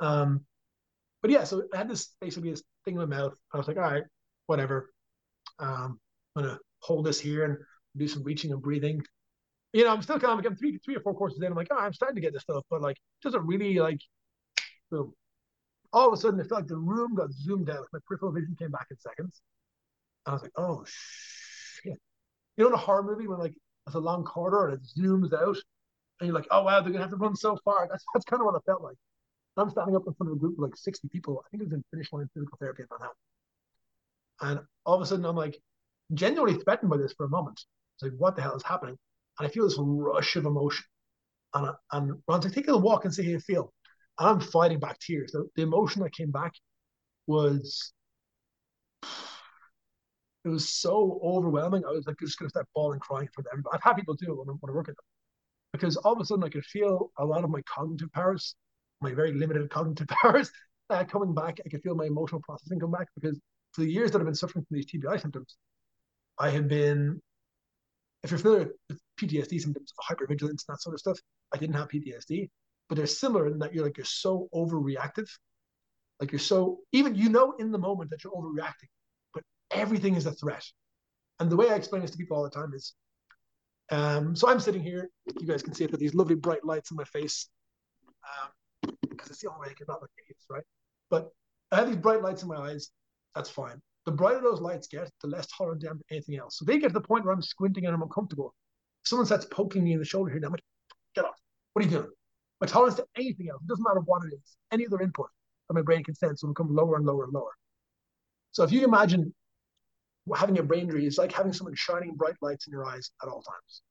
Um, 0.00 0.44
but 1.22 1.30
yeah, 1.30 1.44
so 1.44 1.62
I 1.72 1.78
had 1.78 1.88
this 1.88 2.14
basically 2.20 2.50
this 2.50 2.62
thing 2.84 2.94
in 2.94 3.00
my 3.00 3.06
mouth. 3.06 3.34
I 3.52 3.58
was 3.58 3.68
like, 3.68 3.76
all 3.76 3.82
right, 3.82 4.04
whatever. 4.46 4.90
Um, 5.58 6.00
I'm 6.34 6.42
gonna 6.42 6.58
hold 6.80 7.06
this 7.06 7.20
here 7.20 7.44
and 7.44 7.56
do 7.96 8.08
some 8.08 8.22
reaching 8.22 8.52
and 8.52 8.62
breathing. 8.62 9.02
You 9.72 9.84
know, 9.84 9.92
I'm 9.92 10.02
still 10.02 10.18
kind 10.18 10.32
of 10.32 10.38
like 10.38 10.46
I'm 10.46 10.56
three, 10.56 10.78
three 10.84 10.96
or 10.96 11.00
four 11.00 11.14
courses 11.14 11.40
in. 11.40 11.46
I'm 11.46 11.54
like, 11.54 11.68
oh, 11.70 11.78
I'm 11.78 11.92
starting 11.92 12.16
to 12.16 12.20
get 12.20 12.32
this 12.32 12.42
stuff, 12.42 12.64
but 12.70 12.82
like, 12.82 12.96
it 12.96 13.22
doesn't 13.22 13.46
really 13.46 13.78
like, 13.78 14.00
boom. 14.90 15.12
All 15.92 16.08
of 16.08 16.14
a 16.14 16.16
sudden, 16.16 16.40
it 16.40 16.48
felt 16.48 16.62
like 16.62 16.68
the 16.68 16.76
room 16.76 17.14
got 17.14 17.32
zoomed 17.32 17.70
out. 17.70 17.86
My 17.92 18.00
peripheral 18.06 18.32
vision 18.32 18.56
came 18.58 18.70
back 18.70 18.86
in 18.90 18.98
seconds. 18.98 19.40
And 20.26 20.32
I 20.32 20.34
was 20.34 20.42
like, 20.42 20.52
oh 20.56 20.84
shit. 20.86 21.98
You 22.56 22.64
know, 22.64 22.68
in 22.68 22.74
a 22.74 22.78
horror 22.78 23.02
movie 23.02 23.28
when 23.28 23.38
like 23.38 23.54
it's 23.86 23.96
a 23.96 24.00
long 24.00 24.24
corridor 24.24 24.68
and 24.68 24.74
it 24.74 24.88
zooms 24.98 25.32
out, 25.32 25.56
and 26.20 26.28
you're 26.28 26.34
like, 26.34 26.48
oh 26.50 26.62
wow, 26.62 26.80
they're 26.80 26.92
gonna 26.92 27.04
have 27.04 27.10
to 27.10 27.16
run 27.16 27.36
so 27.36 27.58
far. 27.64 27.88
That's 27.90 28.04
that's 28.14 28.24
kind 28.24 28.40
of 28.40 28.46
what 28.46 28.56
it 28.56 28.62
felt 28.66 28.82
like. 28.82 28.96
I'm 29.56 29.70
standing 29.70 29.96
up 29.96 30.06
in 30.06 30.14
front 30.14 30.30
of 30.30 30.36
a 30.36 30.40
group 30.40 30.54
of 30.58 30.62
like 30.62 30.76
60 30.76 31.08
people. 31.08 31.42
I 31.44 31.50
think 31.50 31.62
it 31.62 31.66
was 31.66 31.72
in 31.72 31.84
finish 31.90 32.12
line 32.12 32.28
physical 32.34 32.56
therapy 32.58 32.82
at 32.82 32.88
Manhattan. 32.90 33.16
And 34.40 34.60
all 34.86 34.94
of 34.94 35.02
a 35.02 35.06
sudden, 35.06 35.24
I'm 35.24 35.36
like 35.36 35.60
genuinely 36.14 36.60
threatened 36.62 36.90
by 36.90 36.96
this 36.96 37.12
for 37.12 37.26
a 37.26 37.28
moment. 37.28 37.60
It's 37.96 38.02
like, 38.02 38.12
what 38.18 38.36
the 38.36 38.42
hell 38.42 38.56
is 38.56 38.62
happening? 38.62 38.96
And 39.38 39.46
I 39.46 39.50
feel 39.50 39.64
this 39.64 39.76
rush 39.78 40.36
of 40.36 40.46
emotion. 40.46 40.84
And, 41.54 41.66
I, 41.66 41.72
and 41.92 42.22
Ron's 42.28 42.44
like, 42.44 42.54
take 42.54 42.68
a 42.68 42.76
walk 42.76 43.04
and 43.04 43.14
see 43.14 43.24
how 43.24 43.30
you 43.30 43.40
feel. 43.40 43.72
And 44.18 44.28
I'm 44.28 44.40
fighting 44.40 44.78
back 44.78 44.98
tears. 44.98 45.32
The, 45.32 45.48
the 45.56 45.62
emotion 45.62 46.02
that 46.02 46.14
came 46.14 46.30
back 46.30 46.52
was 47.26 47.92
it 50.44 50.48
was 50.48 50.68
so 50.68 51.20
overwhelming. 51.22 51.84
I 51.84 51.90
was 51.90 52.06
like 52.06 52.16
just 52.18 52.38
gonna 52.38 52.50
start 52.50 52.66
bawling, 52.74 53.00
crying 53.00 53.28
for 53.34 53.42
them. 53.42 53.62
I've 53.72 53.82
had 53.82 53.94
people 53.94 54.14
do 54.14 54.32
it 54.32 54.38
when, 54.38 54.48
I, 54.48 54.52
when 54.60 54.70
I 54.70 54.74
work 54.74 54.88
at 54.88 54.96
them 54.96 55.04
because 55.72 55.96
all 55.98 56.12
of 56.12 56.20
a 56.20 56.24
sudden 56.24 56.44
I 56.44 56.48
could 56.48 56.64
feel 56.64 57.10
a 57.18 57.24
lot 57.24 57.44
of 57.44 57.50
my 57.50 57.62
cognitive 57.62 58.10
powers, 58.12 58.54
my 59.00 59.12
very 59.12 59.32
limited 59.32 59.68
cognitive 59.70 60.08
powers, 60.08 60.50
uh, 60.88 61.04
coming 61.04 61.34
back. 61.34 61.60
I 61.64 61.68
could 61.68 61.82
feel 61.82 61.94
my 61.94 62.06
emotional 62.06 62.40
processing 62.40 62.80
come 62.80 62.90
back 62.90 63.08
because 63.14 63.38
for 63.72 63.82
the 63.82 63.90
years 63.90 64.10
that 64.10 64.18
I've 64.18 64.24
been 64.24 64.34
suffering 64.34 64.64
from 64.66 64.76
these 64.76 64.86
TBI 64.86 65.20
symptoms, 65.20 65.56
I 66.38 66.50
have 66.50 66.68
been, 66.68 67.20
if 68.24 68.30
you're 68.30 68.38
familiar 68.38 68.70
with 68.88 68.98
PTSD 69.20 69.60
symptoms, 69.60 69.92
hypervigilance 70.10 70.64
that 70.66 70.80
sort 70.80 70.94
of 70.94 71.00
stuff, 71.00 71.18
I 71.52 71.58
didn't 71.58 71.76
have 71.76 71.88
PTSD, 71.88 72.48
but 72.88 72.96
they're 72.96 73.06
similar 73.06 73.46
in 73.46 73.58
that 73.58 73.74
you're 73.74 73.84
like 73.84 73.98
you're 73.98 74.04
so 74.06 74.48
overreactive, 74.54 75.28
like 76.18 76.32
you're 76.32 76.38
so 76.38 76.78
even 76.92 77.14
you 77.14 77.28
know 77.28 77.52
in 77.58 77.70
the 77.70 77.78
moment 77.78 78.10
that 78.10 78.24
you're 78.24 78.32
overreacting 78.32 78.88
everything 79.70 80.14
is 80.14 80.26
a 80.26 80.32
threat. 80.32 80.64
And 81.38 81.50
the 81.50 81.56
way 81.56 81.70
I 81.70 81.74
explain 81.74 82.02
this 82.02 82.10
to 82.10 82.18
people 82.18 82.36
all 82.36 82.42
the 82.42 82.50
time 82.50 82.72
is, 82.74 82.94
um, 83.90 84.36
so 84.36 84.48
I'm 84.48 84.60
sitting 84.60 84.82
here, 84.82 85.08
you 85.40 85.46
guys 85.46 85.62
can 85.62 85.74
see 85.74 85.84
it 85.84 85.90
with 85.90 86.00
these 86.00 86.14
lovely 86.14 86.34
bright 86.34 86.64
lights 86.64 86.92
on 86.92 86.96
my 86.96 87.04
face, 87.04 87.48
um, 88.84 88.94
because 89.08 89.30
it's 89.30 89.40
the 89.40 89.48
only 89.48 89.66
way 89.66 89.70
I 89.70 89.74
can 89.74 89.86
not 89.88 90.00
look 90.00 90.10
hideous, 90.16 90.44
right? 90.48 90.62
But 91.10 91.30
I 91.72 91.76
have 91.76 91.88
these 91.88 91.96
bright 91.96 92.22
lights 92.22 92.42
in 92.42 92.48
my 92.48 92.56
eyes, 92.56 92.90
that's 93.34 93.50
fine. 93.50 93.80
The 94.06 94.12
brighter 94.12 94.40
those 94.42 94.60
lights 94.60 94.86
get, 94.86 95.10
the 95.22 95.28
less 95.28 95.46
tolerant 95.46 95.84
I 95.84 95.90
am 95.90 95.98
to 95.98 96.04
anything 96.10 96.36
else. 96.36 96.58
So 96.58 96.64
they 96.64 96.78
get 96.78 96.88
to 96.88 96.94
the 96.94 97.00
point 97.00 97.24
where 97.24 97.34
I'm 97.34 97.42
squinting 97.42 97.86
and 97.86 97.94
I'm 97.94 98.02
uncomfortable. 98.02 98.54
Someone 99.04 99.26
starts 99.26 99.46
poking 99.46 99.84
me 99.84 99.92
in 99.92 99.98
the 99.98 100.04
shoulder 100.04 100.30
here, 100.30 100.40
I'm 100.44 100.52
like, 100.52 100.62
get 101.14 101.24
off. 101.24 101.38
What 101.72 101.84
are 101.84 101.88
you 101.88 101.96
doing? 101.96 102.10
My 102.60 102.66
tolerance 102.66 102.96
to 102.96 103.06
anything 103.16 103.48
else, 103.50 103.62
it 103.62 103.68
doesn't 103.68 103.84
matter 103.84 104.00
what 104.00 104.22
it 104.24 104.34
is, 104.34 104.56
any 104.72 104.86
other 104.86 105.00
input 105.00 105.28
that 105.68 105.74
my 105.74 105.82
brain 105.82 106.04
can 106.04 106.14
sense 106.14 106.42
will 106.42 106.50
become 106.50 106.74
lower 106.74 106.96
and 106.96 107.06
lower 107.06 107.24
and 107.24 107.32
lower. 107.32 107.52
So 108.52 108.62
if 108.64 108.72
you 108.72 108.84
imagine 108.84 109.32
having 110.36 110.58
a 110.58 110.62
brain 110.62 110.82
injury 110.82 111.06
is 111.06 111.18
like 111.18 111.32
having 111.32 111.52
someone 111.52 111.74
shining 111.74 112.14
bright 112.14 112.36
lights 112.40 112.66
in 112.66 112.72
your 112.72 112.86
eyes 112.86 113.10
at 113.22 113.28
all 113.28 113.42
times. 113.42 113.82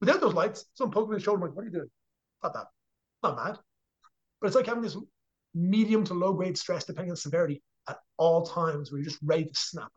Without 0.00 0.20
those 0.20 0.34
lights, 0.34 0.66
someone 0.74 0.92
poking 0.92 1.10
me 1.10 1.14
in 1.14 1.18
the 1.18 1.24
shoulder, 1.24 1.42
I'm 1.42 1.48
like, 1.48 1.56
what 1.56 1.62
are 1.62 1.66
you 1.66 1.72
doing? 1.72 1.90
Not 2.42 2.54
bad. 2.54 2.66
Not 3.22 3.36
bad. 3.36 3.58
But 4.40 4.46
it's 4.48 4.56
like 4.56 4.66
having 4.66 4.82
this 4.82 4.96
medium 5.54 6.04
to 6.04 6.14
low 6.14 6.32
grade 6.32 6.58
stress, 6.58 6.84
depending 6.84 7.10
on 7.10 7.16
severity, 7.16 7.62
at 7.88 7.98
all 8.16 8.44
times 8.44 8.90
where 8.90 9.00
you're 9.00 9.08
just 9.08 9.22
ready 9.22 9.44
to 9.44 9.54
snap. 9.54 9.90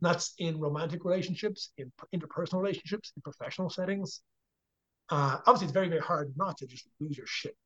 And 0.00 0.10
that's 0.10 0.34
in 0.38 0.58
romantic 0.60 1.04
relationships, 1.04 1.70
in 1.78 1.90
interpersonal 2.14 2.60
relationships, 2.60 3.12
in 3.16 3.22
professional 3.22 3.70
settings. 3.70 4.20
Uh, 5.08 5.38
obviously, 5.46 5.66
it's 5.66 5.72
very, 5.72 5.88
very 5.88 6.00
hard 6.02 6.32
not 6.36 6.58
to 6.58 6.66
just 6.66 6.86
lose 7.00 7.16
your 7.16 7.26
shit. 7.26 7.56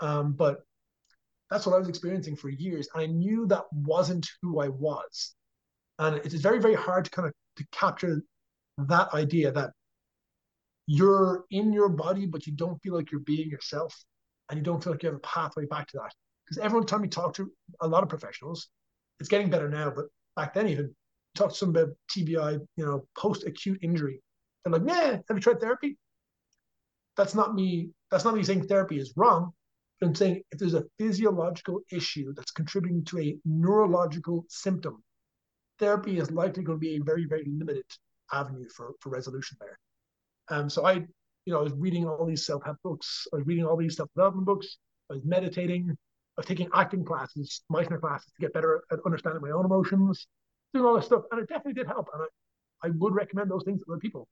Um, 0.00 0.32
but 0.32 0.58
that's 1.50 1.66
what 1.66 1.74
I 1.74 1.78
was 1.78 1.88
experiencing 1.88 2.36
for 2.36 2.48
years. 2.48 2.88
And 2.92 3.02
I 3.02 3.06
knew 3.06 3.46
that 3.46 3.64
wasn't 3.72 4.28
who 4.42 4.60
I 4.60 4.68
was. 4.68 5.34
And 6.02 6.16
it 6.16 6.34
is 6.34 6.40
very, 6.40 6.58
very 6.58 6.74
hard 6.74 7.04
to 7.04 7.10
kind 7.10 7.28
of 7.28 7.34
to 7.56 7.64
capture 7.70 8.22
that 8.76 9.14
idea 9.14 9.52
that 9.52 9.70
you're 10.88 11.44
in 11.50 11.72
your 11.72 11.88
body, 11.88 12.26
but 12.26 12.44
you 12.46 12.52
don't 12.54 12.82
feel 12.82 12.94
like 12.94 13.12
you're 13.12 13.20
being 13.20 13.48
yourself, 13.48 13.94
and 14.48 14.58
you 14.58 14.64
don't 14.64 14.82
feel 14.82 14.92
like 14.92 15.02
you 15.04 15.10
have 15.10 15.16
a 15.16 15.20
pathway 15.20 15.64
back 15.66 15.86
to 15.88 15.98
that. 15.98 16.12
Because 16.44 16.58
every 16.58 16.84
time 16.84 17.04
you 17.04 17.10
talk 17.10 17.34
to 17.34 17.50
a 17.80 17.86
lot 17.86 18.02
of 18.02 18.08
professionals, 18.08 18.68
it's 19.20 19.28
getting 19.28 19.48
better 19.48 19.68
now, 19.68 19.92
but 19.94 20.06
back 20.34 20.54
then 20.54 20.66
even 20.66 20.92
talk 21.36 21.50
to 21.50 21.56
some 21.56 21.68
about 21.68 21.90
TBI, 22.10 22.58
you 22.76 22.84
know, 22.84 23.06
post-acute 23.16 23.78
injury. 23.80 24.20
They're 24.64 24.72
like, 24.72 24.82
yeah, 24.84 25.18
have 25.28 25.36
you 25.36 25.40
tried 25.40 25.60
therapy? 25.60 25.96
That's 27.16 27.34
not 27.34 27.54
me. 27.54 27.90
That's 28.10 28.24
not 28.24 28.34
me 28.34 28.42
saying 28.42 28.66
therapy 28.66 28.98
is 28.98 29.12
wrong. 29.16 29.52
But 30.00 30.08
I'm 30.08 30.14
saying 30.16 30.42
if 30.50 30.58
there's 30.58 30.74
a 30.74 30.84
physiological 30.98 31.80
issue 31.92 32.32
that's 32.34 32.50
contributing 32.50 33.04
to 33.04 33.20
a 33.20 33.36
neurological 33.44 34.44
symptom, 34.48 35.02
therapy 35.78 36.18
is 36.18 36.30
likely 36.30 36.62
going 36.62 36.78
to 36.78 36.80
be 36.80 36.96
a 36.96 37.02
very, 37.02 37.26
very 37.26 37.44
limited 37.46 37.84
avenue 38.32 38.68
for, 38.68 38.92
for 39.00 39.10
resolution 39.10 39.56
there. 39.60 39.78
Um, 40.48 40.68
so 40.68 40.86
I, 40.86 40.94
you 40.94 41.52
know, 41.52 41.60
I 41.60 41.62
was 41.62 41.72
reading 41.74 42.06
all 42.06 42.26
these 42.26 42.46
self-help 42.46 42.78
books. 42.82 43.26
I 43.32 43.36
was 43.36 43.46
reading 43.46 43.64
all 43.64 43.76
these 43.76 43.96
self-development 43.96 44.46
books. 44.46 44.78
I 45.10 45.14
was 45.14 45.24
meditating. 45.24 45.90
I 45.90 46.40
was 46.40 46.46
taking 46.46 46.68
acting 46.74 47.04
classes, 47.04 47.62
Meisner 47.70 48.00
classes 48.00 48.32
to 48.34 48.40
get 48.40 48.54
better 48.54 48.82
at 48.90 49.00
understanding 49.04 49.42
my 49.42 49.50
own 49.50 49.66
emotions, 49.66 50.26
doing 50.72 50.86
all 50.86 50.94
this 50.94 51.06
stuff. 51.06 51.24
And 51.30 51.40
it 51.40 51.48
definitely 51.48 51.74
did 51.74 51.86
help. 51.86 52.08
And 52.14 52.22
I, 52.22 52.86
I 52.86 52.90
would 52.90 53.14
recommend 53.14 53.50
those 53.50 53.64
things 53.64 53.80
to 53.80 53.92
other 53.92 54.00
people. 54.00 54.26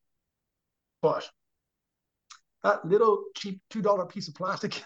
But 1.02 1.28
that 2.62 2.84
little 2.84 3.24
cheap 3.36 3.60
$2 3.72 4.08
piece 4.08 4.28
of 4.28 4.34
plastic 4.34 4.82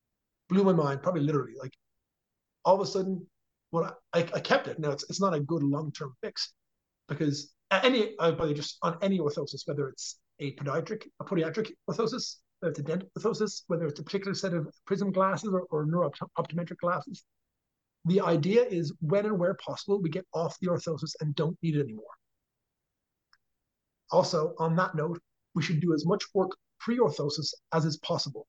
blew 0.48 0.64
my 0.64 0.72
mind, 0.72 1.02
probably 1.02 1.22
literally. 1.22 1.54
Like 1.58 1.72
all 2.64 2.74
of 2.74 2.80
a 2.80 2.86
sudden, 2.86 3.26
what 3.70 3.98
I, 4.12 4.20
I 4.20 4.40
kept 4.40 4.68
it. 4.68 4.78
Now 4.78 4.90
it's, 4.90 5.04
it's 5.08 5.20
not 5.20 5.34
a 5.34 5.40
good 5.40 5.62
long-term 5.62 6.14
fix 6.22 6.52
because 7.08 7.52
any, 7.70 8.14
uh, 8.18 8.32
just 8.52 8.78
on 8.82 8.96
any 9.02 9.18
orthosis, 9.18 9.66
whether 9.66 9.88
it's 9.88 10.18
a 10.40 10.54
podiatric, 10.56 11.06
a 11.20 11.24
podiatric 11.24 11.70
orthosis, 11.88 12.36
whether 12.60 12.70
it's 12.70 12.78
a 12.78 12.82
dental 12.82 13.08
orthosis, 13.18 13.62
whether 13.66 13.86
it's 13.86 14.00
a 14.00 14.02
particular 14.02 14.34
set 14.34 14.54
of 14.54 14.68
prism 14.86 15.12
glasses 15.12 15.50
or, 15.52 15.62
or 15.70 15.86
neurooptometric 15.86 16.78
glasses. 16.78 17.24
The 18.04 18.20
idea 18.20 18.64
is 18.64 18.94
when 19.00 19.26
and 19.26 19.38
where 19.38 19.54
possible, 19.54 20.00
we 20.00 20.08
get 20.08 20.26
off 20.32 20.56
the 20.60 20.68
orthosis 20.68 21.14
and 21.20 21.34
don't 21.34 21.58
need 21.62 21.76
it 21.76 21.80
anymore. 21.80 22.04
Also, 24.10 24.54
on 24.58 24.76
that 24.76 24.94
note, 24.94 25.20
we 25.54 25.62
should 25.62 25.80
do 25.80 25.92
as 25.92 26.06
much 26.06 26.24
work 26.32 26.52
pre-orthosis 26.80 27.52
as 27.72 27.84
is 27.84 27.98
possible. 27.98 28.46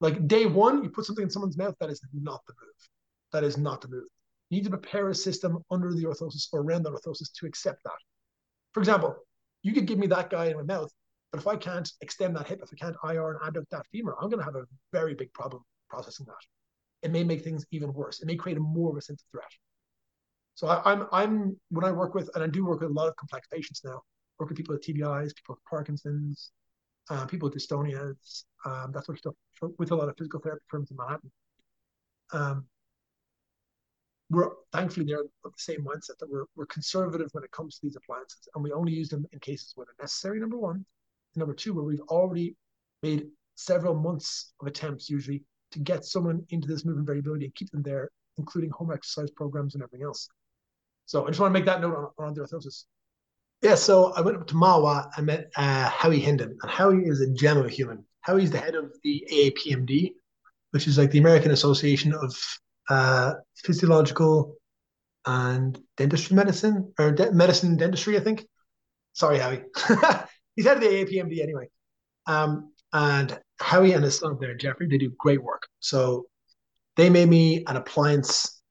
Like 0.00 0.26
day 0.26 0.44
one, 0.44 0.82
you 0.82 0.90
put 0.90 1.06
something 1.06 1.22
in 1.22 1.30
someone's 1.30 1.56
mouth, 1.56 1.74
that 1.80 1.88
is 1.88 2.02
not 2.12 2.40
the 2.46 2.52
move. 2.60 2.88
That 3.32 3.44
is 3.44 3.56
not 3.56 3.80
the 3.80 3.88
move. 3.88 4.08
You 4.50 4.58
need 4.58 4.64
to 4.64 4.70
prepare 4.70 5.08
a 5.08 5.14
system 5.14 5.58
under 5.70 5.92
the 5.92 6.04
orthosis 6.04 6.48
or 6.52 6.60
around 6.60 6.82
the 6.82 6.90
orthosis 6.90 7.32
to 7.38 7.46
accept 7.46 7.82
that. 7.84 7.98
For 8.72 8.80
example, 8.80 9.16
you 9.62 9.72
could 9.72 9.86
give 9.86 9.98
me 9.98 10.06
that 10.08 10.30
guy 10.30 10.46
in 10.46 10.56
my 10.56 10.62
mouth, 10.62 10.90
but 11.32 11.40
if 11.40 11.46
I 11.46 11.56
can't 11.56 11.90
extend 12.00 12.36
that 12.36 12.46
hip, 12.46 12.60
if 12.62 12.70
I 12.72 12.76
can't 12.76 12.96
IR 13.04 13.32
and 13.32 13.40
adduct 13.40 13.70
that 13.70 13.86
femur, 13.90 14.14
I'm 14.20 14.28
going 14.28 14.38
to 14.38 14.44
have 14.44 14.56
a 14.56 14.66
very 14.92 15.14
big 15.14 15.32
problem 15.32 15.62
processing 15.88 16.26
that. 16.26 17.06
It 17.06 17.10
may 17.10 17.24
make 17.24 17.42
things 17.42 17.64
even 17.70 17.92
worse. 17.92 18.20
It 18.20 18.26
may 18.26 18.36
create 18.36 18.58
a 18.58 18.60
more 18.60 18.90
of 18.90 18.96
a 18.96 19.00
sense 19.00 19.22
of 19.22 19.30
threat. 19.30 19.50
So 20.54 20.68
I, 20.68 20.92
am 20.92 21.02
I'm, 21.02 21.08
I'm 21.12 21.60
when 21.70 21.84
I 21.84 21.90
work 21.90 22.14
with, 22.14 22.30
and 22.34 22.44
I 22.44 22.46
do 22.46 22.64
work 22.64 22.80
with 22.80 22.90
a 22.90 22.92
lot 22.92 23.08
of 23.08 23.16
complex 23.16 23.48
patients 23.48 23.82
now. 23.84 24.02
Work 24.38 24.50
with 24.50 24.58
people 24.58 24.74
with 24.74 24.84
TBIs, 24.84 25.34
people 25.34 25.56
with 25.56 25.64
Parkinson's, 25.68 26.50
uh, 27.10 27.26
people 27.26 27.48
with 27.48 27.58
dystonias, 27.58 28.44
um, 28.64 28.92
that 28.92 29.04
sort 29.04 29.16
of 29.16 29.20
stuff. 29.20 29.34
With 29.78 29.90
a 29.90 29.96
lot 29.96 30.08
of 30.08 30.16
physical 30.16 30.40
therapy 30.40 30.64
firms 30.68 30.90
in 30.90 30.96
Manhattan. 30.96 31.30
Um, 32.32 32.66
we're 34.30 34.50
thankfully 34.72 35.06
they're 35.06 35.20
of 35.20 35.28
the 35.44 35.52
same 35.56 35.84
mindset 35.84 36.18
that 36.18 36.30
we're, 36.30 36.46
we're 36.56 36.66
conservative 36.66 37.28
when 37.32 37.44
it 37.44 37.52
comes 37.52 37.74
to 37.74 37.80
these 37.82 37.96
appliances 37.96 38.48
and 38.54 38.64
we 38.64 38.72
only 38.72 38.92
use 38.92 39.08
them 39.08 39.26
in 39.32 39.38
cases 39.40 39.72
where 39.74 39.86
they're 39.86 40.04
necessary 40.04 40.40
number 40.40 40.56
one 40.56 40.84
number 41.36 41.54
two, 41.54 41.74
where 41.74 41.84
we've 41.84 42.00
already 42.02 42.56
made 43.02 43.26
several 43.56 43.94
months 43.94 44.52
of 44.60 44.66
attempts 44.66 45.08
usually 45.08 45.42
to 45.72 45.78
get 45.78 46.04
someone 46.04 46.44
into 46.50 46.68
this 46.68 46.84
movement 46.84 47.06
variability 47.06 47.44
and 47.44 47.54
keep 47.54 47.70
them 47.70 47.82
there, 47.82 48.10
including 48.38 48.70
home 48.70 48.92
exercise 48.92 49.30
programs 49.30 49.74
and 49.74 49.82
everything 49.82 50.04
else. 50.04 50.28
So 51.06 51.24
I 51.24 51.28
just 51.28 51.40
want 51.40 51.52
to 51.52 51.58
make 51.58 51.66
that 51.66 51.80
note 51.80 52.12
on, 52.18 52.26
on 52.26 52.34
orthosis. 52.34 52.84
Yeah, 53.62 53.74
so 53.74 54.12
I 54.12 54.20
went 54.20 54.36
up 54.36 54.46
to 54.48 54.54
Mahwah. 54.54 55.10
I 55.16 55.20
met 55.20 55.50
uh, 55.56 55.88
Howie 55.88 56.20
Hindin, 56.20 56.54
and 56.60 56.70
Howie 56.70 57.04
is 57.04 57.20
a 57.20 57.30
gem 57.30 57.56
of 57.56 57.66
a 57.66 57.70
human. 57.70 58.04
Howie's 58.20 58.50
the 58.50 58.58
head 58.58 58.74
of 58.74 58.92
the 59.02 59.26
AAPMD, 59.30 60.12
which 60.70 60.86
is 60.86 60.98
like 60.98 61.10
the 61.10 61.18
American 61.18 61.50
Association 61.50 62.14
of 62.14 62.36
uh, 62.88 63.34
Physiological 63.56 64.56
and 65.26 65.78
Dentistry 65.96 66.36
Medicine, 66.36 66.92
or 66.98 67.12
de- 67.12 67.32
Medicine 67.32 67.76
Dentistry, 67.76 68.16
I 68.16 68.20
think. 68.20 68.46
Sorry, 69.12 69.38
Howie. 69.38 69.62
he's 70.56 70.66
head 70.66 70.76
of 70.76 70.82
the 70.82 70.88
AAPMD 70.88 71.42
anyway. 71.42 71.68
Um, 72.26 72.72
and 72.92 73.38
Howie 73.60 73.92
and 73.92 74.04
his 74.04 74.18
son 74.18 74.36
there, 74.40 74.54
Jeffrey, 74.54 74.86
they 74.88 74.98
do 74.98 75.12
great 75.18 75.42
work. 75.42 75.62
So 75.80 76.26
they 76.96 77.10
made 77.10 77.28
me 77.28 77.64
an 77.66 77.76
appliance. 77.76 78.62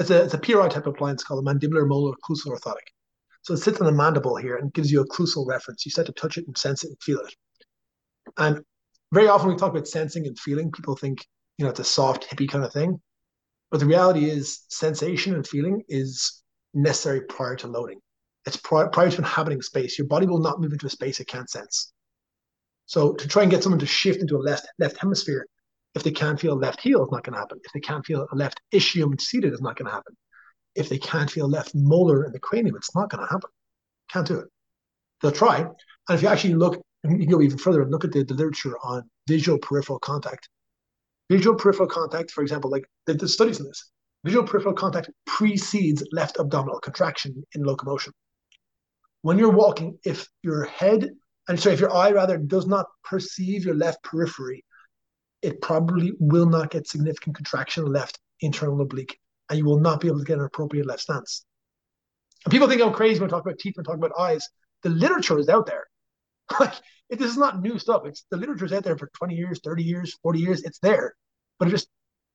It's 0.00 0.10
a, 0.10 0.24
it's 0.24 0.34
a 0.34 0.38
PRI 0.38 0.68
type 0.68 0.86
of 0.86 0.94
appliance 0.94 1.22
called 1.22 1.46
a 1.46 1.48
mandibular 1.48 1.86
molar 1.86 2.12
occlusal 2.12 2.58
orthotic. 2.58 2.88
So 3.42 3.54
it 3.54 3.58
sits 3.58 3.80
on 3.80 3.86
the 3.86 3.92
mandible 3.92 4.36
here 4.36 4.56
and 4.56 4.72
gives 4.72 4.90
you 4.90 5.00
a 5.00 5.06
occlusal 5.06 5.46
reference. 5.46 5.86
You 5.86 5.90
set 5.90 6.06
to 6.06 6.12
touch 6.12 6.38
it 6.38 6.46
and 6.46 6.56
sense 6.58 6.84
it 6.84 6.88
and 6.88 7.02
feel 7.02 7.20
it. 7.20 7.34
And 8.36 8.62
very 9.12 9.28
often 9.28 9.48
we 9.48 9.56
talk 9.56 9.70
about 9.70 9.88
sensing 9.88 10.26
and 10.26 10.38
feeling. 10.38 10.70
People 10.70 10.96
think, 10.96 11.24
you 11.56 11.64
know, 11.64 11.70
it's 11.70 11.80
a 11.80 11.84
soft, 11.84 12.28
hippie 12.28 12.48
kind 12.48 12.64
of 12.64 12.72
thing. 12.72 13.00
But 13.70 13.80
the 13.80 13.86
reality 13.86 14.24
is 14.24 14.64
sensation 14.68 15.34
and 15.34 15.46
feeling 15.46 15.82
is 15.88 16.42
necessary 16.74 17.22
prior 17.22 17.56
to 17.56 17.66
loading. 17.66 18.00
It's 18.46 18.56
prior, 18.56 18.88
prior 18.88 19.10
to 19.10 19.18
inhabiting 19.18 19.62
space. 19.62 19.98
Your 19.98 20.06
body 20.06 20.26
will 20.26 20.38
not 20.38 20.60
move 20.60 20.72
into 20.72 20.86
a 20.86 20.90
space 20.90 21.20
it 21.20 21.26
can't 21.26 21.50
sense. 21.50 21.92
So 22.86 23.12
to 23.12 23.28
try 23.28 23.42
and 23.42 23.50
get 23.50 23.62
someone 23.62 23.80
to 23.80 23.86
shift 23.86 24.20
into 24.20 24.36
a 24.36 24.38
left 24.38 24.66
left 24.78 24.96
hemisphere, 24.98 25.46
if 25.94 26.02
they 26.02 26.10
can't 26.10 26.40
feel 26.40 26.54
a 26.54 26.54
left 26.54 26.80
heel, 26.80 27.02
it's 27.02 27.12
not 27.12 27.24
going 27.24 27.34
to 27.34 27.40
happen. 27.40 27.58
If 27.64 27.72
they 27.72 27.80
can't 27.80 28.04
feel 28.06 28.26
a 28.30 28.36
left 28.36 28.60
ischium 28.72 29.20
seated, 29.20 29.52
it's 29.52 29.62
not 29.62 29.76
going 29.76 29.86
to 29.86 29.92
happen. 29.92 30.16
If 30.74 30.88
they 30.88 30.98
can't 30.98 31.30
feel 31.30 31.48
left 31.48 31.74
molar 31.74 32.24
in 32.24 32.32
the 32.32 32.38
cranium, 32.38 32.76
it's 32.76 32.94
not 32.94 33.10
going 33.10 33.22
to 33.22 33.30
happen. 33.30 33.50
Can't 34.10 34.26
do 34.26 34.38
it. 34.38 34.48
They'll 35.20 35.32
try. 35.32 35.58
And 35.58 36.16
if 36.16 36.22
you 36.22 36.28
actually 36.28 36.54
look, 36.54 36.80
you 37.04 37.18
can 37.18 37.28
go 37.28 37.42
even 37.42 37.58
further 37.58 37.82
and 37.82 37.90
look 37.90 38.04
at 38.04 38.12
the, 38.12 38.24
the 38.24 38.34
literature 38.34 38.78
on 38.82 39.02
visual 39.26 39.58
peripheral 39.58 39.98
contact. 39.98 40.48
Visual 41.30 41.56
peripheral 41.56 41.88
contact, 41.88 42.30
for 42.30 42.42
example, 42.42 42.70
like 42.70 42.84
the 43.06 43.28
studies 43.28 43.60
on 43.60 43.66
this. 43.66 43.90
Visual 44.24 44.46
peripheral 44.46 44.74
contact 44.74 45.10
precedes 45.26 46.02
left 46.12 46.38
abdominal 46.38 46.80
contraction 46.80 47.44
in 47.54 47.62
locomotion 47.62 48.12
when 49.22 49.38
you're 49.38 49.50
walking, 49.50 49.98
if 50.04 50.28
your 50.42 50.64
head 50.64 51.10
and 51.48 51.58
sorry, 51.58 51.74
if 51.74 51.80
your 51.80 51.94
eye 51.94 52.12
rather 52.12 52.36
does 52.36 52.66
not 52.66 52.86
perceive 53.04 53.64
your 53.64 53.74
left 53.74 54.02
periphery, 54.02 54.64
it 55.40 55.62
probably 55.62 56.12
will 56.18 56.46
not 56.46 56.70
get 56.70 56.86
significant 56.86 57.36
contraction 57.36 57.86
left 57.86 58.18
internal 58.40 58.80
oblique, 58.82 59.18
and 59.48 59.58
you 59.58 59.64
will 59.64 59.80
not 59.80 60.00
be 60.00 60.08
able 60.08 60.18
to 60.18 60.24
get 60.24 60.38
an 60.38 60.44
appropriate 60.44 60.86
left 60.86 61.00
stance. 61.00 61.46
And 62.44 62.52
people 62.52 62.68
think 62.68 62.82
I'm 62.82 62.92
crazy 62.92 63.18
when 63.18 63.30
I 63.30 63.30
talk 63.30 63.46
about 63.46 63.58
teeth 63.58 63.74
and 63.78 63.86
talk 63.86 63.96
about 63.96 64.12
eyes. 64.18 64.46
The 64.82 64.90
literature 64.90 65.38
is 65.38 65.48
out 65.48 65.66
there. 65.66 65.86
like 66.60 66.74
it, 67.10 67.18
this 67.18 67.30
is 67.30 67.36
not 67.36 67.62
new 67.62 67.78
stuff. 67.78 68.02
It's 68.04 68.24
the 68.30 68.36
literature 68.36 68.66
is 68.66 68.72
out 68.72 68.84
there 68.84 68.98
for 68.98 69.10
20 69.14 69.34
years, 69.34 69.60
30 69.64 69.82
years, 69.82 70.16
40 70.22 70.38
years. 70.38 70.62
It's 70.64 70.78
there, 70.80 71.14
but 71.58 71.68
it 71.68 71.72
just 71.72 71.88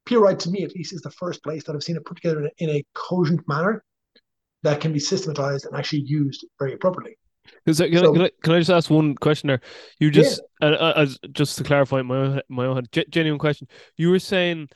PRI 0.05 0.35
to 0.35 0.49
me 0.49 0.63
at 0.63 0.75
least 0.75 0.93
is 0.93 1.01
the 1.01 1.11
first 1.11 1.43
place 1.43 1.63
that 1.63 1.75
I've 1.75 1.83
seen 1.83 1.95
it 1.95 2.05
put 2.05 2.17
together 2.17 2.39
in 2.39 2.45
a, 2.45 2.51
in 2.57 2.69
a 2.69 2.85
cogent 2.93 3.47
manner 3.47 3.83
that 4.63 4.81
can 4.81 4.93
be 4.93 4.99
systematized 4.99 5.65
and 5.65 5.75
actually 5.75 6.01
used 6.01 6.45
very 6.59 6.73
appropriately. 6.73 7.17
Can, 7.65 7.73
so, 7.73 7.89
can, 7.89 8.21
I, 8.21 8.31
can, 8.41 8.53
I, 8.53 8.59
just 8.59 8.69
ask 8.69 8.89
one 8.89 9.15
question 9.15 9.47
there? 9.47 9.59
You 9.99 10.11
just 10.11 10.41
yeah. 10.61 10.69
uh, 10.69 10.93
as 10.95 11.19
just 11.31 11.57
to 11.57 11.63
clarify 11.63 12.01
my 12.01 12.41
my 12.49 12.65
own 12.65 12.83
genuine 13.09 13.39
question. 13.39 13.67
You 13.97 14.09
were 14.09 14.19
saying 14.19 14.69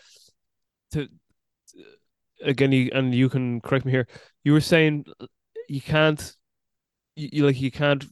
to 0.92 1.08
again, 2.42 2.72
you, 2.72 2.90
and 2.94 3.14
you 3.14 3.30
can 3.30 3.62
correct 3.62 3.86
me 3.86 3.92
here. 3.92 4.08
You 4.44 4.54
were 4.54 4.62
saying 4.62 5.06
you 5.68 5.82
can't, 5.82 6.36
you, 7.16 7.30
you 7.32 7.46
like 7.46 7.60
you 7.60 7.72
can't 7.72 8.06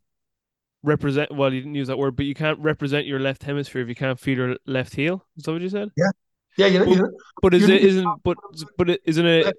represent. 0.86 1.36
Well, 1.36 1.54
you 1.54 1.62
didn't 1.62 1.76
use 1.76 1.88
that 1.88 1.98
word, 1.98 2.16
but 2.16 2.26
you 2.26 2.36
can't 2.36 2.60
represent 2.60 3.06
your 3.06 3.20
left 3.20 3.44
hemisphere 3.44 3.82
if 3.82 3.90
you 3.90 3.96
can't 3.96 4.20
feel 4.20 4.38
your 4.38 4.58
left 4.66 4.96
heel. 4.96 5.26
Is 5.38 5.44
that 5.44 5.52
what 5.52 5.62
you 5.62 5.70
said? 5.70 5.90
Yeah, 5.98 6.12
yeah. 6.58 6.68
You 6.68 6.80
know, 6.80 6.86
but, 6.86 6.92
you 6.92 7.02
know, 7.02 7.12
but 7.42 7.54
is 7.54 7.70
it 7.70 7.82
isn't 7.82 8.24
but 8.24 8.38
but 8.78 8.90
it 8.90 9.02
isn't 9.06 9.26
it 9.26 9.56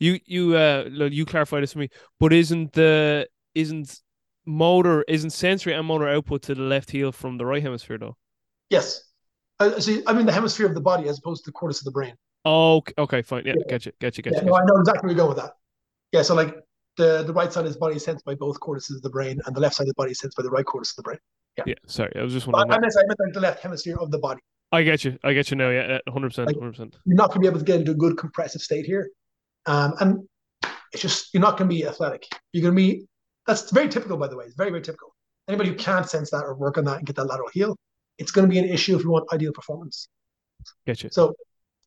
You 0.00 0.20
you 0.26 0.56
uh 0.56 0.84
you 1.10 1.26
clarify 1.26 1.60
this 1.60 1.72
for 1.72 1.80
me, 1.80 1.88
but 2.20 2.32
isn't 2.32 2.72
the 2.72 3.26
isn't 3.54 4.00
motor 4.46 5.04
isn't 5.08 5.30
sensory 5.30 5.74
and 5.74 5.86
motor 5.86 6.08
output 6.08 6.42
to 6.42 6.54
the 6.54 6.62
left 6.62 6.90
heel 6.90 7.10
from 7.12 7.36
the 7.36 7.44
right 7.44 7.62
hemisphere 7.62 7.98
though? 7.98 8.16
Yes. 8.70 9.02
Uh, 9.58 9.80
see, 9.80 10.02
I 10.06 10.12
mean 10.12 10.24
the 10.24 10.32
hemisphere 10.32 10.66
of 10.66 10.74
the 10.74 10.80
body 10.80 11.08
as 11.08 11.18
opposed 11.18 11.44
to 11.44 11.48
the 11.50 11.52
cortex 11.52 11.80
of 11.80 11.84
the 11.86 11.90
brain. 11.90 12.14
Oh, 12.44 12.80
okay, 12.96 13.22
fine. 13.22 13.44
Yeah, 13.44 13.54
yeah. 13.58 13.64
get 13.68 13.86
you, 13.86 13.92
get 13.98 14.16
yeah, 14.16 14.40
you. 14.40 14.46
No, 14.46 14.54
I 14.54 14.64
know 14.64 14.76
exactly 14.78 15.08
where 15.08 15.10
you 15.10 15.16
go 15.16 15.26
with 15.26 15.38
that. 15.38 15.54
Yeah, 16.12 16.22
so 16.22 16.36
like 16.36 16.54
the 16.98 17.22
the 17.22 17.32
right 17.32 17.50
side 17.50 17.60
of 17.60 17.66
his 17.66 17.78
body 17.78 17.96
is 17.96 18.04
sensed 18.04 18.24
by 18.26 18.34
both 18.34 18.60
cortices 18.60 18.96
of 18.96 19.02
the 19.02 19.10
brain, 19.10 19.40
and 19.46 19.56
the 19.56 19.60
left 19.60 19.76
side 19.76 19.84
of 19.84 19.88
the 19.88 19.94
body 19.94 20.10
is 20.10 20.18
sensed 20.18 20.36
by 20.36 20.42
the 20.42 20.50
right 20.50 20.66
cortex 20.66 20.92
of 20.92 20.96
the 20.96 21.02
brain. 21.02 21.18
Yeah. 21.56 21.64
Yeah. 21.66 21.74
Sorry, 21.86 22.12
I 22.14 22.22
was 22.22 22.34
just 22.34 22.46
wondering. 22.46 22.70
I 22.70 22.78
meant, 22.78 22.92
I 22.96 23.02
meant 23.06 23.20
like 23.20 23.32
the 23.32 23.40
left 23.40 23.62
hemisphere 23.62 23.96
of 23.98 24.10
the 24.10 24.18
body. 24.18 24.40
I 24.70 24.82
get 24.82 25.04
you. 25.04 25.18
I 25.24 25.32
get 25.32 25.50
you 25.50 25.56
now. 25.56 25.70
Yeah, 25.70 25.98
hundred 26.08 26.28
percent, 26.28 26.52
hundred 26.54 26.72
percent. 26.72 26.96
You're 27.06 27.16
not 27.16 27.28
going 27.28 27.36
to 27.36 27.40
be 27.40 27.46
able 27.46 27.60
to 27.60 27.64
get 27.64 27.80
into 27.80 27.92
a 27.92 27.94
good 27.94 28.18
compressive 28.18 28.60
state 28.60 28.84
here, 28.84 29.08
um, 29.66 29.94
and 30.00 30.28
it's 30.92 31.00
just 31.00 31.32
you're 31.32 31.40
not 31.40 31.56
going 31.56 31.70
to 31.70 31.74
be 31.74 31.86
athletic. 31.86 32.26
You're 32.52 32.62
going 32.62 32.74
to 32.74 32.82
be. 32.82 33.06
That's 33.46 33.70
very 33.70 33.88
typical, 33.88 34.18
by 34.18 34.28
the 34.28 34.36
way. 34.36 34.44
It's 34.44 34.56
very 34.56 34.70
very 34.70 34.82
typical. 34.82 35.14
Anybody 35.48 35.70
who 35.70 35.76
can't 35.76 36.08
sense 36.08 36.30
that 36.32 36.44
or 36.44 36.54
work 36.54 36.76
on 36.76 36.84
that 36.84 36.98
and 36.98 37.06
get 37.06 37.16
that 37.16 37.24
lateral 37.24 37.48
heel, 37.54 37.74
it's 38.18 38.30
going 38.30 38.46
to 38.46 38.52
be 38.52 38.58
an 38.58 38.66
issue 38.66 38.94
if 38.94 39.02
you 39.02 39.10
want 39.10 39.32
ideal 39.32 39.52
performance. 39.52 40.08
Get 40.86 41.02
you. 41.02 41.08
So 41.10 41.34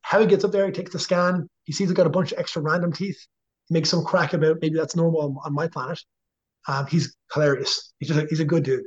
Howie 0.02 0.26
gets 0.26 0.44
up 0.44 0.50
there, 0.50 0.66
he 0.66 0.72
takes 0.72 0.92
the 0.92 0.98
scan. 0.98 1.48
He 1.64 1.72
sees 1.72 1.88
he's 1.88 1.96
got 1.96 2.06
a 2.06 2.10
bunch 2.10 2.32
of 2.32 2.38
extra 2.38 2.60
random 2.60 2.92
teeth. 2.92 3.24
Makes 3.70 3.90
some 3.90 4.04
crack 4.04 4.32
about 4.32 4.58
maybe 4.60 4.76
that's 4.76 4.96
normal 4.96 5.40
on, 5.44 5.54
my 5.54 5.68
planet. 5.68 6.00
Um, 6.68 6.86
he's 6.86 7.16
hilarious. 7.32 7.92
He's 7.98 8.08
just 8.08 8.20
a, 8.20 8.26
he's 8.28 8.40
a 8.40 8.44
good 8.44 8.64
dude. 8.64 8.84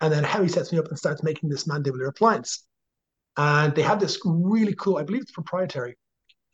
And 0.00 0.12
then 0.12 0.24
Howie 0.24 0.48
sets 0.48 0.72
me 0.72 0.78
up 0.78 0.88
and 0.88 0.98
starts 0.98 1.22
making 1.22 1.48
this 1.48 1.64
mandibular 1.64 2.08
appliance. 2.08 2.66
And 3.36 3.74
they 3.74 3.82
have 3.82 4.00
this 4.00 4.18
really 4.24 4.74
cool, 4.74 4.98
I 4.98 5.04
believe 5.04 5.22
it's 5.22 5.30
proprietary, 5.30 5.96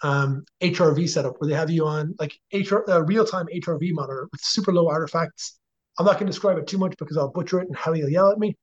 um, 0.02 0.44
HRV 0.60 1.08
setup 1.08 1.34
where 1.38 1.48
they 1.48 1.56
have 1.56 1.70
you 1.70 1.86
on 1.86 2.14
like 2.18 2.38
HR, 2.52 2.88
uh, 2.88 3.00
real 3.00 3.24
time 3.24 3.46
HRV 3.46 3.92
monitor 3.92 4.28
with 4.30 4.40
super 4.40 4.72
low 4.72 4.88
artifacts. 4.88 5.58
I'm 5.98 6.06
not 6.06 6.14
going 6.14 6.26
to 6.26 6.32
describe 6.32 6.58
it 6.58 6.66
too 6.66 6.78
much 6.78 6.94
because 6.98 7.16
I'll 7.16 7.32
butcher 7.32 7.60
it 7.60 7.68
and 7.68 7.76
Howie 7.76 8.02
will 8.02 8.10
yell 8.10 8.30
at 8.30 8.38
me. 8.38 8.56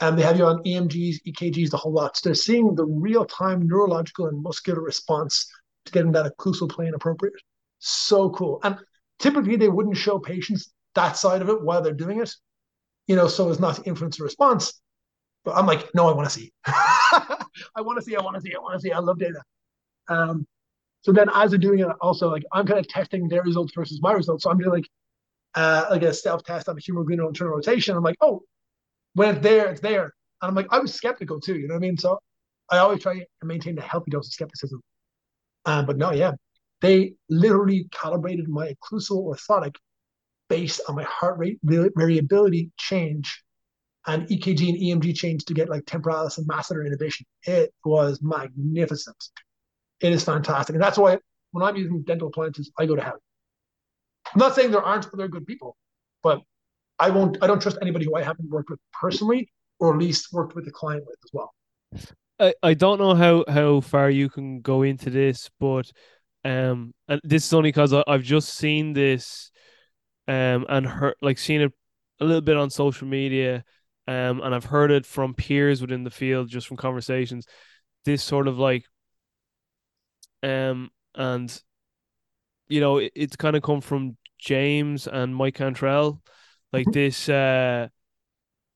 And 0.00 0.16
they 0.16 0.22
have 0.22 0.38
you 0.38 0.46
on 0.46 0.62
EMGs, 0.62 1.16
EKGs, 1.26 1.70
the 1.70 1.76
whole 1.76 1.92
lot. 1.92 2.16
So 2.16 2.28
they're 2.28 2.34
seeing 2.34 2.74
the 2.74 2.86
real 2.86 3.24
time 3.24 3.66
neurological 3.66 4.26
and 4.26 4.40
muscular 4.40 4.80
response 4.80 5.50
to 5.86 5.92
getting 5.92 6.12
that 6.12 6.32
occlusal 6.36 6.70
plane 6.70 6.94
appropriate. 6.94 7.34
So 7.78 8.30
cool. 8.30 8.60
And 8.62 8.78
typically 9.18 9.56
they 9.56 9.68
wouldn't 9.68 9.96
show 9.96 10.18
patients 10.18 10.72
that 10.94 11.16
side 11.16 11.42
of 11.42 11.48
it 11.48 11.62
while 11.62 11.82
they're 11.82 11.92
doing 11.92 12.20
it, 12.20 12.32
you 13.06 13.16
know, 13.16 13.28
so 13.28 13.50
as 13.50 13.60
not 13.60 13.76
to 13.76 13.82
influence 13.84 14.18
the 14.18 14.24
response. 14.24 14.80
But 15.44 15.56
I'm 15.56 15.66
like, 15.66 15.94
no, 15.94 16.08
I 16.08 16.14
want 16.14 16.28
to 16.28 16.34
see. 16.38 16.52
I 16.66 17.80
want 17.80 17.98
to 17.98 18.04
see, 18.04 18.16
I 18.16 18.20
want 18.20 18.36
to 18.36 18.42
see, 18.42 18.54
I 18.54 18.58
want 18.58 18.74
to 18.74 18.80
see. 18.80 18.92
I 18.92 18.98
love 18.98 19.18
data. 19.18 19.42
Um, 20.08 20.46
so 21.02 21.12
then 21.12 21.28
as 21.34 21.50
they're 21.50 21.58
doing 21.58 21.80
it, 21.80 21.88
also 22.00 22.30
like 22.30 22.44
I'm 22.52 22.66
kind 22.66 22.78
of 22.78 22.88
testing 22.88 23.28
their 23.28 23.42
results 23.42 23.72
versus 23.74 24.00
my 24.02 24.12
results. 24.12 24.44
So 24.44 24.50
I'm 24.50 24.58
doing 24.58 24.70
like 24.70 24.88
uh, 25.54 25.86
like 25.90 26.02
a 26.02 26.12
self 26.12 26.42
test 26.44 26.68
on 26.68 26.76
humeral 26.76 27.04
gluteal 27.04 27.28
internal 27.28 27.54
rotation. 27.54 27.96
I'm 27.96 28.02
like, 28.02 28.16
oh, 28.20 28.42
when 29.14 29.30
it's 29.34 29.42
there, 29.42 29.68
it's 29.70 29.80
there. 29.80 30.04
And 30.42 30.48
I'm 30.48 30.54
like, 30.54 30.66
I 30.70 30.78
was 30.78 30.94
skeptical 30.94 31.40
too, 31.40 31.56
you 31.56 31.68
know 31.68 31.74
what 31.74 31.78
I 31.78 31.86
mean? 31.86 31.96
So 31.96 32.18
I 32.70 32.78
always 32.78 33.02
try 33.02 33.18
to 33.18 33.46
maintain 33.46 33.78
a 33.78 33.82
healthy 33.82 34.10
dose 34.10 34.26
of 34.28 34.32
skepticism. 34.32 34.80
Um, 35.64 35.86
but 35.86 35.96
no, 35.96 36.12
yeah, 36.12 36.32
they 36.80 37.14
literally 37.28 37.88
calibrated 37.90 38.48
my 38.48 38.74
occlusal 38.74 39.24
orthotic 39.24 39.76
based 40.48 40.80
on 40.88 40.94
my 40.94 41.04
heart 41.04 41.38
rate 41.38 41.58
variability 41.62 42.70
change 42.76 43.42
and 44.06 44.26
EKG 44.28 44.68
and 44.68 45.02
EMG 45.02 45.14
change 45.14 45.44
to 45.44 45.54
get 45.54 45.68
like 45.68 45.84
temporalis 45.84 46.38
and 46.38 46.48
masseter 46.48 46.84
inhibition. 46.86 47.26
It 47.42 47.74
was 47.84 48.20
magnificent. 48.22 49.22
It 50.00 50.12
is 50.12 50.24
fantastic. 50.24 50.74
And 50.74 50.82
that's 50.82 50.96
why 50.96 51.18
when 51.50 51.62
I'm 51.62 51.76
using 51.76 52.02
dental 52.02 52.28
appliances, 52.28 52.70
I 52.78 52.86
go 52.86 52.96
to 52.96 53.02
heaven. 53.02 53.20
I'm 54.32 54.38
not 54.38 54.54
saying 54.54 54.70
there 54.70 54.82
aren't 54.82 55.12
other 55.12 55.28
good 55.28 55.46
people, 55.46 55.76
but 56.22 56.40
I 56.98 57.10
won't. 57.10 57.38
I 57.42 57.46
don't 57.46 57.60
trust 57.60 57.78
anybody 57.80 58.04
who 58.04 58.14
I 58.14 58.22
haven't 58.22 58.48
worked 58.48 58.70
with 58.70 58.80
personally, 58.98 59.50
or 59.78 59.92
at 59.92 59.98
least 59.98 60.32
worked 60.32 60.54
with 60.54 60.66
a 60.68 60.70
client 60.70 61.04
with 61.06 61.18
as 61.24 61.30
well. 61.32 61.54
I, 62.40 62.54
I 62.62 62.74
don't 62.74 62.98
know 62.98 63.14
how 63.14 63.44
how 63.48 63.80
far 63.80 64.10
you 64.10 64.28
can 64.28 64.60
go 64.60 64.82
into 64.82 65.10
this, 65.10 65.50
but 65.58 65.90
um, 66.44 66.94
and 67.08 67.20
this 67.24 67.46
is 67.46 67.52
only 67.52 67.68
because 67.68 67.92
I've 67.92 68.22
just 68.22 68.54
seen 68.54 68.92
this, 68.92 69.50
um, 70.26 70.66
and 70.68 70.86
heard 70.86 71.14
like 71.22 71.38
seen 71.38 71.60
it 71.60 71.72
a 72.20 72.24
little 72.24 72.40
bit 72.40 72.56
on 72.56 72.70
social 72.70 73.06
media, 73.06 73.64
um, 74.06 74.40
and 74.40 74.54
I've 74.54 74.64
heard 74.64 74.90
it 74.90 75.06
from 75.06 75.34
peers 75.34 75.80
within 75.80 76.04
the 76.04 76.10
field, 76.10 76.48
just 76.48 76.66
from 76.66 76.76
conversations. 76.76 77.46
This 78.04 78.22
sort 78.22 78.48
of 78.48 78.58
like, 78.58 78.84
um, 80.42 80.90
and 81.14 81.62
you 82.68 82.80
know, 82.80 82.98
it, 82.98 83.12
it's 83.14 83.36
kind 83.36 83.56
of 83.56 83.62
come 83.62 83.80
from 83.80 84.16
James 84.38 85.06
and 85.06 85.34
Mike 85.34 85.54
Cantrell 85.54 86.22
like 86.72 86.86
mm-hmm. 86.86 86.92
this 86.92 87.28
uh 87.28 87.88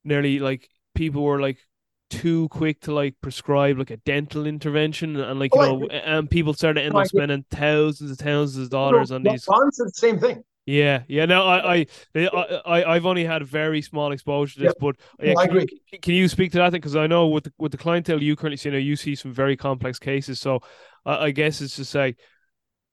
nearly 0.03 0.39
like 0.39 0.67
people 0.95 1.23
were 1.23 1.39
like 1.39 1.59
too 2.09 2.47
quick 2.49 2.79
to 2.81 2.93
like 2.93 3.15
prescribe 3.21 3.77
like 3.77 3.89
a 3.89 3.97
dental 3.97 4.45
intervention 4.45 5.15
and 5.15 5.39
like 5.39 5.53
you 5.55 5.61
oh, 5.61 5.79
know 5.79 5.87
and 5.87 6.29
people 6.29 6.53
start 6.53 6.75
started 6.75 6.81
ending 6.81 6.99
up 6.99 7.07
spending 7.07 7.45
thousands 7.49 8.11
and 8.11 8.19
thousands 8.19 8.65
of 8.65 8.69
dollars 8.69 9.11
on 9.11 9.23
these 9.23 9.45
bonds 9.45 9.79
are 9.79 9.85
the 9.85 9.91
same 9.91 10.19
thing 10.19 10.43
yeah 10.65 11.01
yeah 11.07 11.25
no 11.25 11.43
I 11.43 11.87
I 12.13 12.27
I 12.65 12.83
I've 12.83 13.05
only 13.05 13.25
had 13.25 13.43
very 13.43 13.81
small 13.81 14.11
exposure 14.11 14.55
to 14.55 14.65
this 14.65 14.73
but 14.79 14.95
yeah, 15.19 15.33
I 15.37 15.45
agree 15.45 15.65
you, 15.91 15.99
can 15.99 16.13
you 16.13 16.27
speak 16.27 16.51
to 16.51 16.59
that 16.59 16.71
because 16.71 16.95
I 16.95 17.07
know 17.07 17.27
with 17.27 17.45
the, 17.45 17.53
with 17.57 17.71
the 17.71 17.77
clientele 17.77 18.21
you 18.21 18.35
currently 18.35 18.57
see 18.57 18.69
you 18.69 18.73
know 18.73 18.79
you 18.79 18.95
see 18.95 19.15
some 19.15 19.33
very 19.33 19.57
complex 19.57 19.97
cases 19.97 20.39
so 20.39 20.57
uh, 21.05 21.17
I 21.19 21.31
guess 21.31 21.61
it's 21.61 21.75
to 21.77 21.85
say 21.85 22.15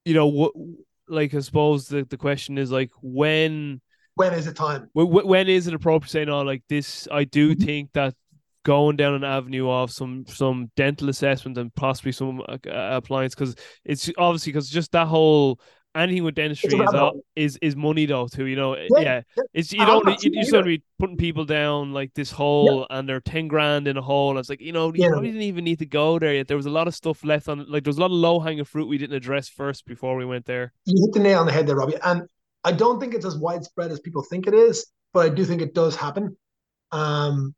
you 0.05 0.15
know 0.15 0.27
what 0.27 0.53
like 1.09 1.35
I 1.35 1.41
suppose 1.41 1.89
the, 1.89 2.05
the 2.05 2.16
question 2.16 2.57
is 2.57 2.70
like 2.70 2.91
when 3.03 3.81
when 4.15 4.35
is 4.35 4.47
it 4.47 4.57
time? 4.57 4.91
When, 4.93 5.09
when 5.09 5.49
is 5.49 5.66
it 5.66 5.73
appropriate 5.73 6.11
saying, 6.11 6.28
"Oh, 6.28 6.43
like 6.43 6.62
this"? 6.69 7.09
I 7.11 7.24
do 7.24 7.55
mm-hmm. 7.55 7.65
think 7.65 7.93
that 7.95 8.15
going 8.65 8.97
down 8.97 9.15
an 9.15 9.24
avenue 9.24 9.70
of 9.70 9.91
some 9.91 10.24
some 10.27 10.70
dental 10.77 11.09
assessment 11.09 11.57
and 11.59 11.74
possibly 11.74 12.12
some 12.12 12.43
uh, 12.49 12.59
appliance 12.66 13.35
because 13.35 13.55
it's 13.85 14.11
obviously 14.19 14.53
because 14.53 14.69
just 14.69 14.93
that 14.93 15.07
whole 15.07 15.59
anything 15.97 16.23
with 16.23 16.37
dentistry 16.37 16.78
is, 16.78 16.95
uh, 16.95 17.11
is 17.35 17.59
is 17.62 17.74
money 17.74 18.07
though 18.07 18.28
too 18.28 18.47
you 18.47 18.55
know 18.55 18.77
yeah, 18.77 19.01
yeah. 19.01 19.20
it's 19.55 19.73
you 19.73 19.85
don't 19.85 20.07
you, 20.23 20.31
you're 20.32 20.51
going 20.53 20.62
to 20.62 20.69
be 20.69 20.82
putting 21.01 21.16
people 21.16 21.45
down 21.45 21.93
like 21.93 22.15
this 22.15 22.31
hole 22.31 22.87
yeah. 22.89 22.97
and 22.97 23.09
they're 23.09 23.20
10 23.20 23.49
grand 23.49 23.89
in 23.89 23.97
a 23.97 24.03
hole 24.03 24.39
it's 24.39 24.49
like 24.49 24.61
you 24.61 24.70
know 24.70 24.95
you 24.95 25.03
yeah. 25.03 25.09
probably 25.09 25.31
didn't 25.31 25.43
even 25.43 25.65
need 25.65 25.81
to 25.81 25.87
go 25.87 26.19
there 26.19 26.35
yet 26.35 26.47
there 26.47 26.57
was 26.57 26.66
a 26.66 26.70
lot 26.70 26.87
of 26.87 26.95
stuff 26.95 27.24
left 27.24 27.49
on 27.49 27.59
like 27.69 27.82
there 27.82 27.91
was 27.91 27.99
a 27.99 28.01
lot 28.01 28.07
of 28.07 28.12
low 28.12 28.39
hanging 28.39 28.65
fruit 28.65 28.87
we 28.87 28.99
didn't 28.99 29.16
address 29.16 29.49
first 29.49 29.85
before 29.85 30.16
we 30.16 30.24
went 30.24 30.47
there 30.47 30.73
you 30.85 31.03
hit 31.05 31.12
the 31.12 31.19
nail 31.19 31.41
on 31.41 31.47
the 31.47 31.53
head 31.53 31.66
there 31.66 31.74
Robbie 31.74 31.97
and 32.05 32.23
I 32.65 32.73
don't 32.73 33.01
think 33.01 33.15
it's 33.15 33.24
as 33.24 33.37
widespread 33.37 33.91
as 33.91 34.01
people 34.01 34.23
think 34.23 34.47
it 34.47 34.55
is, 34.55 34.87
but 35.12 35.20
I 35.20 35.28
do 35.28 35.45
think 35.45 35.62
it 35.62 35.74
does 35.74 35.97
happen. 35.97 36.37
Um, 36.93 37.55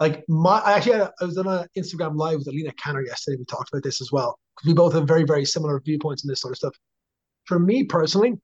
like 0.00 0.24
my, 0.28 0.58
I 0.58 0.72
actually 0.72 0.98
had, 0.98 1.10
I 1.20 1.24
was 1.24 1.38
on 1.38 1.46
an 1.46 1.66
Instagram 1.76 2.16
live 2.16 2.38
with 2.38 2.48
Alina 2.48 2.72
Canner 2.72 3.04
yesterday. 3.04 3.36
We 3.38 3.44
talked 3.44 3.70
about 3.72 3.82
this 3.82 4.00
as 4.00 4.10
well 4.10 4.38
because 4.56 4.68
we 4.68 4.74
both 4.74 4.92
have 4.94 5.06
very, 5.06 5.24
very 5.24 5.44
similar 5.44 5.80
viewpoints 5.80 6.24
in 6.24 6.28
this 6.28 6.40
sort 6.40 6.52
of 6.52 6.58
stuff. 6.58 6.74
For 7.44 7.58
me 7.58 7.84
personally, 7.84 8.34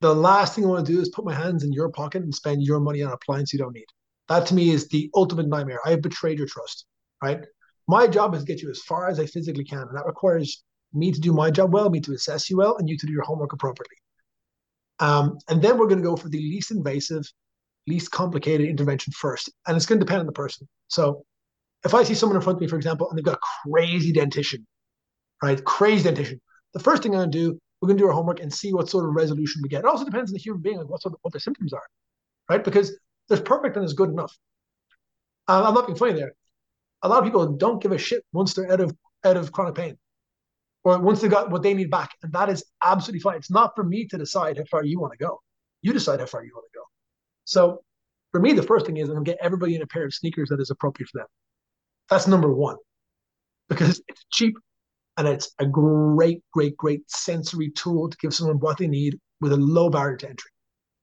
the 0.00 0.14
last 0.14 0.54
thing 0.54 0.64
I 0.64 0.68
want 0.68 0.86
to 0.86 0.92
do 0.92 1.00
is 1.00 1.10
put 1.10 1.24
my 1.24 1.34
hands 1.34 1.62
in 1.64 1.72
your 1.72 1.90
pocket 1.90 2.22
and 2.22 2.34
spend 2.34 2.62
your 2.62 2.80
money 2.80 3.02
on 3.02 3.12
appliance 3.12 3.52
you 3.52 3.58
don't 3.58 3.74
need. 3.74 3.86
That 4.28 4.46
to 4.46 4.54
me 4.54 4.70
is 4.70 4.88
the 4.88 5.10
ultimate 5.14 5.48
nightmare. 5.48 5.80
I 5.84 5.90
have 5.90 6.02
betrayed 6.02 6.38
your 6.38 6.46
trust, 6.46 6.86
right? 7.22 7.44
My 7.88 8.06
job 8.06 8.34
is 8.34 8.42
to 8.42 8.46
get 8.46 8.62
you 8.62 8.70
as 8.70 8.80
far 8.80 9.08
as 9.08 9.18
I 9.18 9.26
physically 9.26 9.64
can, 9.64 9.80
and 9.80 9.96
that 9.96 10.06
requires 10.06 10.62
me 10.92 11.12
to 11.12 11.20
do 11.20 11.32
my 11.32 11.50
job 11.50 11.72
well, 11.72 11.90
me 11.90 12.00
to 12.00 12.12
assess 12.12 12.48
you 12.48 12.56
well, 12.56 12.76
and 12.76 12.88
you 12.88 12.96
to 12.96 13.06
do 13.06 13.12
your 13.12 13.24
homework 13.24 13.52
appropriately. 13.52 13.96
Um, 15.00 15.38
and 15.48 15.60
then 15.60 15.78
we're 15.78 15.86
going 15.86 16.02
to 16.02 16.08
go 16.08 16.16
for 16.16 16.28
the 16.28 16.38
least 16.38 16.70
invasive, 16.70 17.24
least 17.90 18.10
complicated 18.10 18.68
intervention 18.68 19.12
first. 19.12 19.50
And 19.66 19.76
it's 19.76 19.86
going 19.86 19.98
to 19.98 20.04
depend 20.06 20.20
on 20.20 20.26
the 20.26 20.32
person. 20.44 20.68
So 20.88 21.24
if 21.84 21.94
I 21.94 22.02
see 22.04 22.14
someone 22.14 22.36
in 22.36 22.42
front 22.42 22.56
of 22.56 22.60
me, 22.60 22.68
for 22.68 22.76
example, 22.76 23.08
and 23.08 23.16
they've 23.16 23.24
got 23.24 23.40
crazy 23.64 24.12
dentition, 24.12 24.66
right? 25.42 25.62
Crazy 25.64 26.04
dentition. 26.04 26.40
The 26.74 26.80
first 26.80 27.02
thing 27.02 27.12
I'm 27.14 27.20
going 27.20 27.32
to 27.32 27.38
do, 27.38 27.60
we're 27.80 27.88
going 27.88 27.98
to 27.98 28.02
do 28.02 28.08
our 28.08 28.14
homework 28.14 28.40
and 28.40 28.52
see 28.52 28.72
what 28.72 28.88
sort 28.88 29.04
of 29.06 29.14
resolution 29.14 29.62
we 29.62 29.68
get. 29.68 29.80
It 29.80 29.86
also 29.86 30.04
depends 30.04 30.30
on 30.30 30.34
the 30.34 30.40
human 30.40 30.62
being, 30.62 30.78
like 30.78 30.88
what 30.88 31.02
sort 31.02 31.14
of, 31.14 31.20
what 31.22 31.32
their 31.32 31.40
symptoms 31.40 31.72
are, 31.72 31.86
right? 32.48 32.62
Because 32.62 32.98
there's 33.28 33.40
perfect 33.40 33.76
and 33.76 33.82
there's 33.82 33.94
good 33.94 34.10
enough. 34.10 34.36
Uh, 35.48 35.64
I'm 35.66 35.74
not 35.74 35.86
being 35.86 35.98
funny 35.98 36.12
there. 36.12 36.34
A 37.02 37.08
lot 37.08 37.18
of 37.18 37.24
people 37.24 37.46
don't 37.64 37.82
give 37.82 37.92
a 37.92 37.98
shit 37.98 38.22
once 38.32 38.54
they're 38.54 38.70
out 38.70 38.80
of 38.80 38.94
out 39.24 39.36
of 39.36 39.52
chronic 39.52 39.74
pain 39.74 39.98
or 40.84 40.98
once 40.98 41.20
they 41.20 41.28
got 41.28 41.50
what 41.50 41.62
they 41.62 41.74
need 41.74 41.90
back. 41.90 42.10
And 42.22 42.32
that 42.32 42.48
is 42.48 42.64
absolutely 42.82 43.20
fine. 43.20 43.36
It's 43.36 43.50
not 43.50 43.74
for 43.74 43.84
me 43.84 44.06
to 44.08 44.18
decide 44.18 44.58
how 44.58 44.64
far 44.70 44.84
you 44.84 45.00
want 45.00 45.12
to 45.12 45.18
go. 45.18 45.40
You 45.82 45.92
decide 45.92 46.20
how 46.20 46.26
far 46.26 46.44
you 46.44 46.52
want 46.54 46.66
to 46.72 46.78
go. 46.78 46.79
So 47.50 47.82
for 48.30 48.40
me, 48.40 48.52
the 48.52 48.62
first 48.62 48.86
thing 48.86 48.98
is 48.98 49.08
I'm 49.08 49.16
going 49.16 49.24
to 49.24 49.30
get 49.32 49.38
everybody 49.42 49.74
in 49.74 49.82
a 49.82 49.86
pair 49.86 50.04
of 50.04 50.14
sneakers 50.14 50.50
that 50.50 50.60
is 50.60 50.70
appropriate 50.70 51.08
for 51.08 51.18
them. 51.18 51.26
That's 52.08 52.28
number 52.28 52.54
one 52.54 52.76
because 53.68 54.00
it's 54.06 54.24
cheap 54.30 54.56
and 55.16 55.26
it's 55.26 55.52
a 55.58 55.66
great, 55.66 56.44
great, 56.52 56.76
great 56.76 57.02
sensory 57.10 57.70
tool 57.70 58.08
to 58.08 58.16
give 58.18 58.32
someone 58.32 58.60
what 58.60 58.78
they 58.78 58.86
need 58.86 59.18
with 59.40 59.52
a 59.52 59.56
low 59.56 59.90
barrier 59.90 60.16
to 60.18 60.28
entry. 60.28 60.50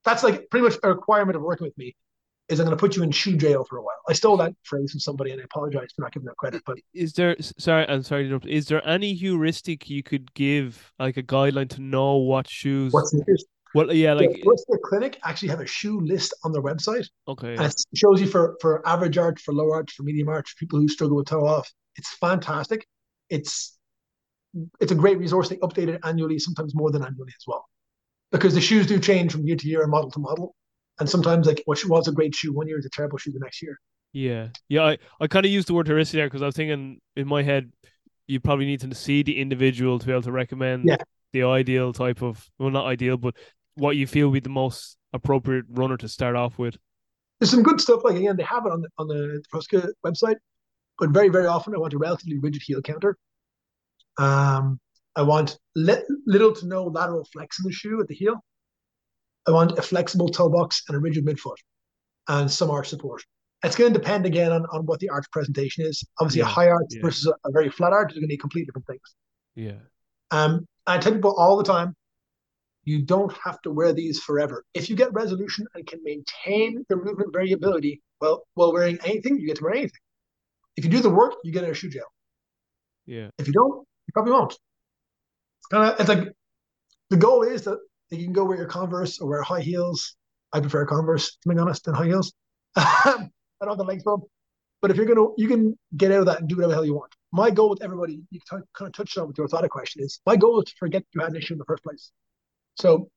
That's 0.05 0.23
like 0.23 0.49
pretty 0.49 0.63
much 0.63 0.75
a 0.83 0.87
requirement 0.87 1.35
of 1.35 1.41
working 1.41 1.67
with 1.67 1.77
me. 1.77 1.97
is 2.47 2.61
I'm 2.61 2.65
going 2.65 2.77
to 2.77 2.79
put 2.79 2.95
you 2.95 3.03
in 3.03 3.11
shoe 3.11 3.35
jail 3.35 3.65
for 3.65 3.79
a 3.79 3.81
while. 3.81 3.97
I 4.07 4.13
stole 4.13 4.37
that 4.37 4.53
phrase 4.63 4.91
from 4.91 5.01
somebody, 5.01 5.31
and 5.31 5.41
I 5.41 5.43
apologize 5.43 5.89
for 5.93 6.03
not 6.03 6.13
giving 6.13 6.27
that 6.27 6.37
credit. 6.37 6.61
But 6.65 6.77
is 6.93 7.11
there? 7.11 7.35
Sorry, 7.41 7.85
I'm 7.89 8.03
sorry 8.03 8.23
to 8.23 8.27
interrupt. 8.27 8.45
Is 8.45 8.67
there 8.67 8.87
any 8.87 9.13
heuristic 9.13 9.89
you 9.89 10.01
could 10.01 10.33
give, 10.33 10.93
like 10.97 11.17
a 11.17 11.23
guideline 11.23 11.69
to 11.71 11.81
know 11.81 12.15
what 12.15 12.47
shoes? 12.49 12.93
What's 12.93 13.11
the 13.11 13.25
Well, 13.77 13.93
yeah, 13.93 14.13
like 14.13 14.31
the 14.31 14.79
Clinic 14.83 15.19
actually 15.23 15.49
have 15.49 15.59
a 15.59 15.67
shoe 15.67 15.99
list 16.01 16.33
on 16.43 16.51
their 16.51 16.63
website. 16.63 17.07
Okay. 17.27 17.55
And 17.55 17.65
it 17.65 17.75
shows 17.95 18.19
you 18.19 18.27
for 18.27 18.57
for 18.59 18.87
average 18.87 19.17
arch, 19.17 19.41
for 19.41 19.53
low 19.53 19.71
arch, 19.71 19.93
for 19.93 20.03
medium 20.03 20.29
arch, 20.29 20.49
for 20.49 20.55
people 20.57 20.79
who 20.79 20.87
struggle 20.87 21.17
with 21.17 21.27
toe 21.27 21.45
off. 21.45 21.71
It's 21.95 22.13
fantastic. 22.15 22.87
It's 23.29 23.77
it's 24.79 24.91
a 24.91 24.95
great 24.95 25.19
resource. 25.19 25.49
They 25.49 25.57
update 25.57 25.89
it 25.89 25.99
annually, 26.03 26.39
sometimes 26.39 26.73
more 26.73 26.91
than 26.91 27.03
annually 27.03 27.33
as 27.37 27.43
well, 27.45 27.65
because 28.31 28.55
the 28.55 28.61
shoes 28.61 28.87
do 28.87 28.99
change 28.99 29.31
from 29.31 29.45
year 29.45 29.55
to 29.55 29.67
year 29.67 29.81
and 29.81 29.91
model 29.91 30.11
to 30.11 30.19
model. 30.19 30.55
And 30.99 31.07
sometimes, 31.07 31.45
like 31.45 31.61
what 31.65 31.79
was 31.85 32.07
a 32.07 32.11
great 32.11 32.33
shoe 32.33 32.53
one 32.53 32.67
year 32.67 32.79
is 32.79 32.85
a 32.85 32.89
terrible 32.89 33.19
shoe 33.19 33.31
the 33.31 33.39
next 33.39 33.61
year. 33.61 33.79
Yeah, 34.13 34.47
yeah. 34.67 34.83
I, 34.83 34.97
I 35.19 35.27
kind 35.27 35.45
of 35.45 35.51
used 35.51 35.67
the 35.67 35.75
word 35.75 35.87
heuristic 35.87 36.17
there 36.17 36.25
because 36.25 36.41
I 36.41 36.47
was 36.47 36.55
thinking 36.55 36.99
in 37.15 37.27
my 37.27 37.43
head, 37.43 37.71
you 38.25 38.39
probably 38.39 38.65
need 38.65 38.81
to 38.81 38.95
see 38.95 39.21
the 39.21 39.39
individual 39.39 39.99
to 39.99 40.05
be 40.05 40.11
able 40.11 40.23
to 40.23 40.31
recommend 40.31 40.85
yeah. 40.87 40.97
the 41.33 41.43
ideal 41.43 41.93
type 41.93 42.23
of 42.23 42.49
well, 42.57 42.71
not 42.71 42.87
ideal, 42.87 43.17
but 43.17 43.35
what 43.77 43.95
you 43.95 44.07
feel 44.07 44.29
would 44.29 44.33
be 44.33 44.39
the 44.39 44.49
most 44.49 44.97
appropriate 45.13 45.65
runner 45.69 45.97
to 45.97 46.07
start 46.07 46.35
off 46.35 46.57
with. 46.57 46.77
There's 47.39 47.51
some 47.51 47.63
good 47.63 47.79
stuff. 47.79 48.01
Like 48.03 48.15
again, 48.15 48.35
they 48.35 48.43
have 48.43 48.65
it 48.65 48.71
on 48.71 48.81
the 48.81 48.89
on 48.97 49.07
the 49.07 49.43
Hruska 49.53 49.87
website, 50.05 50.37
but 50.99 51.11
very 51.11 51.29
very 51.29 51.45
often 51.45 51.75
I 51.75 51.77
want 51.77 51.93
a 51.93 51.97
relatively 51.97 52.39
rigid 52.39 52.61
heel 52.65 52.81
counter. 52.81 53.17
Um, 54.17 54.79
I 55.15 55.21
want 55.21 55.57
li- 55.75 56.03
little 56.25 56.53
to 56.53 56.67
no 56.67 56.85
lateral 56.85 57.25
flex 57.31 57.59
in 57.59 57.65
the 57.65 57.73
shoe 57.73 57.99
at 58.01 58.07
the 58.07 58.15
heel. 58.15 58.35
I 59.47 59.51
want 59.51 59.77
a 59.77 59.81
flexible 59.81 60.29
toe 60.29 60.49
box 60.49 60.83
and 60.87 60.97
a 60.97 60.99
rigid 60.99 61.25
midfoot 61.25 61.55
and 62.27 62.51
some 62.51 62.69
arch 62.69 62.89
support. 62.89 63.23
It's 63.63 63.75
going 63.75 63.91
to 63.91 63.99
depend 63.99 64.25
again 64.25 64.51
on, 64.51 64.65
on 64.71 64.85
what 64.85 64.99
the 64.99 65.09
arch 65.09 65.25
presentation 65.31 65.85
is. 65.85 66.03
Obviously, 66.19 66.39
yeah, 66.39 66.45
a 66.45 66.49
high 66.49 66.67
arch 66.67 66.87
yeah. 66.91 67.01
versus 67.01 67.25
a, 67.25 67.31
a, 67.47 67.51
very 67.51 67.69
flat 67.69 67.93
arch 67.93 68.11
is 68.11 68.15
going 68.15 68.23
to 68.23 68.27
be 68.27 68.37
completely 68.37 68.65
different 68.65 68.85
things. 68.85 69.15
Yeah. 69.55 69.79
Um, 70.29 70.67
I 70.85 70.97
tell 70.99 71.13
people 71.13 71.33
all 71.37 71.57
the 71.57 71.63
time, 71.63 71.95
you 72.87 73.01
don't 73.01 73.35
have 73.43 73.61
to 73.63 73.69
wear 73.69 73.91
these 73.91 74.21
forever. 74.21 74.63
If 74.73 74.89
you 74.89 74.95
get 74.95 75.11
resolution 75.11 75.67
and 75.75 75.85
can 75.85 75.99
maintain 76.03 76.85
your 76.89 77.03
movement 77.03 77.33
variability, 77.33 78.01
well, 78.21 78.43
while 78.53 78.71
wearing 78.71 78.97
anything, 79.03 79.37
you 79.37 79.45
get 79.45 79.57
to 79.57 79.63
wear 79.65 79.73
anything. 79.73 79.99
If 80.77 80.85
you 80.85 80.89
do 80.89 81.01
the 81.01 81.09
work, 81.09 81.33
you 81.43 81.51
get 81.51 81.65
in 81.65 81.69
a 81.69 81.73
shoe 81.73 81.89
jail. 81.89 82.05
Yeah. 83.05 83.27
If 83.37 83.47
you 83.47 83.51
don't, 83.51 83.79
you 83.79 84.11
probably 84.13 84.31
won't. 84.31 84.53
It's 84.53 85.67
kind 85.69 85.91
of 85.91 85.99
it's 85.99 86.07
like 86.07 86.33
the 87.09 87.17
goal 87.17 87.43
is 87.43 87.63
that 87.63 87.77
you 88.09 88.23
can 88.23 88.31
go 88.31 88.45
wear 88.45 88.57
your 88.57 88.67
Converse 88.67 89.19
or 89.19 89.27
wear 89.27 89.41
high 89.41 89.59
heels. 89.59 90.15
I 90.53 90.61
prefer 90.61 90.85
Converse, 90.85 91.35
to 91.43 91.49
be 91.49 91.59
honest, 91.59 91.83
than 91.83 91.93
high 91.93 92.05
heels. 92.05 92.31
I 92.77 93.27
don't 93.59 93.69
have 93.69 93.77
the 93.77 93.83
legs 93.83 94.03
for 94.03 94.17
them. 94.17 94.27
But 94.81 94.91
if 94.91 94.97
you're 94.97 95.07
gonna, 95.07 95.27
you 95.35 95.49
can 95.49 95.77
get 95.97 96.13
out 96.13 96.19
of 96.19 96.25
that 96.27 96.39
and 96.39 96.47
do 96.47 96.55
whatever 96.55 96.69
the 96.69 96.75
hell 96.75 96.85
you 96.85 96.93
want. 96.93 97.11
My 97.33 97.51
goal 97.51 97.69
with 97.69 97.83
everybody, 97.83 98.21
you 98.31 98.39
kind 98.47 98.63
of 98.79 98.93
touched 98.93 99.17
on 99.17 99.27
with 99.27 99.37
your 99.37 99.49
orthotic 99.49 99.71
question, 99.71 100.03
is 100.03 100.21
my 100.25 100.37
goal 100.37 100.61
is 100.61 100.69
to 100.69 100.75
forget 100.79 101.03
you 101.13 101.19
had 101.19 101.31
an 101.31 101.35
issue 101.35 101.53
in 101.53 101.57
the 101.57 101.65
first 101.65 101.83
place. 101.83 102.13
So, 102.79 103.09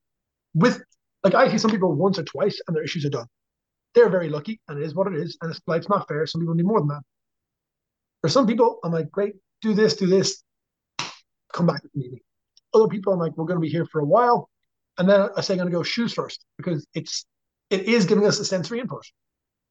with 0.53 0.81
like 1.23 1.35
I 1.35 1.49
see 1.49 1.57
some 1.57 1.71
people 1.71 1.93
once 1.93 2.17
or 2.17 2.23
twice 2.23 2.59
and 2.67 2.75
their 2.75 2.83
issues 2.83 3.05
are 3.05 3.09
done. 3.09 3.27
They're 3.93 4.09
very 4.09 4.29
lucky, 4.29 4.59
and 4.67 4.79
it 4.79 4.85
is 4.85 4.95
what 4.95 5.07
it 5.07 5.15
is, 5.15 5.37
and 5.41 5.51
it's 5.51 5.61
life's 5.67 5.89
not 5.89 6.07
fair. 6.07 6.25
Some 6.25 6.41
people 6.41 6.55
need 6.55 6.65
more 6.65 6.79
than 6.79 6.87
that. 6.89 7.01
For 8.21 8.29
some 8.29 8.47
people, 8.47 8.79
I'm 8.83 8.91
like, 8.91 9.11
great, 9.11 9.35
do 9.61 9.73
this, 9.73 9.95
do 9.95 10.07
this, 10.07 10.43
come 11.51 11.65
back 11.65 11.81
if 11.83 11.91
need. 11.93 12.21
Other 12.73 12.87
people, 12.87 13.11
I'm 13.11 13.19
like, 13.19 13.35
we're 13.35 13.45
going 13.45 13.57
to 13.57 13.61
be 13.61 13.69
here 13.69 13.85
for 13.85 13.99
a 13.99 14.05
while, 14.05 14.49
and 14.97 15.09
then 15.09 15.29
I 15.35 15.41
say 15.41 15.53
I'm 15.53 15.59
going 15.59 15.69
to 15.69 15.75
go 15.75 15.83
shoes 15.83 16.13
first 16.13 16.45
because 16.57 16.87
it's 16.93 17.25
it 17.69 17.83
is 17.83 18.05
giving 18.05 18.25
us 18.25 18.39
a 18.39 18.45
sensory 18.45 18.79
input, 18.79 19.03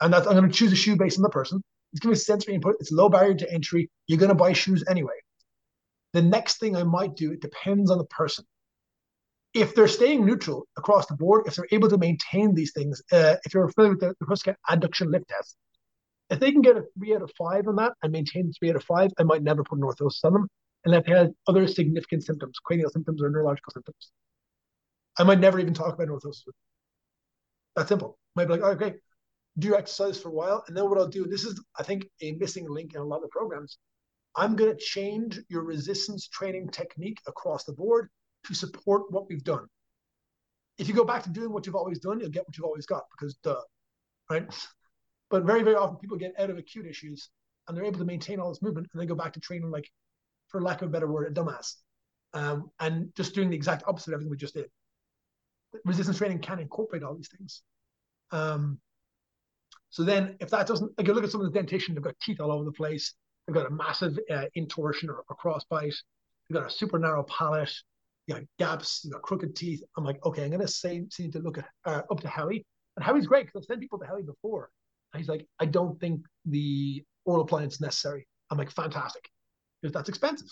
and 0.01 0.13
that's 0.13 0.27
I'm 0.27 0.35
going 0.35 0.49
to 0.49 0.55
choose 0.55 0.73
a 0.73 0.77
shoe 0.77 0.97
based 0.97 1.19
on 1.19 1.23
the 1.23 1.31
person. 1.31 1.63
It's 1.93 2.01
giving 2.01 2.15
us 2.15 2.27
sensory 2.27 2.55
input. 2.55 2.77
It's 2.79 2.93
low 2.93 3.09
barrier 3.09 3.35
to 3.35 3.53
entry. 3.53 3.91
You're 4.07 4.19
going 4.19 4.29
to 4.29 4.35
buy 4.35 4.53
shoes 4.53 4.85
anyway. 4.89 5.15
The 6.13 6.23
next 6.23 6.59
thing 6.61 6.77
I 6.77 6.85
might 6.85 7.17
do, 7.17 7.33
it 7.33 7.41
depends 7.41 7.91
on 7.91 7.99
the 7.99 8.05
person. 8.05 8.45
If 9.53 9.75
they're 9.75 9.89
staying 9.89 10.25
neutral 10.25 10.67
across 10.77 11.07
the 11.07 11.17
board, 11.17 11.47
if 11.47 11.57
they're 11.57 11.67
able 11.73 11.89
to 11.89 11.99
maintain 11.99 12.55
these 12.55 12.73
things, 12.73 13.03
uh, 13.11 13.37
if 13.45 13.53
you're 13.53 13.69
familiar 13.71 13.97
with 13.97 14.01
the, 14.01 14.15
the 14.21 14.27
Hruska 14.27 14.55
adduction 14.71 15.11
lift 15.11 15.29
test, 15.29 15.57
if 16.31 16.39
they 16.39 16.53
can 16.53 16.63
get 16.63 16.77
a 16.77 16.85
three 16.97 17.15
out 17.15 17.23
of 17.23 17.33
five 17.37 17.67
on 17.67 17.77
that 17.77 17.95
and 18.03 18.13
maintain 18.13 18.53
three 18.53 18.71
out 18.71 18.77
of 18.77 18.85
five, 18.85 19.11
I 19.19 19.25
might 19.25 19.43
never 19.43 19.65
put 19.65 19.79
an 19.79 19.85
orthosis 19.85 20.25
on 20.25 20.35
them. 20.35 20.49
And 20.85 20.95
if 20.95 21.05
they 21.05 21.13
have 21.13 21.31
other 21.49 21.67
significant 21.67 22.25
symptoms, 22.25 22.59
cranial 22.65 22.91
symptoms 22.91 23.21
or 23.21 23.29
neurological 23.29 23.73
symptoms, 23.73 24.13
I 25.19 25.25
might 25.25 25.41
never 25.41 25.59
even 25.59 25.75
talk 25.75 25.95
about 25.95 26.07
an 26.07 26.15
orthosis. 26.15 26.45
That's 27.75 27.89
simple. 27.89 28.19
Might 28.37 28.47
be 28.47 28.53
like, 28.53 28.63
oh, 28.63 28.71
okay, 28.71 28.95
do 29.59 29.75
exercise 29.75 30.19
for 30.21 30.29
a 30.29 30.33
while. 30.33 30.65
And 30.69 30.77
then 30.77 30.89
what 30.89 30.99
I'll 30.99 31.09
do, 31.09 31.27
this 31.27 31.45
is, 31.45 31.61
I 31.77 31.83
think, 31.83 32.07
a 32.23 32.33
missing 32.33 32.69
link 32.69 32.95
in 32.95 33.01
a 33.01 33.05
lot 33.05 33.25
of 33.25 33.31
programs. 33.31 33.79
I'm 34.37 34.55
going 34.55 34.71
to 34.71 34.79
change 34.79 35.41
your 35.49 35.65
resistance 35.65 36.29
training 36.29 36.69
technique 36.69 37.19
across 37.27 37.65
the 37.65 37.73
board 37.73 38.09
to 38.47 38.55
support 38.55 39.11
what 39.11 39.29
we've 39.29 39.45
done. 39.45 39.67
If 40.79 40.89
you 40.89 40.95
go 40.95 41.05
back 41.05 41.23
to 41.25 41.31
doing 41.31 41.53
what 41.53 41.67
you've 41.67 41.75
always 41.75 41.99
done, 41.99 42.21
you'll 42.21 42.31
get 42.31 42.47
what 42.47 42.57
you've 42.57 42.65
always 42.65 42.87
got 42.87 43.05
because 43.11 43.35
duh, 43.43 43.61
right? 44.31 44.47
But 45.29 45.45
very, 45.45 45.63
very 45.63 45.77
often 45.77 45.97
people 45.97 46.17
get 46.17 46.35
out 46.39 46.51
of 46.51 46.59
acute 46.59 46.87
issues 46.87 47.29
and 47.69 47.77
they're 47.77 47.85
able 47.85 47.99
to 47.99 48.05
maintain 48.05 48.41
all 48.41 48.49
this 48.49 48.63
movement 48.63 48.89
and 48.93 49.01
they 49.01 49.07
go 49.07 49.15
back 49.15 49.35
to 49.35 49.41
training 49.41 49.71
like, 49.71 49.91
for 50.49 50.61
lack 50.61 50.83
of 50.83 50.89
a 50.89 50.91
better 50.91 51.07
word, 51.07 51.31
a 51.31 51.41
dumbass. 51.41 51.75
Um, 52.33 52.71
and 52.81 53.15
just 53.15 53.35
doing 53.35 53.51
the 53.51 53.57
exact 53.57 53.85
opposite 53.87 54.09
of 54.09 54.15
everything 54.15 54.31
we 54.31 54.37
just 54.37 54.55
did 54.55 54.71
resistance 55.85 56.19
training 56.19 56.39
can 56.41 56.59
incorporate 56.59 57.03
all 57.03 57.15
these 57.15 57.29
things. 57.29 57.63
Um, 58.31 58.79
so 59.91 60.05
then, 60.05 60.37
if 60.41 60.51
that 60.51 60.67
doesn't, 60.67 60.97
like 60.97 61.07
you 61.07 61.15
look 61.15 61.25
at 61.25 61.31
some 61.31 61.41
of 61.41 61.53
the 61.53 61.59
dentition, 61.59 61.95
they've 61.95 62.05
got 62.05 62.19
teeth 62.21 62.41
all 62.41 62.53
over 62.53 62.65
the 62.65 62.73
place. 62.73 63.15
They've 63.47 63.55
got 63.55 63.67
a 63.67 63.71
massive 63.71 64.19
uh, 64.31 64.45
intorsion 64.55 65.11
or, 65.11 65.25
or 65.29 65.37
crossbite. 65.37 65.97
They've 66.49 66.61
got 66.61 66.67
a 66.67 66.71
super 66.71 66.99
narrow 66.99 67.25
palate. 67.25 67.73
You 68.31 68.37
got 68.37 68.45
gaps. 68.61 69.03
You 69.05 69.11
got 69.11 69.23
crooked 69.23 69.57
teeth. 69.57 69.83
I'm 69.97 70.05
like, 70.05 70.25
okay, 70.25 70.45
I'm 70.45 70.51
gonna 70.51 70.69
say, 70.69 71.05
see 71.11 71.29
to 71.31 71.41
look 71.41 71.59
at 71.59 71.67
uh, 71.85 72.03
up 72.11 72.21
to 72.21 72.29
Howie, 72.29 72.65
and 72.97 73.05
Howie's 73.05 73.27
great 73.27 73.47
because 73.47 73.63
I've 73.63 73.67
sent 73.67 73.81
people 73.81 73.99
to 73.99 74.07
Howie 74.07 74.23
before. 74.23 74.71
And 75.13 75.21
he's 75.21 75.29
like, 75.29 75.47
I 75.59 75.67
don't 75.67 75.99
think 75.99 76.23
the 76.47 77.03
oral 77.25 77.43
appliance 77.43 77.75
is 77.75 77.81
necessary. 77.81 78.29
I'm 78.51 78.59
like, 78.59 78.71
fantastic, 78.71 79.29
because 79.83 79.93
that's 79.93 80.09
expensive. 80.09 80.47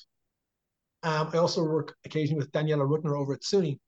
Um, 1.05 1.31
I 1.33 1.37
also 1.37 1.63
work 1.63 1.95
occasionally 2.05 2.41
with 2.41 2.51
Daniela 2.51 2.85
Rutner 2.85 3.17
over 3.17 3.35
at 3.35 3.43
SUNY, 3.43 3.79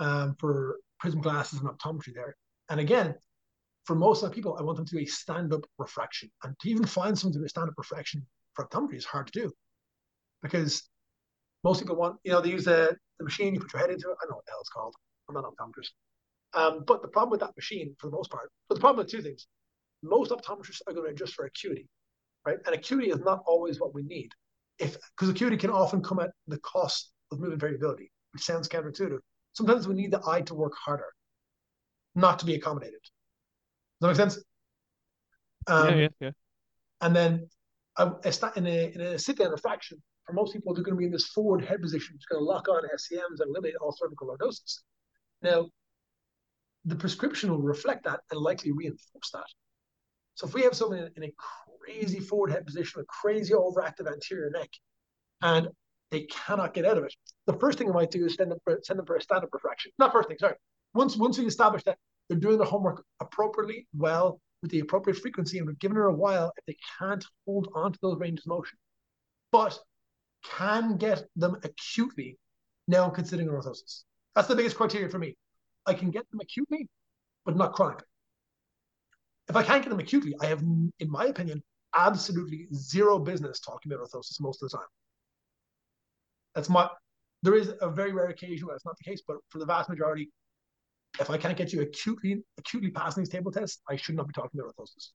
um, 0.00 0.34
for 0.40 0.78
prism 0.98 1.20
glasses 1.20 1.60
and 1.60 1.68
optometry 1.68 2.14
there. 2.14 2.34
And 2.70 2.80
again, 2.80 3.14
for 3.84 3.94
most 3.94 4.24
of 4.24 4.30
the 4.30 4.34
people, 4.34 4.56
I 4.58 4.62
want 4.62 4.78
them 4.78 4.86
to 4.86 4.96
do 4.96 5.02
a 5.02 5.06
stand-up 5.06 5.64
refraction. 5.78 6.28
And 6.42 6.58
to 6.58 6.68
even 6.68 6.84
find 6.84 7.16
someone 7.16 7.34
to 7.34 7.38
do 7.38 7.44
a 7.44 7.48
stand-up 7.48 7.74
refraction 7.78 8.26
for 8.54 8.66
optometry 8.66 8.96
is 8.96 9.04
hard 9.04 9.28
to 9.28 9.40
do 9.40 9.52
because 10.42 10.88
most 11.68 11.80
people 11.80 11.96
want, 11.96 12.16
you 12.24 12.32
know, 12.32 12.40
they 12.40 12.50
use 12.50 12.64
the, 12.64 12.96
the 13.18 13.24
machine, 13.24 13.54
you 13.54 13.60
put 13.60 13.72
your 13.72 13.80
head 13.80 13.90
into 13.90 14.08
it. 14.08 14.16
I 14.20 14.24
don't 14.24 14.30
know 14.30 14.36
what 14.36 14.46
the 14.46 14.52
hell 14.52 14.60
it's 14.60 14.70
called. 14.70 14.94
I'm 15.28 15.34
not 15.34 15.44
an 15.44 15.50
optometrist. 15.52 15.92
Um, 16.54 16.84
but 16.86 17.02
the 17.02 17.08
problem 17.08 17.30
with 17.30 17.40
that 17.40 17.54
machine, 17.56 17.94
for 17.98 18.08
the 18.08 18.16
most 18.16 18.30
part, 18.30 18.50
but 18.68 18.76
the 18.76 18.80
problem 18.80 19.04
with 19.04 19.12
two 19.12 19.22
things. 19.22 19.46
Most 20.02 20.30
optometrists 20.30 20.80
are 20.86 20.94
going 20.94 21.06
to 21.06 21.12
adjust 21.12 21.34
for 21.34 21.44
acuity, 21.44 21.86
right? 22.46 22.58
And 22.64 22.74
acuity 22.74 23.10
is 23.10 23.20
not 23.20 23.42
always 23.46 23.80
what 23.80 23.94
we 23.94 24.02
need. 24.02 24.30
If 24.78 24.96
because 25.16 25.28
acuity 25.28 25.56
can 25.56 25.70
often 25.70 26.02
come 26.02 26.20
at 26.20 26.30
the 26.46 26.58
cost 26.60 27.10
of 27.32 27.40
movement 27.40 27.60
variability, 27.60 28.10
which 28.32 28.44
sounds 28.44 28.68
counterintuitive 28.68 29.18
sometimes 29.58 29.88
we 29.88 29.94
need 29.94 30.12
the 30.12 30.22
eye 30.26 30.40
to 30.42 30.54
work 30.54 30.74
harder, 30.76 31.12
not 32.14 32.38
to 32.38 32.46
be 32.46 32.54
accommodated. 32.54 33.00
Does 34.00 34.00
that 34.00 34.08
make 34.08 34.16
sense? 34.16 34.44
Um, 35.66 35.88
yeah, 35.88 35.96
yeah, 35.96 36.08
yeah. 36.20 36.30
And 37.00 37.14
then 37.14 37.48
a, 37.96 38.12
in 38.56 38.66
a, 38.66 38.92
in 38.94 39.00
a 39.00 39.18
sit 39.18 39.38
down 39.38 39.50
refraction, 39.50 40.00
for 40.28 40.34
most 40.34 40.52
people, 40.52 40.74
they're 40.74 40.84
going 40.84 40.94
to 40.94 40.98
be 40.98 41.06
in 41.06 41.10
this 41.10 41.28
forward 41.28 41.64
head 41.64 41.80
position, 41.80 42.14
it's 42.14 42.26
going 42.26 42.38
to 42.38 42.44
lock 42.44 42.68
on 42.68 42.82
SCMs 42.82 43.40
and 43.40 43.48
eliminate 43.48 43.76
all 43.80 43.96
cervical 43.96 44.28
lordosis. 44.28 44.80
Now, 45.40 45.70
the 46.84 46.96
prescription 46.96 47.50
will 47.50 47.62
reflect 47.62 48.04
that 48.04 48.20
and 48.30 48.38
likely 48.38 48.72
reinforce 48.72 49.30
that. 49.32 49.46
So 50.34 50.46
if 50.46 50.52
we 50.52 50.62
have 50.62 50.74
someone 50.74 50.98
in, 50.98 51.10
in 51.16 51.24
a 51.24 51.32
crazy 51.80 52.20
forward 52.20 52.50
head 52.50 52.66
position, 52.66 53.00
a 53.00 53.04
crazy 53.06 53.54
overactive 53.54 54.06
anterior 54.06 54.50
neck, 54.50 54.68
and 55.40 55.68
they 56.10 56.22
cannot 56.22 56.74
get 56.74 56.84
out 56.84 56.98
of 56.98 57.04
it. 57.04 57.14
The 57.46 57.54
first 57.54 57.78
thing 57.78 57.88
I 57.88 57.94
might 57.94 58.10
do 58.10 58.26
is 58.26 58.34
send 58.34 58.50
them 58.50 58.58
for, 58.64 58.78
send 58.82 58.98
them 58.98 59.06
for 59.06 59.16
a 59.16 59.22
stand-up 59.22 59.48
refraction. 59.52 59.92
Not 59.98 60.12
first 60.12 60.28
thing, 60.28 60.38
sorry. 60.38 60.56
Once 60.94 61.16
once 61.16 61.38
we 61.38 61.46
establish 61.46 61.82
that 61.84 61.96
they're 62.28 62.38
doing 62.38 62.58
their 62.58 62.66
homework 62.66 63.02
appropriately, 63.20 63.86
well, 63.96 64.40
with 64.60 64.70
the 64.70 64.80
appropriate 64.80 65.16
frequency, 65.16 65.58
and 65.58 65.66
we've 65.66 65.78
given 65.78 65.96
her 65.96 66.06
a 66.06 66.14
while, 66.14 66.52
if 66.58 66.64
they 66.66 66.76
can't 66.98 67.24
hold 67.46 67.68
on 67.74 67.92
to 67.92 67.98
those 68.02 68.18
ranges 68.18 68.44
of 68.44 68.50
motion, 68.50 68.78
but 69.52 69.78
can 70.44 70.96
get 70.96 71.24
them 71.36 71.56
acutely, 71.62 72.38
now 72.86 73.04
I'm 73.04 73.10
considering 73.10 73.48
orthosis. 73.48 74.04
That's 74.34 74.48
the 74.48 74.56
biggest 74.56 74.76
criteria 74.76 75.08
for 75.08 75.18
me. 75.18 75.36
I 75.86 75.94
can 75.94 76.10
get 76.10 76.28
them 76.30 76.40
acutely, 76.40 76.88
but 77.44 77.56
not 77.56 77.72
chronically. 77.72 78.06
If 79.48 79.56
I 79.56 79.62
can't 79.62 79.82
get 79.82 79.90
them 79.90 80.00
acutely, 80.00 80.34
I 80.40 80.46
have, 80.46 80.60
in 80.60 81.10
my 81.10 81.26
opinion, 81.26 81.62
absolutely 81.96 82.68
zero 82.74 83.18
business 83.18 83.60
talking 83.60 83.92
about 83.92 84.06
orthosis 84.06 84.40
most 84.40 84.62
of 84.62 84.70
the 84.70 84.76
time. 84.76 84.86
That's 86.54 86.68
my. 86.68 86.88
There 87.42 87.54
is 87.54 87.72
a 87.80 87.88
very 87.88 88.12
rare 88.12 88.28
occasion 88.28 88.66
where 88.66 88.74
that's 88.74 88.84
not 88.84 88.96
the 88.98 89.08
case, 89.08 89.22
but 89.26 89.36
for 89.48 89.58
the 89.58 89.66
vast 89.66 89.88
majority, 89.88 90.30
if 91.20 91.30
I 91.30 91.38
can't 91.38 91.56
get 91.56 91.72
you 91.72 91.82
acutely 91.82 92.42
acutely 92.58 92.90
passing 92.90 93.22
these 93.22 93.30
table 93.30 93.52
tests, 93.52 93.80
I 93.88 93.96
should 93.96 94.16
not 94.16 94.26
be 94.26 94.32
talking 94.32 94.60
about 94.60 94.74
orthosis. 94.76 95.10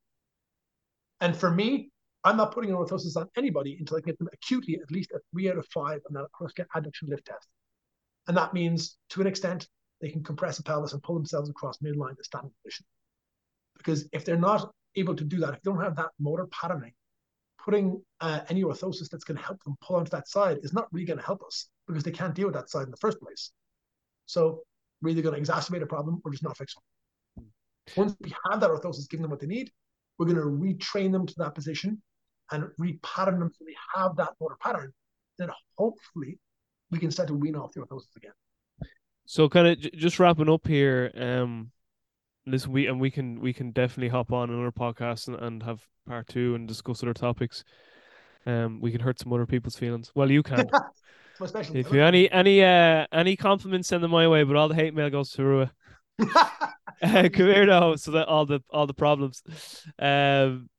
And 1.22 1.36
for 1.36 1.52
me, 1.52 1.92
I'm 2.24 2.38
not 2.38 2.54
putting 2.54 2.70
an 2.70 2.78
orthosis 2.78 3.18
on 3.18 3.28
anybody 3.36 3.76
until 3.80 3.98
I 3.98 4.02
get 4.02 4.18
them 4.18 4.30
acutely 4.32 4.80
at 4.82 4.92
least 4.92 5.12
a 5.12 5.20
three 5.32 5.50
out 5.50 5.58
of 5.58 5.68
five 5.68 6.00
on 6.10 6.14
that 6.14 6.68
adduction 6.76 7.10
lift 7.10 7.26
test. 7.26 7.48
And 8.28 8.38
that 8.38 8.54
means 8.54 8.98
to 9.10 9.22
an 9.22 9.28
extent 9.28 9.68
they 10.00 10.10
can 10.10 10.24
compress 10.24 10.58
the 10.58 10.64
pelvis 10.64 10.94
and 10.94 11.04
pull 11.04 11.16
themselves 11.16 11.50
across 11.50 11.80
midline 11.80 12.16
to 12.18 12.24
standing 12.24 12.52
position. 12.64 12.86
Because 13.78 14.08
if 14.14 14.24
they're 14.24 14.38
not 14.38 14.72
able 14.96 15.16
to 15.16 15.24
do 15.24 15.40
that, 15.40 15.56
if 15.56 15.62
they 15.62 15.72
don't 15.72 15.82
have 15.82 15.98
that 15.98 16.12
motor 16.20 16.48
patterning, 16.48 16.94
putting 17.64 18.02
uh, 18.22 18.42
any 18.50 18.64
orthosis 18.64 19.10
that's 19.10 19.24
going 19.24 19.38
to 19.38 19.44
help 19.44 19.62
them 19.64 19.76
pull 19.82 19.98
onto 19.98 20.10
that 20.12 20.28
side 20.28 20.60
is 20.64 20.74
not 20.74 20.88
really 20.92 21.06
going 21.06 21.20
to 21.20 21.26
help 21.26 21.42
us 21.44 21.70
because 21.88 22.04
they 22.04 22.12
can't 22.12 22.36
deal 22.36 22.48
with 22.48 22.56
that 22.56 22.70
side 22.70 22.84
in 22.84 22.92
the 22.92 22.98
first 22.98 23.20
place. 23.20 23.52
So 24.26 24.64
we're 25.02 25.10
either 25.10 25.22
going 25.22 25.42
to 25.44 25.52
exacerbate 25.52 25.82
a 25.82 25.86
problem 25.86 26.22
or 26.24 26.32
just 26.32 26.44
not 26.44 26.58
fix 26.58 26.74
them. 26.76 27.48
Once 27.98 28.16
we 28.22 28.34
have 28.50 28.62
that 28.62 28.70
orthosis 28.70 29.10
giving 29.10 29.24
them 29.24 29.32
what 29.32 29.42
they 29.42 29.48
need, 29.48 29.72
we're 30.18 30.26
going 30.26 30.38
to 30.38 30.44
retrain 30.44 31.12
them 31.12 31.26
to 31.26 31.34
that 31.38 31.56
position 31.56 32.02
and 32.54 32.66
repattern 32.80 33.40
them 33.40 33.52
so 33.58 33.66
they 33.66 33.76
have 33.96 34.16
that 34.16 34.30
motor 34.40 34.56
pattern. 34.62 34.94
Then 35.38 35.50
hopefully 35.78 36.40
we 36.92 37.00
can 37.00 37.12
start 37.12 37.28
to 37.28 37.34
wean 37.34 37.56
off 37.56 37.74
the 37.74 37.82
orthosis 37.82 38.16
again. 38.16 38.32
So 39.26 39.50
kind 39.50 39.68
of 39.68 39.80
j- 39.80 39.92
just 39.96 40.20
wrapping 40.20 40.50
up 40.50 40.68
here, 40.68 41.12
um, 41.16 41.72
listen, 42.46 42.72
we 42.72 42.88
and 42.88 43.02
we 43.02 43.10
can 43.10 43.40
we 43.40 43.54
can 43.54 43.72
definitely 43.72 44.10
hop 44.10 44.32
on 44.32 44.50
another 44.50 44.72
podcast 44.72 45.28
and, 45.28 45.38
and 45.38 45.64
have 45.64 45.82
part 46.08 46.28
two 46.28 46.56
and 46.56 46.68
discuss 46.68 47.02
other 47.02 47.14
topics. 47.14 47.64
Um, 48.46 48.80
we 48.82 48.92
can 48.92 49.02
hurt 49.02 49.20
some 49.20 49.34
other 49.34 49.46
people's 49.46 49.78
feelings. 49.78 50.12
Well, 50.14 50.30
you 50.30 50.44
can. 50.44 50.70
if 51.42 51.92
you 51.92 52.04
any 52.04 52.30
any 52.32 52.64
uh 52.64 53.08
any 53.12 53.36
compliments, 53.36 53.88
send 53.88 54.04
them 54.04 54.12
my 54.12 54.28
way. 54.28 54.44
But 54.44 54.58
all 54.58 54.68
the 54.68 54.76
hate 54.76 54.94
mail 54.94 55.10
goes 55.10 55.32
to 55.32 55.44
Rua. 55.44 55.72
uh, 56.20 56.50
come 57.02 57.32
here 57.34 57.66
now, 57.66 57.96
so 57.96 58.12
that 58.12 58.28
all 58.28 58.46
the 58.46 58.62
all 58.70 58.86
the 58.86 58.94
problems. 58.94 59.42
Um, 59.98 60.70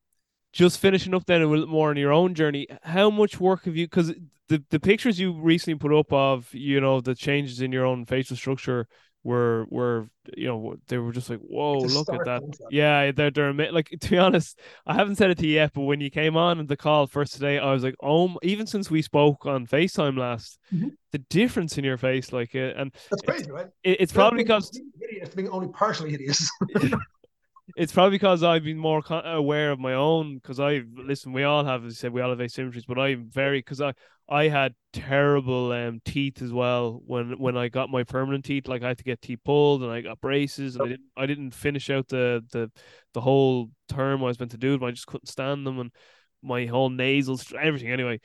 just 0.54 0.78
finishing 0.78 1.14
up 1.14 1.26
then 1.26 1.42
a 1.42 1.46
little 1.46 1.66
more 1.66 1.90
on 1.90 1.96
your 1.96 2.12
own 2.12 2.32
journey. 2.32 2.68
How 2.82 3.10
much 3.10 3.40
work 3.40 3.64
have 3.64 3.76
you? 3.76 3.86
Because 3.86 4.14
the 4.48 4.62
the 4.70 4.80
pictures 4.80 5.18
you 5.18 5.32
recently 5.32 5.78
put 5.78 5.92
up 5.92 6.12
of 6.12 6.48
you 6.54 6.80
know 6.80 7.00
the 7.00 7.14
changes 7.14 7.60
in 7.60 7.72
your 7.72 7.84
own 7.84 8.06
facial 8.06 8.36
structure 8.36 8.86
were 9.24 9.66
were 9.70 10.06
you 10.36 10.46
know 10.46 10.76
they 10.88 10.98
were 10.98 11.10
just 11.10 11.30
like 11.30 11.40
whoa 11.40 11.78
look 11.78 12.12
at 12.12 12.26
that 12.26 12.42
yeah 12.70 13.10
they're 13.10 13.30
they're 13.30 13.54
like 13.72 13.88
to 14.00 14.10
be 14.10 14.18
honest 14.18 14.60
I 14.86 14.94
haven't 14.94 15.16
said 15.16 15.30
it 15.30 15.38
to 15.38 15.46
you 15.46 15.54
yet 15.54 15.72
but 15.72 15.82
when 15.82 16.02
you 16.02 16.10
came 16.10 16.36
on 16.36 16.66
the 16.66 16.76
call 16.76 17.06
first 17.06 17.32
today 17.32 17.58
I 17.58 17.72
was 17.72 17.82
like 17.82 17.94
oh 18.02 18.38
even 18.42 18.66
since 18.66 18.90
we 18.90 19.00
spoke 19.00 19.46
on 19.46 19.66
Facetime 19.66 20.18
last 20.18 20.58
mm-hmm. 20.70 20.88
the 21.12 21.18
difference 21.30 21.78
in 21.78 21.84
your 21.84 21.96
face 21.96 22.34
like 22.34 22.54
uh, 22.54 22.74
and 22.76 22.94
that's 23.10 23.22
crazy 23.22 23.50
right 23.50 23.68
it, 23.82 24.02
it's 24.02 24.12
probably 24.12 24.44
because 24.44 24.78
it's 25.00 25.34
being 25.34 25.48
only 25.48 25.68
partially 25.68 26.10
hideous 26.10 26.46
it's 27.76 27.92
probably 27.92 28.16
because 28.16 28.42
I've 28.42 28.64
been 28.64 28.78
more 28.78 29.02
aware 29.08 29.70
of 29.70 29.78
my 29.78 29.94
own. 29.94 30.34
Because 30.34 30.60
I 30.60 30.82
listen, 30.94 31.32
we 31.32 31.44
all 31.44 31.64
have, 31.64 31.84
as 31.84 31.94
I 31.94 31.96
said, 31.96 32.12
we 32.12 32.20
all 32.20 32.30
have 32.30 32.38
asymmetries, 32.38 32.86
but 32.86 32.98
I'm 32.98 33.28
very 33.30 33.58
because 33.58 33.80
I 33.80 33.94
I 34.28 34.48
had 34.48 34.74
terrible 34.92 35.72
um 35.72 36.00
teeth 36.04 36.40
as 36.42 36.52
well 36.52 37.00
when 37.06 37.38
when 37.38 37.56
I 37.56 37.68
got 37.68 37.90
my 37.90 38.04
permanent 38.04 38.44
teeth. 38.44 38.68
Like 38.68 38.82
I 38.82 38.88
had 38.88 38.98
to 38.98 39.04
get 39.04 39.22
teeth 39.22 39.40
pulled, 39.44 39.82
and 39.82 39.90
I 39.90 40.00
got 40.00 40.20
braces, 40.20 40.76
and 40.76 40.84
I 40.84 40.88
didn't 40.88 41.06
I 41.16 41.26
didn't 41.26 41.50
finish 41.52 41.90
out 41.90 42.08
the 42.08 42.44
the 42.52 42.70
the 43.12 43.20
whole 43.20 43.70
term 43.88 44.22
I 44.22 44.26
was 44.26 44.38
meant 44.38 44.52
to 44.52 44.58
do. 44.58 44.78
But 44.78 44.86
I 44.86 44.90
just 44.90 45.06
couldn't 45.06 45.28
stand 45.28 45.66
them, 45.66 45.78
and 45.78 45.90
my 46.42 46.66
whole 46.66 46.90
nasal 46.90 47.40
everything 47.60 47.90
anyway. 47.90 48.20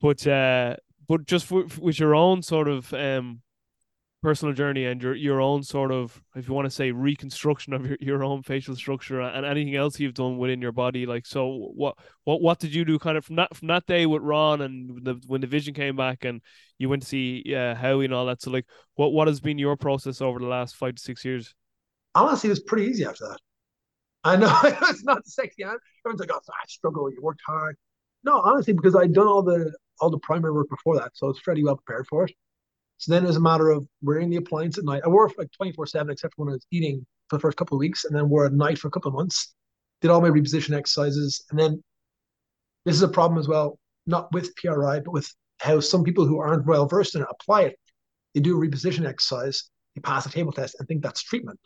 But 0.00 0.26
uh, 0.26 0.76
but 1.08 1.26
just 1.26 1.50
with, 1.50 1.78
with 1.78 1.98
your 1.98 2.14
own 2.14 2.42
sort 2.42 2.68
of 2.68 2.92
um 2.94 3.42
personal 4.22 4.54
journey 4.54 4.84
and 4.84 5.02
your 5.02 5.14
your 5.16 5.40
own 5.40 5.64
sort 5.64 5.90
of 5.90 6.22
if 6.36 6.46
you 6.46 6.54
want 6.54 6.64
to 6.64 6.70
say 6.70 6.92
reconstruction 6.92 7.72
of 7.72 7.84
your, 7.84 7.96
your 8.00 8.24
own 8.24 8.42
facial 8.42 8.76
structure 8.76 9.20
and 9.20 9.44
anything 9.44 9.74
else 9.74 9.98
you've 9.98 10.14
done 10.14 10.38
within 10.38 10.62
your 10.62 10.70
body 10.70 11.06
like 11.06 11.26
so 11.26 11.70
what 11.74 11.98
what 12.24 12.40
what 12.40 12.60
did 12.60 12.72
you 12.72 12.84
do 12.84 12.98
kind 13.00 13.18
of 13.18 13.24
from 13.24 13.36
that 13.36 13.54
from 13.54 13.66
that 13.68 13.84
day 13.86 14.06
with 14.06 14.22
Ron 14.22 14.60
and 14.60 15.04
the, 15.04 15.20
when 15.26 15.40
the 15.40 15.46
vision 15.48 15.74
came 15.74 15.96
back 15.96 16.24
and 16.24 16.40
you 16.78 16.88
went 16.88 17.02
to 17.02 17.08
see 17.08 17.54
uh, 17.54 17.74
Howie 17.74 18.04
and 18.04 18.14
all 18.14 18.26
that 18.26 18.40
so 18.40 18.50
like 18.50 18.66
what 18.94 19.12
what 19.12 19.26
has 19.26 19.40
been 19.40 19.58
your 19.58 19.76
process 19.76 20.20
over 20.20 20.38
the 20.38 20.46
last 20.46 20.76
five 20.76 20.94
to 20.94 21.02
six 21.02 21.24
years? 21.24 21.54
Honestly 22.14 22.48
it 22.48 22.52
was 22.52 22.60
pretty 22.60 22.86
easy 22.86 23.04
after 23.04 23.26
that. 23.28 23.38
I 24.22 24.36
know 24.36 24.56
it's 24.88 25.04
not 25.04 25.26
sexy 25.26 25.64
everyone's 25.64 26.20
like 26.20 26.30
oh 26.32 26.40
I 26.48 26.66
struggle 26.68 27.10
you 27.10 27.18
worked 27.20 27.42
hard. 27.44 27.76
No 28.22 28.40
honestly 28.40 28.72
because 28.72 28.94
I'd 28.94 29.12
done 29.12 29.26
all 29.26 29.42
the 29.42 29.74
all 30.00 30.10
the 30.10 30.20
primary 30.20 30.52
work 30.52 30.68
before 30.70 30.96
that 30.98 31.10
so 31.14 31.28
it's 31.28 31.40
fairly 31.40 31.64
well 31.64 31.76
prepared 31.76 32.06
for 32.06 32.24
it 32.24 32.32
so 33.02 33.10
then 33.10 33.24
it 33.24 33.26
was 33.26 33.36
a 33.36 33.40
matter 33.40 33.68
of 33.68 33.84
wearing 34.00 34.30
the 34.30 34.36
appliance 34.36 34.78
at 34.78 34.84
night. 34.84 35.02
I 35.04 35.08
wore 35.08 35.26
it 35.26 35.36
like 35.36 35.50
24 35.50 35.88
7, 35.88 36.08
except 36.12 36.34
when 36.36 36.48
I 36.48 36.52
was 36.52 36.64
eating 36.70 37.04
for 37.28 37.36
the 37.36 37.40
first 37.40 37.56
couple 37.56 37.76
of 37.76 37.80
weeks, 37.80 38.04
and 38.04 38.14
then 38.14 38.28
wore 38.28 38.44
it 38.44 38.50
at 38.50 38.52
night 38.52 38.78
for 38.78 38.86
a 38.86 38.92
couple 38.92 39.08
of 39.08 39.16
months. 39.16 39.56
Did 40.02 40.12
all 40.12 40.20
my 40.20 40.30
reposition 40.30 40.72
exercises. 40.72 41.44
And 41.50 41.58
then 41.58 41.82
this 42.84 42.94
is 42.94 43.02
a 43.02 43.08
problem 43.08 43.40
as 43.40 43.48
well, 43.48 43.76
not 44.06 44.32
with 44.32 44.54
PRI, 44.54 45.00
but 45.00 45.10
with 45.10 45.28
how 45.58 45.80
some 45.80 46.04
people 46.04 46.26
who 46.26 46.38
aren't 46.38 46.64
well 46.64 46.86
versed 46.86 47.16
in 47.16 47.22
it 47.22 47.28
apply 47.28 47.62
it. 47.62 47.76
They 48.34 48.40
do 48.40 48.56
a 48.56 48.64
reposition 48.64 49.04
exercise, 49.04 49.68
they 49.96 50.00
pass 50.00 50.24
a 50.24 50.30
table 50.30 50.52
test, 50.52 50.76
and 50.78 50.86
think 50.86 51.02
that's 51.02 51.24
treatment. 51.24 51.58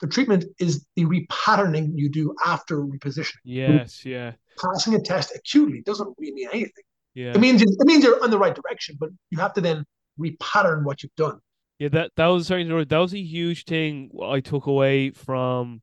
The 0.00 0.06
treatment 0.06 0.46
is 0.58 0.86
the 0.96 1.04
repatterning 1.04 1.90
you 1.94 2.08
do 2.08 2.34
after 2.46 2.78
repositioning. 2.78 3.34
Yes, 3.44 4.02
yeah. 4.06 4.32
Passing 4.58 4.94
a 4.94 4.98
test 4.98 5.36
acutely 5.36 5.82
doesn't 5.82 6.08
really 6.16 6.32
mean 6.32 6.48
anything. 6.54 6.84
Yeah. 7.12 7.32
It 7.34 7.40
means 7.40 7.60
it 7.60 7.68
means 7.84 8.02
you're 8.02 8.22
on 8.24 8.30
the 8.30 8.38
right 8.38 8.54
direction, 8.54 8.96
but 8.98 9.10
you 9.28 9.38
have 9.38 9.52
to 9.54 9.60
then 9.60 9.84
repattern 10.18 10.84
what 10.84 11.02
you've 11.02 11.14
done. 11.16 11.40
Yeah, 11.78 11.88
that 11.88 12.12
that 12.16 12.26
was 12.26 12.46
sorry, 12.46 12.64
that 12.64 12.98
was 12.98 13.14
a 13.14 13.18
huge 13.20 13.64
thing 13.64 14.10
I 14.22 14.40
took 14.40 14.66
away 14.66 15.10
from 15.10 15.82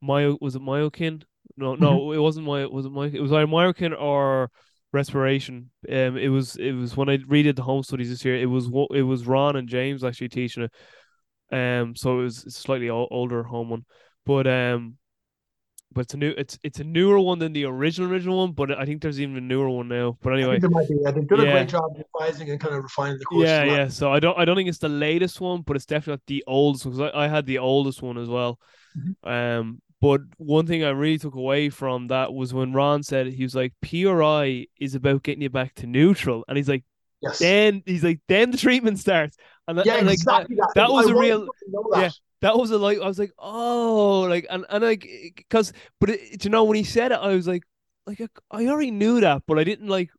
my 0.00 0.34
was 0.40 0.56
it 0.56 0.62
Myokin? 0.62 1.22
No, 1.56 1.74
no, 1.74 1.98
mm-hmm. 1.98 2.18
it 2.18 2.18
wasn't 2.18 2.46
my 2.46 2.66
was 2.66 2.86
it 2.86 2.92
my 2.92 3.06
it 3.06 3.20
was 3.20 3.32
either 3.32 3.46
Myokin 3.46 3.98
or 3.98 4.50
respiration. 4.92 5.70
Um, 5.88 6.16
it 6.16 6.28
was 6.28 6.56
it 6.56 6.72
was 6.72 6.96
when 6.96 7.08
I 7.08 7.18
redid 7.18 7.56
the 7.56 7.62
home 7.62 7.82
studies 7.82 8.10
this 8.10 8.24
year. 8.24 8.36
It 8.36 8.46
was 8.46 8.68
what 8.68 8.90
it 8.94 9.02
was 9.02 9.26
Ron 9.26 9.56
and 9.56 9.68
James 9.68 10.04
actually 10.04 10.28
teaching 10.28 10.64
it. 10.64 10.72
Um, 11.54 11.96
so 11.96 12.20
it 12.20 12.24
was 12.24 12.54
slightly 12.54 12.90
older 12.90 13.42
home 13.42 13.70
one, 13.70 13.84
but 14.24 14.46
um, 14.46 14.96
but 15.92 16.02
it's 16.02 16.14
a 16.14 16.16
new 16.16 16.34
it's 16.36 16.58
it's 16.62 16.80
a 16.80 16.84
newer 16.84 17.18
one 17.20 17.38
than 17.38 17.52
the 17.52 17.64
original 17.64 18.10
original 18.10 18.38
one, 18.38 18.52
but 18.52 18.78
I 18.78 18.84
think 18.84 19.02
there's 19.02 19.20
even 19.20 19.36
a 19.36 19.40
newer 19.40 19.68
one 19.68 19.88
now. 19.88 20.18
But 20.22 20.34
anyway, 20.34 20.58
there 20.58 20.70
might 20.70 20.88
be. 20.88 20.96
Yeah, 21.02 21.10
they've 21.10 21.26
done 21.26 21.42
yeah. 21.42 21.48
a 21.48 21.52
great 21.52 21.68
job 21.68 21.96
revising 22.14 22.50
and 22.50 22.60
kind 22.60 22.74
of 22.74 22.82
refining 22.82 23.18
the 23.18 23.24
course. 23.24 23.46
Yeah, 23.46 23.64
yeah. 23.64 23.88
So 23.88 24.12
I 24.12 24.20
don't 24.20 24.38
I 24.38 24.44
don't 24.44 24.56
think 24.56 24.68
it's 24.68 24.78
the 24.78 24.88
latest 24.88 25.40
one, 25.40 25.62
but 25.62 25.76
it's 25.76 25.86
definitely 25.86 26.12
not 26.12 26.26
the 26.26 26.44
oldest 26.46 26.86
one 26.86 26.96
because 26.96 27.12
I, 27.14 27.24
I 27.24 27.28
had 27.28 27.46
the 27.46 27.58
oldest 27.58 28.02
one 28.02 28.18
as 28.18 28.28
well. 28.28 28.58
Mm-hmm. 28.96 29.28
Um, 29.28 29.82
but 30.00 30.20
one 30.38 30.66
thing 30.66 30.82
I 30.82 30.90
really 30.90 31.18
took 31.18 31.36
away 31.36 31.70
from 31.70 32.08
that 32.08 32.32
was 32.32 32.52
when 32.52 32.72
Ron 32.72 33.02
said 33.02 33.28
he 33.28 33.44
was 33.44 33.54
like 33.54 33.72
PRI 33.82 34.66
is 34.80 34.94
about 34.96 35.22
getting 35.22 35.42
you 35.42 35.50
back 35.50 35.74
to 35.76 35.86
neutral, 35.86 36.44
and 36.48 36.56
he's 36.56 36.68
like, 36.68 36.84
yes. 37.20 37.38
then 37.38 37.82
he's 37.86 38.02
like, 38.02 38.20
then 38.26 38.50
the 38.50 38.58
treatment 38.58 38.98
starts, 38.98 39.36
and, 39.68 39.80
yeah, 39.84 39.98
and 39.98 40.06
like 40.08 40.14
exactly 40.14 40.56
that. 40.56 40.72
that 40.74 40.90
was 40.90 41.06
I 41.06 41.12
a 41.12 41.14
real 41.14 41.46
yeah 41.94 42.10
that 42.42 42.56
was 42.56 42.70
a 42.70 42.78
like 42.78 43.00
I 43.00 43.06
was 43.06 43.18
like 43.18 43.32
oh 43.38 44.20
like 44.28 44.46
and 44.50 44.66
and 44.68 44.84
like 44.84 45.08
because 45.36 45.72
but 46.00 46.10
it, 46.10 46.44
you 46.44 46.50
know 46.50 46.64
when 46.64 46.76
he 46.76 46.84
said 46.84 47.12
it 47.12 47.18
I 47.20 47.34
was 47.34 47.48
like 47.48 47.62
like 48.06 48.20
I 48.50 48.66
already 48.66 48.90
knew 48.90 49.20
that 49.20 49.42
but 49.46 49.58
I 49.58 49.64
didn't 49.64 49.88
like 49.88 50.10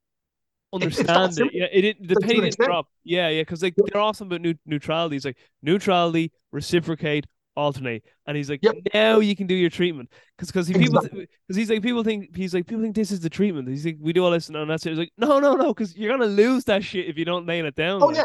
understand 0.74 1.40
it. 1.40 1.54
Yeah, 1.54 1.68
it 1.72 1.82
didn't. 1.82 2.08
The 2.08 2.16
penny 2.16 2.42
didn't 2.42 2.58
drop. 2.58 2.88
Yeah, 3.04 3.30
yeah, 3.30 3.42
because 3.42 3.62
like 3.64 3.76
they're 3.78 4.02
awesome 4.02 4.28
about 4.28 4.42
new, 4.42 4.56
neutrality. 4.66 5.16
He's 5.16 5.26
like 5.26 5.38
neutrality, 5.62 6.32
reciprocate, 6.52 7.26
alternate, 7.56 8.04
and 8.26 8.36
he's 8.36 8.50
like 8.50 8.62
yep. 8.64 8.76
now 8.94 9.20
you 9.20 9.36
can 9.36 9.48
do 9.48 9.54
your 9.54 9.70
treatment 9.70 10.10
because 10.38 10.52
because 10.52 10.68
he, 10.68 10.74
people 10.74 11.02
because 11.02 11.56
he's 11.56 11.70
like 11.70 11.82
people 11.82 12.04
think 12.04 12.36
he's 12.36 12.54
like 12.54 12.66
people 12.66 12.82
think 12.82 12.96
this 12.96 13.12
is 13.12 13.20
the 13.20 13.30
treatment. 13.30 13.68
He's 13.70 13.86
like 13.86 13.98
we 14.00 14.14
do 14.14 14.26
all 14.26 14.32
this 14.32 14.50
and 14.50 14.70
that's 14.70 14.86
it. 14.86 14.90
He's 14.90 15.00
like 15.00 15.14
no 15.18 15.40
no 15.40 15.56
no 15.56 15.74
because 15.74 15.96
you're 15.96 16.10
gonna 16.10 16.30
lose 16.30 16.66
that 16.66 16.84
shit 16.84 17.08
if 17.08 17.18
you 17.18 17.26
don't 17.26 17.46
nail 17.46 17.66
it 17.66 17.76
down. 17.76 18.02
Oh 18.02 18.08
like. 18.08 18.18
yeah, 18.18 18.24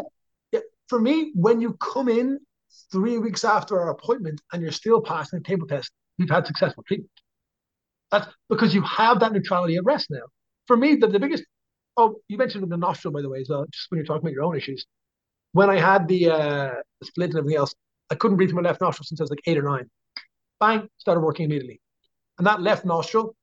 yeah. 0.51 0.59
For 0.87 0.99
me, 0.99 1.31
when 1.35 1.61
you 1.61 1.73
come 1.73 2.09
in 2.09 2.39
three 2.91 3.17
weeks 3.17 3.43
after 3.43 3.79
our 3.79 3.91
appointment 3.91 4.41
and 4.51 4.61
you're 4.61 4.71
still 4.71 5.01
passing 5.01 5.39
the 5.39 5.45
table 5.45 5.67
test, 5.67 5.91
we've 6.17 6.29
had 6.29 6.45
successful 6.47 6.83
treatment. 6.87 7.11
That's 8.11 8.27
because 8.49 8.73
you 8.73 8.81
have 8.81 9.19
that 9.19 9.33
neutrality 9.33 9.75
at 9.77 9.85
rest 9.85 10.07
now. 10.09 10.23
For 10.67 10.75
me, 10.75 10.95
the, 10.95 11.07
the 11.07 11.19
biggest, 11.19 11.43
oh, 11.97 12.15
you 12.27 12.37
mentioned 12.37 12.69
the 12.69 12.77
nostril, 12.77 13.13
by 13.13 13.21
the 13.21 13.29
way, 13.29 13.41
as 13.41 13.49
well, 13.49 13.65
just 13.71 13.89
when 13.89 13.97
you're 13.97 14.05
talking 14.05 14.23
about 14.23 14.33
your 14.33 14.43
own 14.43 14.57
issues. 14.57 14.85
When 15.51 15.69
I 15.69 15.79
had 15.79 16.07
the, 16.07 16.29
uh, 16.29 16.73
the 16.99 17.05
split 17.05 17.31
and 17.31 17.39
everything 17.39 17.57
else, 17.57 17.73
I 18.11 18.15
couldn't 18.15 18.37
breathe 18.37 18.49
through 18.49 18.61
my 18.61 18.69
left 18.69 18.81
nostril 18.81 19.05
since 19.05 19.19
I 19.19 19.23
was 19.23 19.29
like 19.29 19.41
eight 19.45 19.57
or 19.57 19.63
nine. 19.63 19.89
Bang, 20.59 20.89
started 20.97 21.21
working 21.21 21.45
immediately. 21.45 21.79
And 22.37 22.47
that 22.47 22.61
left 22.61 22.85
nostril, 22.85 23.35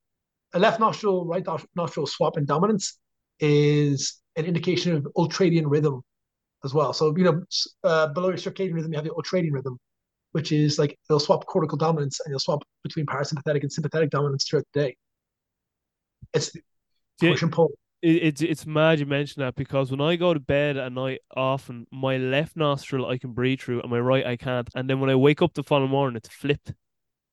a 0.55 0.59
left 0.59 0.81
nostril, 0.81 1.27
right 1.27 1.47
nostril 1.74 2.07
swap 2.07 2.36
in 2.36 2.44
dominance 2.44 2.98
is 3.40 4.20
an 4.36 4.44
indication 4.47 4.94
of 4.97 5.07
ultradian 5.16 5.65
rhythm 5.66 6.03
as 6.67 6.75
well. 6.75 6.93
So 6.93 7.17
you 7.17 7.25
know, 7.25 7.43
uh, 7.83 8.09
below 8.09 8.29
your 8.29 8.37
circadian 8.37 8.75
rhythm, 8.75 8.93
you 8.93 8.99
have 8.99 9.07
your 9.07 9.15
ultradian 9.15 9.53
rhythm, 9.53 9.79
which 10.33 10.53
is 10.53 10.79
like 10.79 10.99
they'll 11.09 11.19
swap 11.19 11.47
cortical 11.47 11.79
dominance 11.79 12.21
and 12.21 12.31
you'll 12.31 12.41
swap 12.41 12.63
between 12.83 13.07
parasympathetic 13.07 13.63
and 13.63 13.73
sympathetic 13.73 14.11
dominance 14.11 14.47
throughout 14.47 14.67
the 14.75 14.81
day. 14.81 14.97
It's 16.35 16.51
push 17.19 17.41
and 17.41 17.51
pull. 17.51 17.71
it, 18.03 18.17
it's 18.23 18.43
it's 18.43 18.67
mad 18.67 18.99
you 19.01 19.07
mention 19.07 19.41
that 19.41 19.55
because 19.55 19.91
when 19.91 20.03
I 20.03 20.17
go 20.17 20.35
to 20.35 20.41
bed 20.41 20.77
at 20.77 20.93
night, 20.93 21.21
often 21.35 21.87
my 21.91 22.19
left 22.19 22.57
nostril 22.57 23.07
I 23.07 23.17
can 23.17 23.33
breathe 23.33 23.61
through 23.61 23.81
and 23.81 23.91
my 23.91 24.01
right 24.01 24.27
I 24.27 24.37
can't. 24.37 24.69
And 24.75 24.91
then 24.91 25.01
when 25.01 25.09
I 25.09 25.15
wake 25.15 25.41
up 25.41 25.55
the 25.55 25.63
following 25.63 25.91
morning, 25.91 26.17
it's 26.17 26.29
flipped. 26.29 26.75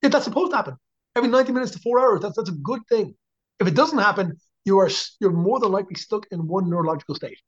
Yeah, 0.01 0.09
that's 0.09 0.25
supposed 0.25 0.51
to 0.51 0.57
happen 0.57 0.77
every 1.15 1.29
90 1.29 1.51
minutes 1.51 1.71
to 1.71 1.79
four 1.79 1.99
hours. 1.99 2.21
That's 2.21 2.35
that's 2.35 2.49
a 2.49 2.53
good 2.53 2.81
thing. 2.87 3.15
If 3.59 3.67
it 3.67 3.75
doesn't 3.75 3.99
happen, 3.99 4.37
you 4.65 4.79
are 4.79 4.89
you're 5.19 5.31
more 5.31 5.59
than 5.59 5.71
likely 5.71 5.95
stuck 5.95 6.25
in 6.31 6.47
one 6.47 6.69
neurological 6.69 7.15
state. 7.15 7.39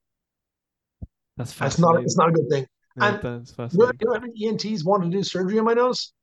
That's 1.37 1.53
That's 1.53 1.79
not 1.79 2.01
it's 2.01 2.17
not 2.17 2.29
a 2.29 2.31
good 2.31 2.49
thing. 2.49 2.65
Yeah, 2.97 3.15
and 3.15 3.21
that's 3.21 3.73
You 3.73 3.79
know, 3.79 3.91
you 3.99 4.07
know 4.07 4.49
ENTs 4.49 4.83
wanted 4.83 5.11
to 5.11 5.17
do 5.17 5.23
surgery 5.23 5.59
on 5.59 5.65
my 5.65 5.73
nose? 5.73 6.13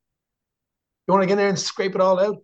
You 1.07 1.13
want 1.13 1.23
to 1.23 1.27
get 1.27 1.33
in 1.33 1.39
there 1.39 1.49
and 1.49 1.59
scrape 1.59 1.95
it 1.95 2.01
all 2.01 2.19
out? 2.19 2.37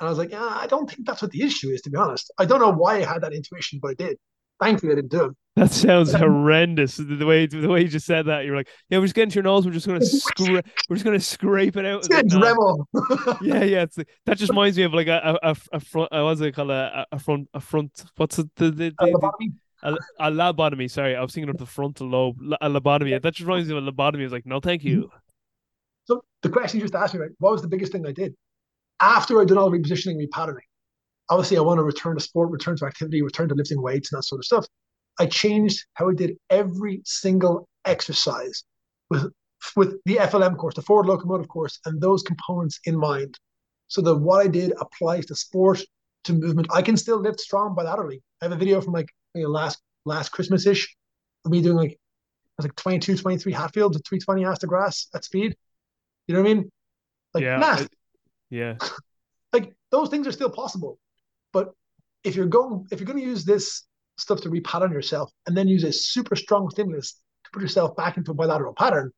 And 0.00 0.06
I 0.06 0.08
was 0.08 0.18
like, 0.18 0.30
yeah, 0.30 0.44
I 0.44 0.66
don't 0.66 0.90
think 0.90 1.06
that's 1.06 1.22
what 1.22 1.30
the 1.30 1.42
issue 1.42 1.70
is, 1.70 1.82
to 1.82 1.90
be 1.90 1.96
honest. 1.96 2.32
I 2.38 2.46
don't 2.46 2.60
know 2.60 2.72
why 2.72 2.96
I 2.96 3.04
had 3.04 3.22
that 3.22 3.32
intuition, 3.32 3.78
but 3.82 3.92
I 3.92 3.94
did. 3.94 4.16
Thankfully, 4.60 4.92
I 4.92 4.96
didn't 4.96 5.10
do 5.10 5.24
it. 5.26 5.32
That 5.56 5.70
sounds 5.70 6.12
horrendous. 6.12 6.96
The 6.96 7.26
way 7.26 7.46
the 7.46 7.68
way 7.68 7.82
you 7.82 7.88
just 7.88 8.06
said 8.06 8.26
that, 8.26 8.44
you're 8.44 8.56
like, 8.56 8.68
yeah, 8.88 8.98
we're 8.98 9.04
just 9.04 9.14
getting 9.14 9.30
to 9.30 9.34
your 9.34 9.42
nose. 9.42 9.66
We're 9.66 9.72
just 9.72 9.86
gonna 9.86 10.00
scra- 10.00 10.64
we're 10.88 10.96
just 10.96 11.04
gonna 11.04 11.20
scrape 11.20 11.76
it 11.76 11.84
out. 11.84 12.06
It's. 12.08 12.34
Dremel. 12.34 12.84
Yeah, 13.42 13.64
yeah. 13.64 13.82
It's 13.82 13.96
that 13.96 14.38
just 14.38 14.50
reminds 14.50 14.76
me 14.76 14.84
of 14.84 14.94
like 14.94 15.08
a 15.08 15.38
a, 15.42 15.56
a, 15.72 15.80
front. 15.80 16.12
Uh, 16.12 16.22
what's 16.22 16.40
it 16.40 16.52
called? 16.52 16.70
A, 16.70 17.06
a 17.10 17.18
front. 17.18 17.48
A 17.52 17.60
front. 17.60 18.04
What's 18.16 18.38
it? 18.38 18.48
The, 18.56 18.70
the, 18.70 18.94
the, 18.98 19.06
the. 19.06 19.50
A, 19.82 19.94
a 20.18 20.30
lobotomy. 20.30 20.90
Sorry, 20.90 21.16
I 21.16 21.22
was 21.22 21.32
thinking 21.32 21.50
of 21.50 21.58
the 21.58 21.66
frontal 21.66 22.08
lobe. 22.08 22.40
A 22.60 22.68
lobotomy. 22.68 23.20
That 23.20 23.34
just 23.34 23.46
reminds 23.46 23.68
me 23.68 23.76
of 23.76 23.86
a 23.86 23.92
lobotomy. 23.92 24.22
It's 24.22 24.32
like, 24.32 24.46
no, 24.46 24.60
thank 24.60 24.84
you. 24.84 25.10
So 26.04 26.22
the 26.42 26.48
question 26.48 26.80
you 26.80 26.84
just 26.84 26.94
asked 26.94 27.14
me, 27.14 27.20
right? 27.20 27.30
What 27.38 27.52
was 27.52 27.62
the 27.62 27.68
biggest 27.68 27.92
thing 27.92 28.06
I 28.06 28.12
did 28.12 28.34
after 29.00 29.40
I 29.40 29.44
did 29.44 29.56
all 29.56 29.70
the 29.70 29.78
repositioning, 29.78 30.16
repatterning? 30.24 30.66
Obviously, 31.28 31.56
I 31.56 31.60
want 31.60 31.78
to 31.78 31.84
return 31.84 32.16
to 32.16 32.20
sport, 32.20 32.50
return 32.50 32.76
to 32.76 32.86
activity, 32.86 33.22
return 33.22 33.48
to 33.48 33.54
lifting 33.54 33.80
weights 33.80 34.12
and 34.12 34.18
that 34.18 34.24
sort 34.24 34.40
of 34.40 34.44
stuff. 34.44 34.66
I 35.18 35.26
changed 35.26 35.84
how 35.94 36.08
I 36.08 36.14
did 36.14 36.36
every 36.50 37.02
single 37.04 37.68
exercise 37.84 38.64
with 39.10 39.32
with 39.76 40.00
the 40.06 40.16
FLM 40.16 40.56
course, 40.56 40.74
the 40.74 40.82
forward 40.82 41.06
locomotive 41.06 41.48
course, 41.48 41.78
and 41.84 42.00
those 42.00 42.22
components 42.22 42.80
in 42.84 42.98
mind, 42.98 43.38
so 43.88 44.00
that 44.02 44.16
what 44.16 44.44
I 44.44 44.48
did 44.48 44.72
applies 44.80 45.26
to 45.26 45.34
sport, 45.34 45.82
to 46.24 46.32
movement. 46.32 46.68
I 46.72 46.82
can 46.82 46.96
still 46.96 47.20
lift 47.20 47.40
strong 47.40 47.76
bilaterally. 47.76 48.20
I 48.40 48.46
have 48.46 48.52
a 48.52 48.56
video 48.56 48.80
from 48.80 48.94
like 48.94 49.08
you 49.34 49.42
know, 49.42 49.48
last 49.50 49.80
last 50.04 50.30
Christmas 50.30 50.66
ish 50.66 50.96
of 51.44 51.50
me 51.50 51.62
doing 51.62 51.76
like 51.76 51.92
I 51.92 52.62
was 52.62 52.66
like 52.66 52.76
22, 52.76 53.16
23 53.16 53.52
Hatfields 53.52 53.96
at 53.96 54.06
320 54.06 54.44
ass 54.44 54.58
to 54.58 54.66
grass 54.66 55.08
at 55.14 55.24
speed. 55.24 55.56
You 56.26 56.34
know 56.34 56.42
what 56.42 56.50
I 56.50 56.54
mean? 56.54 56.70
Like 57.34 57.42
Yeah, 57.42 57.80
it- 57.80 57.92
Yeah. 58.50 58.76
like 59.52 59.72
those 59.90 60.08
things 60.08 60.26
are 60.26 60.32
still 60.32 60.50
possible. 60.50 60.98
But 61.52 61.70
if 62.24 62.36
you're 62.36 62.46
going 62.46 62.86
if 62.90 63.00
you're 63.00 63.06
going 63.06 63.18
to 63.18 63.24
use 63.24 63.44
this 63.44 63.86
stuff 64.18 64.40
to 64.42 64.50
repattern 64.50 64.92
yourself 64.92 65.32
and 65.46 65.56
then 65.56 65.66
use 65.66 65.84
a 65.84 65.92
super 65.92 66.36
strong 66.36 66.68
stimulus 66.70 67.12
to 67.44 67.50
put 67.52 67.62
yourself 67.62 67.96
back 67.96 68.16
into 68.18 68.32
a 68.32 68.34
bilateral 68.34 68.74
pattern 68.74 69.10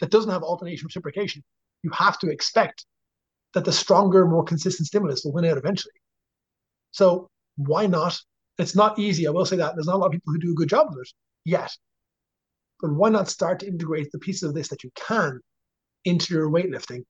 that 0.00 0.10
doesn't 0.10 0.30
have 0.30 0.42
alternation 0.42 0.86
reciprocation, 0.86 1.42
you 1.82 1.90
have 1.90 2.18
to 2.18 2.30
expect 2.30 2.84
that 3.54 3.64
the 3.64 3.72
stronger, 3.72 4.26
more 4.26 4.44
consistent 4.44 4.86
stimulus 4.86 5.24
will 5.24 5.32
win 5.32 5.44
out 5.46 5.56
eventually. 5.58 5.94
So 6.92 7.28
why 7.56 7.86
not? 7.86 8.20
It's 8.60 8.76
not 8.76 8.98
easy, 8.98 9.26
I 9.26 9.30
will 9.30 9.46
say 9.46 9.56
that. 9.56 9.74
There's 9.74 9.86
not 9.86 9.96
a 9.96 9.98
lot 9.98 10.06
of 10.06 10.12
people 10.12 10.32
who 10.32 10.38
do 10.38 10.52
a 10.52 10.54
good 10.54 10.68
job 10.68 10.88
of 10.88 10.96
it 11.00 11.08
yet. 11.44 11.70
But 12.80 12.92
why 12.92 13.10
not 13.10 13.28
start 13.28 13.60
to 13.60 13.66
integrate 13.66 14.10
the 14.10 14.18
pieces 14.18 14.44
of 14.44 14.54
this 14.54 14.68
that 14.68 14.84
you 14.84 14.90
can 14.94 15.40
into 16.04 16.34
your 16.34 16.50
weightlifting 16.50 17.04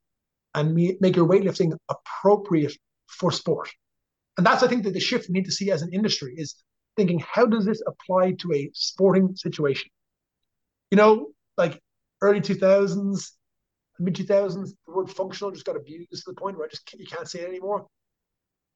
and 0.55 0.75
make 0.75 1.17
your 1.17 1.29
weightlifting 1.29 1.77
appropriate 1.89 2.77
for 3.07 3.31
sport? 3.31 3.71
And 4.37 4.47
that's, 4.47 4.63
I 4.63 4.69
think, 4.69 4.85
that 4.85 4.95
the 4.95 5.01
shift 5.01 5.29
we 5.29 5.35
need 5.35 5.45
to 5.45 5.53
see 5.53 5.71
as 5.71 5.83
an 5.83 5.93
industry 5.93 6.35
is 6.37 6.57
thinking, 6.97 7.21
how 7.21 7.47
does 7.47 7.65
this 7.65 7.83
apply 7.87 8.33
to 8.41 8.53
a 8.53 8.71
sporting 8.75 9.37
situation? 9.37 9.91
You 10.91 10.97
know, 10.97 11.29
like 11.57 11.81
early 12.23 12.41
2000s, 12.41 13.31
mid 13.99 14.15
2000s, 14.15 14.71
the 14.87 14.93
word 14.93 15.11
functional 15.11 15.53
just 15.53 15.67
got 15.67 15.77
abused 15.77 16.11
to 16.11 16.23
the 16.27 16.35
point 16.35 16.57
where 16.57 16.67
I 16.67 16.71
just 16.71 16.91
you 16.95 17.07
can't 17.07 17.29
say 17.29 17.41
it 17.41 17.49
anymore. 17.49 17.87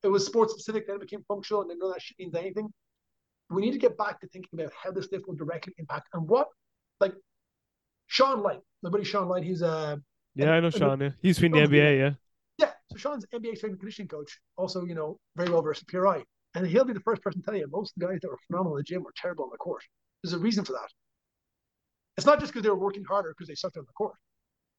It 0.05 0.09
was 0.09 0.25
sports 0.27 0.53
specific, 0.53 0.87
then 0.87 0.97
it 0.97 1.01
became 1.01 1.25
functional, 1.27 1.63
and 1.63 1.71
then 1.71 1.79
none 1.79 1.89
of 1.89 1.95
that 1.95 2.03
shit 2.03 2.19
means 2.19 2.35
anything. 2.35 2.69
We 3.51 3.63
need 3.63 3.73
to 3.73 3.79
get 3.79 3.97
back 3.97 4.21
to 4.21 4.29
thinking 4.29 4.61
about 4.61 4.73
how 4.81 4.91
this 4.93 5.07
stuff 5.07 5.23
will 5.27 5.35
directly 5.35 5.73
impact 5.79 6.09
and 6.13 6.29
what, 6.29 6.49
like 7.01 7.15
Sean 8.07 8.43
Light, 8.43 8.61
my 8.83 8.91
buddy 8.91 9.05
Sean 9.05 9.29
Light, 9.29 9.45
he's 9.45 9.63
a 9.63 10.01
Yeah, 10.35 10.53
I 10.53 10.61
know 10.61 10.71
Sean. 10.71 11.01
Yeah, 11.01 11.11
he's 11.23 11.39
been 11.39 11.55
in 11.55 11.71
the 11.71 11.77
NBA. 11.77 11.99
Yeah. 11.99 12.11
yeah. 12.59 12.71
So 12.91 12.97
Sean's 12.97 13.27
NBA 13.35 13.57
strength 13.57 13.73
and 13.73 13.81
conditioning 13.81 14.09
coach, 14.09 14.39
also, 14.57 14.85
you 14.85 14.95
know, 14.95 15.19
very 15.37 15.51
well 15.51 15.63
versed 15.63 15.83
in 15.83 15.87
PRI. 15.87 16.23
And 16.55 16.67
he'll 16.67 16.85
be 16.85 16.93
the 16.93 17.01
first 17.01 17.23
person 17.23 17.41
to 17.41 17.47
tell 17.47 17.57
you 17.57 17.67
most 17.71 17.95
of 17.97 18.01
the 18.01 18.07
guys 18.07 18.19
that 18.23 18.29
were 18.29 18.39
phenomenal 18.47 18.77
in 18.77 18.81
the 18.81 18.85
gym 18.85 19.03
were 19.03 19.13
terrible 19.17 19.45
on 19.45 19.51
the 19.51 19.59
court. 19.59 19.83
There's 20.23 20.35
a 20.35 20.39
reason 20.39 20.65
for 20.65 20.73
that. 20.73 20.89
It's 22.17 22.27
not 22.27 22.39
just 22.39 22.53
because 22.53 22.63
they 22.63 22.71
were 22.71 22.79
working 22.79 23.05
harder 23.05 23.31
because 23.31 23.49
they 23.49 23.57
sucked 23.57 23.77
on 23.77 23.85
the 23.87 23.93
court. 23.93 24.15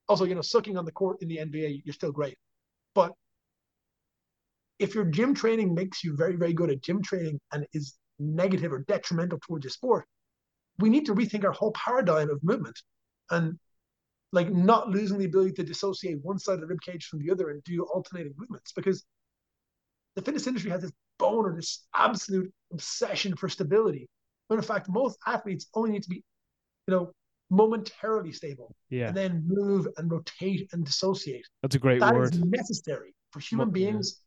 Also, 0.07 0.23
you 0.23 0.35
know, 0.35 0.41
sucking 0.41 0.77
on 0.77 0.85
the 0.85 0.91
court 0.91 1.18
in 1.22 1.27
the 1.27 1.38
NBA, 1.38 1.81
you're 1.84 1.93
still 1.93 2.11
great. 2.11 2.38
But 2.93 3.11
if 4.80 4.93
your 4.95 5.06
gym 5.06 5.34
training 5.34 5.73
makes 5.73 6.03
you 6.03 6.15
very, 6.15 6.35
very 6.35 6.53
good 6.53 6.69
at 6.69 6.81
gym 6.81 7.02
training 7.02 7.39
and 7.52 7.65
is 7.73 7.95
negative 8.19 8.72
or 8.73 8.80
detrimental 8.88 9.39
towards 9.45 9.64
your 9.64 9.72
sport, 9.72 10.06
we 10.80 10.89
need 10.89 11.06
to 11.06 11.15
rethink 11.15 11.43
our 11.45 11.52
whole 11.52 11.72
paradigm 11.72 12.30
of 12.30 12.43
movement 12.43 12.77
and 13.31 13.57
like 14.31 14.52
not 14.52 14.89
losing 14.89 15.18
the 15.18 15.26
ability 15.26 15.53
to 15.53 15.64
dissociate 15.64 16.18
one 16.22 16.38
side 16.38 16.56
of 16.56 16.61
the 16.61 16.68
rib 16.68 16.81
cage 16.81 17.06
from 17.06 17.19
the 17.19 17.31
other 17.31 17.49
and 17.52 17.64
do 17.64 17.84
alternating 17.93 18.34
movements 18.38 18.73
because 18.73 19.06
the 20.15 20.22
fitness 20.22 20.47
industry 20.47 20.72
has 20.72 20.81
this 20.81 20.91
bone 21.18 21.45
or 21.45 21.56
this 21.56 21.85
absolute 21.95 22.52
obsession 22.73 23.35
for 23.35 23.47
stability. 23.47 24.07
When 24.47 24.60
in 24.60 24.65
fact, 24.65 24.89
most 24.89 25.18
athletes 25.26 25.68
only 25.73 25.91
need 25.91 26.03
to 26.03 26.10
be, 26.10 26.23
you 26.88 26.93
know, 26.93 27.11
momentarily 27.49 28.31
stable 28.31 28.76
Yeah. 28.89 29.07
and 29.07 29.18
then 29.18 29.43
move 29.47 29.88
and 29.97 30.11
rotate 30.11 30.68
and 30.73 30.85
dissociate. 30.85 31.45
That's 31.61 31.76
a 31.76 31.80
great 31.80 31.99
That 32.02 32.15
is 32.15 32.34
word. 32.34 32.52
necessary 32.52 33.14
for 33.31 33.39
human 33.39 33.68
Mo- 33.68 33.73
beings 33.73 34.22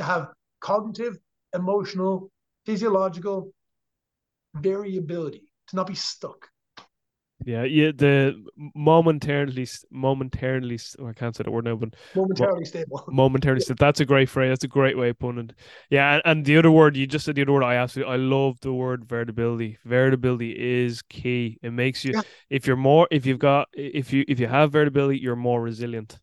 to 0.00 0.04
have 0.06 0.28
cognitive, 0.60 1.18
emotional, 1.54 2.30
physiological 2.64 3.52
variability, 4.54 5.42
to 5.68 5.76
not 5.76 5.86
be 5.86 5.94
stuck. 5.94 6.48
Yeah, 7.46 7.64
yeah. 7.64 7.90
The 7.94 8.34
momentarily, 8.74 9.66
momentarily. 9.90 10.78
oh, 10.98 11.06
I 11.08 11.12
can't 11.14 11.34
say 11.34 11.42
the 11.44 11.50
word 11.50 11.64
now, 11.64 11.74
but 11.76 11.94
Momentarily 12.14 12.64
stable. 12.66 13.02
momentarily. 13.08 13.60
still. 13.62 13.76
That's 13.78 14.00
a 14.00 14.04
great 14.04 14.28
phrase. 14.28 14.50
That's 14.50 14.64
a 14.64 14.68
great 14.68 14.96
way 14.98 15.08
of 15.10 15.18
putting 15.18 15.44
it. 15.48 15.54
Yeah, 15.88 16.14
and, 16.14 16.22
and 16.26 16.44
the 16.44 16.58
other 16.58 16.70
word 16.70 16.96
you 16.96 17.06
just 17.06 17.24
said, 17.24 17.36
the 17.36 17.42
other 17.42 17.52
word 17.52 17.62
I 17.64 17.76
absolutely, 17.76 18.12
I 18.12 18.16
love 18.16 18.58
the 18.60 18.72
word 18.74 19.06
vertibility. 19.06 19.78
Vertibility 19.86 20.50
is 20.84 21.00
key. 21.02 21.58
It 21.62 21.72
makes 21.72 22.04
you, 22.04 22.12
Yeah. 22.14 22.22
if 22.50 22.66
you're 22.66 22.76
more, 22.76 23.08
if 23.10 23.24
you've 23.24 23.38
got, 23.38 23.68
if 23.72 24.12
you, 24.12 24.22
if 24.28 24.38
you 24.38 24.46
have 24.46 24.72
vertibility, 24.72 25.18
you're 25.18 25.34
more 25.36 25.62
resilient. 25.62 26.18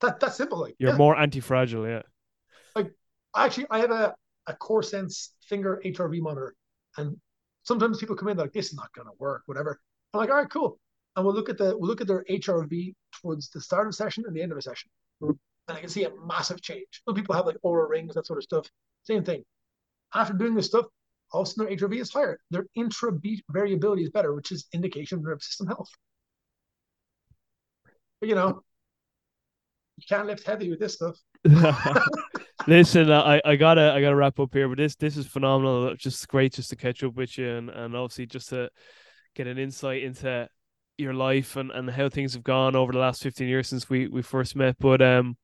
That, 0.00 0.18
that's 0.20 0.36
simple. 0.36 0.60
Like, 0.60 0.74
You're 0.78 0.90
yeah. 0.90 0.96
more 0.96 1.16
anti-fragile. 1.16 1.86
Yeah. 1.88 2.02
Actually 3.36 3.66
I 3.70 3.78
have 3.78 3.90
a, 3.90 4.14
a 4.46 4.54
CorSense 4.54 5.30
finger 5.42 5.80
HRV 5.84 6.20
monitor. 6.20 6.54
And 6.96 7.16
sometimes 7.62 7.98
people 7.98 8.16
come 8.16 8.28
in 8.28 8.36
like 8.36 8.52
this 8.52 8.68
is 8.68 8.74
not 8.74 8.92
gonna 8.94 9.10
work, 9.18 9.42
whatever. 9.46 9.80
I'm 10.14 10.20
like, 10.20 10.30
all 10.30 10.36
right, 10.36 10.50
cool. 10.50 10.78
And 11.14 11.24
we'll 11.24 11.34
look 11.34 11.48
at 11.48 11.58
the 11.58 11.76
we'll 11.76 11.88
look 11.88 12.00
at 12.00 12.06
their 12.06 12.24
HRV 12.28 12.94
towards 13.20 13.50
the 13.50 13.60
start 13.60 13.86
of 13.86 13.92
the 13.92 13.96
session 13.96 14.24
and 14.26 14.34
the 14.34 14.42
end 14.42 14.52
of 14.52 14.58
a 14.58 14.62
session. 14.62 14.90
And 15.20 15.38
I 15.76 15.80
can 15.80 15.88
see 15.88 16.04
a 16.04 16.10
massive 16.24 16.62
change. 16.62 17.02
Some 17.04 17.14
people 17.14 17.34
have 17.34 17.46
like 17.46 17.56
Oura 17.64 17.88
rings, 17.88 18.14
that 18.14 18.26
sort 18.26 18.38
of 18.38 18.44
stuff. 18.44 18.70
Same 19.04 19.24
thing. 19.24 19.42
After 20.14 20.32
doing 20.34 20.54
this 20.54 20.66
stuff, 20.66 20.86
all 21.32 21.42
of 21.42 21.48
a 21.48 21.50
sudden 21.50 21.76
their 21.76 21.88
HRV 21.88 22.00
is 22.00 22.12
higher. 22.12 22.38
Their 22.50 22.66
intra-beat 22.76 23.44
variability 23.50 24.04
is 24.04 24.10
better, 24.10 24.34
which 24.34 24.52
is 24.52 24.66
indication 24.72 25.18
of 25.18 25.24
nervous 25.24 25.46
system 25.46 25.66
health. 25.66 25.90
But 28.20 28.28
you 28.28 28.34
know, 28.34 28.62
you 29.96 30.04
can't 30.08 30.26
lift 30.26 30.46
heavy 30.46 30.70
with 30.70 30.78
this 30.78 30.94
stuff. 30.94 31.16
Listen, 32.68 33.12
I, 33.12 33.40
I 33.44 33.54
gotta 33.56 33.92
I 33.92 34.00
gotta 34.00 34.16
wrap 34.16 34.40
up 34.40 34.52
here, 34.52 34.68
but 34.68 34.78
this 34.78 34.96
this 34.96 35.16
is 35.16 35.26
phenomenal. 35.26 35.94
Just 35.94 36.26
great 36.28 36.52
just 36.54 36.70
to 36.70 36.76
catch 36.76 37.04
up 37.04 37.14
with 37.14 37.38
you 37.38 37.48
and, 37.48 37.70
and 37.70 37.94
obviously 37.94 38.26
just 38.26 38.48
to 38.48 38.70
get 39.36 39.46
an 39.46 39.56
insight 39.58 40.02
into 40.02 40.48
your 40.98 41.14
life 41.14 41.56
and, 41.56 41.70
and 41.70 41.88
how 41.90 42.08
things 42.08 42.34
have 42.34 42.42
gone 42.42 42.74
over 42.74 42.92
the 42.92 42.98
last 42.98 43.22
15 43.22 43.46
years 43.46 43.68
since 43.68 43.88
we, 43.88 44.08
we 44.08 44.22
first 44.22 44.56
met. 44.56 44.76
But 44.80 45.00
um 45.00 45.36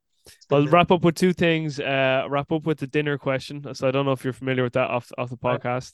I'll 0.51 0.67
wrap 0.67 0.91
up 0.91 1.05
with 1.05 1.15
two 1.15 1.33
things. 1.33 1.79
Uh 1.79 2.27
wrap 2.29 2.51
up 2.51 2.67
with 2.67 2.79
the 2.79 2.89
dinner 2.89 3.19
question. 3.19 3.73
So 3.75 3.87
I 3.87 3.93
don't 3.93 4.05
know 4.07 4.13
if 4.13 4.25
you're 4.25 4.33
familiar 4.33 4.65
with 4.65 4.73
that 4.75 4.91
off 4.91 5.13
off 5.17 5.31
the 5.31 5.37
Right. 5.43 5.61
podcast. 5.61 5.93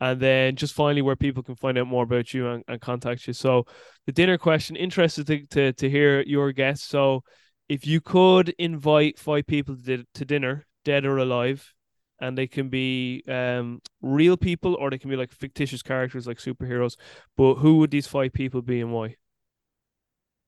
And 0.00 0.18
then 0.20 0.56
just 0.56 0.74
finally 0.74 1.02
where 1.02 1.16
people 1.16 1.42
can 1.42 1.56
find 1.56 1.78
out 1.78 1.86
more 1.86 2.04
about 2.04 2.32
you 2.32 2.48
and, 2.48 2.64
and 2.68 2.80
contact 2.80 3.26
you. 3.26 3.32
So 3.32 3.66
the 4.06 4.12
dinner 4.12 4.38
question, 4.38 4.76
interested 4.76 5.26
to, 5.26 5.46
to 5.48 5.72
to 5.74 5.90
hear 5.90 6.22
your 6.22 6.52
guess. 6.52 6.82
So 6.82 7.22
if 7.68 7.86
you 7.86 8.00
could 8.00 8.54
invite 8.58 9.18
five 9.18 9.46
people 9.46 9.76
to, 9.86 10.04
to 10.14 10.24
dinner, 10.24 10.66
dead 10.84 11.04
or 11.04 11.18
alive, 11.18 11.72
and 12.20 12.38
they 12.38 12.46
can 12.46 12.68
be 12.68 13.22
um 13.28 13.80
real 14.00 14.36
people 14.36 14.76
or 14.76 14.88
they 14.90 14.98
can 14.98 15.10
be 15.10 15.16
like 15.16 15.32
fictitious 15.32 15.82
characters 15.82 16.26
like 16.26 16.38
superheroes, 16.38 16.96
but 17.36 17.54
who 17.56 17.78
would 17.78 17.90
these 17.90 18.06
five 18.06 18.32
people 18.32 18.62
be 18.62 18.80
and 18.80 18.92
why? 18.92 19.16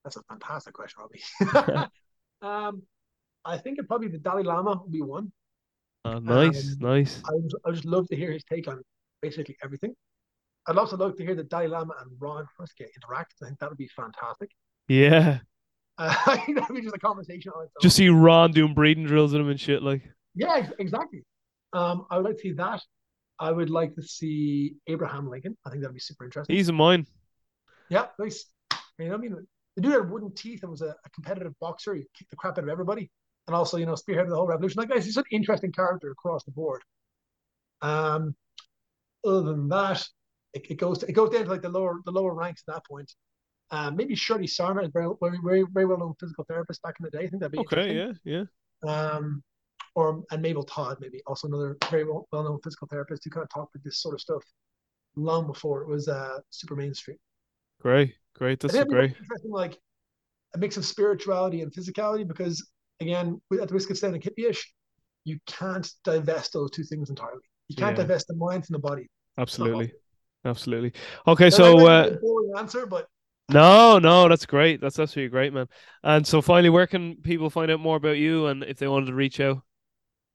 That's 0.03 0.15
a 0.15 0.23
fantastic 0.23 0.73
question, 0.73 1.01
Robbie. 1.01 1.89
um, 2.41 2.83
I 3.43 3.57
think 3.57 3.79
it 3.79 3.87
probably 3.87 4.07
the 4.07 4.17
Dalai 4.19 4.43
Lama 4.43 4.79
would 4.81 4.91
be 4.91 5.01
one. 5.01 5.31
Uh, 6.05 6.19
nice, 6.19 6.71
Um, 6.73 6.77
nice. 6.79 7.21
I 7.27 7.33
would, 7.33 7.51
I 7.65 7.69
would 7.69 7.75
just 7.75 7.85
love 7.85 8.07
to 8.07 8.15
hear 8.15 8.31
his 8.31 8.43
take 8.45 8.67
on 8.67 8.81
basically 9.21 9.57
everything. 9.61 9.93
I'd 10.67 10.77
also 10.77 10.97
like 10.97 11.15
to 11.15 11.23
hear 11.23 11.35
the 11.35 11.43
Dalai 11.43 11.67
Lama 11.67 11.95
and 12.01 12.11
Ron 12.19 12.45
Hruska 12.57 12.85
interact. 12.95 13.35
I 13.41 13.47
think 13.47 13.59
that 13.59 13.69
would 13.69 13.77
be 13.77 13.87
fantastic. 13.87 14.51
Yeah. 14.87 15.39
Uh, 15.99 16.13
I 16.27 16.37
think 16.37 16.59
that 16.59 16.69
would 16.69 16.75
be 16.75 16.81
just 16.81 16.95
a 16.95 16.99
conversation 16.99 17.51
on 17.55 17.63
its 17.63 17.71
own. 17.75 17.81
Just 17.81 17.95
see 17.95 18.09
Ron 18.09 18.51
doing 18.51 18.75
breathing 18.75 19.05
drills 19.05 19.31
with 19.31 19.41
him 19.41 19.49
and 19.49 19.59
shit. 19.59 19.81
Like, 19.81 20.03
Yeah, 20.35 20.57
ex- 20.57 20.73
exactly. 20.77 21.23
Um, 21.73 22.05
I 22.11 22.17
would 22.17 22.25
like 22.25 22.35
to 22.35 22.41
see 22.41 22.51
that. 22.53 22.81
I 23.39 23.51
would 23.51 23.71
like 23.71 23.95
to 23.95 24.03
see 24.03 24.75
Abraham 24.85 25.27
Lincoln. 25.27 25.57
I 25.65 25.71
think 25.71 25.81
that'd 25.81 25.95
be 25.95 25.99
super 25.99 26.25
interesting. 26.25 26.55
he's 26.55 26.69
a 26.69 26.73
mine. 26.73 27.07
Yeah, 27.89 28.05
nice. 28.19 28.45
You 28.99 29.09
know, 29.09 29.15
I 29.15 29.17
mean, 29.17 29.35
the 29.75 29.81
dude 29.81 29.93
had 29.93 30.09
wooden 30.09 30.33
teeth 30.33 30.61
and 30.63 30.71
was 30.71 30.81
a, 30.81 30.95
a 31.03 31.09
competitive 31.13 31.53
boxer. 31.59 31.95
He 31.95 32.03
kicked 32.17 32.29
the 32.29 32.35
crap 32.35 32.57
out 32.57 32.63
of 32.63 32.69
everybody, 32.69 33.09
and 33.47 33.55
also, 33.55 33.77
you 33.77 33.85
know, 33.85 33.93
spearheaded 33.93 34.29
the 34.29 34.35
whole 34.35 34.47
revolution. 34.47 34.79
Like, 34.79 34.89
guys, 34.89 35.05
he's 35.05 35.17
an 35.17 35.23
interesting 35.31 35.71
character 35.71 36.11
across 36.11 36.43
the 36.43 36.51
board. 36.51 36.83
Um, 37.81 38.35
other 39.25 39.41
than 39.41 39.67
that, 39.69 40.05
it, 40.53 40.69
it 40.71 40.75
goes 40.75 40.99
to, 40.99 41.07
it 41.09 41.13
goes 41.13 41.29
down 41.31 41.45
to 41.45 41.49
like 41.49 41.61
the 41.61 41.69
lower 41.69 42.01
the 42.05 42.11
lower 42.11 42.33
ranks 42.33 42.63
at 42.67 42.73
that 42.75 42.85
point. 42.85 43.11
Um, 43.71 43.95
maybe 43.95 44.15
Shirley 44.15 44.47
Sahrmann 44.47 44.85
is 44.85 44.91
very 44.93 45.09
very 45.21 45.65
very, 45.73 45.85
well 45.85 45.97
known 45.97 46.13
physical 46.19 46.45
therapist 46.45 46.81
back 46.83 46.95
in 46.99 47.03
the 47.03 47.11
day. 47.11 47.25
I 47.25 47.27
think 47.29 47.41
that'd 47.41 47.51
be 47.51 47.59
Okay, 47.59 47.95
yeah, 47.95 48.13
yeah. 48.23 48.43
Um, 48.89 49.43
or 49.95 50.23
and 50.31 50.41
Mabel 50.41 50.63
Todd, 50.63 50.97
maybe 51.01 51.21
also 51.27 51.47
another 51.47 51.77
very 51.89 52.05
well 52.05 52.25
known 52.31 52.59
physical 52.63 52.87
therapist 52.87 53.23
who 53.23 53.29
kind 53.29 53.43
of 53.43 53.49
talked 53.49 53.75
about 53.75 53.83
this 53.83 54.01
sort 54.01 54.13
of 54.15 54.21
stuff 54.21 54.43
long 55.15 55.47
before 55.47 55.81
it 55.81 55.87
was 55.87 56.07
uh, 56.07 56.39
super 56.49 56.75
mainstream. 56.75 57.17
Great, 57.81 58.15
great. 58.35 58.59
That's 58.59 58.73
think 58.73 58.87
so 58.89 58.95
it'd 58.95 59.07
be 59.07 59.07
great. 59.07 59.17
interesting, 59.19 59.51
like 59.51 59.77
a 60.55 60.57
mix 60.59 60.77
of 60.77 60.85
spirituality 60.85 61.61
and 61.61 61.71
physicality, 61.73 62.27
because 62.27 62.65
again, 63.01 63.41
at 63.61 63.67
the 63.67 63.73
risk 63.73 63.89
of 63.89 63.97
sounding 63.97 64.21
hippie-ish, 64.21 64.73
you 65.25 65.39
can't 65.45 65.91
divest 66.03 66.53
those 66.53 66.71
two 66.71 66.83
things 66.83 67.09
entirely. 67.09 67.41
You 67.67 67.75
can't 67.75 67.97
Yeah. 67.97 68.03
divest 68.03 68.27
the 68.27 68.35
mind 68.35 68.65
from 68.65 68.73
the 68.73 68.79
body. 68.79 69.09
Absolutely, 69.37 69.93
absolutely. 70.45 70.93
Okay, 71.27 71.45
Now, 71.45 71.49
so 71.49 71.87
uh, 71.87 72.15
answer, 72.57 72.85
but 72.85 73.07
no, 73.51 73.99
no, 73.99 74.27
that's 74.27 74.45
great. 74.45 74.81
That's 74.81 74.99
absolutely 74.99 75.29
great, 75.29 75.53
man. 75.53 75.67
And 76.03 76.25
so, 76.25 76.41
finally, 76.41 76.69
where 76.69 76.87
can 76.87 77.15
people 77.17 77.49
find 77.49 77.71
out 77.71 77.79
more 77.79 77.95
about 77.95 78.17
you 78.17 78.47
and 78.47 78.63
if 78.63 78.77
they 78.77 78.87
wanted 78.87 79.07
to 79.07 79.13
reach 79.13 79.39
out? 79.39 79.61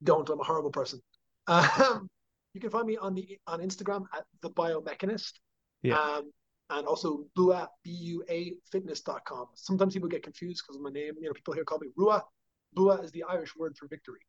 don't. 0.03 0.29
I'm 0.29 0.39
a 0.39 0.43
horrible 0.43 0.71
person. 0.71 1.01
Um, 1.45 2.07
you 2.53 2.61
can 2.61 2.69
find 2.69 2.85
me 2.85 2.95
on 2.95 3.15
the 3.15 3.37
on 3.47 3.59
Instagram 3.59 4.05
at 4.15 4.23
the 4.41 4.49
biomechanist. 4.51 5.33
Yeah. 5.81 5.99
Um, 5.99 6.31
and 6.69 6.87
also 6.87 7.25
Bua 7.35 7.67
B 7.83 7.91
U 7.91 8.23
A 8.29 8.53
fitness.com. 8.71 9.47
Sometimes 9.55 9.93
people 9.93 10.07
get 10.07 10.23
confused 10.23 10.63
because 10.63 10.77
of 10.77 10.83
my 10.83 10.91
name. 10.91 11.15
You 11.19 11.27
know, 11.27 11.33
people 11.33 11.53
here 11.53 11.65
call 11.65 11.79
me 11.79 11.87
Rua. 11.97 12.23
Bua 12.75 13.01
is 13.01 13.11
the 13.11 13.23
Irish 13.23 13.57
word 13.57 13.75
for 13.77 13.87
victory. 13.89 14.19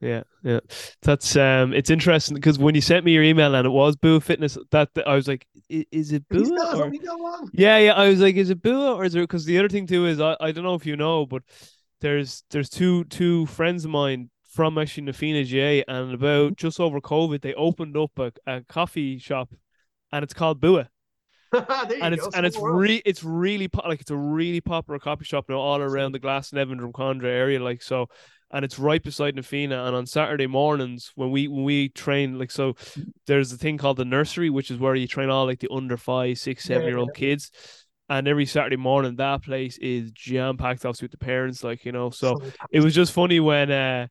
Yeah, 0.00 0.22
yeah. 0.42 0.60
That's 1.02 1.36
um, 1.36 1.74
it's 1.74 1.90
interesting 1.90 2.34
because 2.34 2.58
when 2.58 2.74
you 2.74 2.80
sent 2.80 3.04
me 3.04 3.12
your 3.12 3.22
email 3.22 3.54
and 3.54 3.66
it 3.66 3.70
was 3.70 3.96
Boo 3.96 4.18
Fitness, 4.18 4.56
that, 4.70 4.94
that 4.94 5.06
I 5.06 5.14
was 5.14 5.28
like, 5.28 5.46
is 5.68 6.12
it 6.12 6.26
Boo 6.28 6.56
or 6.56 6.84
own 6.84 6.94
email 6.94 7.18
wrong? 7.22 7.50
Yeah, 7.52 7.76
yeah. 7.78 7.92
I 7.92 8.08
was 8.08 8.20
like, 8.20 8.36
is 8.36 8.48
it 8.48 8.62
Bua 8.62 8.94
or 8.94 9.04
is 9.04 9.14
it? 9.14 9.20
Because 9.20 9.44
the 9.44 9.58
other 9.58 9.68
thing 9.68 9.86
too 9.86 10.06
is 10.06 10.18
I, 10.18 10.36
I 10.40 10.52
don't 10.52 10.64
know 10.64 10.74
if 10.74 10.86
you 10.86 10.96
know, 10.96 11.26
but 11.26 11.42
there's 12.00 12.44
there's 12.50 12.70
two 12.70 13.04
two 13.04 13.44
friends 13.46 13.84
of 13.84 13.90
mine 13.90 14.30
from 14.50 14.78
actually 14.78 15.04
Na 15.04 15.12
Fianna 15.12 15.44
J, 15.44 15.84
and 15.86 16.14
about 16.14 16.56
just 16.56 16.80
over 16.80 17.00
COVID, 17.00 17.42
they 17.42 17.54
opened 17.54 17.96
up 17.96 18.18
a, 18.18 18.32
a 18.46 18.62
coffee 18.62 19.18
shop, 19.18 19.52
and 20.12 20.22
it's 20.22 20.34
called 20.34 20.62
you 20.64 20.86
and 21.54 22.16
go. 22.16 22.26
it's 22.26 22.28
and 22.34 22.46
it's 22.46 22.58
re 22.58 23.02
it's 23.04 23.22
really 23.22 23.68
po- 23.68 23.86
like 23.86 24.00
it's 24.00 24.10
a 24.10 24.16
really 24.16 24.60
popular 24.60 24.98
coffee 24.98 25.24
shop 25.24 25.44
now 25.48 25.58
all 25.58 25.80
around 25.80 26.12
the 26.12 26.20
Glasnevin 26.20 26.80
Drumcondra 26.80 27.24
area, 27.24 27.62
like 27.62 27.82
so. 27.82 28.08
And 28.52 28.64
it's 28.64 28.78
right 28.78 29.02
beside 29.02 29.36
Na 29.36 29.42
Fianna. 29.42 29.84
And 29.84 29.94
on 29.94 30.06
Saturday 30.06 30.46
mornings, 30.46 31.12
when 31.14 31.30
we 31.30 31.46
when 31.48 31.64
we 31.64 31.88
train, 31.90 32.38
like 32.38 32.50
so, 32.50 32.74
there's 33.26 33.52
a 33.52 33.56
thing 33.56 33.78
called 33.78 33.96
the 33.96 34.04
nursery, 34.04 34.50
which 34.50 34.70
is 34.70 34.78
where 34.78 34.94
you 34.94 35.06
train 35.06 35.30
all 35.30 35.46
like 35.46 35.60
the 35.60 35.72
under 35.72 35.96
five, 35.96 36.38
six, 36.38 36.64
seven 36.64 36.82
Yeah, 36.82 36.88
year 36.90 36.98
old 36.98 37.14
kids. 37.14 37.50
And 38.08 38.26
every 38.26 38.46
Saturday 38.46 38.76
morning, 38.76 39.14
that 39.16 39.44
place 39.44 39.78
is 39.78 40.10
jam 40.10 40.56
packed, 40.56 40.84
obviously 40.84 41.04
with 41.06 41.12
the 41.12 41.18
parents, 41.18 41.62
like 41.62 41.84
you 41.84 41.92
know. 41.92 42.10
So 42.10 42.40
it 42.72 42.80
was 42.80 42.94
just 42.94 43.12
funny 43.12 43.38
when 43.38 43.70
uh 43.70 44.08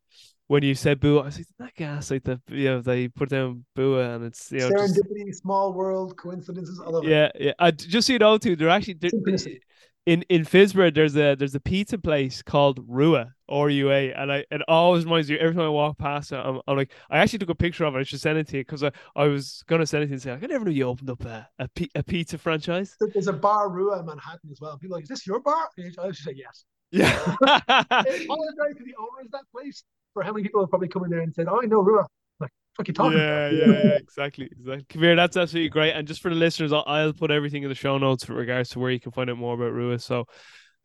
when 0.48 0.64
you 0.64 0.74
said 0.74 1.00
boo, 1.00 1.20
I 1.20 1.26
was 1.26 1.38
like, 1.38 1.48
that 1.60 1.76
gas, 1.76 2.10
like 2.10 2.24
the 2.24 2.42
you 2.48 2.66
know 2.66 2.82
they 2.82 3.08
put 3.10 3.30
down 3.30 3.66
boo, 3.76 4.00
and 4.00 4.24
it's 4.24 4.52
you 4.52 4.60
know 4.60 4.72
just, 4.72 4.96
serendipity, 4.96 5.36
small 5.36 5.74
world, 5.74 6.16
coincidences. 6.18 6.80
I 6.80 6.90
love 6.90 7.06
it. 7.06 7.10
yeah, 7.10 7.30
yeah. 7.40 7.52
I, 7.60 7.72
just 7.72 8.08
so 8.08 8.14
you 8.14 8.20
know, 8.20 8.38
too, 8.38 8.56
they're 8.56 8.70
actually 8.70 8.96
they're-. 8.96 9.12
In 10.10 10.24
in 10.24 10.42
Phibsborough. 10.42 10.92
There's 10.92 11.16
a 11.16 11.36
there's 11.36 11.54
a 11.54 11.60
pizza 11.60 12.00
place 12.00 12.42
called 12.42 12.84
Rua 12.88 13.36
R 13.48 13.70
U 13.70 13.92
A, 13.92 14.12
and 14.12 14.34
I 14.34 14.44
it 14.50 14.64
always 14.68 15.06
reminds 15.06 15.30
you 15.30 15.38
every 15.38 15.54
time 15.54 15.66
I 15.66 15.70
walk 15.70 16.00
past 16.00 16.32
it. 16.32 16.38
I'm, 16.38 16.60
I'm 16.68 16.78
like, 16.78 16.92
I 17.12 17.20
actually 17.20 17.38
took 17.38 17.50
a 17.50 17.54
picture 17.54 17.86
of 17.86 17.96
it. 17.96 18.00
I 18.00 18.02
should 18.02 18.20
send 18.20 18.40
it 18.40 18.48
to 18.48 18.58
you 18.58 18.64
because 18.64 18.84
I, 18.84 18.92
I 19.16 19.26
was 19.26 19.64
gonna 19.68 19.86
send 19.86 20.02
it 20.02 20.08
to 20.08 20.10
you 20.10 20.14
and 20.16 20.22
say, 20.24 20.32
I 20.32 20.38
never 20.48 20.66
knew 20.66 20.72
you 20.72 20.86
opened 20.86 21.12
up 21.12 21.24
a 21.26 21.48
a, 21.60 21.70
a 21.94 22.02
pizza 22.02 22.40
franchise. 22.40 22.96
There's 23.14 23.28
a 23.28 23.34
bar 23.34 23.70
Rua 23.70 24.00
in 24.00 24.08
Manhattan 24.08 24.50
as 24.52 24.60
well. 24.60 24.80
People 24.80 24.96
are 24.96 24.98
like, 24.98 25.04
is 25.04 25.10
this 25.10 25.28
your 25.28 25.42
bar? 25.42 25.70
And 25.78 25.96
I 26.02 26.08
should 26.08 26.26
say 26.26 26.34
yes. 26.36 26.66
Yeah. 26.90 27.36
I 27.44 27.60
apologize 28.00 28.78
to 28.78 28.84
the 28.84 28.96
owners 28.98 29.26
of 29.26 29.32
that 29.34 29.46
place 29.52 29.84
for 30.16 30.24
how 30.24 30.34
many 30.34 30.42
people 30.42 30.62
have 30.62 30.72
probably 30.72 30.88
come 30.88 31.04
in 31.04 31.12
there 31.12 31.22
and 31.22 31.32
said, 31.36 31.46
"Oh, 31.48 31.62
I 31.62 31.68
know 31.68 31.82
Rua." 31.82 32.08
What 32.80 32.88
you 32.88 32.94
talking 32.94 33.18
yeah, 33.18 33.48
about? 33.48 33.54
yeah, 33.54 33.66
yeah, 33.66 33.96
exactly, 33.98 34.46
exactly. 34.46 35.02
Here, 35.02 35.14
that's 35.14 35.36
absolutely 35.36 35.68
great. 35.68 35.92
And 35.92 36.08
just 36.08 36.22
for 36.22 36.30
the 36.30 36.36
listeners, 36.36 36.72
I'll, 36.72 36.86
I'll 36.88 37.12
put 37.12 37.30
everything 37.30 37.64
in 37.64 37.68
the 37.68 37.76
show 37.76 37.98
notes 37.98 38.26
with 38.26 38.38
regards 38.38 38.70
to 38.70 38.80
where 38.80 38.90
you 38.90 39.02
can 39.02 39.12
find 39.12 39.30
out 39.30 39.38
more 39.38 39.54
about 39.54 39.74
Rua. 39.74 40.00
So, 40.00 40.28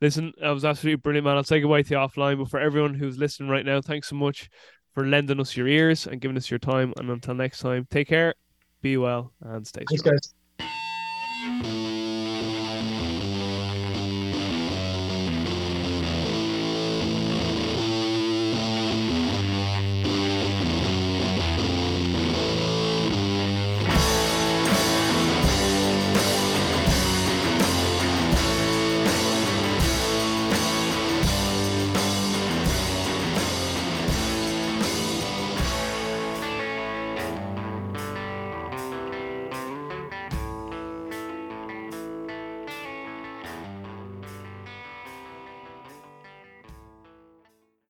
listen, 0.01 0.33
that 0.41 0.49
was 0.49 0.65
absolutely 0.65 0.97
brilliant, 0.97 1.23
man. 1.23 1.37
I'll 1.37 1.45
say 1.45 1.61
goodbye 1.61 1.83
to 1.83 1.89
you 1.89 1.95
offline, 1.95 2.37
but 2.37 2.49
for 2.49 2.59
everyone 2.59 2.95
who's 2.95 3.17
listening 3.17 3.47
right 3.47 3.65
now, 3.65 3.79
thanks 3.79 4.09
so 4.09 4.17
much 4.17 4.49
for 4.93 5.07
lending 5.07 5.39
us 5.39 5.55
your 5.55 5.69
ears 5.69 6.05
and 6.05 6.19
giving 6.19 6.35
us 6.35 6.51
your 6.51 6.59
time. 6.59 6.93
And 6.97 7.09
until 7.09 7.33
next 7.33 7.59
time, 7.59 7.87
take 7.89 8.09
care, 8.09 8.33
be 8.81 8.97
well, 8.97 9.31
and 9.39 9.65
stay 9.65 9.85
safe. 9.87 10.01
Thanks, 10.01 10.01
strong. 10.01 11.79
guys. 11.79 11.94